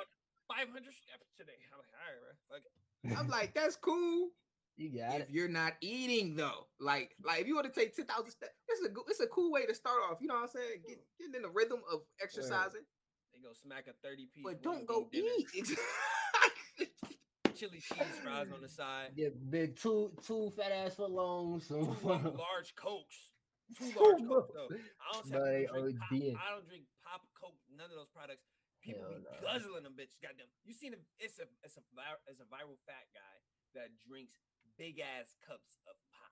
500 0.47 0.69
steps 0.95 1.27
today. 1.35 1.59
I'm 1.73 1.81
like, 1.81 1.91
all 1.97 2.07
right, 2.07 2.21
bro. 2.23 2.31
Fuck 2.47 2.63
it. 2.63 2.71
I'm 3.15 3.27
like, 3.27 3.53
that's 3.53 3.75
cool. 3.75 4.29
You 4.79 4.91
got 4.95 5.15
If 5.15 5.21
it. 5.21 5.29
you're 5.31 5.47
not 5.47 5.73
eating 5.81 6.35
though, 6.35 6.67
like, 6.79 7.15
like 7.25 7.41
if 7.41 7.47
you 7.47 7.55
want 7.55 7.65
to 7.65 7.73
take 7.79 7.95
ten 7.95 8.05
thousand 8.05 8.29
steps, 8.29 8.51
it's 8.69 8.85
a 8.85 8.89
it's 9.09 9.19
a 9.21 9.25
cool 9.25 9.51
way 9.51 9.65
to 9.65 9.73
start 9.73 9.97
off. 10.07 10.19
You 10.21 10.27
know 10.27 10.35
what 10.35 10.43
I'm 10.43 10.49
saying? 10.49 10.81
Get, 10.87 10.99
getting 11.17 11.33
in 11.33 11.41
the 11.41 11.49
rhythm 11.49 11.79
of 11.91 12.01
exercising, 12.21 12.81
They 13.33 13.39
go 13.41 13.53
smack 13.59 13.87
a 13.87 13.93
30 14.07 14.27
piece. 14.35 14.43
but 14.43 14.61
don't 14.61 14.85
go 14.85 15.09
eat. 15.11 15.47
Chili 17.57 17.79
cheese 17.81 18.21
fries 18.23 18.47
on 18.53 18.61
the 18.61 18.69
side. 18.69 19.15
Get 19.17 19.49
big 19.49 19.75
two 19.81 20.11
two 20.27 20.51
fat 20.55 20.71
ass 20.71 20.93
foot 20.93 21.09
longs. 21.09 21.65
Some 21.67 21.97
Two 21.99 22.07
large 22.07 22.75
cokes. 22.75 23.17
Two 23.79 23.85
large 23.99 24.21
cokes 24.27 24.51
though. 24.53 24.69
I 24.69 25.13
don't, 25.13 25.29
bro, 25.31 25.39
drink 25.41 25.57
they 25.57 25.65
pop, 25.65 26.11
ODing. 26.13 26.35
I 26.37 26.53
don't 26.53 26.67
drink 26.67 26.83
pop, 27.03 27.21
coke, 27.41 27.55
none 27.75 27.89
of 27.89 27.97
those 27.97 28.09
products. 28.13 28.45
People 28.87 29.03
Hell 29.03 29.19
be 29.19 29.27
no. 29.27 29.35
guzzling 29.43 29.83
them, 29.83 29.93
bitch. 29.99 30.15
Goddamn. 30.23 30.47
You 30.63 30.73
seen 30.73 30.93
a 30.93 30.97
it's 31.19 31.39
a 31.39 31.43
it's 31.63 31.75
a 31.75 31.81
it's 32.31 32.39
a 32.39 32.47
viral 32.47 32.79
fat 32.87 33.03
guy 33.11 33.35
that 33.75 33.89
drinks 34.07 34.39
big 34.77 34.99
ass 35.03 35.35
cups 35.45 35.75
of 35.87 35.95
pop. 36.15 36.31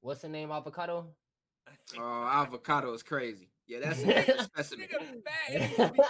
What's 0.00 0.20
the 0.20 0.28
name? 0.28 0.52
Avocado. 0.52 1.08
I 1.66 1.72
think 1.88 2.02
oh, 2.02 2.28
avocado 2.30 2.92
is 2.92 3.02
crazy. 3.02 3.48
Yeah, 3.66 3.78
that's 3.80 4.02
a 4.02 4.06
different 4.06 4.40
specimen. 4.42 4.86
nigga 4.86 5.22
fat 5.24 5.54
and 5.54 5.62
he 5.64 5.76
just 5.76 5.92
be 5.94 6.00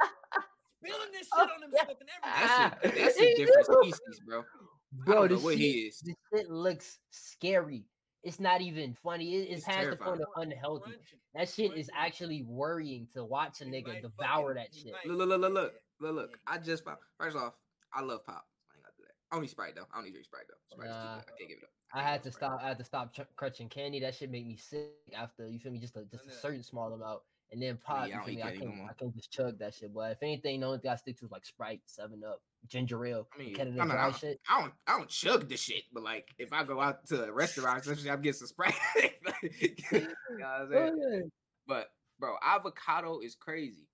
spilling 0.83 1.13
this 1.13 1.29
shit 1.29 1.51
on 1.51 1.63
himself 1.63 1.99
and 2.01 2.11
everything. 2.23 2.79
That's 2.83 2.99
a, 2.99 3.01
that's 3.05 3.21
a 3.21 3.35
different 3.37 3.67
species, 3.67 4.21
bro. 4.27 4.41
I 4.41 5.05
Bro, 5.05 5.15
don't 5.15 5.23
know 5.31 5.35
this 5.37 5.45
what 5.45 5.53
shit, 5.55 5.61
he 5.61 5.71
is. 5.87 6.01
this 6.01 6.15
shit 6.35 6.51
looks 6.51 6.99
scary. 7.11 7.85
It's 8.23 8.41
not 8.41 8.61
even 8.61 8.95
funny. 8.95 9.35
It, 9.35 9.49
it's 9.51 9.53
It's 9.59 9.65
past 9.67 9.91
the 9.91 9.97
point 9.97 10.21
of 10.21 10.27
unhealthy. 10.37 10.83
Crunching. 10.91 11.19
That 11.35 11.49
shit 11.49 11.75
is 11.77 11.89
actually 11.95 12.43
worrying 12.43 13.07
to 13.15 13.25
watch 13.25 13.61
a 13.61 13.65
He 13.65 13.71
nigga 13.71 14.03
devour 14.03 14.55
fucking- 14.55 14.55
that 14.55 14.75
shit. 14.75 14.95
Look, 15.07 15.19
look, 15.19 15.29
look, 15.29 15.41
look, 15.41 15.53
look, 15.53 15.73
look, 16.01 16.15
look. 16.15 16.39
I 16.47 16.59
just 16.59 16.85
found. 16.85 16.99
First 17.19 17.37
off, 17.37 17.55
I 17.93 18.03
love 18.03 18.25
pop. 18.27 18.45
I 18.73 18.77
ain't 18.77 18.85
got 18.85 18.91
to 18.91 18.97
do 18.99 19.03
that. 19.07 19.15
I 19.31 19.37
don't 19.37 19.43
need 19.43 19.51
Sprite 19.51 19.75
though. 19.77 19.87
I 19.93 19.97
don't 19.97 20.05
need 20.05 20.13
drink 20.13 20.25
Sprite 20.27 20.45
though. 20.49 20.57
Sprite's 20.75 20.93
too 20.93 20.99
Nah. 20.99 21.15
good. 21.17 21.25
I 21.35 21.39
can't 21.39 21.49
give 21.51 21.59
it 21.59 21.65
up. 21.65 21.71
I 21.93 21.97
can't 21.99 22.09
had 22.11 22.23
to 22.25 22.33
Sprite. 22.33 22.51
stop. 22.51 22.61
I 22.63 22.69
had 22.69 22.79
to 22.79 22.85
stop 22.85 23.15
ch- 23.15 23.37
crunching 23.37 23.69
candy. 23.69 24.01
That 24.01 24.15
shit 24.15 24.31
made 24.31 24.47
me 24.47 24.57
sick 24.57 24.91
after 25.17 25.49
you 25.49 25.59
feel 25.61 25.73
me. 25.73 25.79
Just 25.79 25.97
a 25.97 26.05
just 26.07 26.27
a 26.27 26.33
certain 26.33 26.63
small 26.63 26.93
amount, 26.93 27.23
and 27.51 27.63
then 27.63 27.79
pop. 27.79 27.97
yeah, 27.97 28.03
I 28.03 28.07
you 28.07 28.13
don't 28.15 28.25
feel 28.25 28.33
eat 28.33 28.37
me? 28.37 28.43
I 28.43 28.57
can. 28.57 28.89
I 28.91 28.93
can 28.95 29.13
just 29.13 29.31
chug 29.33 29.59
that 29.59 29.75
shit. 29.75 29.95
But 29.95 30.13
if 30.13 30.23
anything, 30.23 30.61
the 30.61 30.67
only 30.67 30.79
thing 30.79 30.91
I 30.91 30.97
stick 30.97 31.19
to 31.21 31.25
is 31.27 31.31
like 31.31 31.47
Sprite, 31.47 31.81
Seven 31.87 32.23
Up, 32.25 32.43
ginger 32.67 33.05
ale, 33.07 33.29
I 33.35 33.39
mean, 33.39 33.55
Canada 33.55 33.77
no, 33.79 33.85
no, 33.85 33.93
Dry 33.93 34.07
no. 34.09 34.13
shit. 34.13 34.41
I 34.49 34.61
don't, 34.61 34.73
I 34.87 34.97
don't 34.99 35.09
chug 35.09 35.49
the 35.49 35.57
shit, 35.57 35.85
but 35.93 36.03
like 36.03 36.29
if 36.39 36.53
I 36.53 36.65
go 36.65 36.81
out 36.81 37.07
to 37.07 37.25
a 37.25 37.33
restaurant, 37.33 37.81
especially 37.81 38.11
I'm 38.11 38.21
getting 38.23 38.39
some 38.39 38.49
Sprite. 38.49 38.75
you 39.61 39.77
know 39.93 40.07
what 40.39 40.43
I'm 40.43 40.69
oh, 40.75 40.99
saying? 41.11 41.31
But 41.67 41.89
bro, 42.19 42.35
avocado 42.43 43.21
is 43.21 43.35
crazy. 43.35 43.87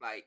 Like, 0.00 0.26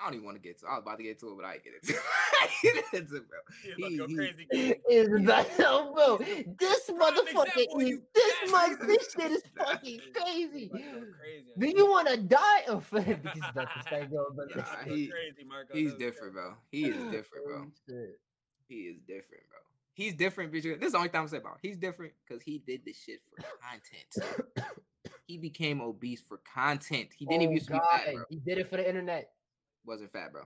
I 0.00 0.04
don't 0.04 0.14
even 0.14 0.26
want 0.26 0.36
to 0.36 0.42
get 0.42 0.58
to. 0.60 0.66
I 0.66 0.74
was 0.74 0.82
about 0.82 0.98
to 0.98 1.04
get 1.04 1.18
to 1.20 1.28
it, 1.30 1.36
but 1.36 1.44
I 1.46 1.54
ain't 1.54 1.64
get 1.64 1.72
into 1.74 1.94
it. 1.94 2.00
I 2.42 2.44
ain't 2.44 2.92
get 2.92 3.00
into 3.00 3.16
it, 3.16 3.22
bro. 3.28 3.38
He 3.62 3.72
about 3.72 3.90
He- 3.90 3.96
he- 3.96 4.16
crazy. 4.16 4.46
king. 4.52 4.74
Is 4.90 5.26
that 5.26 5.58
no, 5.58 5.92
bro? 5.94 6.18
This 6.58 6.90
motherfucker 6.90 7.56
is 7.56 7.88
you 7.88 8.02
this 8.14 8.25
bastard. 8.52 8.78
much. 8.78 8.88
This 8.88 9.12
shit 9.12 9.30
is 9.32 9.42
fucking 9.58 10.00
crazy. 10.14 10.70
about 10.72 10.80
crazy 11.20 11.46
Do 11.58 11.66
you. 11.68 11.74
you 11.76 11.86
want 11.90 12.08
to 12.08 12.16
die 12.18 12.62
of 12.68 12.88
because 12.92 13.16
that's 13.54 13.74
the 13.74 13.84
same 13.90 14.08
but 14.36 14.56
Nah, 14.56 14.62
he- 14.84 15.08
crazy, 15.08 15.44
Marco. 15.46 15.72
He's 15.72 15.90
That 15.92 15.92
was 15.94 15.98
different, 16.02 16.34
bro. 16.34 16.54
He 16.70 16.86
is 16.88 16.96
different, 17.10 17.44
bro. 17.46 17.56
Holy 17.58 17.70
shit. 17.88 18.20
He 18.68 18.74
is 18.74 18.96
different, 19.06 19.42
bro. 19.48 19.58
He's 19.94 20.14
different 20.14 20.52
because 20.52 20.78
this 20.78 20.86
is 20.88 20.92
the 20.92 20.98
only 20.98 21.08
time 21.08 21.24
I 21.24 21.26
say 21.26 21.36
about. 21.38 21.52
him. 21.54 21.58
He's 21.62 21.76
different 21.78 22.12
because 22.26 22.42
he 22.42 22.58
did 22.66 22.82
this 22.84 22.98
shit 22.98 23.20
for 23.30 23.42
content. 23.62 24.66
he 25.26 25.38
became 25.38 25.80
obese 25.80 26.20
for 26.20 26.38
content. 26.52 27.08
He 27.16 27.24
didn't 27.24 27.42
even 27.42 27.52
Oh, 27.52 27.54
used 27.54 27.66
to 27.68 27.72
be 27.74 27.78
fat, 27.78 28.12
bro. 28.14 28.24
He 28.28 28.36
did 28.36 28.58
it 28.58 28.68
for 28.68 28.76
the 28.76 28.86
internet. 28.86 29.30
Wasn't 29.86 30.12
fat, 30.12 30.32
bro. 30.32 30.42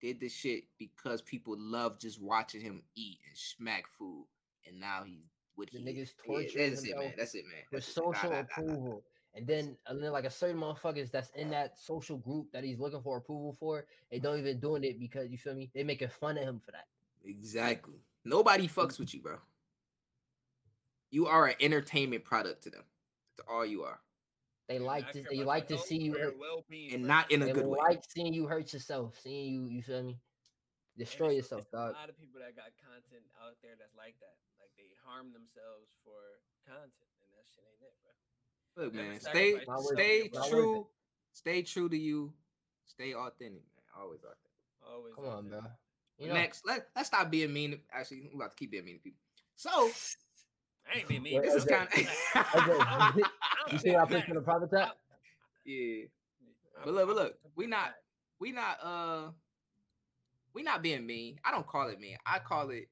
Did 0.00 0.18
this 0.20 0.32
shit 0.32 0.64
because 0.78 1.22
people 1.22 1.54
love 1.58 1.98
just 2.00 2.20
watching 2.20 2.60
him 2.60 2.82
eat 2.96 3.18
and 3.28 3.36
smack 3.36 3.84
food, 3.98 4.26
and 4.66 4.80
now 4.80 5.02
he's 5.04 5.26
what 5.58 5.70
The 5.72 5.78
he 5.78 5.84
niggas 5.84 6.02
is. 6.02 6.14
Yeah, 6.54 6.70
that's 6.70 6.84
it, 6.84 6.96
man. 6.96 7.12
That's 7.16 7.34
it, 7.34 7.44
man. 7.44 7.54
with 7.72 7.84
That's 7.84 7.88
it, 7.88 8.00
man. 8.00 8.10
Nah, 8.12 8.12
social 8.12 8.30
nah, 8.30 8.36
nah, 8.36 8.42
nah. 8.42 8.42
approval. 8.42 9.04
And 9.34 9.46
then, 9.46 9.76
and 9.86 10.02
then, 10.02 10.12
like 10.12 10.24
a 10.24 10.30
certain 10.30 10.56
motherfuckers 10.56 11.10
that's 11.10 11.30
in 11.30 11.50
that 11.50 11.78
social 11.78 12.16
group 12.16 12.50
that 12.52 12.64
he's 12.64 12.78
looking 12.78 13.02
for 13.02 13.18
approval 13.18 13.54
for, 13.58 13.84
they 14.10 14.18
don't 14.18 14.38
even 14.38 14.58
doing 14.58 14.84
it 14.84 14.98
because 14.98 15.30
you 15.30 15.36
feel 15.36 15.54
me. 15.54 15.70
They 15.74 15.84
making 15.84 16.08
fun 16.08 16.38
of 16.38 16.44
him 16.44 16.60
for 16.64 16.72
that. 16.72 16.86
Exactly. 17.24 18.00
Nobody 18.24 18.66
fucks 18.68 18.98
with 18.98 19.12
you, 19.14 19.20
bro. 19.20 19.36
You 21.10 21.26
are 21.26 21.46
an 21.46 21.54
entertainment 21.60 22.24
product 22.24 22.62
to 22.64 22.70
them. 22.70 22.82
That's 23.36 23.48
all 23.48 23.64
you 23.66 23.82
are, 23.82 24.00
They 24.68 24.78
Yeah, 24.78 24.80
like 24.80 25.08
I 25.08 25.12
to, 25.12 25.24
they 25.30 25.44
like 25.44 25.68
to 25.68 25.78
see 25.78 25.98
you, 25.98 26.14
hurt, 26.14 26.34
and 26.92 27.04
not 27.04 27.30
in 27.30 27.42
a 27.42 27.46
they 27.46 27.52
good 27.52 27.66
way. 27.66 27.78
like 27.78 28.02
seeing 28.08 28.34
you 28.34 28.46
hurt 28.46 28.72
yourself, 28.72 29.18
seeing 29.22 29.54
you. 29.54 29.68
You 29.68 29.82
feel 29.82 30.02
me? 30.02 30.18
Destroy 30.96 31.30
yourself, 31.30 31.62
it's 31.62 31.72
A 31.72 31.76
lot 31.76 32.08
of 32.08 32.18
people 32.18 32.40
that 32.40 32.56
got 32.56 32.74
content 32.82 33.24
out 33.40 33.54
there 33.62 33.72
that's 33.78 33.94
like 33.96 34.16
that. 34.20 34.34
Like 35.08 35.16
they 35.16 35.24
harm 35.24 35.32
themselves 35.32 35.88
for 36.04 36.20
content, 36.68 36.92
and 37.24 37.30
that 37.32 37.46
shit 37.48 37.64
ain't 37.64 37.82
it, 37.82 37.94
bro. 38.04 38.84
Look, 38.84 38.94
man, 38.94 39.20
stay 39.20 39.52
sacrifice 39.52 39.66
Not 39.66 39.82
worth 39.84 39.92
it. 39.92 39.96
stay 39.96 40.30
Not 40.32 40.40
worth 40.42 40.46
it. 40.46 40.50
true. 40.50 40.86
Stay 41.32 41.62
true 41.62 41.88
to 41.88 41.96
you. 41.96 42.32
Stay 42.86 43.14
authentic, 43.14 43.62
man. 43.62 43.84
Always 43.98 44.20
authentic. 44.20 44.52
Always. 44.86 45.14
Come 45.14 45.24
out 45.26 45.38
on, 45.38 45.50
there. 45.50 45.60
bro. 45.60 45.70
You 46.18 46.28
know, 46.28 46.34
Next, 46.34 46.66
let 46.66 46.88
let's 46.96 47.08
stop 47.08 47.30
being 47.30 47.52
mean. 47.52 47.80
Actually, 47.92 48.22
we're 48.32 48.36
about 48.42 48.50
to 48.52 48.56
keep 48.56 48.70
being 48.70 48.84
mean 48.84 48.96
to 48.96 49.02
people. 49.02 49.20
So 49.56 49.98
I 50.92 50.98
ain't 50.98 51.08
being 51.08 51.22
mean. 51.22 51.34
Wait, 51.36 51.44
this 51.44 51.54
is 51.54 51.64
okay. 51.64 51.74
kind 51.74 51.88
Okay, 52.56 53.22
you 53.72 53.78
see 53.78 53.90
saying 53.90 53.94
what 53.94 54.02
I 54.02 54.06
put 54.06 54.16
facts. 54.16 54.28
in 54.28 54.34
the 54.34 54.40
private 54.40 54.70
chat? 54.70 54.96
yeah. 55.64 56.04
But 56.84 56.94
look, 56.94 57.06
but 57.08 57.16
look, 57.16 57.38
we 57.56 57.66
not 57.66 57.94
we 58.40 58.52
not 58.52 58.78
uh 58.82 59.30
we 60.54 60.62
not 60.62 60.82
being 60.82 61.06
mean. 61.06 61.38
I 61.44 61.50
don't 61.50 61.66
call 61.66 61.88
it 61.88 62.00
mean. 62.00 62.16
I 62.26 62.38
call 62.38 62.70
it 62.70 62.88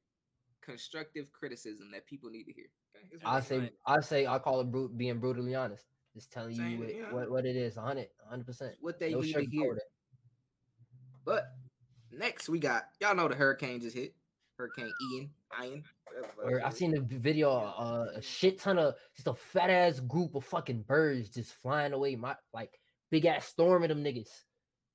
constructive 0.67 1.31
criticism 1.33 1.91
that 1.93 2.07
people 2.07 2.29
need 2.29 2.45
to 2.45 2.53
hear. 2.53 2.67
Okay? 2.97 3.07
It's 3.13 3.25
I 3.25 3.35
what- 3.37 3.45
say, 3.45 3.71
I 3.87 4.01
say, 4.01 4.27
I 4.27 4.39
call 4.39 4.61
it 4.61 4.71
brute, 4.71 4.97
being 4.99 5.19
brutally 5.21 5.55
honest. 5.55 5.85
Just 6.15 6.33
telling 6.33 6.55
you 6.55 6.79
what, 6.79 6.95
yeah. 6.95 7.13
what, 7.13 7.31
what 7.31 7.45
it 7.47 7.57
is, 7.57 7.77
100, 7.77 8.09
100 8.23 8.47
percent. 8.47 8.75
what 8.81 8.99
they 8.99 9.13
No 9.13 9.21
need 9.21 9.35
to 9.35 9.45
hear. 9.45 9.75
it. 9.75 9.83
But 11.25 11.45
Next, 12.13 12.49
we 12.49 12.59
got 12.59 12.85
y'all 13.01 13.15
know 13.15 13.29
the 13.29 13.35
hurricane 13.35 13.81
just 13.81 13.95
hit. 13.97 14.15
Hurricane 14.57 14.91
Ian, 15.13 15.31
Ian. 15.63 15.85
whatever 16.07 16.57
Or 16.57 16.65
I 16.65 16.69
is. 16.69 16.77
seen 16.77 16.93
the 16.93 17.01
video, 17.03 17.51
uh, 17.51 18.07
a 18.15 18.23
shit 18.23 18.59
ton 18.59 18.79
of 18.79 18.95
just 19.15 19.27
a 19.27 19.35
fat 19.35 19.69
ass 19.69 20.01
group 20.01 20.35
of 20.35 20.45
fucking 20.45 20.83
birds 20.83 21.29
just 21.29 21.53
flying 21.53 21.93
away, 21.93 22.17
my 22.17 22.35
like 22.55 22.81
big 23.11 23.27
ass 23.27 23.45
storm 23.47 23.83
of 23.83 23.91
them 23.91 24.03
niggas, 24.03 24.31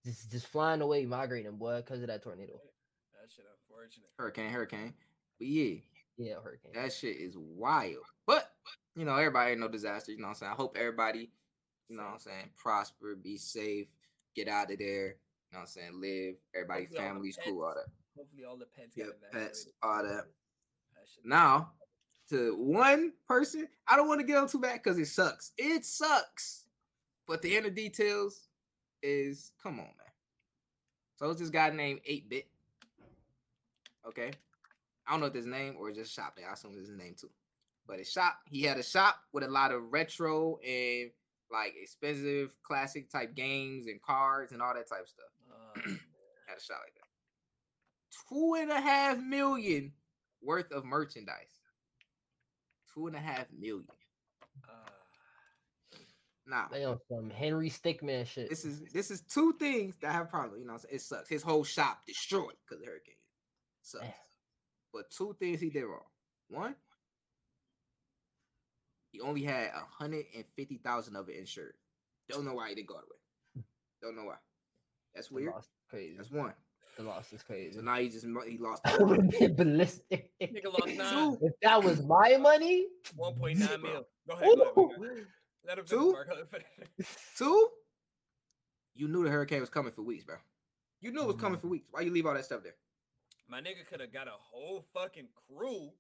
just 0.04 0.32
just 0.32 0.48
flying 0.48 0.82
away, 0.82 1.06
migrating, 1.06 1.58
boy, 1.58 1.78
because 1.78 2.02
of 2.02 2.08
that 2.08 2.24
tornado. 2.24 2.54
That 2.54 3.30
shit 3.30 3.46
unfortunate. 3.70 4.10
hurricane, 4.18 4.50
hurricane. 4.50 4.94
But 5.42 5.48
yeah, 5.48 5.80
Yeah, 6.18 6.36
hurricane. 6.44 6.72
that 6.76 6.94
shit 6.94 7.18
is 7.18 7.36
wild. 7.36 8.04
But 8.28 8.52
you 8.96 9.06
know, 9.06 9.16
everybody 9.16 9.52
ain't 9.54 9.60
no 9.60 9.68
disaster. 9.68 10.12
You 10.12 10.20
know 10.20 10.26
what 10.26 10.30
I'm 10.30 10.36
saying? 10.36 10.52
I 10.52 10.56
hope 10.56 10.78
everybody, 10.80 11.32
you 11.90 11.98
know 11.98 12.04
what 12.04 12.14
I'm 12.14 12.20
saying, 12.20 12.50
prosper, 12.58 13.16
be 13.16 13.38
safe, 13.38 13.88
get 14.36 14.48
out 14.48 14.72
of 14.72 14.78
there. 14.78 15.08
You 15.08 15.54
know 15.54 15.58
what 15.58 15.60
I'm 15.62 15.66
saying? 15.66 16.00
Live. 16.00 16.36
Everybody, 16.54 16.82
Hopefully 16.82 17.00
all 17.00 17.06
families, 17.08 17.40
cool, 17.44 17.64
all 17.64 17.74
that. 17.74 17.86
Hopefully 18.16 18.44
all 18.48 18.56
the 18.56 18.68
pets 18.68 18.96
Yeah, 18.96 19.06
get 19.06 19.32
pets, 19.32 19.68
all 19.82 20.04
that. 20.04 20.12
That 20.12 20.26
Now, 21.26 21.72
to 22.30 22.56
one 22.56 23.14
person, 23.28 23.68
I 23.88 23.96
don't 23.96 24.08
want 24.08 24.20
to 24.20 24.28
get 24.28 24.38
on 24.38 24.48
too 24.48 24.60
bad 24.60 24.74
because 24.84 25.00
it 25.00 25.08
sucks. 25.08 25.54
It 25.58 25.86
sucks. 25.86 26.66
But 27.28 27.42
the 27.42 27.58
inner 27.58 27.72
details 27.72 28.48
is 29.02 29.54
come 29.64 29.80
on, 29.80 29.86
man. 29.86 30.14
So 31.16 31.32
it's 31.32 31.40
this 31.40 31.50
guy 31.50 31.72
named 31.72 32.02
8 32.06 32.30
Bit. 32.30 32.48
Okay. 34.08 34.34
I 35.08 35.12
don't 35.12 35.20
know 35.22 35.26
if 35.28 35.34
his 35.34 35.46
name 35.46 35.76
or 35.80 35.92
just 35.92 36.14
shop 36.14 36.36
name. 36.38 36.46
I 36.50 36.54
assume 36.54 36.74
it's 36.78 36.90
his 36.90 36.98
name 36.98 37.16
too. 37.20 37.30
But 37.88 38.00
his 38.00 38.12
shop, 38.12 38.38
he 38.50 38.62
had 38.64 38.78
a 38.78 38.84
shop 38.84 39.18
with 39.34 39.44
a 39.44 39.48
lot 39.48 39.72
of 39.72 39.82
retro 39.92 40.58
and 40.60 41.10
like 41.52 41.74
expensive 41.82 42.56
classic 42.64 43.10
type 43.10 43.36
games 43.36 43.88
and 43.88 44.02
cards 44.02 44.52
and 44.54 44.62
all 44.62 44.74
that 44.74 44.88
type 44.88 45.02
of 45.02 45.10
stuff. 45.10 45.26
Uh, 45.86 45.90
Had 46.48 46.58
a 46.58 46.62
shop 46.62 46.80
like 46.84 46.94
that. 46.96 47.08
Two 48.30 48.56
and 48.60 48.70
a 48.72 48.80
half 48.80 49.18
million 49.20 49.94
worth 50.42 50.72
of 50.72 50.84
merchandise. 50.86 51.60
Two 52.94 53.08
and 53.08 53.16
a 53.16 53.20
half 53.20 53.46
million. 53.58 53.86
uh, 54.70 54.90
Now, 56.46 56.68
They 56.72 56.84
on 56.84 57.00
some 57.10 57.30
Henry 57.30 57.70
Stickmin 57.70 58.26
shit. 58.28 58.50
this 58.50 58.66
is 58.66 58.82
this 58.94 59.12
is 59.12 59.22
two 59.22 59.54
things 59.60 59.96
that 60.02 60.12
have 60.14 60.30
problem. 60.30 60.60
You 60.60 60.66
know, 60.68 60.74
what 60.74 60.82
I'm 60.84 60.88
saying? 60.90 60.96
it 60.96 61.02
sucks. 61.02 61.30
His 61.30 61.42
whole 61.44 61.64
shop 61.64 62.06
destroyed 62.06 62.54
because 62.66 62.82
of 62.82 62.86
the 62.86 62.92
hurricane. 62.92 63.16
Sucks. 63.82 64.06
Damn. 64.94 65.02
But 65.02 65.12
two 65.12 65.36
things 65.40 65.60
he 65.60 65.70
did 65.70 65.84
wrong. 65.86 66.06
One, 66.50 66.76
he 69.12 69.20
only 69.22 69.44
had 69.44 69.68
a 69.70 69.84
hundred 69.90 70.26
and 70.36 70.46
fifty 70.56 70.78
thousand 70.78 71.16
of 71.16 71.30
it 71.30 71.38
insured. 71.38 71.74
Don't 72.30 72.46
know 72.46 72.54
why 72.54 72.70
he 72.70 72.76
didn't 72.76 72.88
go 72.88 72.96
all 72.96 73.02
the. 73.56 73.62
Don't 74.02 74.16
know 74.16 74.24
why. 74.26 74.36
That's 75.14 75.28
the 75.28 75.36
weird. 75.36 75.54
loss 75.54 75.64
is 75.66 75.70
crazy. 75.90 76.16
That's 76.18 76.32
one. 76.32 76.54
The 76.98 77.04
loss 77.04 77.32
is 77.32 77.44
crazy. 77.44 77.74
So 77.76 77.82
now 77.82 77.96
he 77.98 78.10
just 78.10 78.26
mo- 78.26 78.42
he 78.48 78.58
lost. 78.58 78.82
I 78.86 78.98
would 78.98 79.18
have 79.22 79.30
been 79.30 79.56
ballistic. 79.56 80.32
nigga 80.42 80.66
lost 80.74 80.88
nine. 80.98 81.38
if 81.42 81.54
that 81.62 81.84
was 81.84 82.04
my 82.04 82.38
money, 82.38 82.88
1.9 83.18 83.58
mil. 83.82 84.06
Go 84.28 84.34
ahead. 84.36 84.50
Go 84.56 84.62
ahead, 84.64 84.74
ooh, 84.78 85.26
Let 85.68 85.78
him 85.78 85.86
Two? 85.86 85.98
finish, 85.98 86.14
Mark. 86.14 86.28
Let 86.30 86.40
him 86.40 86.48
finish. 86.48 87.08
Two, 87.38 87.68
you 88.96 89.08
knew 89.08 89.24
the 89.24 89.30
hurricane 89.30 89.62
was 89.62 89.70
coming 89.70 89.92
for 89.92 90.02
weeks, 90.02 90.24
bro. 90.24 90.36
You 91.02 91.12
knew 91.12 91.22
it 91.22 91.28
was 91.28 91.36
coming 91.38 91.60
for 91.60 91.68
weeks. 91.68 91.88
Why 91.92 92.02
you 92.02 92.12
leave 92.12 92.26
all 92.26 92.34
that 92.34 92.46
stuff 92.46 92.62
there? 92.64 92.76
My 93.52 93.60
nigga 93.60 93.86
could 93.86 94.00
have 94.00 94.14
got 94.14 94.28
a 94.30 94.38
whole 94.40 94.86
fucking 94.94 95.28
crew, 95.46 95.92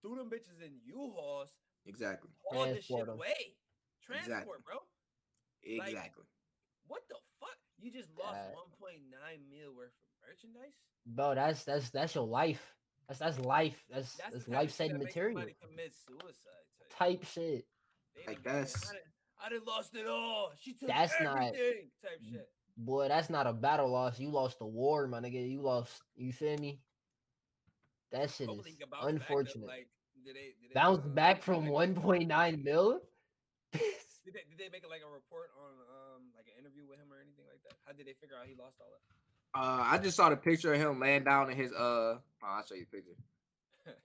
threw 0.00 0.16
them 0.16 0.30
bitches 0.30 0.64
in 0.64 0.72
U-Hauls, 0.86 1.50
Exactly. 1.84 2.30
hauled 2.50 2.70
this 2.76 2.86
shit 2.86 3.06
away. 3.08 3.56
Transport, 4.02 4.32
Exactly. 4.32 4.54
bro. 4.64 4.76
Like- 5.78 5.88
Exactly. 5.92 6.24
What 6.86 7.02
the 7.08 7.16
fuck? 7.38 7.58
You 7.78 7.92
just 7.92 8.08
lost 8.18 8.32
That- 8.34 8.54
1.9 8.56 9.48
mil 9.50 9.74
worth 9.74 9.92
of 9.92 10.26
merchandise? 10.28 10.82
bro, 11.04 11.34
that's 11.34 11.64
that's 11.64 11.90
that's 11.90 12.14
your 12.14 12.26
life. 12.26 12.74
That's 13.06 13.20
that's 13.20 13.38
life. 13.40 13.84
That's 13.90 14.16
That's, 14.16 14.32
that's 14.32 14.44
the 14.46 14.50
type 14.52 14.60
of 14.60 14.64
life 14.64 14.70
saving 14.72 14.98
material. 14.98 15.46
commit 15.60 15.92
suicide. 15.94 16.88
Type 16.90 17.24
shit. 17.24 17.66
They 18.14 18.26
Like, 18.26 18.42
done- 18.42 18.54
man, 18.54 18.62
that's- 18.64 18.90
I 18.90 18.94
done, 18.94 19.02
I 19.44 19.48
done 19.50 19.64
lost 19.66 19.94
it 19.94 20.06
all. 20.06 20.52
She 20.58 20.72
took 20.74 20.88
That's 20.88 21.12
not- 21.20 21.36
everything. 21.54 21.90
Type 22.00 22.20
mm. 22.22 22.30
shit. 22.32 22.48
Boy, 22.76 23.08
that's 23.08 23.28
not 23.30 23.46
a 23.46 23.52
battle 23.52 23.90
loss. 23.90 24.18
You 24.18 24.30
lost 24.30 24.58
the 24.58 24.66
war, 24.66 25.06
my 25.06 25.20
nigga. 25.20 25.48
You 25.50 25.60
lost. 25.60 26.02
You 26.16 26.32
feel 26.32 26.56
me? 26.58 26.80
That 28.12 28.30
shit 28.30 28.48
is 28.50 28.64
he 28.66 28.72
can 28.74 28.88
bounce 28.90 29.02
back, 29.02 29.02
though, 29.02 29.08
unfortunate. 29.08 29.66
like, 29.66 29.88
did 30.24 30.34
they, 30.36 30.54
did 30.60 30.70
they, 30.70 30.74
Bounce 30.74 31.04
uh, 31.04 31.08
back 31.08 31.42
from 31.42 31.64
they- 31.64 31.70
1.9 31.70 32.64
mil. 32.64 33.00
Did 34.24 34.34
they, 34.34 34.44
did 34.50 34.56
they 34.58 34.68
make 34.70 34.84
like 34.88 35.00
a 35.02 35.12
report 35.12 35.50
on 35.58 35.72
um 35.90 36.22
like 36.36 36.44
an 36.46 36.54
interview 36.60 36.82
with 36.88 36.96
him 36.96 37.08
or 37.10 37.16
anything 37.20 37.44
like 37.50 37.60
that? 37.64 37.74
How 37.84 37.90
did 37.92 38.06
they 38.06 38.12
figure 38.20 38.36
out 38.40 38.46
he 38.46 38.54
lost 38.54 38.76
all 38.80 38.86
that? 38.86 39.02
Uh, 39.58 39.82
I 39.84 39.98
just 39.98 40.16
saw 40.16 40.30
the 40.30 40.36
picture 40.36 40.72
of 40.72 40.80
him 40.80 41.00
laying 41.00 41.24
down 41.24 41.50
in 41.50 41.56
his 41.56 41.72
uh. 41.72 42.18
Oh, 42.20 42.20
I'll 42.40 42.64
show 42.64 42.76
you 42.76 42.86
the 42.88 42.96
picture. 42.98 43.16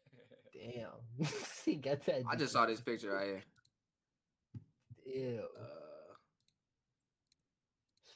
Damn. 0.53 1.27
he 1.65 1.75
got 1.75 2.03
that. 2.07 2.23
I 2.27 2.35
just 2.35 2.51
saw 2.53 2.65
this 2.65 2.81
picture 2.81 3.11
right 3.13 3.27
here. 3.27 3.43
Ew. 5.05 5.39
Uh, 5.55 5.61
It's 5.61 5.86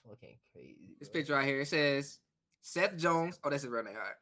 fucking 0.07 0.37
crazy. 0.53 0.95
this 0.99 1.09
bro. 1.09 1.19
picture 1.19 1.33
right 1.35 1.47
here. 1.47 1.61
It 1.61 1.67
says 1.67 2.19
Seth 2.61 2.97
Jones. 2.97 3.39
Oh, 3.43 3.49
that's 3.49 3.63
his 3.63 3.71
real 3.71 3.83
name. 3.83 3.95
All 3.95 4.01
right. 4.01 4.13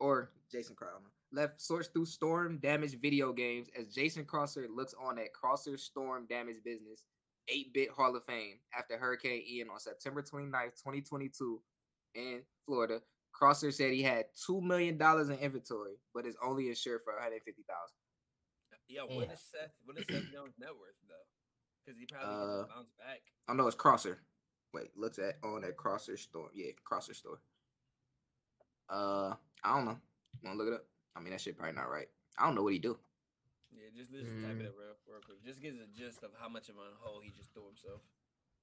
Or 0.00 0.30
Jason 0.50 0.74
Crowder. 0.76 1.04
Left 1.32 1.60
sorts 1.60 1.88
through 1.88 2.06
storm 2.06 2.58
damaged 2.58 2.96
video 3.00 3.32
games 3.32 3.68
as 3.78 3.94
Jason 3.94 4.24
Crosser 4.24 4.66
looks 4.74 4.94
on 5.00 5.18
at 5.18 5.32
Crosser 5.32 5.76
storm 5.76 6.26
damaged 6.28 6.64
business. 6.64 7.04
8-bit 7.52 7.90
Hall 7.90 8.14
of 8.14 8.24
Fame 8.24 8.58
after 8.78 8.96
Hurricane 8.96 9.42
Ian 9.48 9.70
on 9.70 9.80
September 9.80 10.22
29th, 10.22 10.76
2022 10.82 11.60
in 12.14 12.42
Florida. 12.66 13.00
Crosser 13.32 13.70
said 13.72 13.92
he 13.92 14.02
had 14.02 14.26
$2 14.48 14.62
million 14.62 14.94
in 15.00 15.38
inventory, 15.38 15.94
but 16.14 16.26
is 16.26 16.36
only 16.44 16.68
insured 16.68 17.00
for 17.04 17.14
150000 17.14 17.64
yeah, 18.88 19.02
what 19.02 19.26
Yeah. 19.28 19.32
is 19.34 19.40
Seth? 19.40 19.70
What 19.84 19.98
is 19.98 20.04
Seth 20.08 20.32
Jones' 20.32 20.54
net 20.58 20.70
worth 20.70 20.94
though? 21.08 21.14
Because 21.86 21.98
he 21.98 22.06
probably 22.06 22.28
can 22.28 22.38
Uh, 22.50 22.62
just 22.62 22.68
bounce 22.74 22.90
back. 22.98 23.20
I 23.48 23.54
know 23.54 23.66
it's 23.68 23.76
Crosser. 23.76 24.18
Wait, 24.72 24.90
looks 24.96 25.18
at 25.18 25.38
on 25.42 25.62
that 25.62 25.76
Crosser 25.76 26.16
store. 26.16 26.48
Yeah, 26.54 26.70
Crosser 26.84 27.14
store. 27.14 27.40
Uh, 28.88 29.34
I 29.64 29.76
don't 29.76 29.84
know. 29.84 29.96
Want 30.44 30.58
to 30.58 30.64
look 30.64 30.68
it 30.72 30.74
up? 30.74 30.84
I 31.16 31.20
mean, 31.20 31.30
that 31.30 31.40
shit 31.40 31.56
probably 31.56 31.74
not 31.74 31.90
right. 31.90 32.08
I 32.38 32.46
don't 32.46 32.54
know 32.54 32.62
what 32.62 32.72
he 32.72 32.78
do. 32.78 32.98
Yeah, 33.72 33.88
just 33.96 34.10
just 34.12 34.26
type 34.44 34.56
Mm. 34.56 34.60
it 34.60 34.66
up 34.66 34.74
real, 34.78 34.96
real 35.06 35.20
quick. 35.24 35.42
Just 35.44 35.60
gives 35.60 35.78
a 35.78 35.86
gist 35.86 36.22
of 36.22 36.30
how 36.38 36.48
much 36.48 36.68
of 36.68 36.76
a 36.76 36.94
hole 37.00 37.20
he 37.20 37.30
just 37.30 37.52
threw 37.52 37.66
himself. 37.66 38.00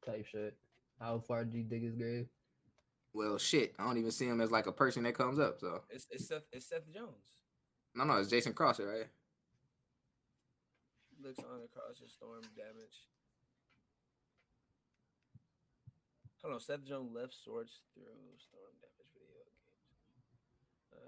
Type 0.06 0.26
shit. 0.26 0.58
How 1.00 1.20
far 1.20 1.46
do 1.46 1.58
you 1.58 1.64
dig 1.64 1.84
his 1.84 1.96
grave? 1.96 2.28
Well, 3.14 3.38
shit, 3.38 3.74
I 3.80 3.84
don't 3.84 3.98
even 3.98 4.12
see 4.12 4.26
him 4.28 4.42
as 4.42 4.52
like 4.52 4.68
a 4.68 4.72
person 4.72 5.04
that 5.04 5.14
comes 5.16 5.40
up. 5.40 5.60
So 5.60 5.84
It's 5.90 6.08
it's 6.12 6.28
Seth 6.28 6.44
it's 6.52 6.66
Seth 6.68 6.90
Jones. 6.94 7.42
no, 7.96 8.04
no, 8.04 8.18
it's 8.18 8.30
Jason 8.30 8.54
Crosser, 8.54 8.88
right? 8.88 9.08
Looks 11.22 11.40
on 11.40 11.62
across 11.64 12.00
the 12.00 12.08
storm 12.08 12.42
damage. 12.56 13.08
Hold 16.48 16.56
know. 16.56 16.60
Seth 16.60 16.86
Jones 16.86 17.12
left 17.14 17.34
swords 17.34 17.82
through 17.94 18.06
storm 18.38 18.72
damage 18.80 19.12
video 19.20 19.44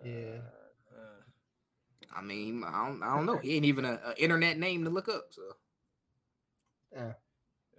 games. 0.04 0.42
Yeah. 0.42 0.42
Uh, 0.92 1.00
uh, 1.00 2.18
I 2.18 2.22
mean, 2.22 2.62
I 2.68 2.88
don't, 2.88 3.02
I 3.02 3.16
don't 3.16 3.26
know. 3.26 3.38
He 3.38 3.56
ain't 3.56 3.64
even 3.64 3.86
a, 3.86 4.02
a 4.06 4.22
internet 4.22 4.60
name 4.60 4.84
to 4.84 4.90
look 4.90 5.08
up. 5.08 5.28
So 5.30 5.44
Yeah. 6.92 7.06
yeah, 7.06 7.14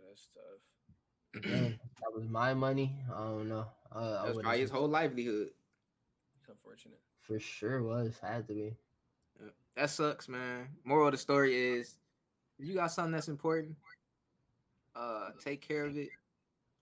that's 0.09 0.29
tough. 0.33 1.43
Damn, 1.43 1.79
that 2.01 2.15
was 2.15 2.27
my 2.29 2.55
money. 2.55 2.97
I 3.15 3.19
don't 3.25 3.51
know. 3.51 3.67
Uh, 3.95 4.21
I 4.23 4.27
that's 4.27 4.39
probably 4.39 4.61
his 4.61 4.71
whole 4.71 4.89
livelihood. 4.89 5.51
It's 6.41 6.49
unfortunate. 6.49 7.01
For 7.21 7.39
sure 7.39 7.83
was. 7.83 8.19
Had 8.23 8.49
to 8.49 8.55
be. 8.55 8.75
Yeah, 9.39 9.51
That 9.77 9.91
sucks, 9.91 10.31
man. 10.31 10.69
Moral 10.85 11.09
of 11.09 11.13
the 11.13 11.19
story 11.19 11.55
is, 11.55 11.99
if 12.59 12.67
you 12.67 12.73
got 12.75 12.91
something 12.91 13.13
that's 13.13 13.29
important, 13.29 13.77
uh, 14.97 15.33
take 15.39 15.61
care 15.61 15.85
of 15.85 15.99
it, 15.99 16.09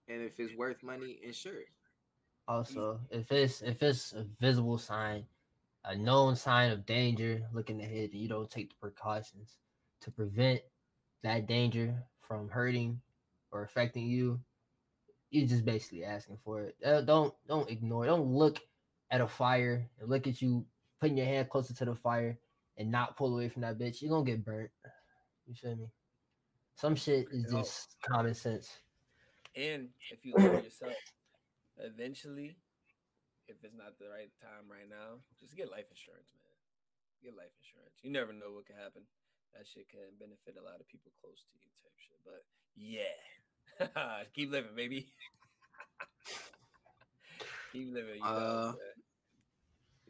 and 0.09 0.23
if 0.23 0.39
it's 0.41 0.57
worth 0.57 0.83
money, 0.83 1.19
insure 1.23 1.57
it. 1.57 1.69
Also, 2.47 2.99
if 3.11 3.31
it's 3.31 3.61
if 3.61 3.83
it's 3.83 4.13
a 4.13 4.25
visible 4.41 4.79
sign, 4.79 5.25
a 5.85 5.95
known 5.95 6.35
sign 6.35 6.71
of 6.71 6.87
danger 6.87 7.43
looking 7.53 7.83
ahead, 7.83 8.11
and 8.13 8.21
you 8.21 8.29
don't 8.29 8.51
take 8.51 8.71
the 8.71 8.77
precautions 8.81 9.57
to 10.01 10.11
prevent 10.11 10.61
that 11.23 11.47
danger 11.47 11.95
from 12.21 12.49
hurting 12.49 13.01
or 13.51 13.63
affecting 13.63 14.07
you, 14.07 14.41
you're 15.31 15.47
just 15.47 15.65
basically 15.65 16.05
asking 16.05 16.39
for 16.43 16.63
it. 16.63 16.77
Uh, 16.85 17.03
don't 17.03 17.35
don't 17.47 17.71
ignore. 17.71 18.05
it. 18.05 18.09
Don't 18.09 18.33
look 18.33 18.61
at 19.11 19.21
a 19.21 19.29
fire 19.29 19.89
and 20.01 20.09
look 20.09 20.27
at 20.27 20.41
you 20.41 20.65
putting 21.01 21.17
your 21.19 21.27
hand 21.27 21.51
closer 21.51 21.75
to 21.75 21.85
the 21.85 21.95
fire 21.95 22.39
and 22.79 22.91
not 22.91 23.17
pull 23.17 23.35
away 23.35 23.49
from 23.49 23.63
that 23.63 23.79
bitch. 23.79 24.01
You're 24.01 24.11
gonna 24.11 24.25
get 24.25 24.45
burnt. 24.45 24.71
You 25.47 25.55
feel 25.55 25.77
me? 25.77 25.91
Some 26.77 26.95
shit 26.95 27.27
is 27.33 27.53
just 27.53 27.97
common 28.03 28.35
sense. 28.35 28.71
And 29.57 29.89
if 30.11 30.25
you 30.25 30.35
lower 30.37 30.61
yourself, 30.65 30.95
eventually, 31.79 32.57
if 33.49 33.57
it's 33.65 33.75
not 33.77 33.99
the 33.99 34.09
right 34.09 34.31
time 34.43 34.69
right 34.71 34.89
now, 34.89 35.21
just 35.41 35.57
get 35.57 35.71
life 35.71 35.89
insurance, 35.91 36.29
man. 36.37 36.53
Get 37.23 37.37
life 37.37 37.53
insurance. 37.59 37.97
You 38.03 38.11
never 38.13 38.33
know 38.33 38.53
what 38.55 38.67
could 38.67 38.77
happen. 38.77 39.03
That 39.57 39.67
shit 39.67 39.89
can 39.89 40.01
benefit 40.21 40.61
a 40.61 40.65
lot 40.65 40.79
of 40.81 40.87
people 40.89 41.11
close 41.21 41.43
to 41.49 41.55
you, 41.57 41.71
type 41.81 41.97
shit. 41.97 42.21
But 42.23 42.45
yeah, 42.77 44.23
keep 44.35 44.53
living, 44.53 44.77
baby. 44.77 45.09
keep 47.73 47.93
living. 47.93 48.17
You 48.17 48.23
know, 48.23 48.29
Uh, 48.29 48.73
man. 48.77 48.97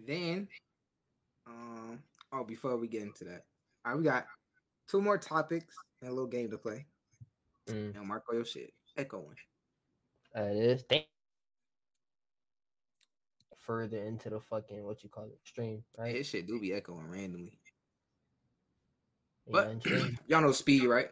Then, 0.07 0.49
um, 1.47 2.03
oh, 2.33 2.45
before 2.45 2.77
we 2.77 2.89
get 2.89 3.03
into 3.03 3.25
that, 3.25 3.45
all 3.85 3.93
right, 3.93 3.99
we 3.99 4.05
got 4.05 4.27
two 4.89 5.01
more 5.01 5.19
topics 5.19 5.75
and 6.01 6.11
a 6.11 6.13
little 6.13 6.29
game 6.29 6.51
to 6.51 6.59
play. 6.59 6.87
Mm, 7.69 7.97
And 7.97 8.07
Marco, 8.07 8.33
your 8.35 8.45
shit 8.45 8.73
echoing. 8.99 9.37
that 10.35 10.53
is. 10.57 10.83
Damn. 10.85 11.03
Further 13.67 13.99
into 14.03 14.31
the 14.31 14.41
fucking 14.41 14.83
what 14.85 15.03
you 15.03 15.11
call 15.11 15.25
it 15.25 15.39
stream, 15.45 15.85
right? 15.99 16.15
This 16.15 16.29
shit 16.31 16.47
do 16.47 16.59
be 16.59 16.73
echoing 16.73 17.07
randomly. 17.11 17.59
But 19.51 19.69
and 19.69 19.85
y'all 20.27 20.41
know 20.41 20.53
speed, 20.53 20.85
right? 20.85 21.09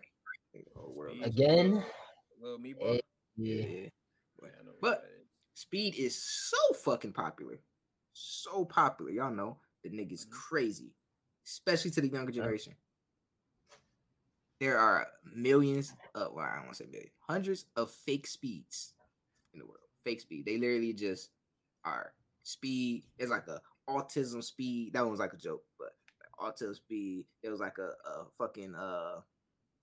Oh, 0.74 0.91
world. 0.95 1.16
Speed. 1.20 1.26
again. 1.26 1.84
Little 2.41 2.59
me, 2.59 2.72
bro. 2.72 2.95
Yeah. 2.95 3.01
Yeah. 3.37 3.89
Yeah, 4.43 4.49
I 4.61 4.64
know 4.64 4.72
what 4.78 4.80
But- 4.80 5.05
Speed 5.55 5.95
is 5.97 6.22
so 6.22 6.74
fucking 6.84 7.12
popular. 7.14 7.59
So 8.12 8.64
popular. 8.66 9.11
Y'all 9.11 9.30
know 9.34 9.59
the 9.82 9.89
nigga's 9.91 10.26
Mhm. 10.26 10.30
crazy, 10.32 10.95
especially 11.47 11.91
to 11.93 12.01
the 12.03 12.09
younger 12.09 12.30
generation. 12.32 12.74
There 14.61 14.78
are 14.78 15.07
millions 15.34 15.92
of, 16.14 16.32
well, 16.32 16.44
I 16.46 16.57
don't 16.57 16.64
want 16.64 16.76
to 16.76 16.84
say 16.84 16.90
millions, 16.90 17.12
hundreds 17.20 17.66
of 17.76 17.90
fake 17.90 18.26
speeds 18.26 18.94
in 19.52 19.61
the 19.61 19.66
world. 19.66 19.78
Fake 20.04 20.20
speed. 20.20 20.46
They 20.46 20.57
literally 20.57 20.92
just 20.92 21.30
are 21.84 22.12
speed. 22.42 23.04
It's 23.18 23.30
like 23.30 23.48
a 23.48 23.61
autism 23.88 24.42
speed. 24.42 24.92
That 24.92 25.02
one 25.02 25.11
was 25.11 25.20
like 25.20 25.32
a 25.32 25.36
joke, 25.36 25.62
but 25.78 25.90
like 26.20 26.54
autism 26.54 26.74
speed. 26.74 27.24
It 27.42 27.50
was 27.50 27.61
like 27.61 27.78
a, 27.78 27.90
a 28.09 28.24
fucking 28.38 28.74
uh 28.74 29.20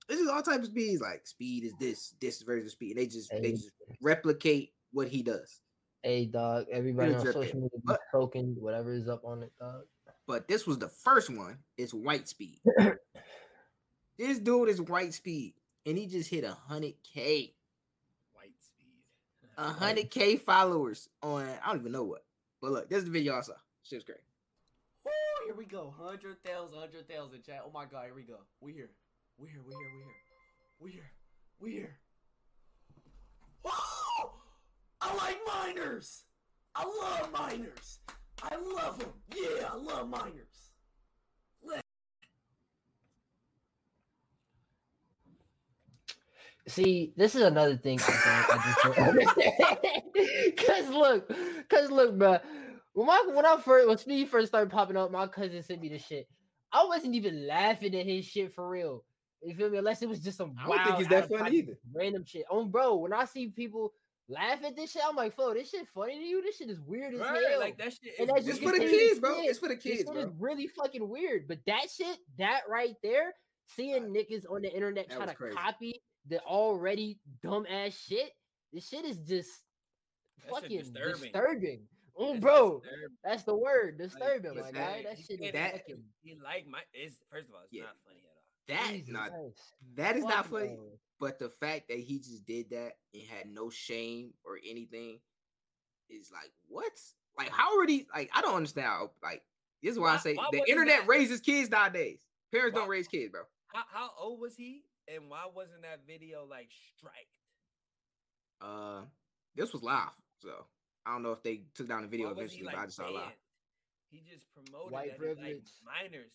this 0.10 0.20
is 0.20 0.28
all 0.28 0.42
types 0.42 0.66
of 0.68 0.72
speeds. 0.72 1.02
Like 1.02 1.26
speed 1.26 1.64
is 1.64 1.74
this, 1.80 2.16
this 2.20 2.42
version 2.42 2.66
of 2.66 2.72
speed. 2.72 2.98
They 2.98 3.08
just 3.08 3.32
they 3.32 3.52
just 3.52 3.72
replicate 4.02 4.74
what 4.92 5.08
he 5.08 5.24
does. 5.24 5.62
Hey 6.02 6.26
dog, 6.26 6.66
everybody 6.72 7.14
on 7.14 7.26
social 7.26 7.56
media 7.56 7.70
be 7.74 7.82
But- 7.86 8.00
whatever 8.58 8.94
is 8.94 9.08
up 9.08 9.24
on 9.24 9.44
it, 9.44 9.52
dog. 9.60 9.84
But 10.28 10.48
this 10.48 10.66
was 10.66 10.78
the 10.78 10.90
first 10.90 11.30
one. 11.30 11.58
It's 11.78 11.94
white 11.94 12.28
speed. 12.28 12.60
this 14.18 14.40
dude 14.40 14.70
is 14.70 14.82
white 14.82 15.14
speed, 15.14 15.54
and 15.86 15.98
he 15.98 16.08
just 16.08 16.30
hit 16.30 16.44
a 16.44 16.52
hundred 16.52 16.94
k, 17.04 17.54
White 18.34 18.54
speed. 18.60 19.04
a 19.58 19.70
hundred 19.70 20.12
k 20.12 20.36
followers 20.38 21.10
on 21.22 21.48
I 21.64 21.68
don't 21.68 21.82
even 21.82 21.92
know 21.92 22.04
what. 22.04 22.24
But 22.62 22.72
look, 22.72 22.90
this 22.90 23.00
is 23.00 23.06
the 23.06 23.12
video 23.12 23.38
I 23.38 23.42
saw. 23.42 23.54
Shit's 23.84 24.06
great. 24.06 24.20
Woo, 25.04 25.12
here 25.46 25.56
we 25.56 25.66
go. 25.66 25.94
100,000, 25.98 26.72
100,000 26.74 27.44
chat. 27.44 27.62
Oh 27.66 27.72
my 27.74 27.86
god, 27.86 28.06
here 28.06 28.16
we 28.16 28.24
go. 28.24 28.38
We 28.62 28.72
here. 28.72 28.92
We 29.38 29.50
here, 29.50 29.62
we 29.66 29.74
here, 29.74 29.92
we 29.94 30.02
here. 30.02 30.14
We 30.80 30.92
here. 30.92 31.12
We 31.60 31.72
here. 31.72 31.98
Woo! 33.66 33.72
I 35.02 35.16
like 35.16 35.40
miners. 35.46 36.24
I 36.76 36.86
love 36.86 37.32
miners. 37.34 38.00
I 38.42 38.56
love 38.56 39.00
them. 39.00 39.10
Yeah, 39.36 39.68
I 39.72 39.76
love 39.76 40.08
miners. 40.10 40.63
See, 46.68 47.14
this 47.18 47.36
is 47.36 47.42
another 47.42 47.76
thing 47.76 48.00
I 48.02 48.46
don't, 48.48 48.60
I 48.60 48.64
just 48.66 48.98
don't 48.98 49.08
understand. 49.10 49.54
Cause 50.58 50.90
look, 50.90 51.32
cause 51.70 51.92
look, 51.92 52.18
bro. 52.18 52.38
When 52.94 53.08
my 53.08 53.24
when 53.34 53.46
I 53.46 53.58
first 53.60 53.88
when 53.88 53.98
Speed 53.98 54.30
first 54.30 54.48
started 54.48 54.72
popping 54.72 54.96
up, 54.96 55.12
my 55.12 55.28
cousin 55.28 55.62
sent 55.64 55.82
me 55.82 55.90
the 55.90 55.98
shit. 55.98 56.28
I 56.72 56.86
wasn't 56.86 57.16
even 57.16 57.48
laughing 57.48 57.94
at 57.96 58.06
his 58.06 58.26
shit 58.26 58.54
for 58.54 58.70
real. 58.70 59.04
You 59.42 59.56
feel 59.56 59.70
me? 59.70 59.78
Unless 59.80 60.02
it 60.04 60.10
was 60.10 60.20
just 60.20 60.38
some 60.38 60.56
I 60.58 60.68
don't 60.68 60.84
think 60.86 60.98
he's 60.98 61.08
that 61.10 61.28
funny 61.30 61.58
either. 61.58 61.78
random 61.94 62.24
shit. 62.26 62.46
Oh, 62.50 62.64
bro, 62.66 62.96
when 62.96 63.12
I 63.14 63.26
see 63.26 63.48
people 63.50 63.94
laugh 64.30 64.64
at 64.64 64.76
this 64.76 64.92
shit, 64.92 65.02
I'm 65.08 65.16
like, 65.18 65.36
"Fo, 65.36 65.54
this 65.54 65.70
shit 65.70 65.88
funny 65.94 66.18
to 66.18 66.24
you? 66.24 66.42
This 66.42 66.58
shit 66.58 66.70
is 66.70 66.80
weird 66.80 67.14
as 67.16 67.20
Right, 67.20 67.42
hell." 67.50 67.60
like 67.60 67.78
that 67.80 67.92
shit. 67.94 68.14
And 68.20 68.30
is 68.30 68.34
that's 68.36 68.48
It's 68.48 68.60
just 68.60 68.62
for 68.64 68.72
the 68.72 68.86
kids, 68.86 69.20
bro. 69.20 69.36
kids. 69.36 69.48
It's 69.50 69.60
for 69.60 69.68
the 69.68 69.76
This 69.76 69.84
kids, 69.84 69.98
shit 70.00 70.06
bro. 70.08 70.22
is 70.22 70.30
really 70.40 70.68
fucking 70.68 71.10
weird. 71.10 71.48
But 71.48 71.60
that 71.68 71.88
shit, 71.94 72.18
that 72.38 72.62
right 72.70 72.96
there, 73.04 73.34
seeing 73.76 74.14
niggas 74.14 74.46
on 74.50 74.62
the 74.62 74.74
internet 74.74 75.10
That 75.10 75.16
trying 75.18 75.30
to 75.30 75.36
crazy. 75.36 75.58
copy 75.58 76.02
the 76.28 76.40
already 76.42 77.20
dumb 77.42 77.66
ass 77.70 77.98
shit, 78.08 78.32
this 78.72 78.88
shit 78.88 79.06
is 79.06 79.18
just 79.18 79.50
That 80.40 80.50
fucking 80.52 80.80
disturbing. 80.80 81.22
disturbing. 81.22 81.88
Oh, 82.16 82.34
It's 82.34 82.42
bro, 82.42 82.80
disturbing. 82.82 83.18
that's 83.24 83.44
the 83.44 83.56
word, 83.56 83.98
disturbing, 83.98 84.52
it's 84.58 84.62
my 84.62 84.72
that- 84.72 84.74
guy. 84.74 85.04
That 85.04 85.18
shit 85.20 85.42
is 85.42 85.52
that- 85.52 85.72
fucking. 85.74 86.04
He 86.22 86.36
like 86.36 86.68
my. 86.68 86.82
It's 86.94 87.16
first 87.32 87.50
of 87.50 87.56
all, 87.56 87.62
it's 87.64 87.74
Yeah. 87.74 87.84
not 87.84 87.96
funny 88.06 88.20
at 88.20 88.26
all. 88.26 88.44
That 88.68 88.92
Jesus 88.94 89.10
not 89.10 89.30
Christ. 89.32 89.74
that 89.96 90.16
is 90.18 90.24
not 90.24 90.46
funny. 90.46 90.76
no. 90.76 91.00
But 91.20 91.40
the 91.40 91.50
fact 91.50 91.88
that 91.90 92.00
he 92.00 92.20
just 92.20 92.46
did 92.46 92.70
that 92.72 92.94
and 93.14 93.24
had 93.24 93.48
no 93.50 93.70
shame 93.70 94.34
or 94.44 94.60
anything 94.66 95.20
is 96.10 96.32
like 96.32 96.52
what? 96.68 96.92
Like 97.38 97.50
how 97.50 97.80
are 97.80 97.88
these? 97.88 98.06
Like 98.14 98.30
I 98.34 98.42
don't 98.42 98.56
understand. 98.56 98.88
How, 98.88 99.12
like 99.24 99.44
this 99.82 99.94
is 99.94 100.00
why, 100.00 100.14
I 100.14 100.18
say 100.18 100.36
why 100.36 100.48
the 100.52 100.64
internet 100.70 101.02
that- 101.02 101.08
raises 101.08 101.42
kids 101.42 101.70
nowadays. 101.70 102.22
Parents 102.52 102.74
Why- 102.76 102.82
don't 102.82 102.90
raise 102.90 103.08
kids, 103.08 103.32
bro. 103.32 103.42
How 103.68 103.84
how 103.90 104.12
old 104.20 104.40
was 104.40 104.56
he? 104.56 104.84
And 105.08 105.30
why 105.30 105.46
wasn't 105.54 105.82
that 105.84 106.02
video 106.08 106.46
like 106.50 106.70
striked? 106.98 107.28
Uh, 108.62 109.02
this 109.56 109.74
was 109.74 109.84
live, 109.84 110.10
so 110.42 110.66
I 111.06 111.14
don't 111.14 111.24
know 111.24 111.34
if 111.34 111.44
they 111.44 111.64
took 111.76 111.88
down 111.90 112.02
the 112.04 112.08
video 112.08 112.28
Why 112.28 112.34
was 112.34 112.52
he, 112.52 112.60
eventually, 112.60 112.76
but 112.76 112.82
I 112.82 112.86
just 112.86 112.98
saw 112.98 113.08
it 113.08 113.14
live. 113.14 113.24
He 114.10 114.22
just 114.30 114.46
promoted 114.54 114.92
White 114.94 115.12
that 115.12 115.20
he 115.20 115.26
liked 115.28 115.40
privilege. 115.40 115.72
minors. 115.84 116.32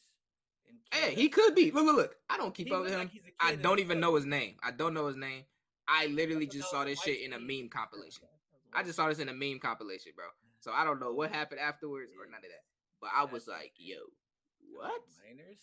Hey, 0.92 1.14
he 1.14 1.28
could 1.30 1.54
be. 1.54 1.70
Look, 1.70 1.86
look, 1.86 1.96
look. 1.96 2.16
I 2.28 2.36
don't 2.36 2.54
keep 2.54 2.66
He 2.66 2.74
up 2.74 2.82
with 2.82 2.90
him. 2.90 2.98
like 3.00 3.10
he's 3.10 3.22
a 3.24 3.32
I 3.44 3.50
kid 3.50 3.60
in 3.60 3.62
don't 3.62 3.78
even 3.78 4.00
know 4.00 4.14
his 4.16 4.26
name. 4.26 4.56
I 4.62 4.70
don't 4.70 4.92
know 4.92 5.06
his 5.06 5.16
name. 5.16 5.44
I 5.88 6.06
literally 6.06 6.46
just 6.46 6.70
saw 6.70 6.84
this 6.84 7.00
shit 7.00 7.22
in 7.22 7.32
a 7.32 7.38
meme 7.38 7.70
compilation. 7.70 8.24
I 8.74 8.82
just 8.82 8.96
saw 8.96 9.08
this 9.08 9.18
in 9.20 9.30
a 9.30 9.32
meme 9.32 9.60
compilation, 9.60 10.12
bro. 10.14 10.26
So 10.60 10.70
I 10.72 10.84
don't 10.84 11.00
know 11.00 11.12
what 11.12 11.32
happened 11.32 11.60
afterwards 11.60 12.10
or 12.20 12.26
none 12.26 12.36
of 12.36 12.42
that. 12.42 12.64
But 13.00 13.10
I 13.16 13.24
was 13.24 13.46
like, 13.48 13.72
yo, 13.78 13.96
what? 14.74 15.00
Minors? 15.24 15.60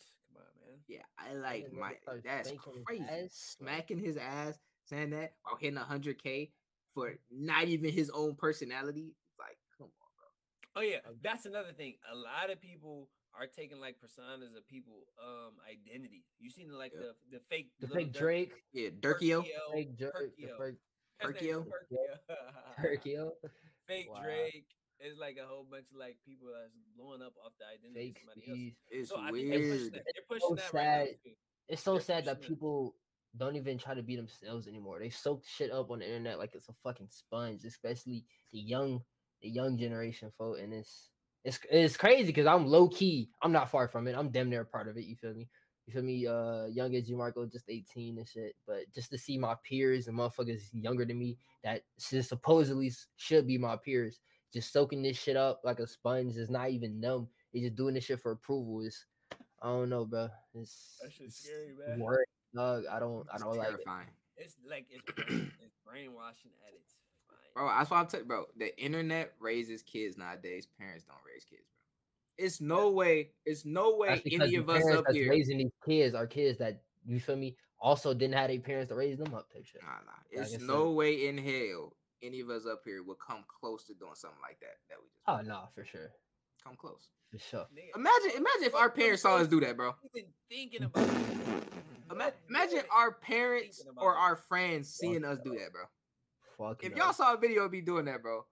Come 0.66 0.74
on, 0.74 0.78
man. 0.78 0.84
Yeah, 0.88 1.02
I 1.18 1.34
like 1.34 1.72
my 1.74 1.94
that's 2.24 2.50
spanking 2.50 2.74
his 2.74 2.84
crazy. 2.86 3.04
ass. 3.04 3.56
Smacking 3.60 4.00
his 4.00 4.18
ass, 4.18 4.60
saying 4.86 5.12
that 5.12 5.34
while 5.44 5.58
hitting 5.58 5.78
hundred 5.78 6.22
K 6.22 6.52
for 6.94 7.14
not 7.32 7.66
even 7.66 7.92
his 7.92 8.10
own 8.10 8.36
personality. 8.36 9.14
Like, 9.40 9.58
come 9.78 9.88
on, 9.88 10.10
bro. 10.18 10.82
Oh 10.82 10.82
yeah, 10.82 11.00
that's 11.22 11.46
another 11.46 11.74
thing. 11.74 11.96
A 12.12 12.16
lot 12.16 12.50
of 12.52 12.60
people 12.62 13.10
are 13.38 13.48
taking 13.48 13.80
like 13.82 13.98
personas 14.00 14.56
of 14.58 14.66
people 14.68 15.04
um 15.22 15.54
identity. 15.70 16.24
You 16.40 16.50
seen 16.50 16.72
like 16.72 16.94
Yeah. 16.96 17.12
the 17.32 17.38
the 17.38 17.44
fake 17.50 17.72
The 17.80 17.88
little 17.88 18.04
fake 18.04 18.14
Dirk- 18.14 18.22
Drake, 18.22 18.54
Yeah, 18.74 18.90
Durkio. 19.00 19.44
fake 19.74 19.98
Drake, 19.98 20.14
the 20.38 20.48
Perkio. 20.48 20.58
fake 20.58 20.78
His 21.20 21.42
name's 21.42 21.58
Perkio? 21.58 21.66
Perkio. 21.66 22.36
Perkio, 22.80 23.32
fake 23.88 24.10
Wow. 24.10 24.22
Drake. 24.24 24.66
It's 25.00 25.20
like 25.20 25.38
a 25.42 25.46
whole 25.48 25.66
bunch 25.70 25.92
of 25.92 25.98
like 25.98 26.18
people 26.26 26.48
that's 26.54 26.74
blowing 26.98 27.22
up 27.22 27.34
off 27.46 27.54
the 27.60 27.66
identity 27.66 28.14
fake 28.14 28.22
of 28.24 28.42
somebody 28.44 28.76
else. 28.76 28.76
It's 28.90 29.10
So 29.10 29.18
I 29.20 29.32
think 29.32 29.50
they're 29.50 29.60
pushing 29.60 29.70
weird. 29.82 29.94
that, 29.94 30.04
they're 30.06 30.28
pushing 30.30 30.50
so 30.50 30.56
that 30.56 30.74
right 30.74 30.84
now 30.86 31.06
sad. 31.06 31.08
too. 31.24 31.32
It's 31.68 31.82
so 31.84 31.92
They're 31.94 32.02
sad 32.02 32.26
that 32.26 32.38
pushing 32.38 32.52
it. 32.54 32.56
people 32.56 32.96
don't 33.38 33.56
even 33.58 33.78
try 33.78 33.94
to 33.94 34.04
be 34.04 34.16
themselves 34.16 34.68
anymore. 34.68 35.00
They 35.00 35.10
soak 35.10 35.44
shit 35.46 35.72
up 35.72 35.92
on 35.92 36.00
the 36.00 36.06
internet 36.08 36.40
like 36.40 36.56
it's 36.56 36.70
a 36.70 36.74
fucking 36.84 37.10
sponge, 37.10 37.66
especially 37.66 38.24
the 38.54 38.60
young, 38.60 39.02
the 39.42 39.50
young 39.50 39.78
generation, 39.78 40.32
folk. 40.38 40.58
And 40.60 40.74
it's 40.74 41.10
it's 41.44 41.60
it's 41.70 41.98
crazy 41.98 42.28
because 42.28 42.48
I'm 42.48 42.66
low 42.66 42.88
key. 42.88 43.30
I'm 43.42 43.52
not 43.52 43.70
far 43.70 43.88
from 43.88 44.08
it. 44.08 44.16
I'm 44.18 44.30
damn 44.30 44.50
near 44.50 44.62
a 44.62 44.66
part 44.66 44.88
of 44.88 44.98
it. 44.98 45.04
You 45.06 45.16
feel 45.18 45.34
me? 45.34 45.50
You 45.86 45.94
feel 45.94 46.02
me? 46.04 46.26
Uh, 46.26 46.66
young 46.66 46.96
as 46.96 47.08
you, 47.10 47.18
Marco, 47.18 47.46
just 47.46 47.70
18 47.70 48.18
and 48.18 48.28
shit. 48.28 48.56
But 48.66 48.92
just 48.96 49.12
to 49.12 49.18
see 49.18 49.38
my 49.38 49.56
peers 49.68 50.08
and 50.08 50.18
motherfuckers 50.18 50.62
younger 50.72 51.06
than 51.06 51.20
me 51.20 51.38
that 51.64 51.82
supposedly 51.98 52.92
should 53.18 53.46
be 53.46 53.58
my 53.58 53.76
peers, 53.76 54.20
just 54.56 54.72
soaking 54.72 55.04
this 55.04 55.18
shit 55.18 55.36
up 55.36 55.60
like 55.66 55.80
a 55.80 55.86
sponge 55.88 56.38
is 56.38 56.50
not 56.50 56.70
even 56.70 57.00
numb. 57.02 57.28
They 57.54 57.60
just 57.60 57.76
doing 57.76 57.94
this 57.94 58.06
shit 58.06 58.22
for 58.22 58.32
approval. 58.32 58.80
Is 58.80 59.06
I 59.62 59.68
don't 59.68 59.90
know, 59.90 60.06
bro. 60.06 60.30
It's, 60.56 60.98
That 61.04 61.12
shit's 61.12 61.36
it's 61.36 61.46
scary, 61.46 61.76
man. 61.88 62.00
Word, 62.00 62.26
dog. 62.56 62.84
I 62.90 63.00
don't. 63.00 63.28
I 63.34 63.38
don't 63.38 63.58
like 63.58 63.68
it. 63.68 63.72
terrifying. 63.72 64.08
It's 64.38 64.56
like 64.70 64.86
it's, 64.90 65.04
it's 65.18 65.76
brainwashing 65.86 66.52
at 66.66 66.74
its 66.74 66.96
finest. 67.28 67.54
Bro, 67.54 67.68
that's 67.68 67.90
why 67.90 68.00
I'm 68.00 68.08
telling 68.08 68.28
bro. 68.28 68.46
The 68.58 68.78
internet 68.82 69.34
raises 69.42 69.84
kids 69.84 70.18
nowadays. 70.18 70.68
Parents 70.80 71.04
don't 71.04 71.18
raise 71.28 71.44
kids, 71.44 71.64
bro. 71.70 72.46
It's 72.46 72.62
no 72.62 72.92
way. 72.92 73.32
It's 73.46 73.66
no 73.66 73.98
way 73.98 74.22
any 74.26 74.56
of 74.56 74.70
us 74.70 74.84
parents 74.84 75.10
up 75.10 75.14
here. 75.14 75.30
raising 75.30 75.58
these 75.58 75.72
kids 75.86 76.16
are 76.16 76.28
kids 76.28 76.58
that 76.60 76.82
you 77.06 77.20
feel 77.20 77.36
me 77.36 77.58
also 77.78 78.14
didn't 78.14 78.36
have 78.36 78.50
their 78.50 78.60
parents 78.60 78.88
to 78.88 78.96
raise 78.96 79.18
them 79.18 79.34
up. 79.34 79.52
Type 79.52 79.66
shit. 79.66 79.82
Nah, 79.84 79.90
nah. 80.06 80.42
Like 80.42 80.54
It's 80.54 80.64
I 80.64 80.66
no 80.66 80.92
way 80.92 81.28
in 81.28 81.38
hell 81.38 81.94
any 82.24 82.40
of 82.42 82.50
us 82.50 82.66
up 82.66 82.82
here 82.86 83.04
will 83.04 83.16
come 83.16 83.44
close 83.60 83.86
to 83.86 83.94
doing 83.94 84.16
something 84.16 84.40
like 84.42 84.60
that. 84.60 84.78
That 84.90 84.98
we 85.02 85.08
just 85.10 85.24
Oh 85.28 85.42
no, 85.48 85.68
for 85.74 85.86
sure, 85.86 86.12
come 86.64 86.76
close. 86.76 87.10
for 87.32 87.38
sure. 87.40 87.66
Imagine, 87.96 88.32
imagine 88.38 88.64
if 88.64 88.76
our 88.76 88.90
parents 88.90 89.22
saw 89.22 89.38
us 89.38 89.48
do 89.48 89.60
that, 89.62 89.76
bro. 89.78 89.94
even 90.16 90.30
thinking 90.50 90.84
about 90.84 91.08
it. 92.12 92.36
Imagine 92.50 92.82
our 92.96 93.12
parents 93.12 93.84
or 93.98 94.16
our 94.16 94.36
friends 94.36 94.90
seeing 94.94 95.26
us 95.26 95.40
do 95.44 95.52
that, 95.52 95.72
bro. 95.74 96.70
Fuck. 96.70 96.84
If 96.84 96.96
no. 96.96 97.06
y'all 97.06 97.14
saw 97.14 97.34
a 97.34 97.38
video 97.38 97.64
of 97.64 97.72
me 97.72 97.82
doing 97.82 98.06
that, 98.06 98.22
bro, 98.22 98.46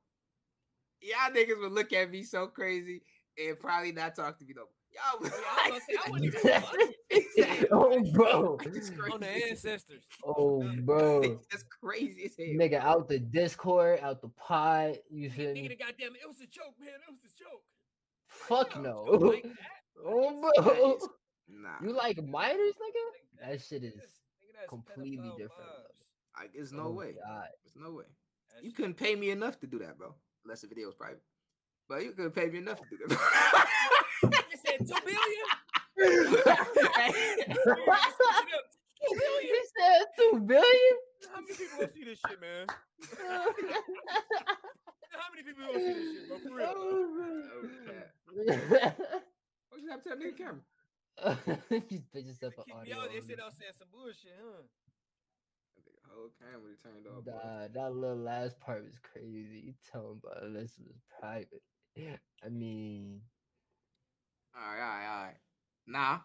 y'all 1.02 1.34
niggas 1.34 1.60
would 1.60 1.72
look 1.72 1.94
at 1.94 2.10
me 2.12 2.24
so 2.24 2.48
crazy 2.48 3.02
and 3.38 3.60
probably 3.60 3.92
not 3.92 4.16
talk 4.16 4.38
to 4.40 4.46
me 4.46 4.54
no 4.56 4.64
more. 4.64 4.70
Y'all 4.94 5.20
would 5.22 5.32
Oh, 5.34 5.44
I 5.66 5.70
was 5.72 5.80
gonna 5.80 5.82
say, 5.90 5.98
I 6.06 6.10
wouldn't 6.12 6.36
even 6.36 6.62
fuck. 6.62 6.76
Exactly. 7.10 7.68
oh, 7.72 8.04
bro. 8.14 8.58
It's 8.66 8.90
on 8.90 8.96
the 9.20 9.26
crazy. 9.28 9.50
ancestors. 9.50 10.04
Oh, 10.26 10.64
bro. 10.82 11.22
It's 11.24 11.48
just 11.52 11.66
crazy 11.82 12.26
as 12.26 12.36
hell. 12.38 12.48
Nigga 12.48 12.80
out 12.84 13.08
the 13.10 13.20
Discord, 13.20 14.00
out 14.02 14.22
the 14.22 14.30
pod. 14.30 14.98
You 15.10 15.30
Nigga, 15.30 15.34
feel 15.34 15.50
nigga, 15.52 15.70
the 15.70 15.76
goddamn, 15.76 16.14
it 16.16 16.28
was 16.28 16.40
a 16.42 16.48
joke, 16.48 16.76
man. 16.80 16.90
It 16.90 17.10
was 17.12 17.20
a 17.24 17.38
joke. 17.38 17.64
Fuck 18.28 18.74
Damn, 18.74 18.84
no. 18.84 19.04
like? 19.04 19.46
Oh, 20.06 20.52
bro. 20.62 20.96
is- 20.96 21.08
Nah, 21.50 21.70
You 21.84 21.92
like 21.94 22.24
minors, 22.26 22.58
nigga? 22.58 23.48
That 23.50 23.62
shit 23.62 23.84
is 23.84 23.94
completely 24.70 25.30
different, 25.38 25.70
like, 26.40 26.52
there's 26.54 26.72
no 26.72 26.88
Oh, 26.88 26.92
way. 26.92 27.14
God. 27.14 27.48
There's 27.64 27.76
no 27.76 27.92
way. 27.92 28.06
That 28.56 28.64
You 28.64 28.70
shit- 28.70 28.78
couldn't 28.78 28.94
pay 28.96 29.16
me 29.16 29.30
enough 29.32 29.60
to 29.60 29.68
do 29.68 29.78
that, 29.80 29.98
bro. 29.98 30.16
Unless 30.46 30.62
the 30.62 30.68
video 30.68 30.88
was 30.88 30.96
private. 30.96 31.22
But 31.90 32.04
you 32.04 32.12
couldn't 32.12 32.32
pay 32.32 32.48
me 32.50 32.60
enough 32.60 32.80
to 32.80 32.98
do 32.98 33.08
that. 33.08 33.68
You 34.24 34.58
said 34.66 34.80
two 34.88 34.96
billion? 35.04 35.48
Two 36.00 36.32
billion? 36.32 37.44
He 39.42 39.62
said 39.76 40.06
two 40.18 40.40
billion. 40.40 40.96
How 41.34 41.42
many 41.42 41.54
people 41.54 41.78
gonna 41.78 41.92
see 41.92 42.04
this 42.06 42.20
shit, 42.28 42.40
man? 42.40 42.68
How 45.12 45.28
many 45.32 45.44
people 45.44 45.64
gonna 45.66 45.80
see 45.80 45.94
this 45.94 46.08
shit, 46.14 46.28
bro? 46.30 46.38
For 46.40 46.52
real. 46.56 46.68
what 49.70 49.82
you 49.82 49.90
have 49.92 50.02
to 50.04 50.10
tell 50.10 50.18
nigga 50.18 50.38
camera? 50.38 50.64
He's 51.90 52.06
put 52.12 52.24
yourself 52.24 52.54
They 52.56 52.72
an 52.74 52.80
kicked 52.80 52.88
me 52.88 52.94
audio. 52.94 53.12
They 53.12 53.20
said. 53.28 53.40
I 53.42 53.46
was 53.46 53.56
saying 53.60 53.76
some 53.78 53.90
bullshit, 53.92 54.34
huh? 54.40 54.64
Whole 56.16 56.30
camera 56.40 56.74
turned 56.84 57.08
off. 57.08 57.26
boy. 57.26 57.32
Nah, 57.32 57.68
that 57.74 57.96
little 57.96 58.18
last 58.18 58.60
part 58.60 58.84
was 58.84 58.98
crazy. 59.02 59.64
You 59.66 59.74
tell 59.92 60.12
him 60.12 60.22
about 60.24 60.54
this 60.54 60.78
was 60.80 60.96
private. 61.20 61.62
I 62.46 62.50
mean, 62.50 63.22
All 64.56 64.62
right, 64.76 64.82
all 64.82 64.88
right, 64.88 65.08
all 65.08 65.24
right. 65.26 65.36
Nah. 65.88 66.20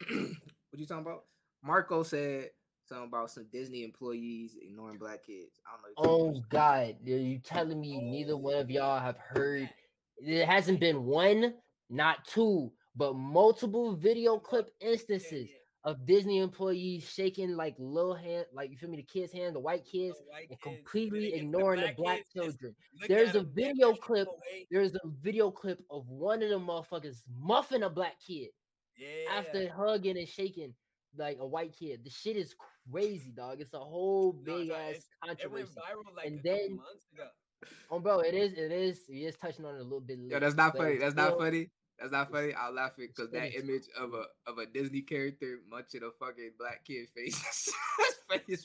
what 0.70 0.78
you 0.80 0.86
talking 0.86 1.02
about? 1.04 1.24
Marco 1.62 2.02
said 2.02 2.50
something 2.86 3.08
about 3.08 3.30
some 3.30 3.46
Disney 3.52 3.84
employees 3.84 4.56
ignoring 4.60 4.98
black 4.98 5.24
kids. 5.26 5.60
I 5.66 6.04
don't 6.04 6.06
know. 6.32 6.36
oh 6.36 6.42
God, 6.50 6.96
are 7.06 7.10
you 7.10 7.38
telling 7.38 7.80
me 7.80 7.98
neither 7.98 8.36
one 8.36 8.56
of 8.56 8.70
y'all 8.70 9.00
have 9.00 9.18
heard? 9.18 9.68
It 10.18 10.46
hasn't 10.46 10.80
been 10.80 11.04
one, 11.04 11.54
not 11.88 12.24
two, 12.26 12.72
but 12.96 13.14
multiple 13.14 13.94
video 13.94 14.38
clip 14.38 14.70
instances 14.80 15.48
of 15.84 16.04
Disney 16.04 16.38
employees 16.40 17.08
shaking 17.10 17.56
like 17.56 17.74
little 17.78 18.14
hand, 18.14 18.44
like 18.52 18.70
you 18.70 18.76
feel 18.76 18.90
me, 18.90 18.98
the 18.98 19.02
kids' 19.02 19.32
hand, 19.32 19.54
the 19.56 19.60
white 19.60 19.84
kids, 19.84 20.16
and 20.50 20.60
completely 20.60 21.32
ignoring 21.34 21.80
the 21.80 21.92
black 21.96 22.24
children. 22.32 22.74
There's 23.08 23.34
a 23.34 23.42
video 23.42 23.94
clip. 23.94 24.28
There's 24.70 24.94
a 24.94 25.00
video 25.22 25.50
clip 25.50 25.80
of 25.90 26.06
one 26.08 26.42
of 26.42 26.50
them 26.50 26.66
motherfuckers 26.66 27.18
muffing 27.34 27.82
a 27.82 27.88
black 27.90 28.14
kid 28.26 28.50
Yeah. 28.98 29.32
after 29.38 29.68
hugging 29.70 30.18
and 30.18 30.28
shaking 30.28 30.74
like 31.16 31.38
a 31.40 31.46
white 31.46 31.74
kid. 31.76 32.04
The 32.04 32.10
shit 32.10 32.36
is 32.36 32.54
crazy, 32.90 33.30
dog. 33.32 33.60
It's 33.60 33.72
a 33.74 33.78
whole 33.78 34.32
big 34.32 34.68
no, 34.68 34.74
ass 34.74 34.90
it's- 34.90 35.02
it 35.02 35.26
went 35.26 35.40
controversy. 35.40 35.74
viral 35.80 36.14
like 36.16 36.26
And 36.26 36.38
a 36.40 36.42
then- 36.42 36.76
months 36.76 37.06
ago. 37.14 37.28
Oh, 37.90 38.00
bro, 38.00 38.20
it 38.20 38.32
is, 38.34 38.52
it 38.54 38.72
is, 38.72 39.04
he 39.06 39.24
is 39.26 39.36
touching 39.36 39.64
on 39.66 39.74
it 39.74 39.80
a 39.80 39.82
little 39.82 40.00
bit. 40.00 40.18
Yo, 40.18 40.24
later, 40.24 40.40
that's 40.40 40.54
not 40.54 40.76
funny. 40.76 40.92
it's 40.94 41.02
That's 41.02 41.14
not 41.14 41.36
funny. 41.38 41.70
That's 42.00 42.12
not 42.12 42.30
funny. 42.32 42.54
I'll 42.54 42.72
laugh 42.72 42.92
it 42.98 43.14
because 43.14 43.30
that 43.32 43.48
It's- 43.48 43.62
image 43.62 43.84
of 43.98 44.14
a 44.14 44.24
of 44.46 44.58
a 44.58 44.66
Disney 44.66 45.02
character 45.02 45.58
munching 45.68 46.02
a 46.02 46.10
fucking 46.12 46.52
black 46.58 46.84
kid 46.84 47.08
face. 47.14 47.38
that's 47.98 48.16
funny. 48.28 48.56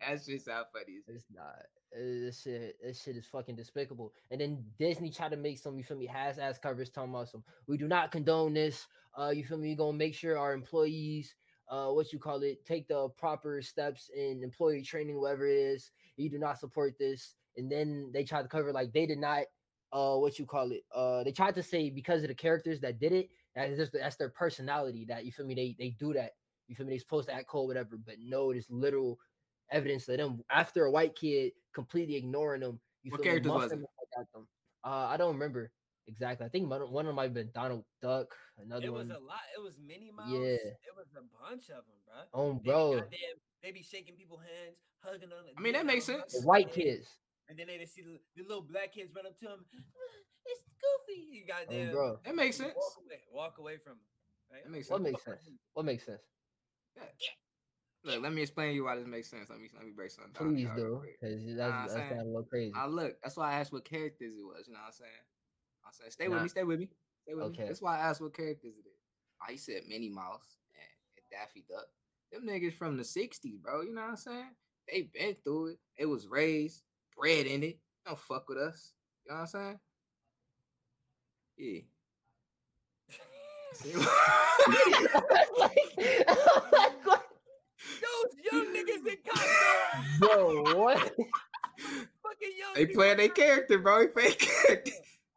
That 0.00 0.22
shit 0.24 0.42
funny. 0.72 0.98
as- 1.08 1.16
It's 1.16 1.24
not. 1.34 1.66
This 1.92 2.42
shit, 2.42 2.76
this 2.82 3.02
shit 3.02 3.16
is 3.16 3.26
fucking 3.26 3.56
despicable. 3.56 4.12
And 4.30 4.40
then 4.40 4.64
Disney 4.78 5.10
tried 5.10 5.30
to 5.30 5.36
make 5.36 5.58
some, 5.58 5.78
you 5.78 5.84
feel 5.84 5.96
me, 5.96 6.06
has 6.06 6.38
ass 6.38 6.58
covers 6.58 6.90
talking 6.90 7.10
about 7.10 7.28
some. 7.30 7.42
We 7.66 7.76
do 7.78 7.88
not 7.88 8.12
condone 8.12 8.54
this. 8.54 8.86
Uh, 9.18 9.30
you 9.30 9.44
feel 9.44 9.56
me? 9.58 9.70
We're 9.70 9.76
gonna 9.78 9.96
make 9.96 10.14
sure 10.14 10.36
our 10.38 10.52
employees, 10.52 11.34
uh, 11.70 11.88
what 11.88 12.12
you 12.12 12.18
call 12.18 12.42
it, 12.42 12.64
take 12.66 12.86
the 12.88 13.08
proper 13.16 13.62
steps 13.62 14.10
in 14.14 14.42
employee 14.44 14.82
training, 14.82 15.18
whatever 15.18 15.46
it 15.46 15.56
is. 15.56 15.90
You 16.16 16.28
do 16.28 16.38
not 16.38 16.58
support 16.58 16.98
this. 16.98 17.34
And 17.56 17.72
then 17.72 18.10
they 18.12 18.24
tried 18.24 18.42
to 18.42 18.48
cover 18.48 18.72
like 18.72 18.92
they 18.92 19.06
did 19.06 19.18
not, 19.18 19.44
uh, 19.92 20.16
what 20.16 20.38
you 20.38 20.46
call 20.46 20.70
it. 20.72 20.82
Uh, 20.94 21.22
they 21.24 21.32
tried 21.32 21.54
to 21.54 21.62
say 21.62 21.90
because 21.90 22.22
of 22.22 22.28
the 22.28 22.34
characters 22.34 22.80
that 22.80 22.98
did 22.98 23.12
it, 23.12 23.28
that 23.54 23.68
is 23.70 23.78
just 23.78 23.92
that's 23.92 24.16
their 24.16 24.30
personality. 24.30 25.04
That 25.08 25.24
you 25.24 25.32
feel 25.32 25.46
me? 25.46 25.54
They 25.54 25.76
they 25.78 25.90
do 25.98 26.12
that. 26.14 26.32
You 26.68 26.74
feel 26.74 26.86
me? 26.86 26.92
They 26.94 26.98
supposed 26.98 27.28
to 27.28 27.34
act 27.34 27.46
cold, 27.48 27.68
whatever. 27.68 27.96
But 27.96 28.16
no, 28.20 28.50
it 28.50 28.56
is 28.56 28.66
literal 28.70 29.18
evidence 29.70 30.08
of 30.08 30.16
them 30.18 30.40
after 30.50 30.84
a 30.84 30.90
white 30.90 31.14
kid 31.16 31.52
completely 31.74 32.16
ignoring 32.16 32.60
them. 32.60 32.80
You 33.02 33.10
What 33.12 33.18
feel 33.22 33.24
me, 33.24 33.40
characters 33.40 33.52
was 33.52 33.72
it? 33.72 33.76
the 33.80 33.82
fuck 33.82 34.20
at 34.20 34.32
them. 34.32 34.48
Uh, 34.84 35.06
I 35.08 35.16
don't 35.16 35.32
remember 35.34 35.70
exactly. 36.08 36.46
I 36.46 36.48
think 36.48 36.68
one, 36.70 36.82
of- 36.82 36.92
them 36.92 37.14
might 37.14 37.24
have 37.24 37.34
been 37.34 37.50
Donald 37.54 37.84
Duck. 38.02 38.28
Another 38.58 38.90
one, 38.92 39.00
It 39.02 39.04
was 39.04 39.08
one, 39.08 39.16
a 39.16 39.20
lot. 39.20 39.40
It 39.56 39.62
was 39.62 39.78
Minnie 39.84 40.12
Mouse. 40.16 40.28
Yeah. 40.30 40.38
It 40.40 40.94
was 40.96 41.06
a 41.16 41.22
bunch 41.50 41.68
of 41.70 41.84
them, 41.86 41.98
bro. 42.06 42.14
oh 42.34 42.52
They 42.54 42.58
be 42.58 42.64
bro, 42.70 42.92
goddamn- 42.94 43.40
They 43.62 43.70
be 43.72 43.82
shaking 43.82 44.14
people's 44.16 44.40
hands, 44.40 44.78
hugging 45.04 45.30
on. 45.32 45.44
I 45.56 45.60
mean, 45.60 45.72
that 45.74 45.86
makes 45.86 46.04
sense. 46.04 46.32
the 46.40 46.46
white 46.46 46.72
kids. 46.72 47.08
And 47.48 47.58
then 47.58 47.66
they 47.68 47.78
just 47.78 47.94
see 47.94 48.02
the, 48.02 48.18
the 48.36 48.42
little 48.46 48.62
black 48.62 48.92
kids 48.92 49.10
run 49.14 49.26
up 49.26 49.38
to 49.38 49.46
him. 49.46 49.60
Uh, 49.72 49.78
it's 50.46 50.62
Goofy. 50.82 51.26
You 51.30 51.46
got 51.46 51.62
Oh, 51.70 51.92
bro, 51.92 52.18
That 52.24 52.34
makes 52.34 52.56
sense. 52.56 52.72
Walk 52.74 52.96
away, 53.04 53.20
walk 53.32 53.58
away 53.58 53.76
from 53.78 53.92
him. 53.94 53.98
Right? 54.50 54.64
That 54.64 54.70
makes 54.70 54.90
what 54.90 55.02
sense. 55.02 55.12
makes 55.12 55.24
sense? 55.24 55.48
What 55.74 55.84
makes 55.86 56.06
sense? 56.06 56.22
Yeah. 56.96 57.02
Look, 58.04 58.22
let 58.22 58.32
me 58.32 58.42
explain 58.42 58.68
to 58.70 58.74
you 58.74 58.84
why 58.84 58.96
this 58.96 59.06
makes 59.06 59.28
sense. 59.28 59.50
Let 59.50 59.58
me 59.60 59.68
let 59.74 59.84
me 59.84 59.90
break 59.94 60.10
something 60.12 60.32
down. 60.32 60.54
Please 60.54 60.62
y'all 60.64 60.74
real 60.76 61.00
do, 61.00 61.02
because 61.20 61.56
that's 61.56 61.72
I'm 61.72 61.80
that's 61.82 61.92
saying- 61.94 62.08
got 62.10 62.22
a 62.22 62.24
little 62.24 62.42
crazy. 62.44 62.72
I 62.76 62.86
look. 62.86 63.16
That's 63.22 63.36
why 63.36 63.50
I 63.52 63.54
asked 63.58 63.72
what 63.72 63.84
characters 63.84 64.34
it 64.38 64.44
was. 64.46 64.68
You 64.68 64.74
know 64.74 64.80
what 64.80 64.86
I'm 64.86 64.92
saying? 64.92 65.24
I 65.84 65.88
said, 65.92 66.12
stay 66.12 66.28
with 66.28 66.42
me. 66.42 66.48
Stay 66.48 66.62
with 66.64 66.78
me. 66.80 66.88
Stay 67.24 67.34
with 67.34 67.44
me. 67.44 67.50
Okay. 67.50 67.66
That's 67.66 67.82
why 67.82 67.96
I 67.98 68.00
asked 68.00 68.20
what 68.20 68.34
characters 68.36 68.74
it 68.78 68.86
is. 68.88 69.00
I 69.42 69.56
said 69.56 69.82
Minnie 69.88 70.08
Mouse 70.10 70.58
and, 70.74 70.90
and 71.18 71.26
Daffy 71.30 71.64
Duck. 71.68 71.86
Them 72.32 72.46
niggas 72.46 72.74
from 72.74 72.96
the 72.96 73.02
'60s, 73.02 73.60
bro. 73.60 73.82
You 73.82 73.94
know 73.94 74.02
what 74.02 74.10
I'm 74.10 74.16
saying? 74.16 74.50
They 74.90 75.10
been 75.12 75.36
through 75.42 75.66
it. 75.72 75.78
It 75.96 76.06
was 76.06 76.28
raised, 76.28 76.82
bred 77.16 77.46
in 77.46 77.62
it. 77.62 77.78
Don't 78.06 78.18
fuck 78.18 78.48
with 78.48 78.58
us. 78.58 78.92
You 79.24 79.32
know 79.32 79.40
what 79.40 79.42
I'm 79.42 79.46
saying? 79.48 79.78
Yeah. 81.58 81.80
See? 83.74 83.92
Those 88.02 88.32
young 88.52 88.66
niggas 88.74 89.06
in 89.06 89.16
costumes. 89.28 90.18
bro, 90.18 90.62
what? 90.76 90.98
Fucking 90.98 92.54
young. 92.58 92.74
they 92.74 92.86
people. 92.86 93.00
playing 93.02 93.16
their 93.18 93.28
character, 93.28 93.78
bro. 93.78 93.98
They 94.00 94.06
playing 94.08 94.34
character. 94.38 94.92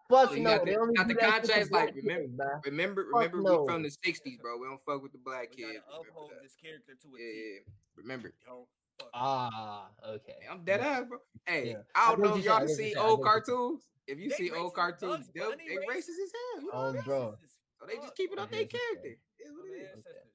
Fuck 0.09 0.33
You 0.35 0.39
no, 0.41 0.57
got 0.57 0.65
they 0.65 0.73
the- 0.73 0.79
only 0.79 0.93
got 0.95 1.07
the 1.07 1.13
that 1.15 1.21
shit 1.21 1.31
contracts, 1.31 1.71
like, 1.71 1.95
remember- 1.95 2.21
kids, 2.23 2.33
bruh. 2.37 2.65
Remember, 2.65 3.05
Fuck 3.11 3.21
remember, 3.33 3.41
no. 3.49 3.61
we 3.63 3.67
from 3.73 3.83
the 3.83 3.89
'60s, 3.89 4.39
bro. 4.41 4.57
We 4.57 4.65
don't 4.67 4.81
fuck 4.81 5.03
with 5.03 5.11
the 5.11 5.19
black 5.23 5.49
We 5.55 5.63
gotta 5.63 5.73
kids. 5.75 5.85
Uphold 6.09 6.31
this 6.41 6.55
character 6.55 6.93
to 6.99 7.07
a 7.07 7.19
Yeah, 7.19 7.31
T. 7.31 7.53
yeah. 7.53 7.59
Remember. 7.97 8.33
Don't 8.45 8.65
fuck. 8.99 9.09
Ah, 9.13 9.87
okay. 10.07 10.35
Hey, 10.41 10.47
I'm 10.51 10.63
dead 10.63 10.81
ass, 10.81 11.03
bro. 11.07 11.17
Hey, 11.45 11.69
Yeah. 11.71 11.81
I 11.95 12.11
I 12.11 12.11
don't 12.11 12.21
get 12.21 12.25
know 12.29 12.35
if 12.35 12.43
you 12.43 12.49
y'all 12.51 12.59
said, 12.59 12.63
I 12.63 12.65
get 12.65 12.69
what 12.69 12.77
see 12.77 12.83
you 12.83 12.93
said, 12.93 12.99
I 12.99 13.07
old 13.07 13.19
get 13.19 13.25
what 13.25 13.35
you 13.35 13.43
said. 13.45 13.45
cartoons. 13.45 13.81
If 14.07 14.17
you 14.19 14.29
They 14.29 14.35
see 14.35 14.51
old 14.51 14.73
cartoons, 14.73 15.27
they, 15.33 15.39
Bunny 15.39 15.67
they 15.67 15.75
racist. 15.77 15.89
racist 15.97 16.19
as 16.23 16.31
hell. 16.33 16.61
You 16.61 16.67
know 16.67 16.71
Oh, 16.73 16.79
what 16.81 16.89
I 16.89 16.93
mean? 16.93 17.03
bro. 17.05 17.37
So 17.79 17.85
they 17.85 17.93
just 17.95 18.05
fuck. 18.07 18.15
keep 18.15 18.31
it 18.33 18.39
up 18.39 18.51
their 18.51 18.65
character. 18.65 19.13
It's 19.39 19.51
what 19.53 19.65
it 19.69 19.81
is. 19.81 19.89
ancestors. 19.95 20.33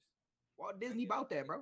Walt 0.56 0.80
Disney 0.80 1.04
get 1.04 1.10
it, 1.10 1.12
about 1.12 1.28
that, 1.30 1.46
bro. 1.46 1.58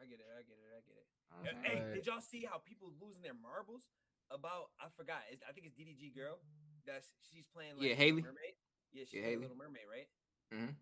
I 0.00 0.04
get 0.06 0.18
it. 0.20 0.26
I 0.26 0.42
get 0.42 0.56
it. 0.58 0.70
I 0.74 0.80
get 0.82 0.96
it. 0.98 1.06
You 1.06 1.36
know 1.36 1.44
what 1.44 1.54
I'm 1.54 1.64
Hey. 1.64 1.78
Right. 1.84 1.94
did 1.94 2.06
y'all 2.06 2.20
see 2.24 2.42
how 2.48 2.58
people 2.58 2.90
losing 3.00 3.22
their 3.22 3.34
marbles 3.36 3.88
about? 4.30 4.70
I 4.80 4.88
forgot. 4.96 5.22
It's, 5.30 5.42
I 5.48 5.52
think 5.52 5.66
it's 5.66 5.76
DDG 5.76 6.14
girl. 6.16 6.40
That's 6.86 7.12
she's 7.30 7.46
playing. 7.46 7.76
Like 7.76 7.84
Yeah, 7.84 7.94
Little 7.94 8.04
Haley. 8.04 8.22
Mermaid. 8.22 8.54
Yeah, 8.92 9.04
she's 9.04 9.14
Yeah, 9.14 9.20
yeah, 9.20 9.26
Haley. 9.28 9.42
Little 9.46 9.56
Mermaid, 9.60 9.86
right? 9.90 10.08
Mm-hmm. 10.54 10.72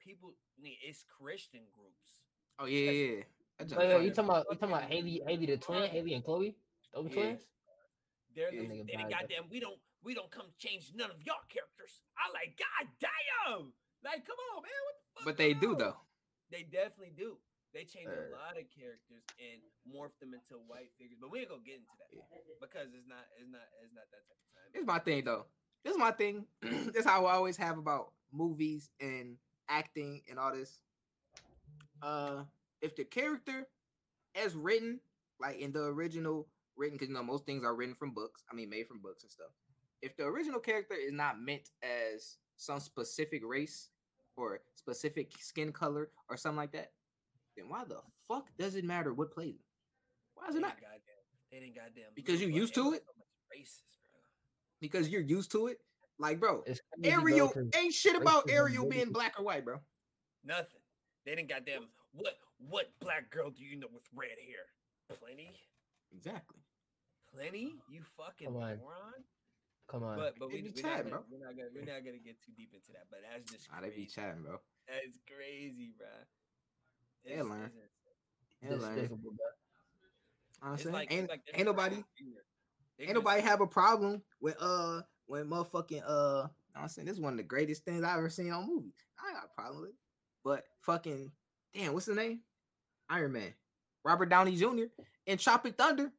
People, 0.00 0.34
nigga, 0.58 0.78
it's 0.82 1.04
Christian 1.06 1.62
groups. 1.74 2.26
Oh 2.58 2.66
yeah, 2.66 2.90
yeah, 2.90 3.22
yeah. 3.70 3.76
That 3.76 3.78
Wait, 3.78 3.94
wait, 3.94 4.04
you 4.04 4.10
talking 4.10 4.30
about 4.30 4.46
you 4.50 4.56
talking 4.56 4.74
about 4.74 4.84
Haley, 4.90 5.22
Haley 5.26 5.46
the 5.46 5.56
twin, 5.56 5.90
Haley 5.90 6.14
and 6.14 6.24
Chloe, 6.24 6.56
those 6.94 7.08
Yeah. 7.10 7.14
twins? 7.14 7.42
They're 8.34 8.52
Yeah. 8.52 8.62
losing, 8.62 8.78
Nigga 8.78 8.86
they 8.86 8.92
done 8.94 9.02
bad, 9.10 9.20
goddamn. 9.28 9.48
We 9.50 9.60
don't 9.60 9.80
we 10.02 10.14
don't 10.14 10.30
come 10.30 10.46
change 10.58 10.92
none 10.94 11.10
of 11.10 11.22
y'all 11.22 11.36
characters. 11.48 12.02
I 12.18 12.30
like 12.32 12.58
God 12.58 12.88
damn. 12.98 13.72
Like, 14.02 14.26
come 14.26 14.36
on, 14.56 14.62
man. 14.62 14.72
What 14.84 14.94
the 14.96 15.08
fuck? 15.14 15.24
But 15.26 15.36
they 15.36 15.54
do 15.54 15.70
on? 15.72 15.78
though. 15.78 15.96
They 16.50 16.62
definitely 16.64 17.14
do. 17.16 17.38
They 17.72 17.84
change 17.84 18.08
Uh, 18.08 18.28
a 18.28 18.32
lot 18.32 18.58
of 18.58 18.68
characters 18.68 19.22
and 19.38 19.62
morph 19.88 20.18
them 20.20 20.34
into 20.34 20.58
white 20.66 20.90
figures. 20.98 21.18
But 21.20 21.30
we 21.30 21.40
ain't 21.40 21.48
gonna 21.48 21.62
get 21.62 21.76
into 21.76 21.96
that 21.98 22.08
Yeah. 22.12 22.54
because 22.60 22.92
it's 22.94 23.06
not 23.06 23.24
it's 23.38 23.48
not 23.48 23.62
it's 23.82 23.92
not 23.94 24.04
that 24.10 24.26
type 24.28 24.36
of 24.42 24.52
time. 24.54 24.70
It's 24.74 24.86
my 24.86 24.98
thing 24.98 25.24
though. 25.24 25.46
This 25.84 25.92
is 25.92 25.98
my 25.98 26.10
thing. 26.12 26.46
this 26.60 26.96
is 26.96 27.04
how 27.04 27.26
I 27.26 27.32
always 27.34 27.56
have 27.56 27.78
about 27.78 28.12
movies 28.32 28.90
and 29.00 29.38
acting 29.68 30.22
and 30.28 30.38
all 30.38 30.52
this. 30.52 30.82
Uh, 32.02 32.44
if 32.82 32.94
the 32.96 33.04
character, 33.04 33.68
as 34.34 34.54
written, 34.54 35.00
like 35.40 35.58
in 35.58 35.72
the 35.72 35.84
original 35.84 36.48
written, 36.76 36.96
because 36.96 37.08
you 37.08 37.14
know 37.14 37.22
most 37.22 37.46
things 37.46 37.64
are 37.64 37.74
written 37.74 37.94
from 37.94 38.12
books. 38.12 38.44
I 38.50 38.54
mean, 38.54 38.68
made 38.68 38.88
from 38.88 39.00
books 39.00 39.22
and 39.22 39.32
stuff. 39.32 39.50
If 40.02 40.16
the 40.16 40.24
original 40.24 40.60
character 40.60 40.94
is 40.94 41.12
not 41.12 41.40
meant 41.40 41.70
as 41.82 42.36
some 42.56 42.80
specific 42.80 43.42
race 43.44 43.88
or 44.36 44.60
specific 44.74 45.30
skin 45.38 45.72
color 45.72 46.10
or 46.28 46.36
something 46.36 46.56
like 46.56 46.72
that, 46.72 46.92
then 47.56 47.68
why 47.68 47.84
the 47.84 48.00
fuck 48.28 48.48
does 48.58 48.74
it 48.74 48.84
matter 48.84 49.14
what 49.14 49.30
plays 49.30 49.54
it? 49.54 49.64
Why 50.34 50.48
is 50.48 50.56
it 50.56 50.60
not? 50.60 50.74
goddamn, 50.80 51.00
they 51.50 51.60
didn't 51.60 51.76
goddamn 51.76 52.10
Because 52.14 52.40
you 52.40 52.48
but 52.48 52.56
used 52.56 52.74
to 52.74 52.94
it? 52.94 53.04
so 53.06 53.12
Racist, 53.56 53.98
bro. 54.10 54.20
Because 54.80 55.08
you're 55.08 55.20
used 55.20 55.52
to 55.52 55.68
it. 55.68 55.78
Like, 56.18 56.40
bro, 56.40 56.62
It's 56.66 56.80
crazy, 56.94 57.10
bro, 57.14 57.22
Ariel 57.22 57.48
'cause 57.48 57.68
ain't 57.76 57.92
shit 57.92 58.16
about 58.16 58.48
Ariel 58.50 58.88
being 58.88 59.12
black 59.12 59.38
or 59.38 59.44
white, 59.44 59.64
bro. 59.64 59.80
Nothing. 60.44 60.80
They 61.24 61.34
didn't 61.36 61.48
goddamn. 61.48 61.88
What 62.12 62.34
what 62.68 62.90
black 63.00 63.30
girl 63.30 63.50
do 63.50 63.64
you 63.64 63.76
know 63.78 63.88
with 63.92 64.04
red 64.14 64.38
hair? 64.38 64.66
Plenty. 65.18 65.52
Exactly. 66.14 66.60
Plenty. 67.34 67.74
You 67.90 68.00
fucking 68.16 68.48
Come 68.48 68.56
on. 68.56 68.78
moron. 68.78 69.24
Come 69.88 70.02
on. 70.04 70.16
But 70.16 70.38
but 70.38 70.50
we, 70.50 70.62
be 70.62 70.72
we're, 70.74 70.82
not 70.82 70.96
chatting, 70.96 71.10
gonna, 71.10 71.22
bro. 71.22 71.24
we're 71.30 71.44
not 71.44 71.56
gonna 71.56 71.68
we're 71.74 71.84
not 71.92 72.04
gonna 72.04 72.22
get 72.24 72.40
too 72.42 72.52
deep 72.56 72.72
into 72.74 72.92
that. 72.92 73.06
But 73.10 73.20
that's 73.30 73.50
just 73.50 73.68
Nah, 73.72 73.80
they 73.80 73.90
be 73.90 74.06
chatting, 74.06 74.42
bro. 74.42 74.58
That's 74.86 75.18
crazy, 75.26 75.92
bro. 75.96 76.08
They'll 77.24 77.46
learn. 77.48 77.70
Despicable, 78.62 79.18
learn. 79.18 79.36
bro. 79.36 79.46
I'm 80.62 80.74
It's 80.74 80.82
saying, 80.84 80.94
like, 80.94 81.12
ain't, 81.12 81.22
it's 81.24 81.30
like 81.30 81.42
ain't 81.54 81.66
nobody 81.66 81.96
ignorant. 81.96 82.46
ain't 82.98 83.08
Ignorance 83.10 83.24
nobody 83.24 83.42
have 83.42 83.60
a 83.60 83.66
problem 83.66 84.22
with 84.40 84.56
uh 84.60 85.02
when 85.26 85.46
motherfucking 85.46 86.02
uh 86.06 86.46
I'm 86.74 86.88
saying 86.88 87.06
this 87.06 87.16
is 87.16 87.20
one 87.20 87.32
of 87.34 87.36
the 87.38 87.42
greatest 87.42 87.84
things 87.84 88.02
I 88.04 88.16
ever 88.16 88.30
seen 88.30 88.52
on 88.52 88.66
movies. 88.66 88.94
I 89.18 89.32
got 89.32 89.44
a 89.50 89.54
problem 89.60 89.80
with 89.82 89.90
it. 89.90 89.96
But 90.44 90.64
fucking 90.82 91.32
damn, 91.74 91.92
what's 91.92 92.06
the 92.06 92.14
name? 92.14 92.40
Iron 93.12 93.32
Man. 93.32 93.52
Robert 94.04 94.26
Downey 94.30 94.56
Jr. 94.56 94.84
in 95.26 95.38
Tropic 95.38 95.76
Thunder. 95.76 96.10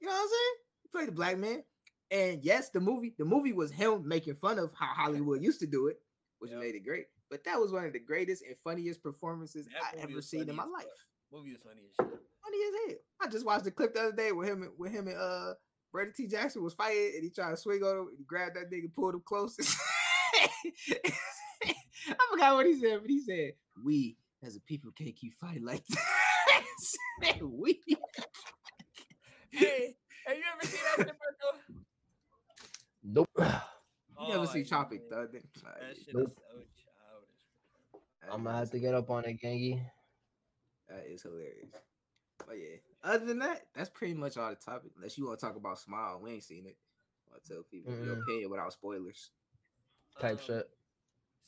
You 0.00 0.06
know 0.06 0.12
what 0.12 0.22
I'm 0.22 0.28
saying? 0.28 0.54
He 0.82 0.88
played 0.90 1.08
the 1.08 1.12
black 1.12 1.36
man. 1.38 1.62
And 2.10 2.44
yes, 2.44 2.70
the 2.70 2.80
movie, 2.80 3.14
the 3.18 3.24
movie 3.24 3.52
was 3.52 3.70
him 3.70 4.06
making 4.06 4.36
fun 4.36 4.58
of 4.58 4.72
how 4.78 4.86
Hollywood 4.86 5.42
used 5.42 5.60
to 5.60 5.66
do 5.66 5.88
it, 5.88 5.96
which 6.38 6.52
Yep. 6.52 6.60
made 6.60 6.74
it 6.76 6.84
great. 6.84 7.06
But 7.28 7.42
that 7.44 7.58
was 7.60 7.72
one 7.72 7.84
of 7.84 7.92
the 7.92 7.98
greatest 7.98 8.44
and 8.46 8.56
funniest 8.62 9.02
performances 9.02 9.66
That 9.66 9.98
I 9.98 10.02
ever 10.02 10.22
seen 10.22 10.48
in 10.48 10.54
my 10.54 10.64
life. 10.64 10.86
Movie 11.32 11.52
was 11.52 11.62
funny 11.62 11.80
as 11.88 12.06
shit. 12.06 12.20
funny 12.44 12.58
as 12.68 12.74
hell. 12.92 12.98
I 13.20 13.26
just 13.28 13.44
watched 13.44 13.64
the 13.64 13.72
clip 13.72 13.94
the 13.94 14.00
other 14.02 14.12
day 14.16 14.30
with 14.30 14.48
him 14.48 14.62
and 14.62 14.70
with 14.78 14.92
him 14.92 15.08
and 15.08 15.16
uh 15.18 15.54
Brandon 15.92 16.14
T. 16.16 16.28
Jackson 16.28 16.62
was 16.62 16.74
fighting 16.74 17.12
and 17.16 17.24
he 17.24 17.30
tried 17.30 17.50
to 17.50 17.56
swing 17.56 17.82
on 17.82 17.96
him 17.98 18.08
and 18.08 18.18
he 18.18 18.24
grabbed 18.24 18.54
that 18.56 18.70
nigga, 18.70 18.94
pulled 18.94 19.14
him 19.14 19.22
close. 19.26 19.56
I 22.08 22.14
forgot 22.30 22.54
what 22.54 22.66
he 22.66 22.78
said, 22.78 23.00
but 23.00 23.10
he 23.10 23.20
said, 23.20 23.52
We 23.82 24.16
as 24.44 24.54
a 24.56 24.60
people 24.60 24.92
can't 24.96 25.16
keep 25.16 25.34
fighting 25.34 25.64
like 25.64 25.84
that. 25.88 25.98
Said 27.22 27.42
we 27.42 27.80
Hey, 29.50 29.96
have 30.26 30.36
you 30.36 30.42
ever 30.52 30.66
seen 30.66 30.80
that 30.84 30.96
shit, 31.06 31.16
Marco? 31.18 31.58
Nope. 33.02 33.30
you 33.38 34.28
never 34.28 34.46
Oh, 34.46 34.52
see 34.52 34.64
Tropic 34.64 35.02
man. 35.10 35.10
Thunder. 35.10 35.40
That 35.64 35.96
shit 35.96 36.14
Nope. 36.14 36.28
is 36.28 36.34
so 36.36 36.56
childish. 36.82 38.32
I'm 38.32 38.44
gonna 38.44 38.56
have 38.58 38.70
to 38.72 38.78
get 38.78 38.94
up 38.94 39.10
on 39.10 39.24
it, 39.24 39.40
gangy. 39.42 39.80
That 40.88 41.04
is 41.08 41.22
hilarious. 41.22 41.72
But 42.46 42.58
yeah, 42.58 42.76
other 43.02 43.24
than 43.26 43.38
that, 43.40 43.66
that's 43.74 43.90
pretty 43.90 44.14
much 44.14 44.36
all 44.36 44.50
the 44.50 44.56
topic. 44.56 44.92
Unless 44.96 45.16
you 45.18 45.26
want 45.26 45.38
to 45.40 45.46
talk 45.46 45.56
about 45.56 45.78
Smile, 45.78 46.20
we 46.22 46.32
ain't 46.32 46.44
seen 46.44 46.66
it. 46.66 46.76
I'll 47.32 47.40
tell 47.40 47.62
people 47.70 47.92
your 48.04 48.14
Mm-mm. 48.14 48.22
opinion 48.22 48.50
without 48.50 48.72
spoilers. 48.72 49.30
Type 50.20 50.38
Um, 50.40 50.46
shit. 50.46 50.70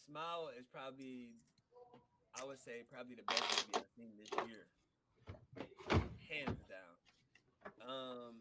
Smile 0.06 0.50
is 0.58 0.66
probably, 0.72 1.28
I 2.40 2.44
would 2.44 2.58
say, 2.58 2.82
probably 2.90 3.14
the 3.16 3.22
best 3.22 3.42
movie 3.68 3.78
I've 3.78 3.92
seen 3.96 4.10
this 4.18 4.30
year, 4.48 4.66
hands 6.28 6.60
down. 6.68 6.94
Um, 7.84 8.34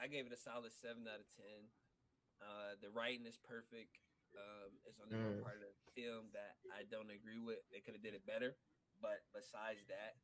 I 0.00 0.06
gave 0.08 0.26
it 0.26 0.32
a 0.32 0.40
solid 0.40 0.72
seven 0.72 1.04
out 1.08 1.20
of 1.20 1.28
ten. 1.36 1.68
Uh, 2.40 2.76
the 2.80 2.90
writing 2.92 3.24
is 3.26 3.38
perfect. 3.44 3.96
Um, 4.36 4.76
it's 4.84 5.00
only 5.00 5.16
one 5.16 5.40
Mm. 5.40 5.42
part 5.42 5.56
of 5.56 5.64
the 5.64 5.76
film 5.96 6.28
that 6.36 6.56
I 6.72 6.84
don't 6.90 7.08
agree 7.10 7.40
with. 7.40 7.60
They 7.72 7.80
could 7.80 7.94
have 7.96 8.02
did 8.04 8.12
it 8.14 8.26
better, 8.26 8.56
but 9.00 9.24
besides 9.32 9.80
that, 9.88 10.16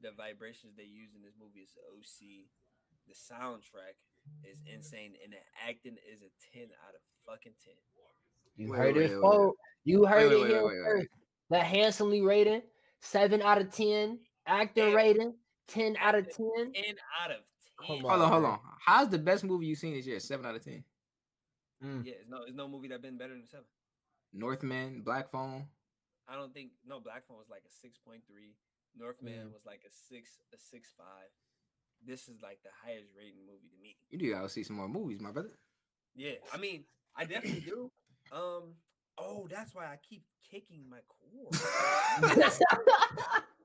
the 0.00 0.12
vibrations 0.12 0.76
they 0.76 0.88
use 0.88 1.12
in 1.14 1.20
this 1.22 1.36
movie 1.36 1.60
is 1.60 1.76
OC. 1.92 2.48
The 3.06 3.12
soundtrack 3.14 4.00
is 4.44 4.62
insane, 4.64 5.16
and 5.22 5.32
the 5.32 5.42
acting 5.68 5.98
is 6.08 6.22
a 6.22 6.30
ten 6.52 6.68
out 6.86 6.94
of 6.94 7.02
fucking 7.26 7.54
ten. 7.62 7.74
You 8.56 8.70
Wait, 8.72 8.78
heard 8.78 8.96
wait, 8.96 9.10
it, 9.10 9.14
wait, 9.16 9.20
folks. 9.22 9.58
You 9.84 10.04
heard 10.06 10.30
wait, 10.30 10.36
it 10.36 10.40
wait, 10.40 10.48
here 10.50 10.64
wait, 10.64 10.72
wait. 10.72 10.84
first. 10.84 11.08
That 11.50 11.64
handsomely 11.64 12.20
rating, 12.22 12.62
seven 13.00 13.42
out 13.42 13.60
of 13.60 13.70
ten. 13.74 14.18
Actor 14.46 14.88
Yeah. 14.88 14.94
rating, 14.94 15.34
ten 15.66 15.96
out 15.98 16.14
of 16.14 16.26
ten. 16.34 16.72
Ten 16.74 16.94
out 17.22 17.30
of 17.30 17.36
ten. 17.86 18.00
Hold 18.02 18.04
on, 18.04 18.32
hold 18.32 18.44
on. 18.44 18.58
How's 18.84 19.08
the 19.08 19.18
best 19.18 19.44
movie 19.44 19.66
you've 19.66 19.78
seen 19.78 19.94
this 19.94 20.06
year? 20.06 20.20
Seven 20.20 20.44
out 20.46 20.54
of 20.54 20.64
ten. 20.64 20.84
Mm. 21.82 22.04
Yeah, 22.04 22.14
it's 22.20 22.28
no, 22.28 22.42
it's 22.46 22.54
no 22.56 22.68
movie 22.68 22.88
that's 22.88 23.00
been 23.02 23.16
better 23.16 23.34
than 23.34 23.46
seven. 23.46 23.64
Northman, 24.32 25.00
Black 25.02 25.30
Phone. 25.30 25.66
I 26.28 26.34
don't 26.36 26.52
think 26.54 26.70
no 26.86 27.00
Black 27.00 27.26
Phone 27.26 27.38
was 27.38 27.48
like 27.50 27.62
a 27.66 27.70
six 27.80 27.98
point 27.98 28.22
three. 28.26 28.54
Northman 28.96 29.48
Mm. 29.48 29.52
was 29.52 29.64
like 29.64 29.82
a 29.86 29.90
six, 29.90 30.38
a 30.52 30.58
six 30.58 30.92
five. 30.96 31.30
This 32.04 32.28
is 32.28 32.40
like 32.42 32.60
the 32.62 32.70
highest 32.84 33.08
rating 33.16 33.46
movie 33.46 33.68
to 33.68 33.80
me. 33.82 33.96
You 34.10 34.18
do 34.18 34.30
gotta 34.30 34.48
see 34.48 34.62
some 34.62 34.76
more 34.76 34.88
movies, 34.88 35.20
my 35.20 35.30
brother. 35.32 35.50
Yeah, 36.14 36.32
I 36.52 36.56
mean, 36.58 36.84
I 37.16 37.24
definitely 37.24 37.60
do. 37.60 37.90
Um, 38.32 38.74
oh, 39.18 39.46
that's 39.50 39.74
why 39.74 39.84
I 39.86 39.96
keep 40.08 40.24
kicking 40.50 40.84
my 40.88 40.98
core. 41.08 41.50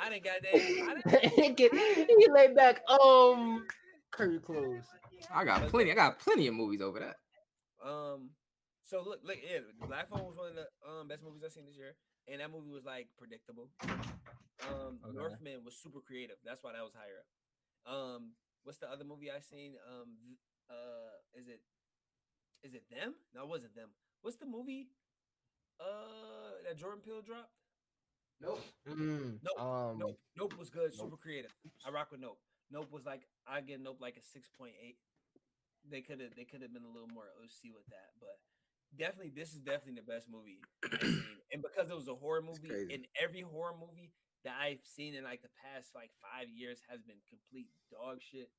I 0.00 0.10
didn't 0.10 0.24
got 0.24 0.42
that. 0.42 0.54
I 0.54 1.18
didn't, 1.18 1.58
he 2.08 2.28
lay 2.30 2.48
back. 2.54 2.82
Um, 2.88 3.66
curtain 4.10 4.40
clothes. 4.40 4.84
I 5.34 5.44
got 5.44 5.68
plenty. 5.68 5.90
I 5.92 5.94
got 5.94 6.18
plenty 6.18 6.46
of 6.46 6.54
movies 6.54 6.80
over 6.80 7.00
that. 7.00 7.16
Um, 7.84 8.30
so 8.84 9.02
look, 9.04 9.20
look, 9.24 9.36
yeah, 9.42 9.60
the 9.80 9.86
Black 9.86 10.08
Phone 10.08 10.24
was 10.24 10.36
one 10.36 10.48
of 10.48 10.54
the 10.56 10.66
um 10.88 11.08
best 11.08 11.22
movies 11.24 11.42
I've 11.44 11.52
seen 11.52 11.66
this 11.66 11.76
year, 11.76 11.94
and 12.30 12.40
that 12.40 12.50
movie 12.50 12.70
was 12.70 12.84
like 12.84 13.08
predictable. 13.18 13.68
Um, 13.82 14.98
Okay. 15.06 15.16
Northman 15.16 15.64
was 15.64 15.76
super 15.80 16.00
creative. 16.00 16.36
That's 16.44 16.62
why 16.62 16.72
that 16.72 16.82
was 16.82 16.94
higher 16.94 17.22
up. 17.22 17.28
Um, 17.92 18.32
what's 18.64 18.78
the 18.78 18.90
other 18.90 19.04
movie 19.04 19.30
I 19.30 19.40
seen? 19.40 19.74
Um, 19.86 20.36
uh, 20.70 21.14
is 21.38 21.48
it 21.48 21.60
is 22.62 22.74
it 22.74 22.84
them? 22.90 23.14
No, 23.34 23.42
it 23.42 23.48
wasn't 23.48 23.74
them. 23.74 23.90
What's 24.22 24.36
the 24.36 24.46
movie? 24.46 24.88
Uh, 25.80 26.58
that 26.66 26.76
Jordan 26.76 27.00
Peele 27.04 27.22
dropped. 27.22 27.54
Nope. 28.40 28.60
Mm, 28.88 29.38
Nope, 29.42 29.60
um, 29.60 29.98
Nope. 29.98 30.18
Nope 30.36 30.54
was 30.58 30.70
good. 30.70 30.92
Nope. 30.96 31.06
Super 31.10 31.16
creative. 31.16 31.50
I 31.86 31.90
rock 31.90 32.10
with 32.12 32.20
Nope. 32.20 32.38
Nope 32.70 32.92
was 32.92 33.04
like 33.06 33.22
I 33.46 33.60
get 33.60 33.80
Nope 33.80 33.98
like 34.00 34.16
a 34.16 34.22
six 34.22 34.48
point 34.56 34.74
eight. 34.82 34.96
They 35.90 36.00
could 36.02 36.20
have 36.20 36.34
they 36.36 36.44
could 36.44 36.62
have 36.62 36.72
been 36.72 36.84
a 36.84 36.92
little 36.92 37.08
more 37.08 37.24
OC 37.42 37.72
with 37.74 37.86
that, 37.88 38.12
but 38.20 38.36
definitely 38.96 39.32
this 39.34 39.54
is 39.54 39.60
definitely 39.60 40.00
the 40.00 40.06
best 40.10 40.28
movie 40.30 40.60
I've 40.84 41.00
seen. 41.00 41.24
And 41.52 41.62
because 41.62 41.90
it 41.90 41.96
was 41.96 42.08
a 42.08 42.14
horror 42.14 42.42
movie, 42.42 42.68
crazy. 42.68 42.94
and 42.94 43.06
every 43.20 43.40
horror 43.40 43.74
movie 43.78 44.12
that 44.44 44.54
I've 44.60 44.84
seen 44.84 45.14
in 45.14 45.24
like 45.24 45.42
the 45.42 45.50
past 45.64 45.94
like 45.94 46.10
five 46.22 46.48
years 46.52 46.78
has 46.88 47.00
been 47.02 47.16
complete 47.28 47.68
dog 47.90 48.18
shit. 48.20 48.50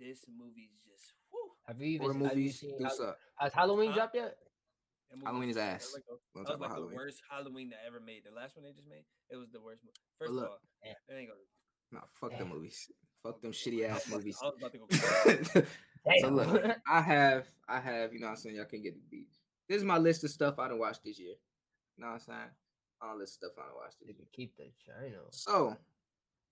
This 0.00 0.26
movie's 0.28 0.74
just 0.82 1.14
whew. 1.30 1.54
have 1.68 1.78
you 1.80 1.86
even 1.94 2.10
Horror 2.10 2.28
have 2.28 2.36
you 2.36 2.50
movies 2.50 2.58
seen? 2.60 2.76
do 2.76 2.84
Hal- 2.84 3.16
Has 3.38 3.52
Halloween 3.54 3.90
Huh? 3.90 3.94
dropped 3.96 4.16
yet? 4.16 4.36
That 5.10 5.24
Halloween 5.26 5.50
is 5.50 5.56
ass. 5.56 5.92
like 5.94 6.04
the- 6.06 6.18
That 6.34 6.40
was 6.40 6.48
like 6.48 6.56
about 6.56 6.68
the 6.68 6.74
Halloween. 6.74 6.96
worst 6.96 7.22
Halloween 7.30 7.70
that 7.70 7.80
ever 7.86 8.00
made. 8.00 8.22
The 8.24 8.34
last 8.34 8.56
one 8.56 8.64
they 8.64 8.72
just 8.72 8.88
made, 8.88 9.04
it 9.30 9.36
was 9.36 9.48
the 9.52 9.60
worst. 9.60 9.84
mo- 9.84 9.90
First 10.18 10.32
look, 10.32 10.44
of 10.44 10.50
all, 10.50 10.58
Yeah. 10.84 10.92
that 11.08 11.16
ain't 11.16 11.28
gonna. 11.30 11.40
Nah, 11.92 12.00
fuck 12.12 12.30
them 12.30 12.48
Damn. 12.48 12.48
movies. 12.56 12.90
Fuck 13.22 13.40
them 13.40 13.52
shitty 13.52 13.88
ass 13.88 14.08
movies. 14.08 14.38
I 14.42 14.46
was 14.46 14.54
about 14.58 14.72
to 14.72 14.78
go. 14.78 14.86
so 16.20 16.28
look, 16.28 16.76
I 16.88 17.00
have, 17.00 17.46
I 17.68 17.78
have, 17.80 18.12
you 18.12 18.20
know 18.20 18.26
what 18.26 18.30
I'm 18.32 18.36
saying? 18.36 18.56
Y'all 18.56 18.64
can 18.64 18.82
get 18.82 18.94
the 18.94 19.00
beats. 19.10 19.38
This 19.68 19.78
is 19.78 19.84
my 19.84 19.98
list 19.98 20.24
of 20.24 20.30
stuff 20.30 20.58
I 20.58 20.68
done 20.68 20.78
watched 20.78 21.04
this 21.04 21.18
year. 21.18 21.34
You 21.96 22.04
know 22.04 22.08
what 22.08 22.14
I'm 22.14 22.20
saying? 22.20 22.50
All 23.00 23.18
this 23.18 23.32
stuff 23.34 23.52
I 23.56 23.62
done 23.62 23.76
watched 23.76 24.00
this. 24.00 24.08
You 24.08 24.14
year. 24.14 24.16
can 24.18 24.26
keep 24.32 24.56
the 24.56 24.64
China. 24.84 25.18
So 25.30 25.76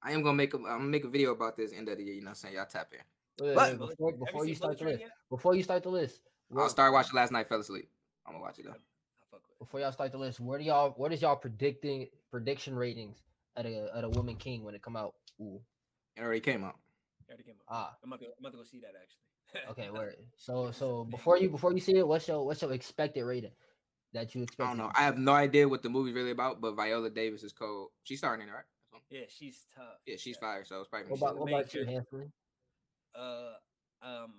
I 0.02 0.12
am 0.12 0.22
gonna 0.22 0.36
make 0.36 0.54
a 0.54 0.58
I'm 0.58 0.62
gonna 0.64 0.84
make 0.84 1.04
a 1.04 1.08
video 1.08 1.32
about 1.32 1.56
this 1.56 1.72
end 1.72 1.88
of 1.88 1.98
the 1.98 2.04
year, 2.04 2.14
you 2.14 2.20
know 2.22 2.26
what 2.26 2.30
I'm 2.30 2.34
saying? 2.36 2.54
Y'all 2.54 2.66
tap 2.66 2.92
in. 2.92 3.00
Wait, 3.46 3.54
But- 3.54 3.70
wait, 3.70 3.78
before, 3.78 4.10
Have 4.10 4.18
you 4.18 4.24
before 4.26 4.46
you 4.46 4.54
start 4.54 4.78
the 4.78 4.84
list, 4.84 5.00
yet? 5.00 5.10
before 5.30 5.54
you 5.54 5.62
start 5.62 5.82
the 5.82 5.88
list, 5.90 6.20
I'll 6.56 6.68
start 6.68 6.92
watching 6.92 7.14
last 7.16 7.32
night, 7.32 7.48
fell 7.48 7.60
asleep. 7.60 7.88
I'm 8.26 8.32
gonna 8.34 8.42
watch 8.42 8.58
it 8.58 8.64
though. 8.64 8.70
I 8.70 8.74
fuck 9.30 9.40
with. 9.48 9.52
it. 9.52 9.58
before 9.58 9.80
y'all 9.80 9.92
start 9.92 10.12
the 10.12 10.18
list, 10.18 10.40
where 10.40 10.58
do 10.58 10.64
y'all 10.64 10.90
what 10.96 11.12
is 11.12 11.22
y'all 11.22 11.36
predicting 11.36 12.08
prediction 12.30 12.74
ratings 12.76 13.22
at 13.56 13.66
a 13.66 13.90
at 13.94 14.04
a 14.04 14.08
Woman 14.08 14.36
King 14.36 14.64
when 14.64 14.74
it 14.74 14.82
come 14.82 14.96
out? 14.96 15.14
Ooh, 15.40 15.60
It 16.16 16.22
already 16.22 16.40
came 16.40 16.64
out. 16.64 16.76
It 17.28 17.32
already 17.32 17.44
came 17.44 17.54
out. 17.68 17.74
ah, 17.74 17.96
I'm 18.02 18.10
about 18.12 18.20
to, 18.20 18.26
I'm 18.26 18.32
about 18.40 18.50
to 18.52 18.58
go 18.58 18.64
see 18.64 18.80
that 18.80 18.92
actually. 19.00 19.70
okay, 19.70 19.90
word. 19.90 20.16
So 20.36 20.70
so 20.70 21.04
before 21.04 21.38
you 21.38 21.48
before 21.50 21.72
you 21.72 21.80
see 21.80 21.96
it, 21.96 22.06
what's 22.06 22.28
your 22.28 22.44
what's 22.46 22.62
your 22.62 22.72
expected 22.72 23.24
rating 23.24 23.52
that 24.12 24.34
you 24.34 24.42
expect? 24.42 24.66
I 24.66 24.70
don't 24.70 24.78
know. 24.78 24.92
I 24.94 25.02
have 25.02 25.18
no 25.18 25.32
idea 25.32 25.68
what 25.68 25.82
the 25.82 25.88
movie's 25.90 26.14
really 26.14 26.30
about, 26.30 26.60
but 26.60 26.74
Viola 26.74 27.10
Davis 27.10 27.42
is 27.42 27.52
cold. 27.52 27.88
She's 28.04 28.18
starting 28.18 28.44
in 28.46 28.52
it, 28.52 28.56
right? 28.56 28.64
So, 28.92 28.98
yeah, 29.10 29.22
she's 29.28 29.66
tough. 29.74 29.84
yeah, 30.06 30.16
she's 30.18 30.36
fire, 30.38 30.64
so 30.64 30.80
it's 30.80 30.88
probably 30.88 31.10
What 31.10 31.18
about 31.18 31.38
what 31.38 31.48
about 31.50 31.74
you, 31.74 31.84
character. 31.84 31.92
Hansley? 31.92 32.32
Uh, 33.14 33.52
um, 34.02 34.32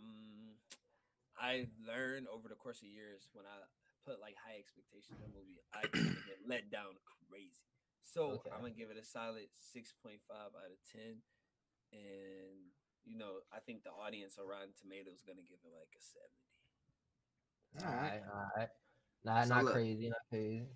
I 1.44 1.68
learned 1.84 2.32
over 2.32 2.48
the 2.48 2.56
course 2.56 2.80
of 2.80 2.88
years 2.88 3.28
when 3.36 3.44
I 3.44 3.56
put 4.08 4.24
like 4.24 4.40
high 4.40 4.56
expectations 4.60 5.20
in 5.20 5.28
a 5.28 5.34
movie, 5.36 5.60
I 5.76 5.92
get 6.24 6.40
let 6.48 6.72
down 6.72 6.96
crazy. 7.28 7.68
So 8.04 8.40
Okay. 8.40 8.50
I'm 8.56 8.64
gonna 8.64 8.76
give 8.76 8.92
it 8.92 8.98
a 9.00 9.04
solid 9.04 9.52
six 9.52 9.92
point 9.92 10.24
five 10.28 10.56
out 10.56 10.72
of 10.72 10.80
ten, 10.88 11.20
and 11.92 12.72
you 13.04 13.18
know 13.20 13.44
I 13.52 13.60
think 13.60 13.84
the 13.84 13.92
audience 13.92 14.40
on 14.40 14.48
Rotten 14.48 14.74
Tomatoes 14.80 15.24
gonna 15.28 15.44
give 15.44 15.60
it 15.64 15.74
like 15.76 15.92
a 15.96 16.02
seventy. 16.02 16.48
All 17.80 17.86
All 17.88 17.94
right, 17.94 18.14
right. 18.14 18.24
all 18.34 18.52
right. 18.58 18.70
Not 19.24 19.48
So 19.48 19.56
not 19.56 19.66
look. 19.66 19.74
crazy, 19.74 20.10
not 20.10 20.20
crazy. 20.30 20.68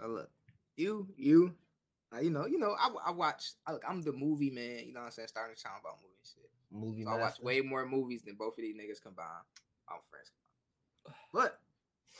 So 0.00 0.08
look, 0.08 0.30
you, 0.76 1.08
you, 1.16 1.54
uh, 2.14 2.20
you 2.20 2.30
know, 2.30 2.46
you 2.46 2.58
know, 2.58 2.74
I, 2.78 2.90
I 3.06 3.10
watch. 3.10 3.52
I, 3.66 3.72
look, 3.72 3.84
I'm 3.88 4.02
the 4.02 4.12
movie 4.12 4.50
man. 4.50 4.86
You 4.86 4.94
know 4.94 5.00
what 5.00 5.06
I'm 5.06 5.12
saying? 5.12 5.28
Starting 5.28 5.56
to 5.56 5.62
talk 5.62 5.78
about 5.80 5.98
movie 6.02 6.22
shit. 6.24 6.50
Movie 6.70 7.04
So 7.04 7.10
I 7.10 7.18
watch 7.18 7.40
way 7.40 7.60
more 7.60 7.86
movies 7.86 8.22
than 8.22 8.36
both 8.36 8.58
of 8.58 8.62
these 8.62 8.76
niggas 8.76 9.02
combined. 9.02 9.46
I'm 9.90 10.00
friends. 10.10 10.30
But 11.32 11.60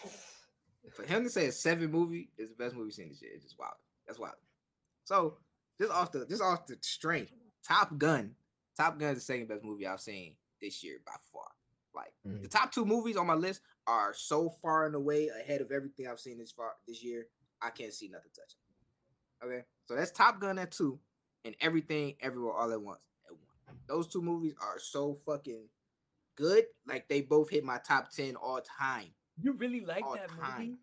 for 0.93 1.03
him 1.05 1.25
to 1.25 1.31
say 1.31 1.47
a 1.47 1.53
seven 1.53 1.91
movie 1.91 2.31
is 2.39 2.51
the 2.51 2.57
best 2.57 2.75
movie 2.75 2.91
seen 2.91 3.09
this 3.09 3.23
year, 3.23 3.33
it's 3.35 3.45
just 3.45 3.59
wild. 3.59 3.75
That's 4.07 4.19
wild. 4.19 4.35
So 5.05 5.39
just 5.81 5.93
off 5.93 6.13
the 6.13 6.27
just 6.27 6.43
off 6.43 6.67
the 6.67 6.77
strength, 6.81 7.33
Top 7.67 7.97
Gun. 7.99 8.35
Top 8.77 8.99
Gun 8.99 9.11
is 9.11 9.19
the 9.19 9.25
second 9.25 9.49
best 9.49 9.65
movie 9.65 9.87
I've 9.87 10.01
seen 10.01 10.35
this 10.61 10.83
year 10.83 10.99
by 11.05 11.13
far. 11.33 11.49
Like 11.95 12.13
Mhm. 12.27 12.43
the 12.43 12.49
top 12.49 12.71
two 12.73 12.85
movies 12.85 13.17
on 13.17 13.27
my 13.27 13.35
list 13.35 13.63
are 13.87 14.13
so 14.15 14.51
far 14.51 14.87
and 14.87 14.95
away 14.95 15.29
ahead 15.29 15.61
of 15.61 15.73
everything 15.73 16.07
I've 16.07 16.21
seen 16.21 16.39
this 16.39 16.53
far 16.53 16.77
this 16.87 17.03
year. 17.03 17.27
I 17.61 17.71
can't 17.71 17.93
see 17.93 18.09
nothing 18.09 18.31
touching. 18.35 18.61
Okay, 19.43 19.65
so 19.87 19.95
that's 19.97 20.11
Top 20.11 20.41
Gun 20.41 20.59
at 20.59 20.71
two, 20.73 21.01
and 21.45 21.57
Everything 21.61 22.17
Everywhere 22.21 22.53
All 22.53 22.71
at 22.73 22.81
Once 22.81 23.01
at 23.27 23.33
one. 23.33 23.79
Those 23.87 24.07
two 24.09 24.23
movies 24.23 24.55
are 24.61 24.79
so 24.79 25.15
fucking 25.27 25.69
good. 26.39 26.65
Like 26.87 27.09
they 27.09 27.21
both 27.21 27.51
hit 27.51 27.65
my 27.65 27.79
top 27.79 28.11
ten 28.11 28.37
all 28.37 28.61
time, 28.61 29.09
You 29.43 29.53
really 29.53 29.81
like 29.81 30.05
All 30.05 30.15
that 30.15 30.29
time. 30.31 30.61
movie? 30.61 30.79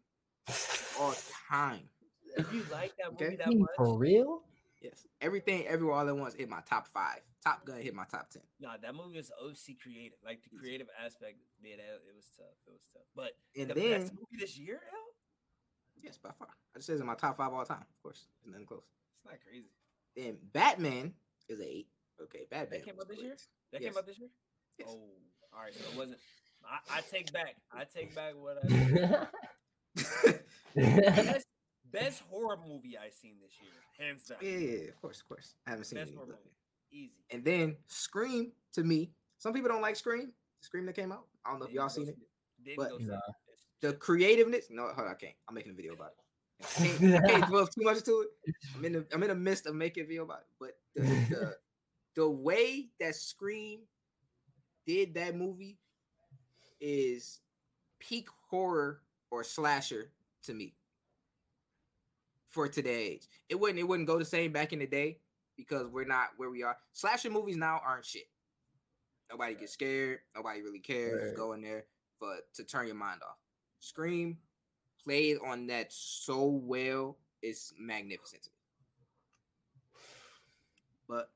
all 1.00 1.16
time. 1.50 1.90
If 2.38 2.52
you 2.54 2.64
like 2.72 2.92
that 2.98 3.14
movie 3.14 3.26
Okay. 3.26 3.36
that 3.38 3.58
much, 3.58 3.70
For 3.78 3.98
real? 3.98 4.44
Yes, 4.82 5.08
Everything 5.22 5.66
Everywhere 5.66 5.96
All 5.96 6.08
at 6.10 6.16
Once 6.16 6.36
hit 6.36 6.50
my 6.50 6.60
top 6.70 6.88
five. 6.88 7.22
Top 7.44 7.66
Gun 7.66 7.82
hit 7.82 7.96
my 7.96 8.04
top 8.06 8.30
ten. 8.30 8.42
nah, 8.60 8.76
that 8.82 8.94
movie 8.94 9.16
was 9.18 9.32
OC 9.42 9.78
creative. 9.82 10.18
Like 10.24 10.42
the 10.44 10.56
creative 10.60 10.88
aspect, 11.04 11.38
yeah, 11.64 11.78
that, 11.78 12.02
it 12.10 12.16
was 12.16 12.30
tough. 12.38 12.54
It 12.68 12.72
was 12.74 12.82
tough. 12.94 13.04
But 13.16 13.32
And 13.58 13.70
the 13.70 13.74
then 13.76 14.02
best 14.02 14.14
movie 14.14 14.38
this 14.38 14.58
year, 14.58 14.82
L? 14.92 15.00
yes, 16.04 16.18
by 16.18 16.32
far, 16.38 16.50
I 16.76 16.78
just 16.80 16.88
says 16.88 17.00
in 17.00 17.08
my 17.08 17.16
top 17.16 17.38
five 17.38 17.54
all 17.54 17.66
time. 17.66 17.82
Of 17.90 18.04
course, 18.04 18.26
There's 18.44 18.52
nothing 18.54 18.68
close. 18.68 18.84
It's 19.18 19.26
not 19.32 19.40
crazy. 19.48 19.70
Then 20.16 20.38
Batman 20.54 21.14
is 21.50 21.60
a 21.60 21.64
eight. 21.68 21.88
Okay, 22.22 22.46
Batman 22.52 22.82
came 22.82 22.96
out 23.00 23.08
this 23.08 23.20
year? 23.20 23.36
That 23.72 23.82
Yes. 23.82 23.92
came 23.94 23.98
out 23.98 24.06
this 24.06 24.20
year? 24.20 24.30
Yes. 24.78 24.90
Oh, 24.92 25.10
all 25.56 25.64
right. 25.64 25.74
So 25.74 25.84
it 25.92 25.98
wasn't. 25.98 26.20
I, 26.66 26.98
I 26.98 27.02
take 27.02 27.32
back. 27.32 27.56
I 27.72 27.84
take 27.86 28.16
back 28.16 28.34
what 28.36 28.58
I. 28.64 29.28
best, 30.76 31.46
best 31.92 32.22
horror 32.30 32.58
movie 32.68 32.98
I 32.98 33.10
seen 33.10 33.36
this 33.42 33.54
year, 33.62 33.72
hands 34.08 34.26
down. 34.26 34.38
yeah, 34.42 34.50
yeah, 34.50 34.78
yeah, 34.84 34.90
of 34.90 35.02
course, 35.02 35.22
of 35.22 35.28
course. 35.28 35.54
I 35.66 35.72
haven't 35.72 35.86
seen 35.86 36.00
Best 36.00 36.12
it. 36.12 36.16
horror 36.16 36.28
movie, 36.28 36.56
easy. 36.92 37.24
And 37.32 37.44
then 37.46 37.76
Scream 37.88 38.52
to 38.74 38.84
me. 38.84 39.12
Some 39.38 39.54
people 39.54 39.70
don't 39.70 39.82
like 39.82 39.96
Scream. 39.96 40.32
The 40.62 40.66
Scream 40.66 40.86
that 40.88 40.96
came 40.96 41.12
out. 41.12 41.26
I 41.46 41.52
don't 41.52 41.60
know 41.60 41.66
if 41.66 41.72
Didn't 41.72 41.82
y'all 41.82 41.90
seen 41.90 42.06
see 42.06 42.12
it. 42.12 42.18
Didn't 42.64 42.78
but- 42.78 42.90
go 42.90 42.98
see 43.00 43.06
Nah. 43.06 43.16
it. 43.16 43.22
The 43.82 43.94
creativeness. 43.94 44.68
No, 44.72 44.84
hold 44.84 45.00
on, 45.00 45.08
I 45.10 45.14
can't. 45.14 45.36
I'm 45.48 45.54
making 45.54 45.74
a 45.74 45.76
video 45.76 45.94
about 45.94 46.12
it. 46.12 46.16
I 46.64 46.88
can't, 46.98 47.16
I 47.26 47.28
can't 47.28 47.46
dwell 47.50 47.68
too 47.68 47.82
much 47.84 48.02
to 48.04 48.26
it. 48.46 48.56
I'm 48.76 48.86
in 48.86 48.94
the 48.94 49.06
I'm 49.14 49.22
in 49.22 49.30
the 49.30 49.36
midst 49.36 49.66
of 49.68 49.76
making 49.76 50.04
a 50.04 50.08
video 50.08 50.24
about 50.24 50.40
it. 50.40 50.48
But 50.60 50.72
the 50.96 51.02
the, 51.04 51.56
the 52.16 52.30
way 52.30 52.88
that 53.02 53.14
Scream 53.16 53.82
did 54.86 55.14
that 55.16 55.36
movie 55.36 55.78
is 56.80 57.40
peak 58.00 58.28
horror 58.50 59.02
or 59.32 59.44
slasher 59.44 60.12
to 60.44 60.54
me 60.54 60.76
for 62.48 62.68
today's 62.68 63.08
age. 63.08 63.28
It 63.50 63.60
wouldn't 63.60 63.80
it 63.80 63.84
wouldn't 63.88 64.08
go 64.08 64.18
the 64.18 64.26
same 64.26 64.52
back 64.52 64.74
in 64.74 64.80
the 64.80 64.88
day 64.88 65.20
because 65.58 65.88
we're 65.88 66.06
not 66.06 66.30
where 66.38 66.50
we 66.50 66.64
are. 66.64 66.78
Slasher 66.94 67.30
movies 67.30 67.58
now 67.58 67.82
aren't 67.86 68.06
shit. 68.06 68.30
Nobody 69.30 69.56
gets 69.56 69.74
scared. 69.74 70.20
Nobody 70.36 70.62
really 70.62 70.80
cares. 70.80 71.30
Right. 71.30 71.36
go 71.36 71.54
in 71.54 71.62
there 71.62 71.86
but 72.20 72.54
to 72.56 72.64
turn 72.64 72.88
your 72.88 72.96
mind 72.96 73.22
off. 73.28 73.38
Scream 73.80 74.38
played 75.04 75.38
on 75.46 75.68
that 75.68 75.92
so 75.92 76.46
well. 76.46 77.18
It's 77.42 77.74
magnificent 77.80 78.44
to 78.44 78.50
me. 78.50 80.02
But 81.08 81.30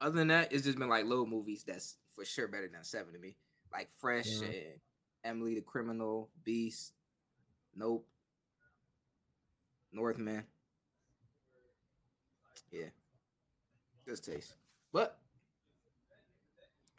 other 0.00 0.16
than 0.16 0.28
that, 0.28 0.52
it's 0.52 0.64
just 0.64 0.78
been 0.78 0.88
like 0.88 1.04
little 1.04 1.26
movies 1.26 1.64
that's 1.64 1.96
for 2.14 2.24
sure 2.24 2.48
better 2.48 2.68
than 2.72 2.84
seven 2.84 3.12
to 3.12 3.18
me. 3.18 3.36
Like 3.72 3.90
Fresh 4.00 4.26
Yeah. 4.40 4.46
and 4.48 4.80
Emily 5.24 5.54
the 5.54 5.62
Criminal, 5.62 6.30
Beast, 6.44 6.92
Nope, 7.74 8.06
Northman. 9.92 10.44
Yeah, 12.72 12.86
just 14.06 14.24
taste. 14.24 14.54
But 14.92 15.18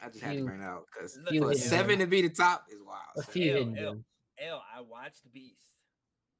I 0.00 0.08
just 0.08 0.20
had 0.22 0.30
to 0.32 0.36
Few- 0.38 0.44
bring 0.46 0.60
it 0.60 0.64
out 0.64 0.86
because 0.86 1.16
Look, 1.18 1.28
few 1.30 1.42
for 1.42 1.54
seven 1.54 1.98
to 2.00 2.06
be 2.06 2.22
the 2.22 2.28
top 2.30 2.66
is 2.70 2.80
wild. 2.82 3.00
A 3.16 3.22
son. 3.22 3.32
few 3.32 3.52
L, 3.52 3.58
hidden 3.64 4.04
L, 4.38 4.64
I 4.74 4.80
watched 4.80 5.30
Beast, 5.32 5.78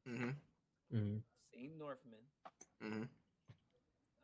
Mhm, 0.06 0.34
Mhm. 0.92 1.22
seen 1.52 1.78
Northman. 1.78 2.20
Mm-hmm. 2.82 3.02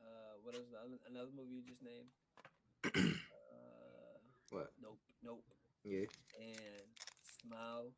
Uh, 0.01 0.39
what 0.43 0.55
is 0.57 0.69
the 0.71 0.79
other, 0.79 0.99
another 1.07 1.31
movie 1.31 1.55
you 1.57 1.63
just 1.63 1.83
named? 1.83 2.11
What? 5.23 5.31
nope, 5.31 5.45
nope. 5.49 5.59
Yeah. 5.85 6.07
And 6.41 6.87
Smile, 7.43 7.91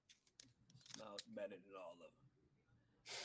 Smile's 0.95 1.23
better 1.35 1.49
than 1.57 1.75
all 1.77 1.95
of 1.95 2.01
them. 2.01 2.11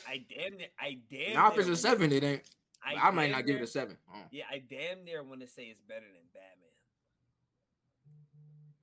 I 0.08 0.24
damn 0.28 0.56
near, 0.58 0.68
I 0.80 0.98
damn. 1.10 1.34
Now 1.34 1.48
if 1.48 1.52
near 1.54 1.60
it's 1.60 1.66
a 1.68 1.70
wanna- 1.70 1.76
seven, 1.98 2.12
it 2.12 2.24
ain't. 2.24 2.42
I, 2.84 3.10
might 3.10 3.24
damn 3.26 3.32
not 3.32 3.46
give 3.46 3.56
it 3.56 3.62
a 3.62 3.66
seven. 3.66 3.96
Oh. 4.14 4.22
Yeah, 4.30 4.44
I 4.50 4.58
damn 4.70 5.04
near 5.04 5.22
want 5.24 5.40
to 5.40 5.48
say 5.48 5.64
it's 5.64 5.80
better 5.80 6.06
than 6.06 6.22
Batman. 6.32 6.70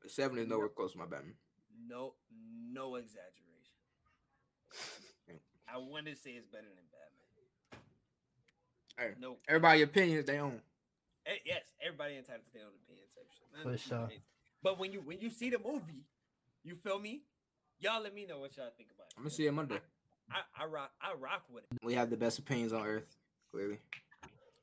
A 0.06 0.10
seven 0.10 0.38
is 0.40 0.48
nowhere 0.48 0.68
close 0.68 0.92
to 0.92 0.98
my 0.98 1.06
Batman. 1.06 1.36
No, 1.88 2.16
no 2.72 2.96
exaggeration. 2.96 3.40
I 5.74 5.78
want 5.78 6.08
to 6.08 6.16
say 6.16 6.32
it's 6.32 6.48
better 6.48 6.68
than 6.68 6.84
Batman. 6.92 7.80
Hey, 8.98 9.14
No, 9.20 9.38
everybody 9.48 9.82
opinions 9.84 10.26
they 10.26 10.40
own. 10.40 10.60
Eh, 11.26 11.36
yes, 11.46 11.64
everybody 11.82 12.18
entitled 12.18 12.46
to 12.46 12.54
their 12.54 12.64
own 12.68 12.74
opinion 12.84 13.08
type 13.16 13.64
For 13.64 13.70
of 13.70 13.72
this 13.72 13.82
sure. 13.82 14.06
crazy. 14.08 14.22
But 14.64 14.80
when 14.80 14.92
you 14.94 15.02
when 15.02 15.20
you 15.20 15.30
see 15.30 15.50
the 15.50 15.60
movie, 15.60 16.06
you 16.64 16.76
feel 16.76 17.00
me? 17.00 17.22
Y'all 17.80 18.02
let 18.02 18.16
me 18.16 18.26
know 18.26 18.40
what 18.40 18.56
y'all 18.56 18.70
think 18.78 18.90
about 18.96 19.08
it. 19.08 19.14
I'm 19.18 19.24
gonna 19.24 19.30
see 19.32 19.46
it 19.46 19.52
Monday. 19.52 19.80
I, 20.32 20.64
I 20.64 20.66
rock 20.66 20.92
I 21.02 21.14
rock 21.20 21.44
with 21.52 21.64
it. 21.72 21.80
We 21.84 21.94
have 21.96 22.10
the 22.10 22.18
best 22.18 22.40
opinions 22.40 22.72
on 22.72 22.86
earth. 22.86 23.18
Clearly, 23.52 23.78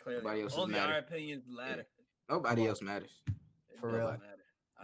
Clearly, 0.02 0.22
Nobody 0.22 0.42
else's 0.42 0.58
only 0.58 0.72
matter. 0.74 0.92
our 0.94 0.98
opinions 1.00 1.44
matter. 1.48 1.86
nobody 2.28 2.62
on. 2.62 2.68
else 2.68 2.82
matters. 2.82 3.10
For 3.78 3.90
real. 3.92 4.06
matter. 4.06 4.22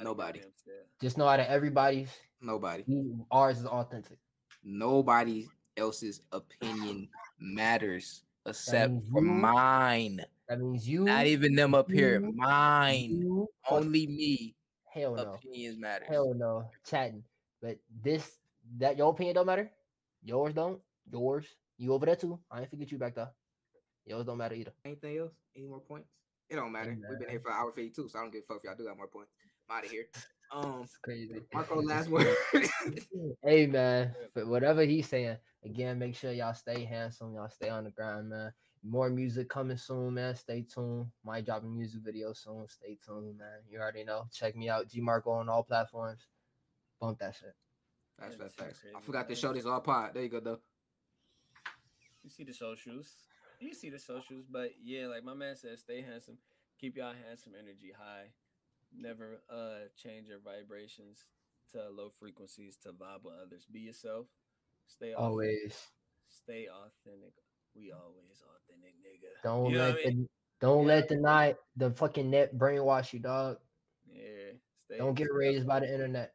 Nobody. 0.02 0.38
give 0.40 0.42
a 0.42 0.44
damn 0.50 0.56
still. 0.58 0.74
Just 1.00 1.16
know 1.18 1.26
out 1.26 1.40
of 1.40 1.46
everybody's, 1.46 2.10
Nobody. 2.42 2.84
ours 3.30 3.58
is 3.60 3.66
authentic. 3.66 4.18
Nobody 4.62 5.46
else's 5.78 6.20
opinion 6.32 7.08
matters 7.40 8.22
except 8.44 8.92
for 9.10 9.22
you- 9.22 9.30
mine. 9.30 10.20
That 10.48 10.60
means 10.60 10.86
you, 10.88 11.04
Not 11.04 11.26
even 11.26 11.54
them 11.56 11.74
up 11.74 11.90
here. 11.90 12.20
you- 12.20 12.32
Mine. 12.36 13.10
you, 13.10 13.48
Only 13.70 14.06
me. 14.06 14.54
Hell 14.96 15.14
no, 15.14 15.34
Opinions 15.34 15.78
matters. 15.78 16.08
hell 16.08 16.34
no, 16.34 16.68
chatting. 16.88 17.22
But 17.60 17.78
this, 18.02 18.38
that 18.78 18.96
your 18.96 19.10
opinion 19.10 19.34
don't 19.36 19.46
matter. 19.46 19.70
Yours 20.22 20.54
don't. 20.54 20.80
Yours. 21.10 21.46
You 21.78 21.92
over 21.92 22.06
there 22.06 22.16
too. 22.16 22.38
I 22.50 22.60
ain't 22.60 22.70
forget 22.70 22.90
you 22.90 22.98
back 22.98 23.14
there. 23.14 23.30
Yours 24.06 24.24
don't 24.26 24.38
matter 24.38 24.54
either. 24.54 24.72
Anything 24.84 25.18
else? 25.18 25.32
Any 25.56 25.66
more 25.66 25.80
points? 25.80 26.08
It 26.48 26.56
don't 26.56 26.72
matter. 26.72 26.96
We've 27.08 27.18
been 27.18 27.28
here 27.28 27.40
for 27.40 27.50
an 27.50 27.56
hour 27.58 27.72
52, 27.72 28.08
so 28.08 28.18
I 28.18 28.22
don't 28.22 28.30
give 28.32 28.42
a 28.42 28.46
fuck 28.46 28.58
if 28.58 28.64
y'all 28.64 28.76
do 28.76 28.86
have 28.86 28.96
more 28.96 29.08
points. 29.08 29.32
I'm 29.68 29.78
out 29.78 29.84
of 29.84 29.90
here. 29.90 30.06
Um, 30.52 30.82
It's 30.84 30.96
crazy. 30.98 31.40
Marco, 31.52 31.82
last 31.82 32.08
word. 32.08 32.36
hey 33.42 33.66
man, 33.66 34.14
for 34.32 34.46
whatever 34.46 34.82
he's 34.84 35.08
saying, 35.08 35.38
again, 35.64 35.98
make 35.98 36.14
sure 36.14 36.30
y'all 36.30 36.54
stay 36.54 36.84
handsome, 36.84 37.34
y'all 37.34 37.48
stay 37.48 37.68
on 37.68 37.82
the 37.82 37.90
grind, 37.90 38.28
man. 38.28 38.52
More 38.88 39.10
music 39.10 39.48
coming 39.48 39.76
soon, 39.76 40.14
man. 40.14 40.36
Stay 40.36 40.62
tuned. 40.62 41.06
Might 41.24 41.44
drop 41.44 41.64
a 41.64 41.66
music 41.66 42.02
video 42.04 42.32
soon. 42.32 42.66
Stay 42.68 42.96
tuned, 43.04 43.36
man. 43.36 43.58
You 43.68 43.80
already 43.80 44.04
know. 44.04 44.26
Check 44.32 44.54
me 44.56 44.68
out, 44.68 44.88
GMarkOH 44.88 45.40
on 45.40 45.48
all 45.48 45.64
platforms. 45.64 46.28
Bump 47.00 47.18
that 47.18 47.34
shit. 47.34 47.54
That's 48.18 48.36
that's 48.36 48.54
this 48.54 48.66
facts. 48.66 48.80
I 48.96 49.00
forgot 49.00 49.28
to 49.28 49.34
show 49.34 49.52
this 49.52 49.66
all 49.66 49.80
pod. 49.80 50.12
There 50.14 50.22
you 50.22 50.28
go, 50.28 50.40
though. 50.40 50.60
You 52.22 52.30
see 52.30 52.44
the 52.44 52.54
socials. 52.54 53.16
You 53.60 53.74
see 53.74 53.90
the 53.90 53.98
socials, 53.98 54.44
but 54.50 54.70
yeah, 54.82 55.06
like 55.06 55.24
my 55.24 55.34
man 55.34 55.56
said, 55.56 55.78
stay 55.78 56.02
handsome. 56.02 56.38
Keep 56.80 56.96
y'all 56.96 57.14
handsome 57.26 57.54
energy 57.58 57.92
high. 57.96 58.28
Never 58.96 59.40
uh 59.50 59.88
change 59.96 60.28
your 60.28 60.38
vibrations 60.38 61.20
to 61.72 61.88
low 61.90 62.10
frequencies 62.10 62.76
to 62.82 62.90
vibe 62.90 63.24
with 63.24 63.34
others. 63.44 63.66
Be 63.70 63.80
yourself. 63.80 64.26
Stay 64.86 65.12
authentic. 65.12 65.24
Always. 65.24 65.86
Stay 66.28 66.68
authentic. 66.68 67.32
We 67.76 67.92
always 67.92 68.42
authentic, 68.42 68.94
nigga. 69.04 69.42
Don't 69.44 69.70
You 69.70 69.78
let 69.78 69.94
what 69.94 70.00
I 70.06 70.08
mean? 70.08 70.22
the 70.22 70.28
don't 70.66 70.82
Yeah. 70.86 70.94
let 70.94 71.08
the 71.08 71.16
night 71.16 71.56
the 71.76 71.90
fucking 71.92 72.30
net 72.30 72.54
brainwash 72.54 73.12
you, 73.12 73.18
dog. 73.20 73.58
Yeah. 74.10 74.52
Stay, 74.86 74.98
Don't 74.98 75.14
get 75.14 75.26
stay 75.26 75.36
raised 75.36 75.66
by 75.66 75.80
the 75.80 75.92
internet. 75.92 76.32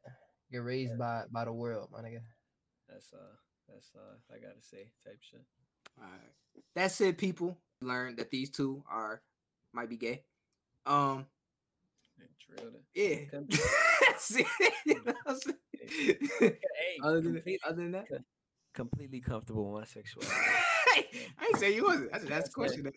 Get 0.51 0.59
raised 0.63 0.97
by 0.97 1.23
by 1.31 1.45
the 1.45 1.53
world, 1.53 1.89
my 1.91 2.01
nigga. 2.01 2.22
That's 2.88 3.11
uh 3.13 3.35
that's 3.68 3.91
uh 3.95 4.18
I 4.34 4.39
gotta 4.39 4.61
say 4.61 4.91
type 5.05 5.18
shit. 5.22 5.41
All 5.97 6.03
right. 6.05 6.63
That's 6.76 6.99
it, 7.01 7.18
people. 7.18 7.57
Learned 7.81 8.18
that 8.18 8.30
these 8.30 8.49
two 8.51 8.84
are 8.89 9.22
might 9.73 9.89
be 9.89 9.97
gay. 9.97 10.23
Um, 10.85 11.26
And 12.19 12.30
drilled 12.57 12.76
it. 12.76 12.84
yeah. 12.93 13.39
That's 14.07 14.35
it. 14.35 14.45
You 14.85 14.95
know 15.05 15.13
what 15.13 15.15
I'm 15.26 15.38
saying? 15.38 15.57
Hey, 16.39 16.57
other, 17.03 17.22
than, 17.22 17.43
other 17.65 17.76
than 17.76 17.91
that, 17.93 18.05
completely 18.73 19.19
comfortable 19.22 19.72
with 19.72 19.81
my 19.81 19.85
sexuality. 19.85 20.35
I 20.95 21.45
ain't 21.45 21.57
say 21.57 21.73
you 21.76 21.84
wasn't. 21.85 22.09
I 22.13 22.19
just 22.19 22.31
asked 22.31 22.31
a 22.31 22.35
That's 22.35 22.49
question. 22.53 22.84
that- 22.84 22.93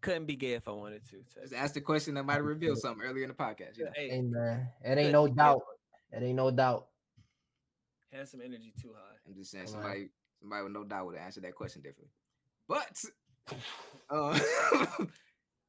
couldn't 0.00 0.26
be 0.26 0.34
gay 0.34 0.54
if 0.54 0.66
I 0.66 0.72
wanted 0.72 1.02
to. 1.10 1.16
type 1.34 1.42
Just 1.42 1.52
ask 1.54 1.72
the 1.74 1.80
question 1.80 2.14
that 2.14 2.24
might 2.24 2.34
have 2.34 2.44
revealed 2.44 2.78
something 2.78 3.06
earlier 3.06 3.22
in 3.22 3.28
the 3.28 3.34
podcast. 3.34 3.76
You 3.78 3.84
know? 3.84 3.90
Hey, 3.94 4.08
Hey 4.10 4.22
man, 4.22 4.68
it 4.84 4.98
ain't 4.98 5.12
no 5.12 5.28
doubt. 5.28 5.62
if 6.10 6.20
It 6.22 6.22
ain't 6.24 6.34
no 6.36 6.50
doubt. 6.50 6.88
Has 8.12 8.30
some 8.32 8.40
energy 8.40 8.72
too 8.80 8.90
high. 8.96 9.16
I'm 9.26 9.34
just 9.36 9.52
saying 9.52 9.66
Come 9.66 9.76
on. 9.76 9.82
somebody 9.82 10.08
somebody 10.40 10.64
with 10.64 10.72
no 10.72 10.82
doubt 10.84 11.06
would 11.06 11.14
answer 11.16 11.40
that 11.42 11.54
question 11.54 11.82
differently. 11.82 12.10
But 12.66 13.04
uh, 14.10 14.38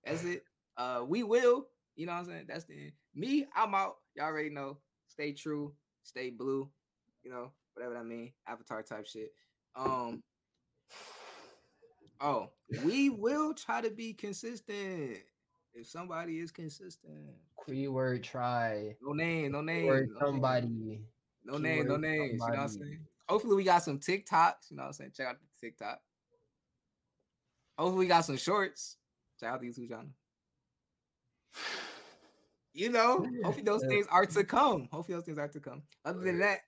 that's 0.03 0.23
it. 0.23 0.43
Uh, 0.77 1.03
we 1.07 1.23
will. 1.23 1.67
You 1.95 2.05
know 2.07 2.13
what 2.13 2.19
I'm 2.19 2.25
saying? 2.25 2.45
That's 2.47 2.63
the 2.65 2.73
end. 2.75 2.91
Me, 3.13 3.45
I'm 3.55 3.75
out. 3.75 3.97
Y'all 4.15 4.25
already 4.25 4.49
know. 4.49 4.77
stay 5.07 5.33
true, 5.33 5.73
stay 6.03 6.29
blue, 6.29 6.69
you 7.23 7.29
know, 7.29 7.51
whatever 7.73 7.93
that 7.95 8.05
mean, 8.05 8.31
avatar 8.47 8.81
type 8.81 9.05
shit. 9.05 9.33
Um 9.75 10.23
Oh, 12.21 12.49
we 12.83 13.09
will 13.09 13.53
try 13.53 13.81
to 13.81 13.89
be 13.89 14.13
consistent. 14.13 15.17
If 15.73 15.87
somebody 15.87 16.39
is 16.39 16.51
consistent. 16.51 17.29
Keyword 17.65 18.23
try. 18.23 18.95
No 19.01 19.13
name, 19.13 19.51
no 19.51 19.61
name. 19.61 19.89
Name. 19.89 20.15
somebody. 20.19 21.01
No 21.45 21.57
name, 21.57 21.87
no 21.87 21.97
names. 21.97 22.33
You 22.33 22.37
know 22.39 22.45
what 22.45 22.59
I'm 22.59 22.67
saying? 22.67 22.99
Hopefully 23.27 23.55
we 23.55 23.63
got 23.63 23.83
some 23.83 23.99
TikToks. 23.99 24.71
You 24.71 24.77
know 24.77 24.83
what 24.83 24.87
I'm 24.87 24.93
saying? 24.93 25.11
Check 25.15 25.27
out 25.27 25.35
the 25.39 25.67
TikTok. 25.67 25.99
Hopefully 27.77 27.99
we 27.99 28.07
got 28.07 28.25
some 28.25 28.37
shorts. 28.37 28.97
Check 29.39 29.49
out 29.49 29.61
the 29.61 29.67
YouTube 29.67 29.89
channel. 29.89 30.09
You 32.73 32.89
know, 32.89 33.25
hopefully 33.43 33.63
those 33.63 33.85
things 33.85 34.05
are 34.11 34.25
to 34.25 34.43
come. 34.43 34.87
Hopefully 34.91 35.15
those 35.15 35.25
things 35.25 35.37
are 35.37 35.47
to 35.47 35.59
come. 35.59 35.83
Other 36.05 36.19
than 36.19 36.39
that, 36.39 36.59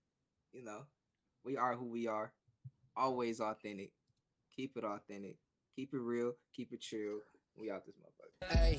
you 0.51 0.63
know, 0.63 0.83
we 1.43 1.57
are 1.57 1.75
who 1.75 1.85
we 1.85 2.07
are. 2.07 2.31
Always 2.95 3.39
authentic. 3.39 3.91
Keep 4.61 4.77
it 4.77 4.83
authentic. 4.83 5.37
Keep 5.75 5.95
it 5.95 5.97
real. 5.97 6.33
Keep 6.55 6.73
it 6.73 6.81
chill. 6.81 7.17
We 7.57 7.71
out 7.71 7.83
this 7.83 7.95
motherfucker. 7.95 8.55
Hey, 8.55 8.77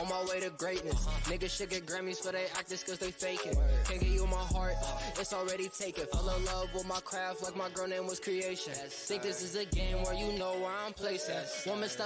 on 0.00 0.08
my 0.08 0.24
way 0.24 0.40
to 0.40 0.50
greatness. 0.56 1.06
Niggas 1.24 1.56
should 1.56 1.70
get 1.70 1.86
Grammys 1.86 2.24
for 2.24 2.32
they 2.32 2.46
actors 2.58 2.82
cause 2.82 2.98
they 2.98 3.10
faking. 3.10 3.54
Can't 3.84 4.00
give 4.00 4.08
you 4.08 4.26
my 4.26 4.36
heart, 4.36 4.74
it's 5.18 5.32
already 5.32 5.68
taken. 5.68 6.06
Fell 6.12 6.30
in 6.30 6.44
love 6.46 6.68
with 6.74 6.86
my 6.86 7.00
craft 7.00 7.42
like 7.42 7.56
my 7.56 7.68
girl 7.70 7.86
name 7.86 8.06
was 8.06 8.18
creation. 8.18 8.72
Think 8.72 9.22
this 9.22 9.42
is 9.42 9.56
a 9.56 9.64
game 9.66 10.02
where 10.02 10.14
you 10.14 10.38
know 10.38 10.54
where 10.54 10.72
I'm 10.72 10.92
placing. 10.92 11.36
Woman 11.66 11.88
step 11.88 12.02